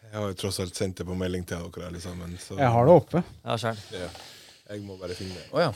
Jeg 0.09 0.13
har 0.13 0.27
jo 0.29 0.35
tross 0.37 0.59
alt 0.61 0.77
sendt 0.77 0.99
det 1.01 1.07
på 1.09 1.15
melding 1.17 1.41
til 1.49 1.57
dere 1.73 1.87
alle 1.89 2.01
sammen, 2.03 2.35
så 2.41 2.57
Jeg 2.59 2.69
har 2.75 2.85
det 2.85 2.93
oppe. 2.99 3.21
Ja, 3.45 3.55
sjæl. 3.61 3.79
ja, 3.95 4.09
jeg 4.69 4.83
må 4.85 4.97
bare 5.01 5.17
finne 5.17 5.33
det. 5.39 5.47
Å 5.53 5.63
ja. 5.63 5.71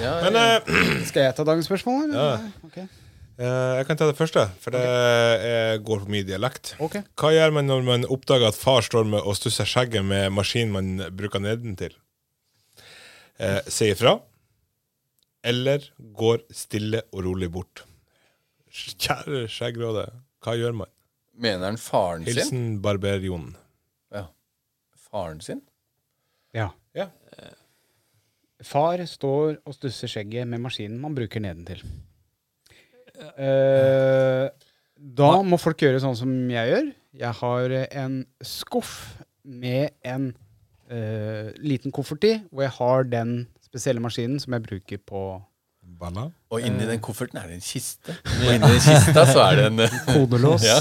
ja. 0.00 0.14
Men 0.24 0.38
eh, 0.40 0.72
Skal 1.10 1.26
jeg 1.26 1.36
ta 1.36 1.44
dagens 1.48 1.68
spørsmål? 1.68 2.06
Eller? 2.08 2.46
Ja. 2.46 2.68
Ok. 2.68 2.78
eh, 2.80 3.72
jeg 3.80 3.88
kan 3.90 4.00
ta 4.00 4.08
det 4.08 4.16
første, 4.20 4.46
for 4.64 4.76
det 4.78 4.82
eh, 4.88 5.74
går 5.84 6.04
på 6.06 6.12
mye 6.16 6.28
dialekt. 6.28 6.74
Ok. 6.84 6.98
Hva 7.20 7.34
gjør 7.36 7.52
man 7.58 7.68
når 7.68 7.84
man 7.88 8.08
oppdager 8.12 8.48
at 8.48 8.56
far 8.60 8.80
står 8.88 9.08
med 9.12 9.20
og 9.24 9.36
stusser 9.40 9.68
skjegget 9.68 10.04
med 10.08 10.32
maskinen 10.36 10.72
man 10.76 11.16
bruker 11.20 11.44
nedentil? 11.44 11.96
Eh, 13.42 13.60
sier 13.66 13.96
ifra, 13.96 14.14
eller 15.42 15.88
går 16.14 16.44
stille 16.54 17.02
og 17.10 17.24
rolig 17.26 17.48
bort? 17.50 17.82
Kjære 18.72 19.48
skjeggråde, 19.50 20.06
hva 20.44 20.54
gjør 20.58 20.76
man? 20.84 20.92
Mener 21.42 21.72
han 21.72 21.80
faren 21.80 22.22
sin? 22.24 22.36
Hilsen 22.38 22.62
Barber-Jon. 22.84 23.50
Ja. 24.14 24.26
Faren 25.08 25.42
sin? 25.44 25.62
Ja. 26.54 26.70
Ja. 26.94 27.08
Far 28.62 29.02
står 29.10 29.58
og 29.66 29.74
stusser 29.74 30.10
skjegget 30.10 30.46
med 30.46 30.62
maskinen 30.62 31.00
man 31.02 31.16
bruker 31.16 31.42
nedentil. 31.42 31.82
Eh, 33.34 34.46
da 35.18 35.30
må 35.42 35.58
folk 35.60 35.82
gjøre 35.82 36.02
sånn 36.02 36.18
som 36.18 36.32
jeg 36.52 36.70
gjør. 36.70 36.92
Jeg 37.24 37.38
har 37.40 37.74
en 38.04 38.20
skuff 38.46 38.94
med 39.42 39.96
en 40.06 40.30
eh, 40.90 41.52
liten 41.62 41.94
koffert 41.94 42.24
i, 42.28 42.36
hvor 42.50 42.66
jeg 42.66 42.74
har 42.78 43.08
den 43.10 43.34
spesielle 43.62 44.02
maskinen 44.02 44.40
som 44.42 44.56
jeg 44.56 44.64
bruker 44.66 45.02
på 45.06 45.22
Balla? 46.02 46.28
Og 46.52 46.64
inni 46.64 46.86
den 46.88 47.00
kofferten 47.02 47.38
er 47.40 47.50
det 47.50 47.58
en 47.58 47.64
kiste. 47.64 48.14
Og 48.42 48.50
inni 48.50 48.70
den 48.74 48.82
kista 48.84 49.24
så 49.28 49.44
er 49.46 49.58
det 49.58 49.70
en 49.70 49.84
eh, 49.84 49.96
kodelås. 50.12 50.66
Ja. 50.66 50.78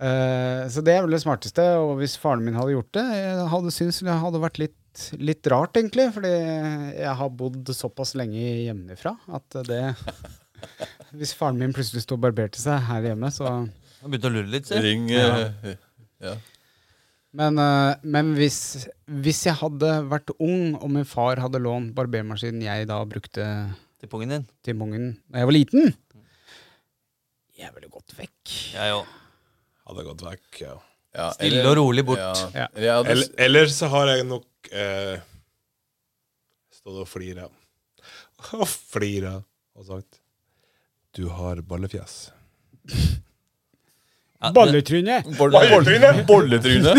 uh, 0.00 0.64
så 0.72 0.84
det 0.84 0.96
er 0.96 1.04
vel 1.04 1.16
det 1.16 1.22
smarteste. 1.24 1.64
Og 1.82 1.96
hvis 2.00 2.16
faren 2.20 2.44
min 2.44 2.58
hadde 2.58 2.74
gjort 2.76 2.92
det, 2.96 3.06
jeg 3.20 3.46
hadde 3.52 3.74
syntes 3.74 4.02
det 4.06 4.18
hadde 4.24 4.42
vært 4.42 4.60
litt, 4.62 5.06
litt 5.20 5.52
rart, 5.52 5.76
egentlig. 5.80 6.08
Fordi 6.16 6.32
jeg 6.32 7.14
har 7.20 7.36
bodd 7.40 7.72
såpass 7.76 8.14
lenge 8.18 8.40
hjemmefra 8.40 9.16
at 9.38 9.60
det 9.68 9.82
Hvis 11.16 11.34
faren 11.36 11.60
min 11.60 11.74
plutselig 11.76 12.04
sto 12.04 12.16
og 12.16 12.24
barberte 12.24 12.60
seg 12.60 12.84
her 12.88 13.10
hjemme, 13.10 13.30
så 13.32 13.48
Han 13.48 14.12
begynte 14.12 14.30
å 14.32 14.36
lure 14.36 14.50
litt, 14.50 14.68
si. 14.68 14.80
ring 14.82 15.08
eh, 15.12 15.74
ja. 16.24 16.36
Men, 17.36 17.58
eh, 17.60 17.96
men 18.08 18.30
hvis, 18.38 18.58
hvis 19.22 19.42
jeg 19.48 19.58
hadde 19.60 19.90
vært 20.08 20.30
ung, 20.40 20.74
og 20.78 20.88
min 20.94 21.04
far 21.08 21.36
hadde 21.42 21.60
lånt 21.60 21.92
barbermaskinen 21.96 22.62
jeg 22.64 22.86
da 22.88 23.02
brukte 23.08 23.44
Til 24.00 24.08
pungen 24.12 24.32
din. 24.32 24.46
til 24.64 24.76
pungen 24.78 25.10
da 25.28 25.42
jeg 25.42 25.48
var 25.50 25.56
liten 25.56 25.90
Jeg 27.56 27.72
ville 27.74 27.88
gått 27.92 28.12
vekk. 28.16 28.54
Jeg 28.76 28.92
òg. 28.96 29.06
Hadde 29.88 30.04
gått 30.08 30.24
vekk, 30.26 30.60
ja. 30.60 30.74
Ja, 31.16 31.30
Stille 31.32 31.60
eller- 31.62 31.70
og 31.70 31.76
rolig 31.78 32.04
bort. 32.04 32.40
Ja. 32.54 32.66
Eller, 32.76 33.24
eller 33.40 33.70
så 33.72 33.88
har 33.88 34.10
jeg 34.10 34.26
nok 34.28 34.68
eh, 34.72 35.20
stått 36.76 37.00
og 37.04 37.08
flira. 37.08 37.46
Og 38.52 38.66
flira 38.68 39.38
og 39.76 39.84
sagt 39.88 40.18
Du 41.16 41.28
har 41.32 41.62
ballefjes. 41.64 42.30
Balletryne! 44.56 45.22
Bolletryne! 45.38 46.24
Bolletryne! 46.28 46.96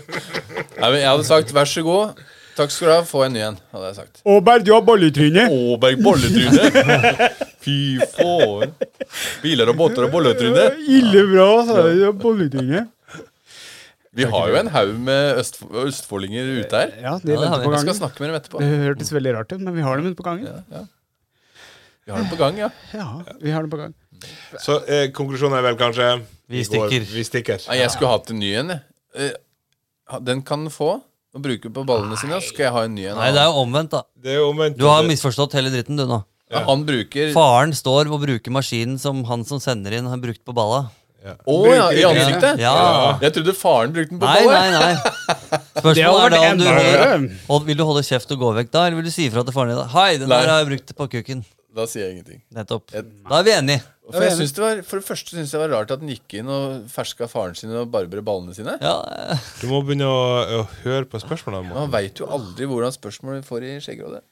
Nei, 0.80 0.88
men 0.90 0.98
jeg 1.00 1.08
hadde 1.08 1.26
sagt 1.28 1.52
vær 1.56 1.68
så 1.70 1.84
god. 1.86 2.24
Takk 2.56 2.72
skal 2.72 2.88
du 2.88 2.92
ha, 2.94 3.02
få 3.04 3.22
en 3.26 3.34
ny 3.36 3.42
en. 3.44 3.56
hadde 3.74 3.90
jeg 3.90 3.96
sagt. 3.98 4.20
Åberg, 4.32 4.64
du 4.64 4.72
har 4.72 4.82
bolletryne. 4.84 5.46
Åberg 5.52 6.02
bolletryne! 6.04 7.30
Fy 7.66 7.78
faen. 8.14 8.72
Biler 9.42 9.72
og 9.72 9.78
båter 9.78 10.06
og 10.06 10.14
bolletryne. 10.14 10.70
Ille 10.88 11.24
bra, 11.32 11.48
sa 11.68 11.86
jeg. 11.90 12.12
Du 12.54 12.70
har. 12.72 12.86
Vi 14.16 14.24
har 14.32 14.48
jo 14.48 14.56
en 14.56 14.70
haug 14.72 14.92
med 15.04 15.40
øst, 15.42 15.58
østfoldinger 15.84 16.48
ute 16.62 16.78
her. 16.80 16.92
Ja, 17.04 17.16
de 17.20 17.34
venter 17.34 17.60
vi. 17.60 17.66
på 17.68 17.74
Jeg 17.74 17.84
skal 17.84 17.98
snakke 17.98 18.22
med 18.24 18.30
dem 18.30 18.38
etterpå. 18.40 18.62
Det 18.64 18.84
hørtes 18.86 19.12
veldig 19.12 19.34
rart 19.36 19.52
ut, 19.52 19.60
men 19.60 19.76
vi 19.76 19.84
har 19.84 20.00
dem 20.00 20.08
ute 20.08 20.16
på 20.16 20.24
gangen. 20.24 20.46
Ja, 20.48 20.62
ja. 20.78 20.84
Vi 22.06 22.14
har 22.14 22.22
dem 22.22 22.30
på 22.30 22.38
gang, 22.40 22.56
ja. 22.62 22.70
Ja, 22.96 23.08
vi 23.42 23.52
har 23.52 23.66
dem 23.66 23.70
på 23.70 23.82
gang. 23.82 23.92
Så 24.62 24.78
eh, 24.88 25.08
konklusjonen 25.16 25.58
er 25.58 25.62
vel 25.66 25.76
kanskje 25.80 26.10
Vi 26.48 26.62
går- 26.62 26.68
stikker. 26.70 27.06
Vi 27.14 27.24
stikker. 27.26 27.66
Nei, 27.68 27.78
jeg 27.82 27.90
skulle 27.94 28.10
hatt 28.14 28.30
en 28.30 28.38
ny 28.38 28.52
en. 28.60 28.68
jeg. 28.68 28.80
Eh, 29.16 30.20
Den 30.22 30.42
kan 30.46 30.62
han 30.66 30.70
få 30.70 31.00
og 31.36 31.42
bruke 31.42 31.68
på 31.72 31.82
ballene 31.84 32.16
sine. 32.16 32.38
Så 32.40 32.52
skal 32.54 32.64
jeg 32.68 32.72
ha 32.72 32.82
en 32.86 32.94
ny 32.94 33.04
en. 33.10 33.16
Nei, 33.18 33.30
det 33.34 33.40
er 33.42 33.50
jo 33.50 33.64
omvendt, 33.64 33.90
da. 33.90 34.02
Det 34.16 34.30
er 34.32 34.38
jo 34.40 34.50
omvendt. 34.52 34.78
Du 34.78 34.86
har 34.88 35.02
misforstått 35.04 35.52
hele 35.58 35.68
dritten, 35.74 35.96
du 35.98 36.06
nå. 36.06 36.22
Ja, 36.48 36.60
Han 36.68 36.84
bruker 36.86 37.32
Å 37.32 37.34
Faren 37.34 37.72
står 37.74 38.06
og 38.14 38.20
bruker 38.22 38.52
maskinen 38.54 39.00
som 39.02 39.24
han 39.26 39.42
som 39.44 39.58
sender 39.58 39.92
inn, 39.98 40.06
har 40.06 40.16
brukt 40.22 40.44
på 40.46 40.54
balla. 40.54 40.84
ja, 41.26 41.34
i 41.90 42.04
ansiktet? 42.06 42.60
Ja. 42.62 43.18
Jeg 43.20 43.32
trodde 43.34 43.52
faren 43.58 43.90
brukte 43.92 44.14
den 44.14 44.20
på 44.22 44.26
Nei, 44.30 44.44
ballet. 44.46 44.70
nei, 44.70 44.94
nei. 44.94 44.94
Det 45.76 45.82
Spørsmålet 45.82 46.22
hadde 46.22 46.26
er 46.26 46.30
da 46.30 46.38
vært 46.38 46.52
om 46.52 46.58
du 46.58 46.64
enda 46.64 46.70
holder, 46.70 46.98
verre. 47.02 47.30
hold, 47.48 47.64
Vil 47.66 47.76
du 47.76 47.84
holde 47.84 48.02
kjeft 48.06 48.30
og 48.30 48.38
gå 48.40 48.52
vekk 48.60 48.70
da, 48.70 48.86
eller 48.86 48.96
vil 49.00 49.04
du 49.10 49.10
si 49.10 49.26
ifra 49.28 49.42
til 49.44 49.54
faren 49.58 49.74
din? 49.74 49.88
Hei, 49.92 50.16
den 50.22 50.28
Nei. 50.30 50.38
der 50.40 50.48
har 50.52 50.62
jeg 50.62 50.68
brukt 50.70 50.94
på 50.96 51.08
kukken. 51.16 51.44
Da 51.76 51.84
sier 51.84 52.06
jeg 52.06 52.14
ingenting. 52.16 52.40
Nettopp. 52.56 52.88
Jeg- 52.94 53.04
Da 53.28 53.38
er 53.38 53.44
vi 53.44 53.52
enige. 53.52 53.82
For, 54.06 54.22
jeg 54.22 54.36
synes 54.38 54.52
det 54.54 54.62
var, 54.62 54.82
for 54.86 55.00
det 55.00 55.04
første 55.08 55.34
syns 55.34 55.50
jeg 55.52 55.60
det 55.60 55.62
var 55.66 55.72
rart 55.80 55.90
at 55.90 56.00
han 56.00 56.08
gikk 56.08 56.34
inn 56.38 56.48
og 56.48 56.86
ferska 56.88 57.26
faren 57.28 57.56
sin 57.58 57.72
og 57.74 57.90
barbere 57.90 58.22
ballene 58.24 58.54
sine. 58.54 58.76
Ja, 58.80 58.94
Du 59.60 59.66
må 59.68 59.82
begynne 59.84 60.06
å, 60.06 60.62
å 60.62 60.68
høre 60.84 61.04
på 61.10 61.20
spørsmålene. 61.20 61.74
Man 61.74 61.90
veit 61.90 62.16
jo 62.22 62.26
aldri 62.32 62.64
hvordan 62.70 62.94
spørsmål 62.94 63.40
vi 63.40 63.46
får 63.48 63.66
i 63.66 63.74
Skjeggrådet. 63.82 64.22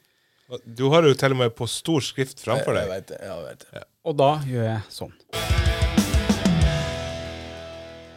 Du 0.77 0.87
har 0.93 1.03
jo 1.03 1.13
til 1.19 1.33
og 1.35 1.39
med 1.41 1.55
på 1.59 1.67
stor 1.69 2.01
skrift 2.01 2.39
framfor 2.45 2.77
Jeg 2.79 2.87
deg. 2.87 2.89
vet 2.95 3.07
det. 3.13 3.19
Ja, 3.25 3.35
jeg 3.41 3.45
vet 3.51 3.67
det. 3.73 3.85
Og 4.05 4.17
da 4.17 4.31
gjør 4.47 4.65
jeg 4.71 4.83
sånn. 4.95 5.13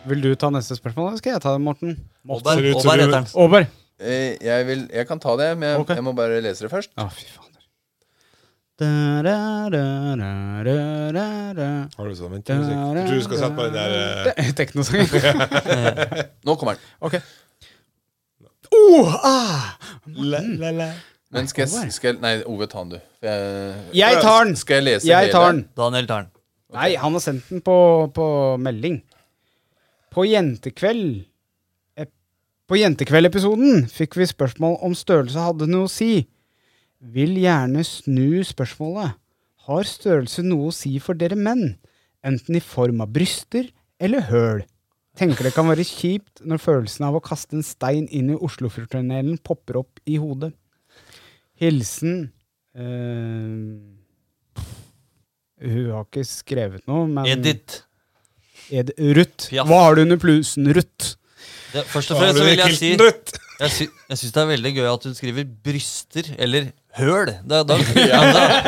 Vil 0.07 0.21
du 0.23 0.30
ta 0.39 0.49
neste 0.53 0.78
spørsmål, 0.78 1.09
eller 1.09 1.19
skal 1.19 1.34
jeg 1.36 1.41
ta 1.43 1.51
det, 1.57 1.63
Morten? 1.65 1.97
Heter 2.28 3.11
han. 3.11 3.28
Aaberg. 3.36 3.67
Eh, 3.99 4.37
Jeg, 4.39 4.66
vil, 4.67 4.87
jeg 4.93 5.08
kan 5.09 5.20
ta 5.20 5.33
det, 5.36 5.49
men 5.58 5.71
jeg, 5.74 5.79
okay. 5.82 5.95
jeg 5.97 6.05
må 6.05 6.13
bare 6.16 6.37
lese 6.45 6.63
det 6.67 6.71
først. 6.71 6.93
Å, 6.95 7.09
fy 7.12 7.25
fader. 7.33 7.46
Da, 8.78 9.21
da, 9.25 9.37
da. 10.13 10.25
Har 11.97 12.05
du 12.05 12.13
sånn 12.13 12.29
ventemusikk? 12.36 12.75
Jeg 12.78 13.08
tror 13.08 13.16
du 13.17 13.24
skal 13.25 13.39
sette 13.41 13.55
på 13.58 13.63
den 13.66 13.74
der 13.74 13.89
uh... 14.37 14.51
Teknosangen. 14.59 15.08
Nå 16.45 16.55
kommer 16.62 16.78
den. 16.78 16.83
Ok. 17.01 17.17
Oh, 18.78 19.16
ah. 19.25 19.66
la, 20.13 20.43
la, 20.62 20.70
la. 20.78 20.89
Men 21.33 21.49
skal 21.49 21.66
jeg, 21.66 21.89
skal 21.95 22.12
jeg 22.12 22.21
Nei, 22.21 22.36
Ove, 22.45 22.70
ta 22.70 22.86
den, 22.86 22.93
du. 22.93 22.99
Jeg, 23.25 23.82
Jeg 23.97 24.21
tar 24.21 24.45
den! 24.45 24.55
Skal 24.62 24.79
jeg 24.79 24.87
lese 24.91 25.09
Jeg 25.09 25.33
tar 25.33 25.49
den. 25.49 25.66
Daniel 25.82 26.13
tar 26.13 26.28
den. 26.28 26.32
Nei, 26.78 26.91
han 27.01 27.17
har 27.17 27.24
sendt 27.25 27.49
den 27.49 27.66
på, 27.66 27.79
på 28.13 28.29
melding. 28.62 29.01
På 30.13 30.21
jentekveld 30.28 31.25
På 32.67 32.78
jentekveld-episoden 32.78 33.87
fikk 33.89 34.21
vi 34.21 34.29
spørsmål 34.29 34.78
om 34.86 34.93
størrelse 34.93 35.49
hadde 35.49 35.66
noe 35.71 35.89
å 35.89 35.91
si. 35.91 36.28
Vil 36.97 37.36
gjerne 37.37 37.83
snu 37.86 38.41
spørsmålet. 38.47 39.17
Har 39.67 39.89
størrelse 39.89 40.41
noe 40.45 40.71
å 40.71 40.75
si 40.75 40.95
for 41.03 41.17
dere 41.19 41.37
menn? 41.37 41.75
Enten 42.25 42.57
i 42.57 42.63
form 42.63 43.03
av 43.03 43.11
bryster 43.13 43.69
eller 44.01 44.25
høl. 44.32 44.63
Tenker 45.17 45.47
det 45.47 45.53
kan 45.55 45.67
være 45.69 45.86
kjipt 45.86 46.43
når 46.45 46.61
følelsen 46.61 47.07
av 47.07 47.17
å 47.17 47.24
kaste 47.24 47.57
en 47.57 47.65
stein 47.65 48.05
inn 48.13 48.32
i 48.33 48.37
Oslofjordtunnelen 48.47 49.39
popper 49.45 49.82
opp 49.82 50.01
i 50.05 50.17
hodet. 50.21 50.51
Hilsen 51.57 52.28
uh, 52.78 53.78
Hun 55.57 55.87
har 55.89 56.05
ikke 56.05 56.25
skrevet 56.29 56.86
noe, 56.89 57.07
men 57.09 57.29
Edith. 57.29 57.83
Ed 58.69 58.91
Ruth. 58.99 59.47
Ja. 59.55 59.63
Hva 59.65 59.86
har 59.86 59.97
du 59.97 60.03
under 60.03 60.19
plusen, 60.21 60.67
Ruth? 60.75 61.15
Det, 61.71 61.83
først 61.87 62.13
og 62.13 62.21
fremst 62.21 62.39
så 62.39 62.45
vil 62.45 62.61
jeg 62.61 62.78
si? 62.78 62.91
Jeg, 63.57 63.71
sy 63.74 63.87
jeg 63.87 64.19
syns 64.19 64.33
det 64.36 64.41
er 64.41 64.49
veldig 64.51 64.71
gøy 64.75 64.87
at 64.91 65.05
hun 65.07 65.15
skriver 65.17 65.47
bryster 65.65 66.29
eller 66.37 66.69
høl. 66.97 67.29
Det, 67.32 67.61
da, 67.69 67.78
altså, 67.78 67.93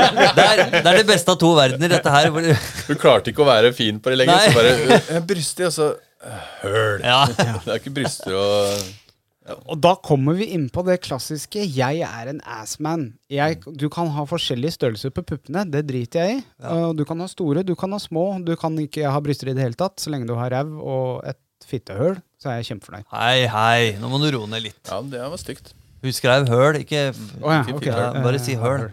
det, 0.37 0.45
er, 0.45 0.63
det 0.75 0.85
er 0.85 0.97
det 1.01 1.07
beste 1.09 1.33
av 1.33 1.39
to 1.41 1.51
verdener, 1.57 1.91
dette 1.97 2.13
her. 2.13 2.29
hvor- 2.35 2.47
Hun 2.87 3.01
klarte 3.01 3.33
ikke 3.33 3.43
å 3.45 3.49
være 3.49 3.73
fin 3.75 3.99
på 3.99 4.13
det 4.13 4.21
lenger. 4.23 4.39
Nei. 4.39 4.47
Så 4.47 4.55
bare 4.59 5.17
øh, 5.17 5.25
Bryster, 5.29 5.67
og 5.69 5.75
så 5.75 5.89
øh, 5.95 6.47
Høl. 6.63 7.05
Ja. 7.05 7.19
Det 7.65 7.73
er 7.73 7.77
ikke 7.81 7.93
bryster 7.99 8.35
og 8.39 9.59
Og 9.73 9.79
da 9.81 9.95
kommer 10.05 10.35
vi 10.37 10.45
inn 10.53 10.67
på 10.69 10.83
det 10.85 10.99
klassiske 11.01 11.63
'jeg 11.65 12.03
er 12.05 12.27
en 12.29 12.41
assman'. 12.45 13.07
Jeg, 13.33 13.63
du 13.65 13.87
kan 13.89 14.11
ha 14.13 14.25
forskjellige 14.29 14.75
størrelser 14.77 15.09
på 15.09 15.23
puppene, 15.25 15.63
det 15.71 15.87
driter 15.89 16.19
jeg 16.27 16.37
i. 16.37 16.43
Og 16.69 16.93
du 16.99 17.01
kan 17.05 17.19
ha 17.19 17.25
store, 17.31 17.63
du 17.65 17.73
kan 17.75 17.91
ha 17.91 17.97
små, 17.97 18.37
du 18.45 18.53
kan 18.55 18.77
ikke 18.77 19.09
ha 19.09 19.19
bryster 19.25 19.49
i 19.49 19.55
det 19.57 19.63
hele 19.65 19.73
tatt. 19.79 19.97
Så 19.99 20.11
lenge 20.13 20.27
du 20.29 20.35
har 20.37 20.51
ræv 20.53 20.69
og 20.77 21.23
et 21.25 21.39
fittehøl, 21.65 22.19
så 22.39 22.51
er 22.51 22.59
jeg 22.61 22.69
kjempefornøyd. 22.69 23.07
Hei, 23.11 23.47
hei, 23.49 23.97
nå 23.99 24.07
må 24.11 24.21
du 24.21 24.29
roe 24.37 24.47
ned 24.47 24.61
litt. 24.69 24.79
Ja, 24.85 25.01
det 25.01 25.19
var 25.33 25.41
stygt. 25.41 25.73
Hun 26.03 26.15
skrev 26.15 26.47
høl, 26.47 26.79
ikke 26.83 27.01
oh, 27.41 27.51
ja, 27.51 27.63
okay. 27.75 27.91
ja, 27.91 28.11
bare 28.23 28.39
si 28.39 28.53
Eh, 28.55 28.61
høl. 28.63 28.85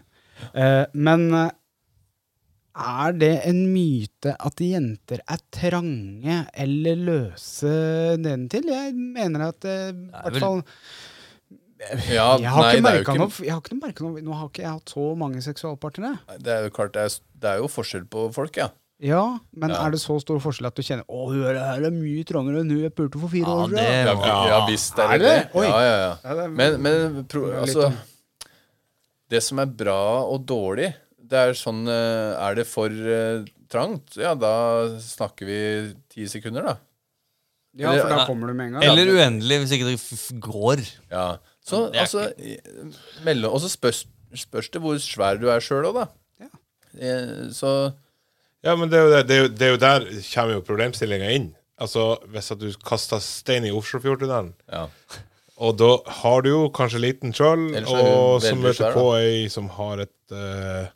Uh, 0.52 0.84
men 0.92 1.26
eh, 1.34 1.50
er 2.76 3.12
det 3.16 3.30
en 3.48 3.60
myte 3.72 4.34
at 4.36 4.60
jenter 4.60 5.22
er 5.24 5.40
trange 5.54 6.40
eller 6.52 6.98
løse 7.06 7.70
nedentil? 8.20 8.66
Jeg 8.68 8.92
mener 8.94 9.46
at 9.48 9.64
eh, 9.64 9.92
i 9.92 9.94
er 9.94 10.26
hvert 10.26 10.32
vel- 10.34 10.42
fall 10.44 10.64
Ja, 12.08 12.38
Jeg 12.40 12.48
har 12.48 12.62
nei, 12.64 12.70
ikke 12.72 12.82
merka 12.86 13.12
ikke 13.12 13.20
noe 13.20 13.44
Jeg 13.44 13.52
har 13.52 13.60
ikke 13.60 14.04
noe 14.04 14.12
noe 14.16 14.22
Nå 14.24 14.36
har 14.38 14.46
ikke 14.48 14.62
jeg 14.64 14.72
hatt 14.78 14.92
så 14.94 15.06
mange 15.20 15.42
seksualpartnere. 15.44 16.18
Det 16.40 16.52
er 16.54 16.62
jo 16.66 16.70
klart, 16.72 16.94
det 16.96 17.02
er, 17.04 17.16
det 17.44 17.50
er 17.50 17.58
jo 17.60 17.68
forskjell 17.68 18.06
på 18.08 18.26
folk, 18.32 18.56
ja. 18.56 18.70
Ja, 19.02 19.38
men 19.52 19.70
Ja. 19.70 19.82
er 19.84 19.90
det 19.92 20.00
så 20.00 20.14
stor 20.22 20.38
forskjell 20.40 20.66
at 20.70 20.74
du 20.78 20.80
kjenner 20.80 21.04
Å, 21.04 21.26
hun 21.28 21.42
er, 21.44 21.58
her 21.60 21.82
er 21.84 21.92
mye 21.92 22.22
trangere 22.24 22.62
enn 22.62 22.70
hun 22.72 22.80
jeg 22.86 22.94
pulte 22.96 23.20
for 23.20 23.28
fire 23.28 23.44
Ja, 23.44 23.56
år 23.60 23.68
siden? 23.68 23.82
Ja, 23.84 24.14
ja, 24.24 24.36
ja 24.48 24.60
visst 24.70 24.98
er 25.02 25.12
Er 25.12 25.18
det. 25.20 25.34
Oi. 25.52 25.64
Ja, 25.66 25.80
ja, 25.84 25.96
ja. 26.24 26.46
Men, 26.48 26.78
men 26.80 27.26
pro, 27.28 27.42
altså 27.52 27.90
Det 29.28 29.42
som 29.44 29.60
er 29.60 29.66
bra 29.68 29.98
og 30.24 30.46
dårlig, 30.48 30.94
det 31.20 31.42
er 31.42 31.52
sånn 31.58 31.84
eh, 31.90 32.32
Er 32.40 32.56
det 32.56 32.64
for 32.70 32.88
eh, 32.88 33.44
trangt, 33.68 34.16
ja, 34.16 34.32
da 34.38 34.54
snakker 35.02 35.44
vi 35.48 35.58
ti 36.14 36.24
sekunder, 36.30 36.62
da. 36.70 36.76
Ja, 37.76 37.92
for 37.98 38.08
da 38.14 38.24
kommer 38.24 38.48
du 38.48 38.54
med 38.56 38.68
en 38.70 38.76
gang. 38.78 38.84
Eller 38.86 39.10
uendelig, 39.12 39.58
hvis 39.60 39.72
ikke 39.76 39.90
det 39.90 40.40
går. 40.40 40.80
Ja. 41.10 41.24
Så 41.66 41.90
altså 41.92 42.28
mellom, 43.26 43.52
Og 43.52 43.60
så 43.60 43.68
spørs, 43.68 44.04
spørs 44.38 44.70
det 44.72 44.80
hvor 44.80 44.96
svær 45.02 45.36
du 45.42 45.50
er 45.52 45.60
sjøl 45.60 45.90
òg, 45.90 45.98
da. 45.98 46.06
Ja. 46.46 47.18
Så 47.52 47.74
Ja, 48.66 48.74
men 48.78 48.90
det 48.90 48.98
er 48.98 49.04
jo, 49.04 49.12
det, 49.14 49.22
det 49.28 49.36
er 49.36 49.44
jo, 49.44 49.52
det 49.52 49.66
er 49.66 49.72
jo 49.74 49.78
der 49.82 50.06
kommer 50.32 50.56
jo 50.58 50.64
problemstillinga 50.66 51.30
inn. 51.36 51.52
Altså, 51.78 52.16
Hvis 52.32 52.50
at 52.54 52.60
du 52.62 52.70
kaster 52.86 53.20
stein 53.22 53.66
i 53.68 53.72
Oslofjordtunnelen, 53.74 54.54
ja. 54.72 54.86
og 55.60 55.76
da 55.80 55.90
har 56.22 56.42
du 56.44 56.50
jo 56.50 56.62
kanskje 56.74 57.02
liten 57.04 57.36
sjøl, 57.36 57.68
Ellers 57.76 57.92
er 57.92 58.00
du 58.00 58.14
og 58.14 58.40
som 58.40 58.48
veldig 58.48 58.62
møter 58.64 58.80
svær, 58.80 58.96
på 58.96 59.04
ei 59.18 59.44
som 59.52 59.68
har 59.76 60.02
et 60.06 60.34
eh, 60.36 60.88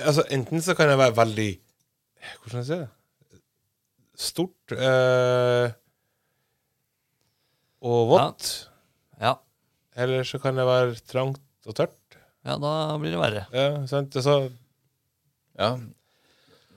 Altså, 0.00 0.24
enten 0.34 0.62
så 0.64 0.74
kan 0.78 0.90
jeg 0.90 0.98
være 0.98 1.14
veldig 1.14 1.50
Hvordan 2.42 2.48
skal 2.50 2.58
jeg 2.60 2.68
si 2.70 2.78
det? 2.80 3.42
Stort 4.20 4.74
eh, 4.76 5.70
og 7.80 8.10
vått. 8.10 8.48
Ja. 9.22 9.38
Eller 9.96 10.26
så 10.28 10.36
kan 10.42 10.58
det 10.58 10.66
være 10.68 10.98
trangt 11.08 11.40
og 11.64 11.76
tørt. 11.78 12.18
ja, 12.44 12.58
da 12.60 12.98
blir 13.00 13.14
det 13.14 13.20
verre. 13.22 13.46
Ja, 13.56 13.86
sant? 13.88 14.12
Altså, 14.20 14.50
ja. 15.56 15.70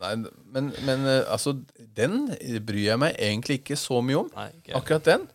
Nei, 0.04 0.14
men, 0.52 0.70
men 0.84 1.06
eh, 1.08 1.22
altså, 1.32 1.56
den 1.98 2.28
bryr 2.68 2.90
jeg 2.92 3.00
meg 3.02 3.16
egentlig 3.24 3.62
ikke 3.62 3.78
så 3.80 4.02
mye 4.04 4.20
om. 4.26 4.30
Nei, 4.36 4.50
ikke. 4.60 4.76
Akkurat 4.80 5.08
den. 5.08 5.26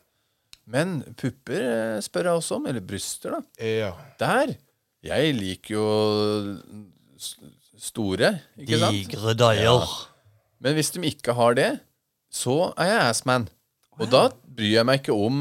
Men 0.69 0.99
pupper 1.17 1.63
eh, 1.65 2.01
spør 2.05 2.29
jeg 2.29 2.41
også 2.43 2.59
om. 2.59 2.67
Eller 2.69 2.85
bryster, 2.85 3.39
da. 3.39 3.43
ja. 3.65 3.93
Der! 4.21 4.57
Jeg 5.09 5.31
liker 5.39 5.77
jo 5.77 5.85
store, 7.79 8.33
ikke 8.59 8.81
sant? 8.83 8.97
Digre 8.99 9.35
daier. 9.39 9.87
Men 10.63 10.75
hvis 10.75 10.91
de 10.95 11.03
ikke 11.07 11.35
har 11.39 11.55
det, 11.59 11.69
så 12.35 12.73
er 12.77 12.91
jeg 12.93 13.05
assman. 13.13 13.47
Og 13.99 14.11
da 14.13 14.27
bryr 14.43 14.75
jeg 14.81 14.87
meg 14.87 15.01
ikke 15.01 15.15
om 15.17 15.39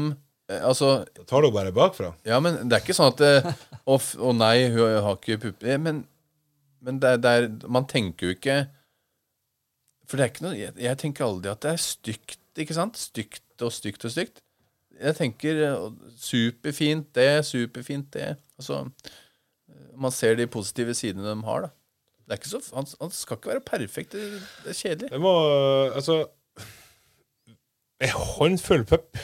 eh, 0.50 0.62
Altså, 0.66 1.04
Da 1.14 1.22
tar 1.28 1.44
du 1.44 1.50
bare 1.54 1.70
bakfra. 1.74 2.12
ja, 2.26 2.40
men 2.42 2.56
det 2.66 2.78
er 2.78 2.82
ikke 2.82 2.96
sånn 2.96 3.12
at 3.12 3.52
Å, 3.86 4.32
nei, 4.34 4.54
hun 4.72 4.96
har 5.04 5.14
ikke 5.18 5.36
pupper. 5.44 5.76
Men, 5.82 6.00
men 6.82 6.98
det 7.02 7.12
det 7.22 7.34
er 7.38 7.46
Man 7.70 7.86
tenker 7.90 8.30
jo 8.30 8.34
ikke 8.38 8.56
For 10.08 10.16
det 10.16 10.24
er 10.24 10.30
ikke 10.32 10.44
noe 10.46 10.56
Jeg, 10.56 10.74
jeg 10.80 10.98
tenker 11.00 11.26
aldri 11.26 11.50
at 11.52 11.64
det 11.64 11.72
er 11.74 11.82
stygt, 11.82 12.38
ikke 12.58 12.76
sant? 12.76 13.00
Stygt 13.00 13.64
og 13.64 13.72
stygt 13.74 14.06
og 14.08 14.14
stygt. 14.14 14.40
Jeg 14.98 15.14
tenker 15.18 15.60
eh, 15.66 15.88
superfint 16.18 17.10
det, 17.14 17.30
superfint 17.46 18.08
det. 18.16 18.32
Altså 18.58 18.86
Man 19.98 20.14
ser 20.14 20.38
de 20.38 20.48
positive 20.50 20.94
sidene 20.96 21.26
de 21.28 21.36
har, 21.44 21.68
da. 21.68 21.74
Det 22.28 22.34
er 22.34 22.40
ikke 22.42 22.50
så, 22.50 22.60
han, 22.76 22.88
han 23.00 23.12
skal 23.14 23.38
ikke 23.38 23.52
være 23.54 23.64
perfekt. 23.64 24.12
Det, 24.12 24.40
det 24.64 24.72
er 24.74 24.80
kjedelig. 24.80 25.10
Det 25.12 25.20
må 25.22 25.34
Altså 25.96 26.18
En 28.04 28.14
håndfull 28.14 28.84
pupp 28.86 29.16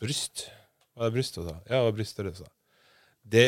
Bryst 0.00 0.46
Hva 0.94 1.08
er 1.08 1.14
brystet, 1.14 1.46
da? 1.48 1.54
Ja, 1.70 1.84
hva 1.84 1.92
du 1.96 2.34
sa. 2.36 2.48
Det, 3.24 3.46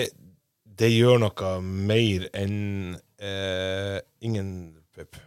det 0.64 0.88
gjør 0.92 1.20
noe 1.20 1.50
mer 1.60 2.24
enn 2.38 2.94
eh, 3.20 3.98
ingen 4.24 4.48
pupp. 4.94 5.18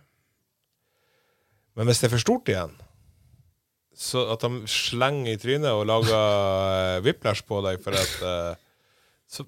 Men 1.76 1.90
hvis 1.90 2.02
det 2.02 2.08
er 2.10 2.16
for 2.16 2.24
stort 2.24 2.52
igjen, 2.52 2.76
så 3.96 4.26
at 4.34 4.44
de 4.44 4.68
slenger 4.68 5.34
i 5.34 5.40
trynet 5.40 5.72
og 5.72 5.86
lager 5.88 6.16
eh, 6.16 7.04
whiplash 7.06 7.46
på 7.48 7.62
deg 7.64 7.80
for 7.84 7.96
at 7.96 8.16
uh, 8.24 8.58
Så 9.32 9.46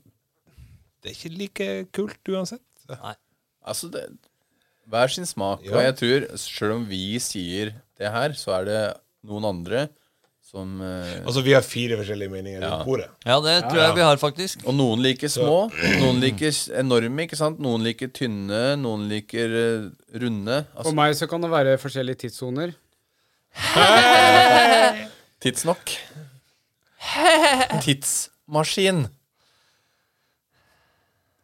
det 1.03 1.11
er 1.11 1.17
ikke 1.17 1.35
like 1.35 1.67
kult 1.95 2.31
uansett. 2.31 2.63
Altså, 3.67 3.89
det, 3.91 4.05
hver 4.87 5.11
sin 5.11 5.27
smak. 5.27 5.65
Ja. 5.67 5.75
Og 5.75 5.83
jeg 5.83 5.95
tror, 5.99 6.27
selv 6.39 6.77
om 6.79 6.87
vi 6.87 7.19
sier 7.23 7.73
det 7.99 8.11
her, 8.11 8.35
så 8.39 8.55
er 8.59 8.67
det 8.67 8.81
noen 9.27 9.47
andre 9.49 9.87
som 10.47 10.77
uh, 10.79 11.09
Altså, 11.27 11.41
vi 11.43 11.51
har 11.57 11.63
fire 11.65 11.97
forskjellige 11.99 12.31
meninger 12.31 12.61
Ja. 12.63 12.77
bordet. 12.87 13.09
Ja, 13.27 13.35
det 13.43 13.55
tror 13.67 13.81
jeg 13.81 13.95
vi 13.97 14.05
har, 14.05 14.17
faktisk. 14.21 14.63
Og 14.63 14.75
noen 14.77 15.01
liker 15.03 15.27
små, 15.31 15.57
noen 15.99 16.21
liker 16.23 16.55
enorme, 16.79 17.25
ikke 17.27 17.35
sant? 17.39 17.59
Noen 17.63 17.83
liker 17.83 18.07
tynne, 18.15 18.61
noen 18.79 19.07
liker 19.11 19.51
uh, 19.57 19.89
runde. 20.23 20.61
For 20.71 20.85
Altså, 20.85 20.95
meg 21.01 21.17
så 21.19 21.27
kan 21.27 21.43
det 21.43 21.51
være 21.51 21.75
forskjellige 21.83 22.21
tidssoner. 22.23 22.71
tidsnok. 25.43 25.93
Tidsmaskin. 27.85 29.05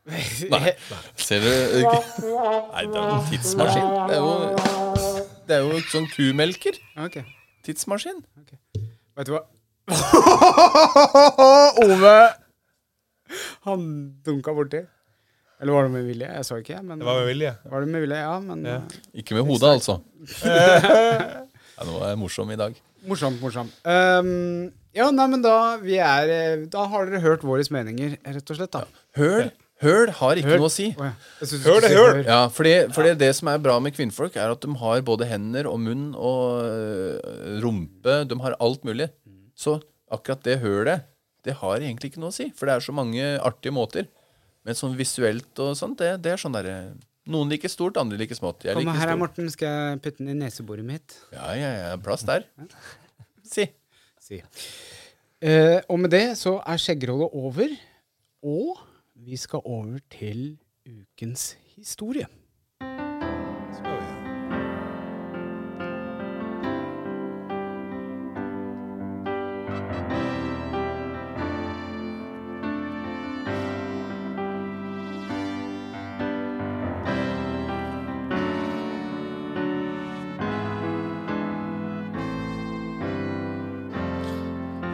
Nei, 0.04 0.74
ser 1.16 1.40
du 1.40 1.52
ikke? 1.80 2.00
Nei, 2.28 2.84
det 2.92 3.00
er 3.00 3.06
jo 3.08 3.14
en 3.14 3.30
tidsmaskin. 3.32 3.86
Det 4.10 4.18
er 4.18 4.20
jo, 4.20 4.34
det 5.48 5.56
er 5.56 5.64
jo 5.64 5.80
sånn 5.94 6.10
kumelker. 6.12 6.80
Tidsmaskin. 7.64 8.20
Vet 9.18 9.30
du 9.30 9.34
hva? 9.36 9.44
Ove! 11.84 12.18
Han 13.68 13.82
dunka 14.26 14.54
borti. 14.56 14.82
Eller 15.64 15.74
var 15.78 15.86
det 15.88 15.94
med 15.94 16.04
vilje? 16.10 16.28
Jeg 16.28 16.46
så 16.48 16.58
ikke. 16.60 16.82
Men 16.84 17.00
Det 17.00 17.06
var 17.08 17.22
med 17.22 17.30
vilje. 17.32 17.54
Var 17.72 17.84
det 17.86 17.92
med 17.94 18.02
vilje? 18.04 18.20
Ja, 18.20 18.34
men 18.44 18.66
Ja. 18.66 18.76
eh, 18.76 19.20
Ikke 19.22 19.36
med 19.38 19.46
hodet, 19.48 19.70
altså. 19.80 20.00
Ja, 21.74 21.86
nå 21.90 21.94
er 22.04 22.10
jeg 22.12 22.20
morsom 22.22 22.52
i 22.54 22.58
dag. 22.60 22.76
Morsomt, 23.10 23.40
morsomt. 23.42 23.72
Um, 23.84 24.68
ja, 24.96 25.08
nei, 25.12 25.26
men 25.32 25.42
da 25.42 25.54
vi 25.82 25.96
er 25.98 26.30
eh, 26.30 26.66
Da 26.70 26.84
har 26.88 27.06
dere 27.10 27.20
hørt 27.24 27.42
våre 27.44 27.64
meninger, 27.74 28.14
rett 28.24 28.52
og 28.54 28.58
slett, 28.60 28.72
da. 28.76 28.84
Høl, 29.18 29.50
høl 29.82 30.12
har 30.20 30.40
ikke 30.40 30.52
Høl. 30.54 30.60
noe 30.62 30.70
å 30.70 30.72
si. 30.74 30.90
Oh, 31.00 31.08
ja. 31.10 31.14
Høl 31.42 31.50
er 31.50 31.64
høl. 31.64 31.64
Hør 31.74 31.82
det, 31.84 31.92
hør. 31.98 32.20
Ja, 32.28 32.42
fordi, 32.54 32.74
fordi 32.96 33.14
det 33.20 33.32
som 33.36 33.50
er 33.52 33.62
bra 33.64 33.80
med 33.84 33.96
kvinnfolk, 33.98 34.38
er 34.40 34.54
at 34.54 34.62
de 34.64 34.76
har 34.80 35.02
både 35.08 35.28
hender 35.28 35.68
og 35.72 35.80
munn 35.84 36.12
og 36.16 36.68
øh, 36.68 37.62
rumpe. 37.64 38.20
De 38.30 38.38
har 38.46 38.56
alt 38.64 38.86
mulig. 38.88 39.10
Så 39.58 39.80
akkurat 40.14 40.44
det 40.46 40.60
hølet, 40.64 41.08
det 41.44 41.58
har 41.60 41.82
egentlig 41.82 42.14
ikke 42.14 42.22
noe 42.24 42.32
å 42.32 42.36
si. 42.36 42.52
For 42.56 42.70
det 42.70 42.78
er 42.78 42.86
så 42.86 42.94
mange 42.96 43.34
artige 43.44 43.76
måter. 43.76 44.08
Men 44.64 44.78
sånn 44.80 44.94
visuelt 44.96 45.60
og 45.60 45.74
sånt, 45.76 45.98
det, 46.00 46.14
det 46.24 46.36
er 46.36 46.40
sånn 46.40 46.56
derre 46.56 46.78
Noen 47.24 47.48
liker 47.48 47.72
stort, 47.72 47.96
andre 47.96 48.18
liker 48.20 48.36
smått. 48.36 48.66
Jeg 48.68 48.76
Kom 48.76 48.84
liker 48.84 48.98
her, 49.00 49.14
stort. 49.14 49.20
Morten. 49.22 49.46
Skal 49.54 49.70
jeg 49.72 50.00
putte 50.04 50.20
den 50.20 50.34
i 50.34 50.40
neseboret 50.42 50.84
mitt? 50.84 51.14
Ja, 51.32 51.54
ja, 51.56 51.70
ja. 51.80 51.92
Plass 52.04 52.26
der. 52.28 52.44
Si. 53.48 53.64
Si. 54.20 54.42
Uh, 55.40 55.80
og 55.88 56.02
med 56.04 56.12
det 56.12 56.26
så 56.40 56.58
er 56.68 56.82
skjeggrollet 56.84 57.32
over, 57.40 57.72
og 58.44 58.82
vi 59.26 59.38
skal 59.38 59.60
over 59.66 59.98
til 60.12 60.58
ukens 60.86 61.58
historie. 61.76 62.26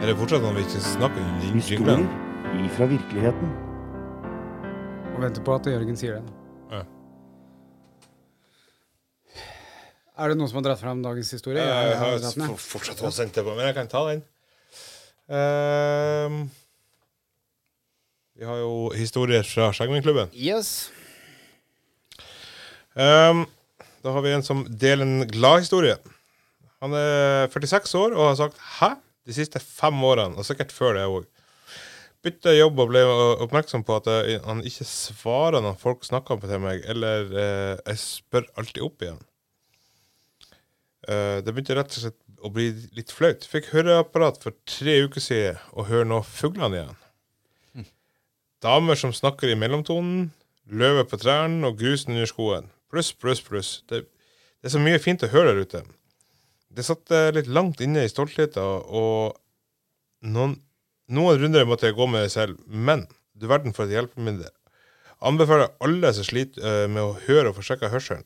Er 0.00 0.06
det 0.06 0.16
fortsatt 0.16 0.42
noe 0.42 0.54
vi 0.56 0.62
ikke 0.64 0.80
snakker 0.80 1.20
om? 1.20 1.42
Historien 1.54 2.08
ifra 2.64 2.86
virkeligheten. 2.86 3.69
Og 5.20 5.26
venter 5.26 5.42
på 5.44 5.52
at 5.52 5.66
Jørgen 5.68 5.98
sier 6.00 6.14
det. 6.16 6.30
Ja. 6.72 6.78
Er 10.16 10.32
det 10.32 10.36
noen 10.40 10.48
som 10.48 10.56
har 10.56 10.64
dratt 10.70 10.80
fram 10.80 11.02
dagens 11.04 11.28
historie? 11.36 11.60
Jeg 11.60 11.90
Jeg 11.90 12.20
den, 12.22 12.30
jeg. 12.40 12.46
har 12.48 12.62
fortsatt 12.62 13.02
å 13.04 13.10
sende 13.12 13.34
det 13.36 13.44
på, 13.44 13.52
men 13.52 13.66
jeg 13.68 13.74
kan 13.76 13.90
ta 13.92 14.00
den. 14.08 14.22
Ehm, 15.28 16.38
Vi 18.40 18.46
har 18.48 18.56
jo 18.62 18.88
historier 18.96 19.44
fra 19.44 19.68
Skjeggmennklubben. 19.76 20.32
Yes. 20.32 20.88
Um, 22.96 23.44
da 24.00 24.14
har 24.16 24.24
vi 24.24 24.32
en 24.32 24.42
som 24.42 24.64
deler 24.64 25.04
en 25.04 25.28
gladhistorie. 25.28 25.98
Han 26.80 26.96
er 26.96 27.52
46 27.52 27.92
år 28.00 28.16
og 28.16 28.30
har 28.30 28.36
sagt 28.40 28.56
'hæ?' 28.56 28.96
de 29.26 29.32
siste 29.36 29.60
fem 29.60 30.00
årene, 30.02 30.38
og 30.38 30.44
sikkert 30.48 30.72
før 30.72 30.94
det 30.96 31.04
òg. 31.04 31.26
Bytta 32.20 32.52
jobb 32.52 32.82
og 32.82 32.90
ble 32.90 33.02
oppmerksom 33.46 33.84
på 33.88 33.96
at 33.96 34.08
jeg, 34.10 34.40
han 34.44 34.60
ikke 34.66 34.84
svarer 34.84 35.62
når 35.64 35.78
folk 35.80 36.04
snakker 36.04 36.40
til 36.44 36.60
meg, 36.60 36.82
eller 36.92 37.30
eh, 37.32 37.76
jeg 37.78 38.00
spør 38.02 38.48
alltid 38.60 38.82
opp 38.84 39.04
igjen. 39.06 39.22
Eh, 41.08 41.38
det 41.40 41.54
begynte 41.54 41.78
rett 41.78 41.96
og 41.96 42.04
slett 42.04 42.18
å 42.40 42.50
bli 42.52 42.68
litt 42.96 43.12
flaut. 43.12 43.46
Fikk 43.48 43.70
høreapparat 43.72 44.40
for 44.42 44.56
tre 44.68 44.98
uker 45.06 45.24
siden, 45.24 45.60
og 45.72 45.88
hører 45.88 46.08
nå 46.08 46.20
fuglene 46.28 46.82
igjen. 46.82 46.98
Damer 48.60 48.98
som 49.00 49.12
snakker 49.16 49.48
i 49.48 49.56
mellomtonen, 49.56 50.28
løver 50.68 51.06
på 51.08 51.16
trærne 51.22 51.64
og 51.66 51.78
grusen 51.80 52.12
under 52.12 52.28
skoen. 52.28 52.68
Pluss, 52.92 53.14
pluss, 53.16 53.40
pluss. 53.40 53.70
Det, 53.88 54.02
det 54.60 54.68
er 54.68 54.74
så 54.74 54.82
mye 54.82 55.00
fint 55.00 55.24
å 55.24 55.30
høre 55.32 55.54
der 55.54 55.64
ute. 55.64 55.80
Det 56.70 56.84
satt 56.86 57.10
eh, 57.16 57.30
litt 57.34 57.48
langt 57.48 57.80
inne 57.80 58.04
i 58.04 58.10
stoltheten, 58.12 58.60
og 58.60 59.38
noen, 60.28 60.58
noen 61.10 61.40
runder 61.42 61.66
måtte 61.68 61.88
jeg 61.90 61.96
gå 61.98 62.06
med 62.10 62.24
det 62.26 62.32
selv, 62.34 62.58
men 62.66 63.06
du 63.34 63.46
verden 63.50 63.74
for 63.76 63.86
et 63.88 63.94
hjelpemiddel. 63.96 64.50
Anbefaler 65.26 65.72
alle 65.84 66.10
som 66.16 66.24
sliter 66.24 66.64
eh, 66.64 66.86
med 66.88 67.02
å 67.02 67.16
høre 67.26 67.50
og 67.50 67.58
få 67.58 67.64
sjekka 67.66 67.90
hørselen. 67.92 68.24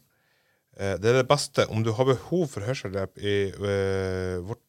Eh, 0.79 0.95
det 1.03 1.11
er 1.11 1.19
det 1.23 1.29
beste. 1.31 1.65
Om 1.71 1.83
du 1.87 1.91
har 1.97 2.07
behov 2.09 2.45
for 2.53 2.67
hørselshjelp 2.67 3.19
i 3.23 3.35
eh, 3.51 4.37
vårt 4.47 4.63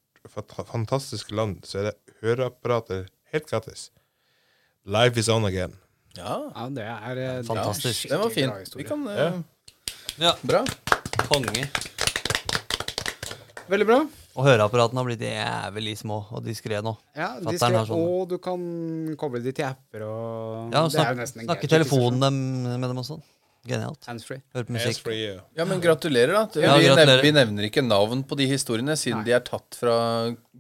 fantastiske 0.71 1.35
land, 1.37 1.59
så 1.69 1.83
er 1.83 1.89
det 1.91 1.95
høreapparater 2.25 3.05
helt 3.33 3.49
gratis. 3.49 3.89
Life 4.85 5.17
is 5.21 5.29
on 5.29 5.45
again. 5.45 5.73
Ja, 6.17 6.39
Ja, 6.55 6.67
det 6.71 6.85
er 6.87 7.43
fantastisk. 7.43 8.07
det 8.09 8.17
var 8.21 8.29
fint. 8.33 8.53
fin. 8.71 8.77
Vi 8.79 8.83
kan 8.87 9.07
eh, 9.11 9.41
Ja, 10.21 10.33
Bra. 10.41 10.63
konge. 11.27 11.67
Veldig 13.67 13.85
bra. 13.89 13.99
Og 14.35 14.43
høreapparatene 14.43 14.99
har 14.99 15.07
blitt 15.07 15.23
jævlig 15.23 15.93
små 15.99 16.17
og 16.35 16.43
diskré 16.43 16.81
nå. 16.83 16.91
Ja, 17.15 17.29
skrev, 17.39 17.77
sånn. 17.87 17.95
og 17.95 18.25
du 18.33 18.35
kan 18.43 18.65
koble 19.19 19.39
de 19.43 19.53
til 19.55 19.67
apper 19.69 20.03
og 20.09 20.73
Ja, 20.75 20.83
Det 20.83 20.99
er 20.99 21.23
snak, 21.23 21.45
Snakke 21.47 21.69
i 21.69 21.71
telefonen 21.71 22.19
dem, 22.25 22.41
med 22.81 22.91
dem 22.91 22.99
og 22.99 23.07
sånn. 23.07 23.23
Genialt. 23.65 24.03
Handsfree. 24.05 24.43
Høre 24.53 24.67
på 24.67 24.75
musikk. 24.75 25.07
Yeah. 25.09 25.39
Ja, 25.57 25.65
men 25.65 25.79
gratulerer, 25.81 26.35
da. 26.35 26.61
Ja, 26.61 26.75
vi, 26.77 26.85
gratulerer. 26.85 26.99
Nevner, 26.99 27.23
vi 27.25 27.31
nevner 27.33 27.67
ikke 27.69 27.81
navn 27.81 28.21
på 28.29 28.37
de 28.37 28.45
historiene, 28.51 28.93
siden 28.99 29.23
Nei. 29.23 29.29
de 29.31 29.33
er 29.39 29.45
tatt 29.47 29.77
fra 29.79 29.95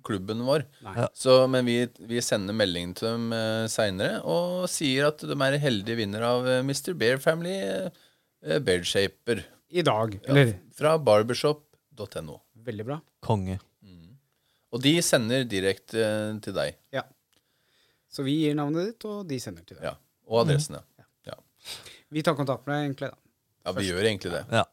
klubben 0.05 0.41
vår. 0.47 0.65
Så, 1.13 1.35
men 1.51 1.67
vi, 1.69 1.77
vi 2.09 2.23
sender 2.25 2.57
melding 2.57 2.95
til 2.97 3.11
dem 3.11 3.35
eh, 3.35 3.67
seinere 3.71 4.23
og 4.25 4.65
sier 4.71 5.11
at 5.11 5.21
de 5.21 5.37
er 5.37 5.59
heldige 5.61 5.99
vinner 6.01 6.25
av 6.25 6.49
eh, 6.49 6.63
Mr. 6.65 6.95
Bear 6.97 7.21
Family 7.21 7.59
eh, 7.61 8.57
Beardshaper 8.57 9.43
I 9.69 9.85
dag. 9.85 10.17
Eller 10.25 10.55
fra 10.77 10.97
barbershop.no. 10.97 12.39
veldig 12.65 12.85
bra. 12.87 12.99
Konge. 13.25 13.59
Og 14.75 14.81
de 14.83 14.97
sender 15.05 15.45
direkte 15.47 16.01
eh, 16.03 16.31
til 16.43 16.55
deg. 16.55 16.75
Ja. 16.95 17.05
Så 18.11 18.25
vi 18.25 18.41
gir 18.41 18.55
navnet 18.57 18.89
ditt, 18.89 19.05
og 19.07 19.23
de 19.29 19.37
sender 19.39 19.63
til 19.67 19.79
deg. 19.79 19.87
Ja. 19.87 19.95
Og 20.27 20.41
adressen, 20.43 20.79
ja. 20.79 21.05
ja. 21.29 21.37
Vi 22.11 22.23
tar 22.25 22.35
kontakt 22.37 22.67
med 22.67 22.75
deg, 22.75 22.89
egentlig. 22.89 23.11
da. 23.13 23.21
Ja, 23.65 23.73
vi 23.77 23.87
gjør 23.87 24.05
egentlig 24.05 24.33
det. 24.33 24.43
Ja. 24.53 24.65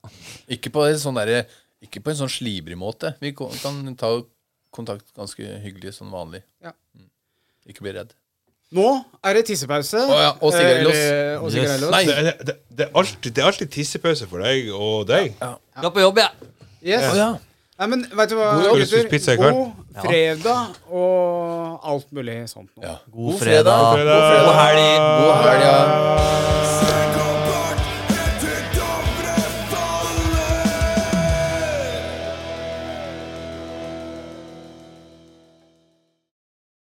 Ikke 0.53 0.73
på 0.75 0.85
en 0.85 0.99
sånn 1.01 1.17
der, 1.17 1.47
Ikke 1.83 2.03
på 2.05 2.13
en 2.13 2.19
sånn 2.19 2.33
slibrig 2.33 2.77
måte. 2.79 3.15
Vi 3.23 3.33
kan 3.37 3.95
ta 3.99 4.11
kontakt 4.75 5.15
ganske 5.17 5.47
hyggelig, 5.63 5.95
sånn 5.99 6.13
vanlig. 6.13 6.43
Ja. 6.65 6.75
Mm. 6.99 7.09
Ikke 7.71 7.87
bli 7.87 7.95
redd. 7.95 8.13
Nå 8.73 8.89
er 9.21 9.37
det 9.37 9.47
tissepause. 9.51 10.01
Å 10.01 10.19
ja, 10.19 10.29
og 10.41 10.55
sigarellos. 10.55 10.99
Eh, 10.99 11.33
og 11.39 11.57
Yes. 11.57 11.87
Nei. 11.93 12.03
Det, 12.09 12.35
det, 12.49 12.55
det, 12.73 12.87
er 12.87 12.99
alltid, 12.99 13.31
det 13.37 13.43
er 13.43 13.51
alltid 13.51 13.73
tissepause 13.75 14.29
for 14.31 14.45
deg 14.45 14.71
og 14.73 15.07
deg. 15.11 15.35
Ja, 15.37 15.55
ja. 15.77 15.91
på 15.93 16.05
jobb, 16.05 16.23
jeg. 16.23 16.53
Yes. 16.95 17.09
Å 17.11 17.17
ja. 17.19 17.31
Nei, 17.83 17.89
men 17.91 18.05
vet 18.15 18.31
du 18.31 18.37
hva, 18.39 18.53
God- 18.63 18.79
gutter? 18.79 19.09
pizza? 19.11 19.35
God 19.35 19.73
fredag 20.05 20.77
og 20.87 21.81
alt 21.83 22.13
mulig 22.15 22.37
sånt. 22.49 22.71
ja. 22.83 22.95
God 23.11 23.41
fredag. 23.41 23.81
fredag. 23.97 24.21
God 24.47 24.55
helg. 24.55 24.99
God 25.19 25.35
helg, 25.43 25.65
God 25.67 26.19
Send 26.79 27.12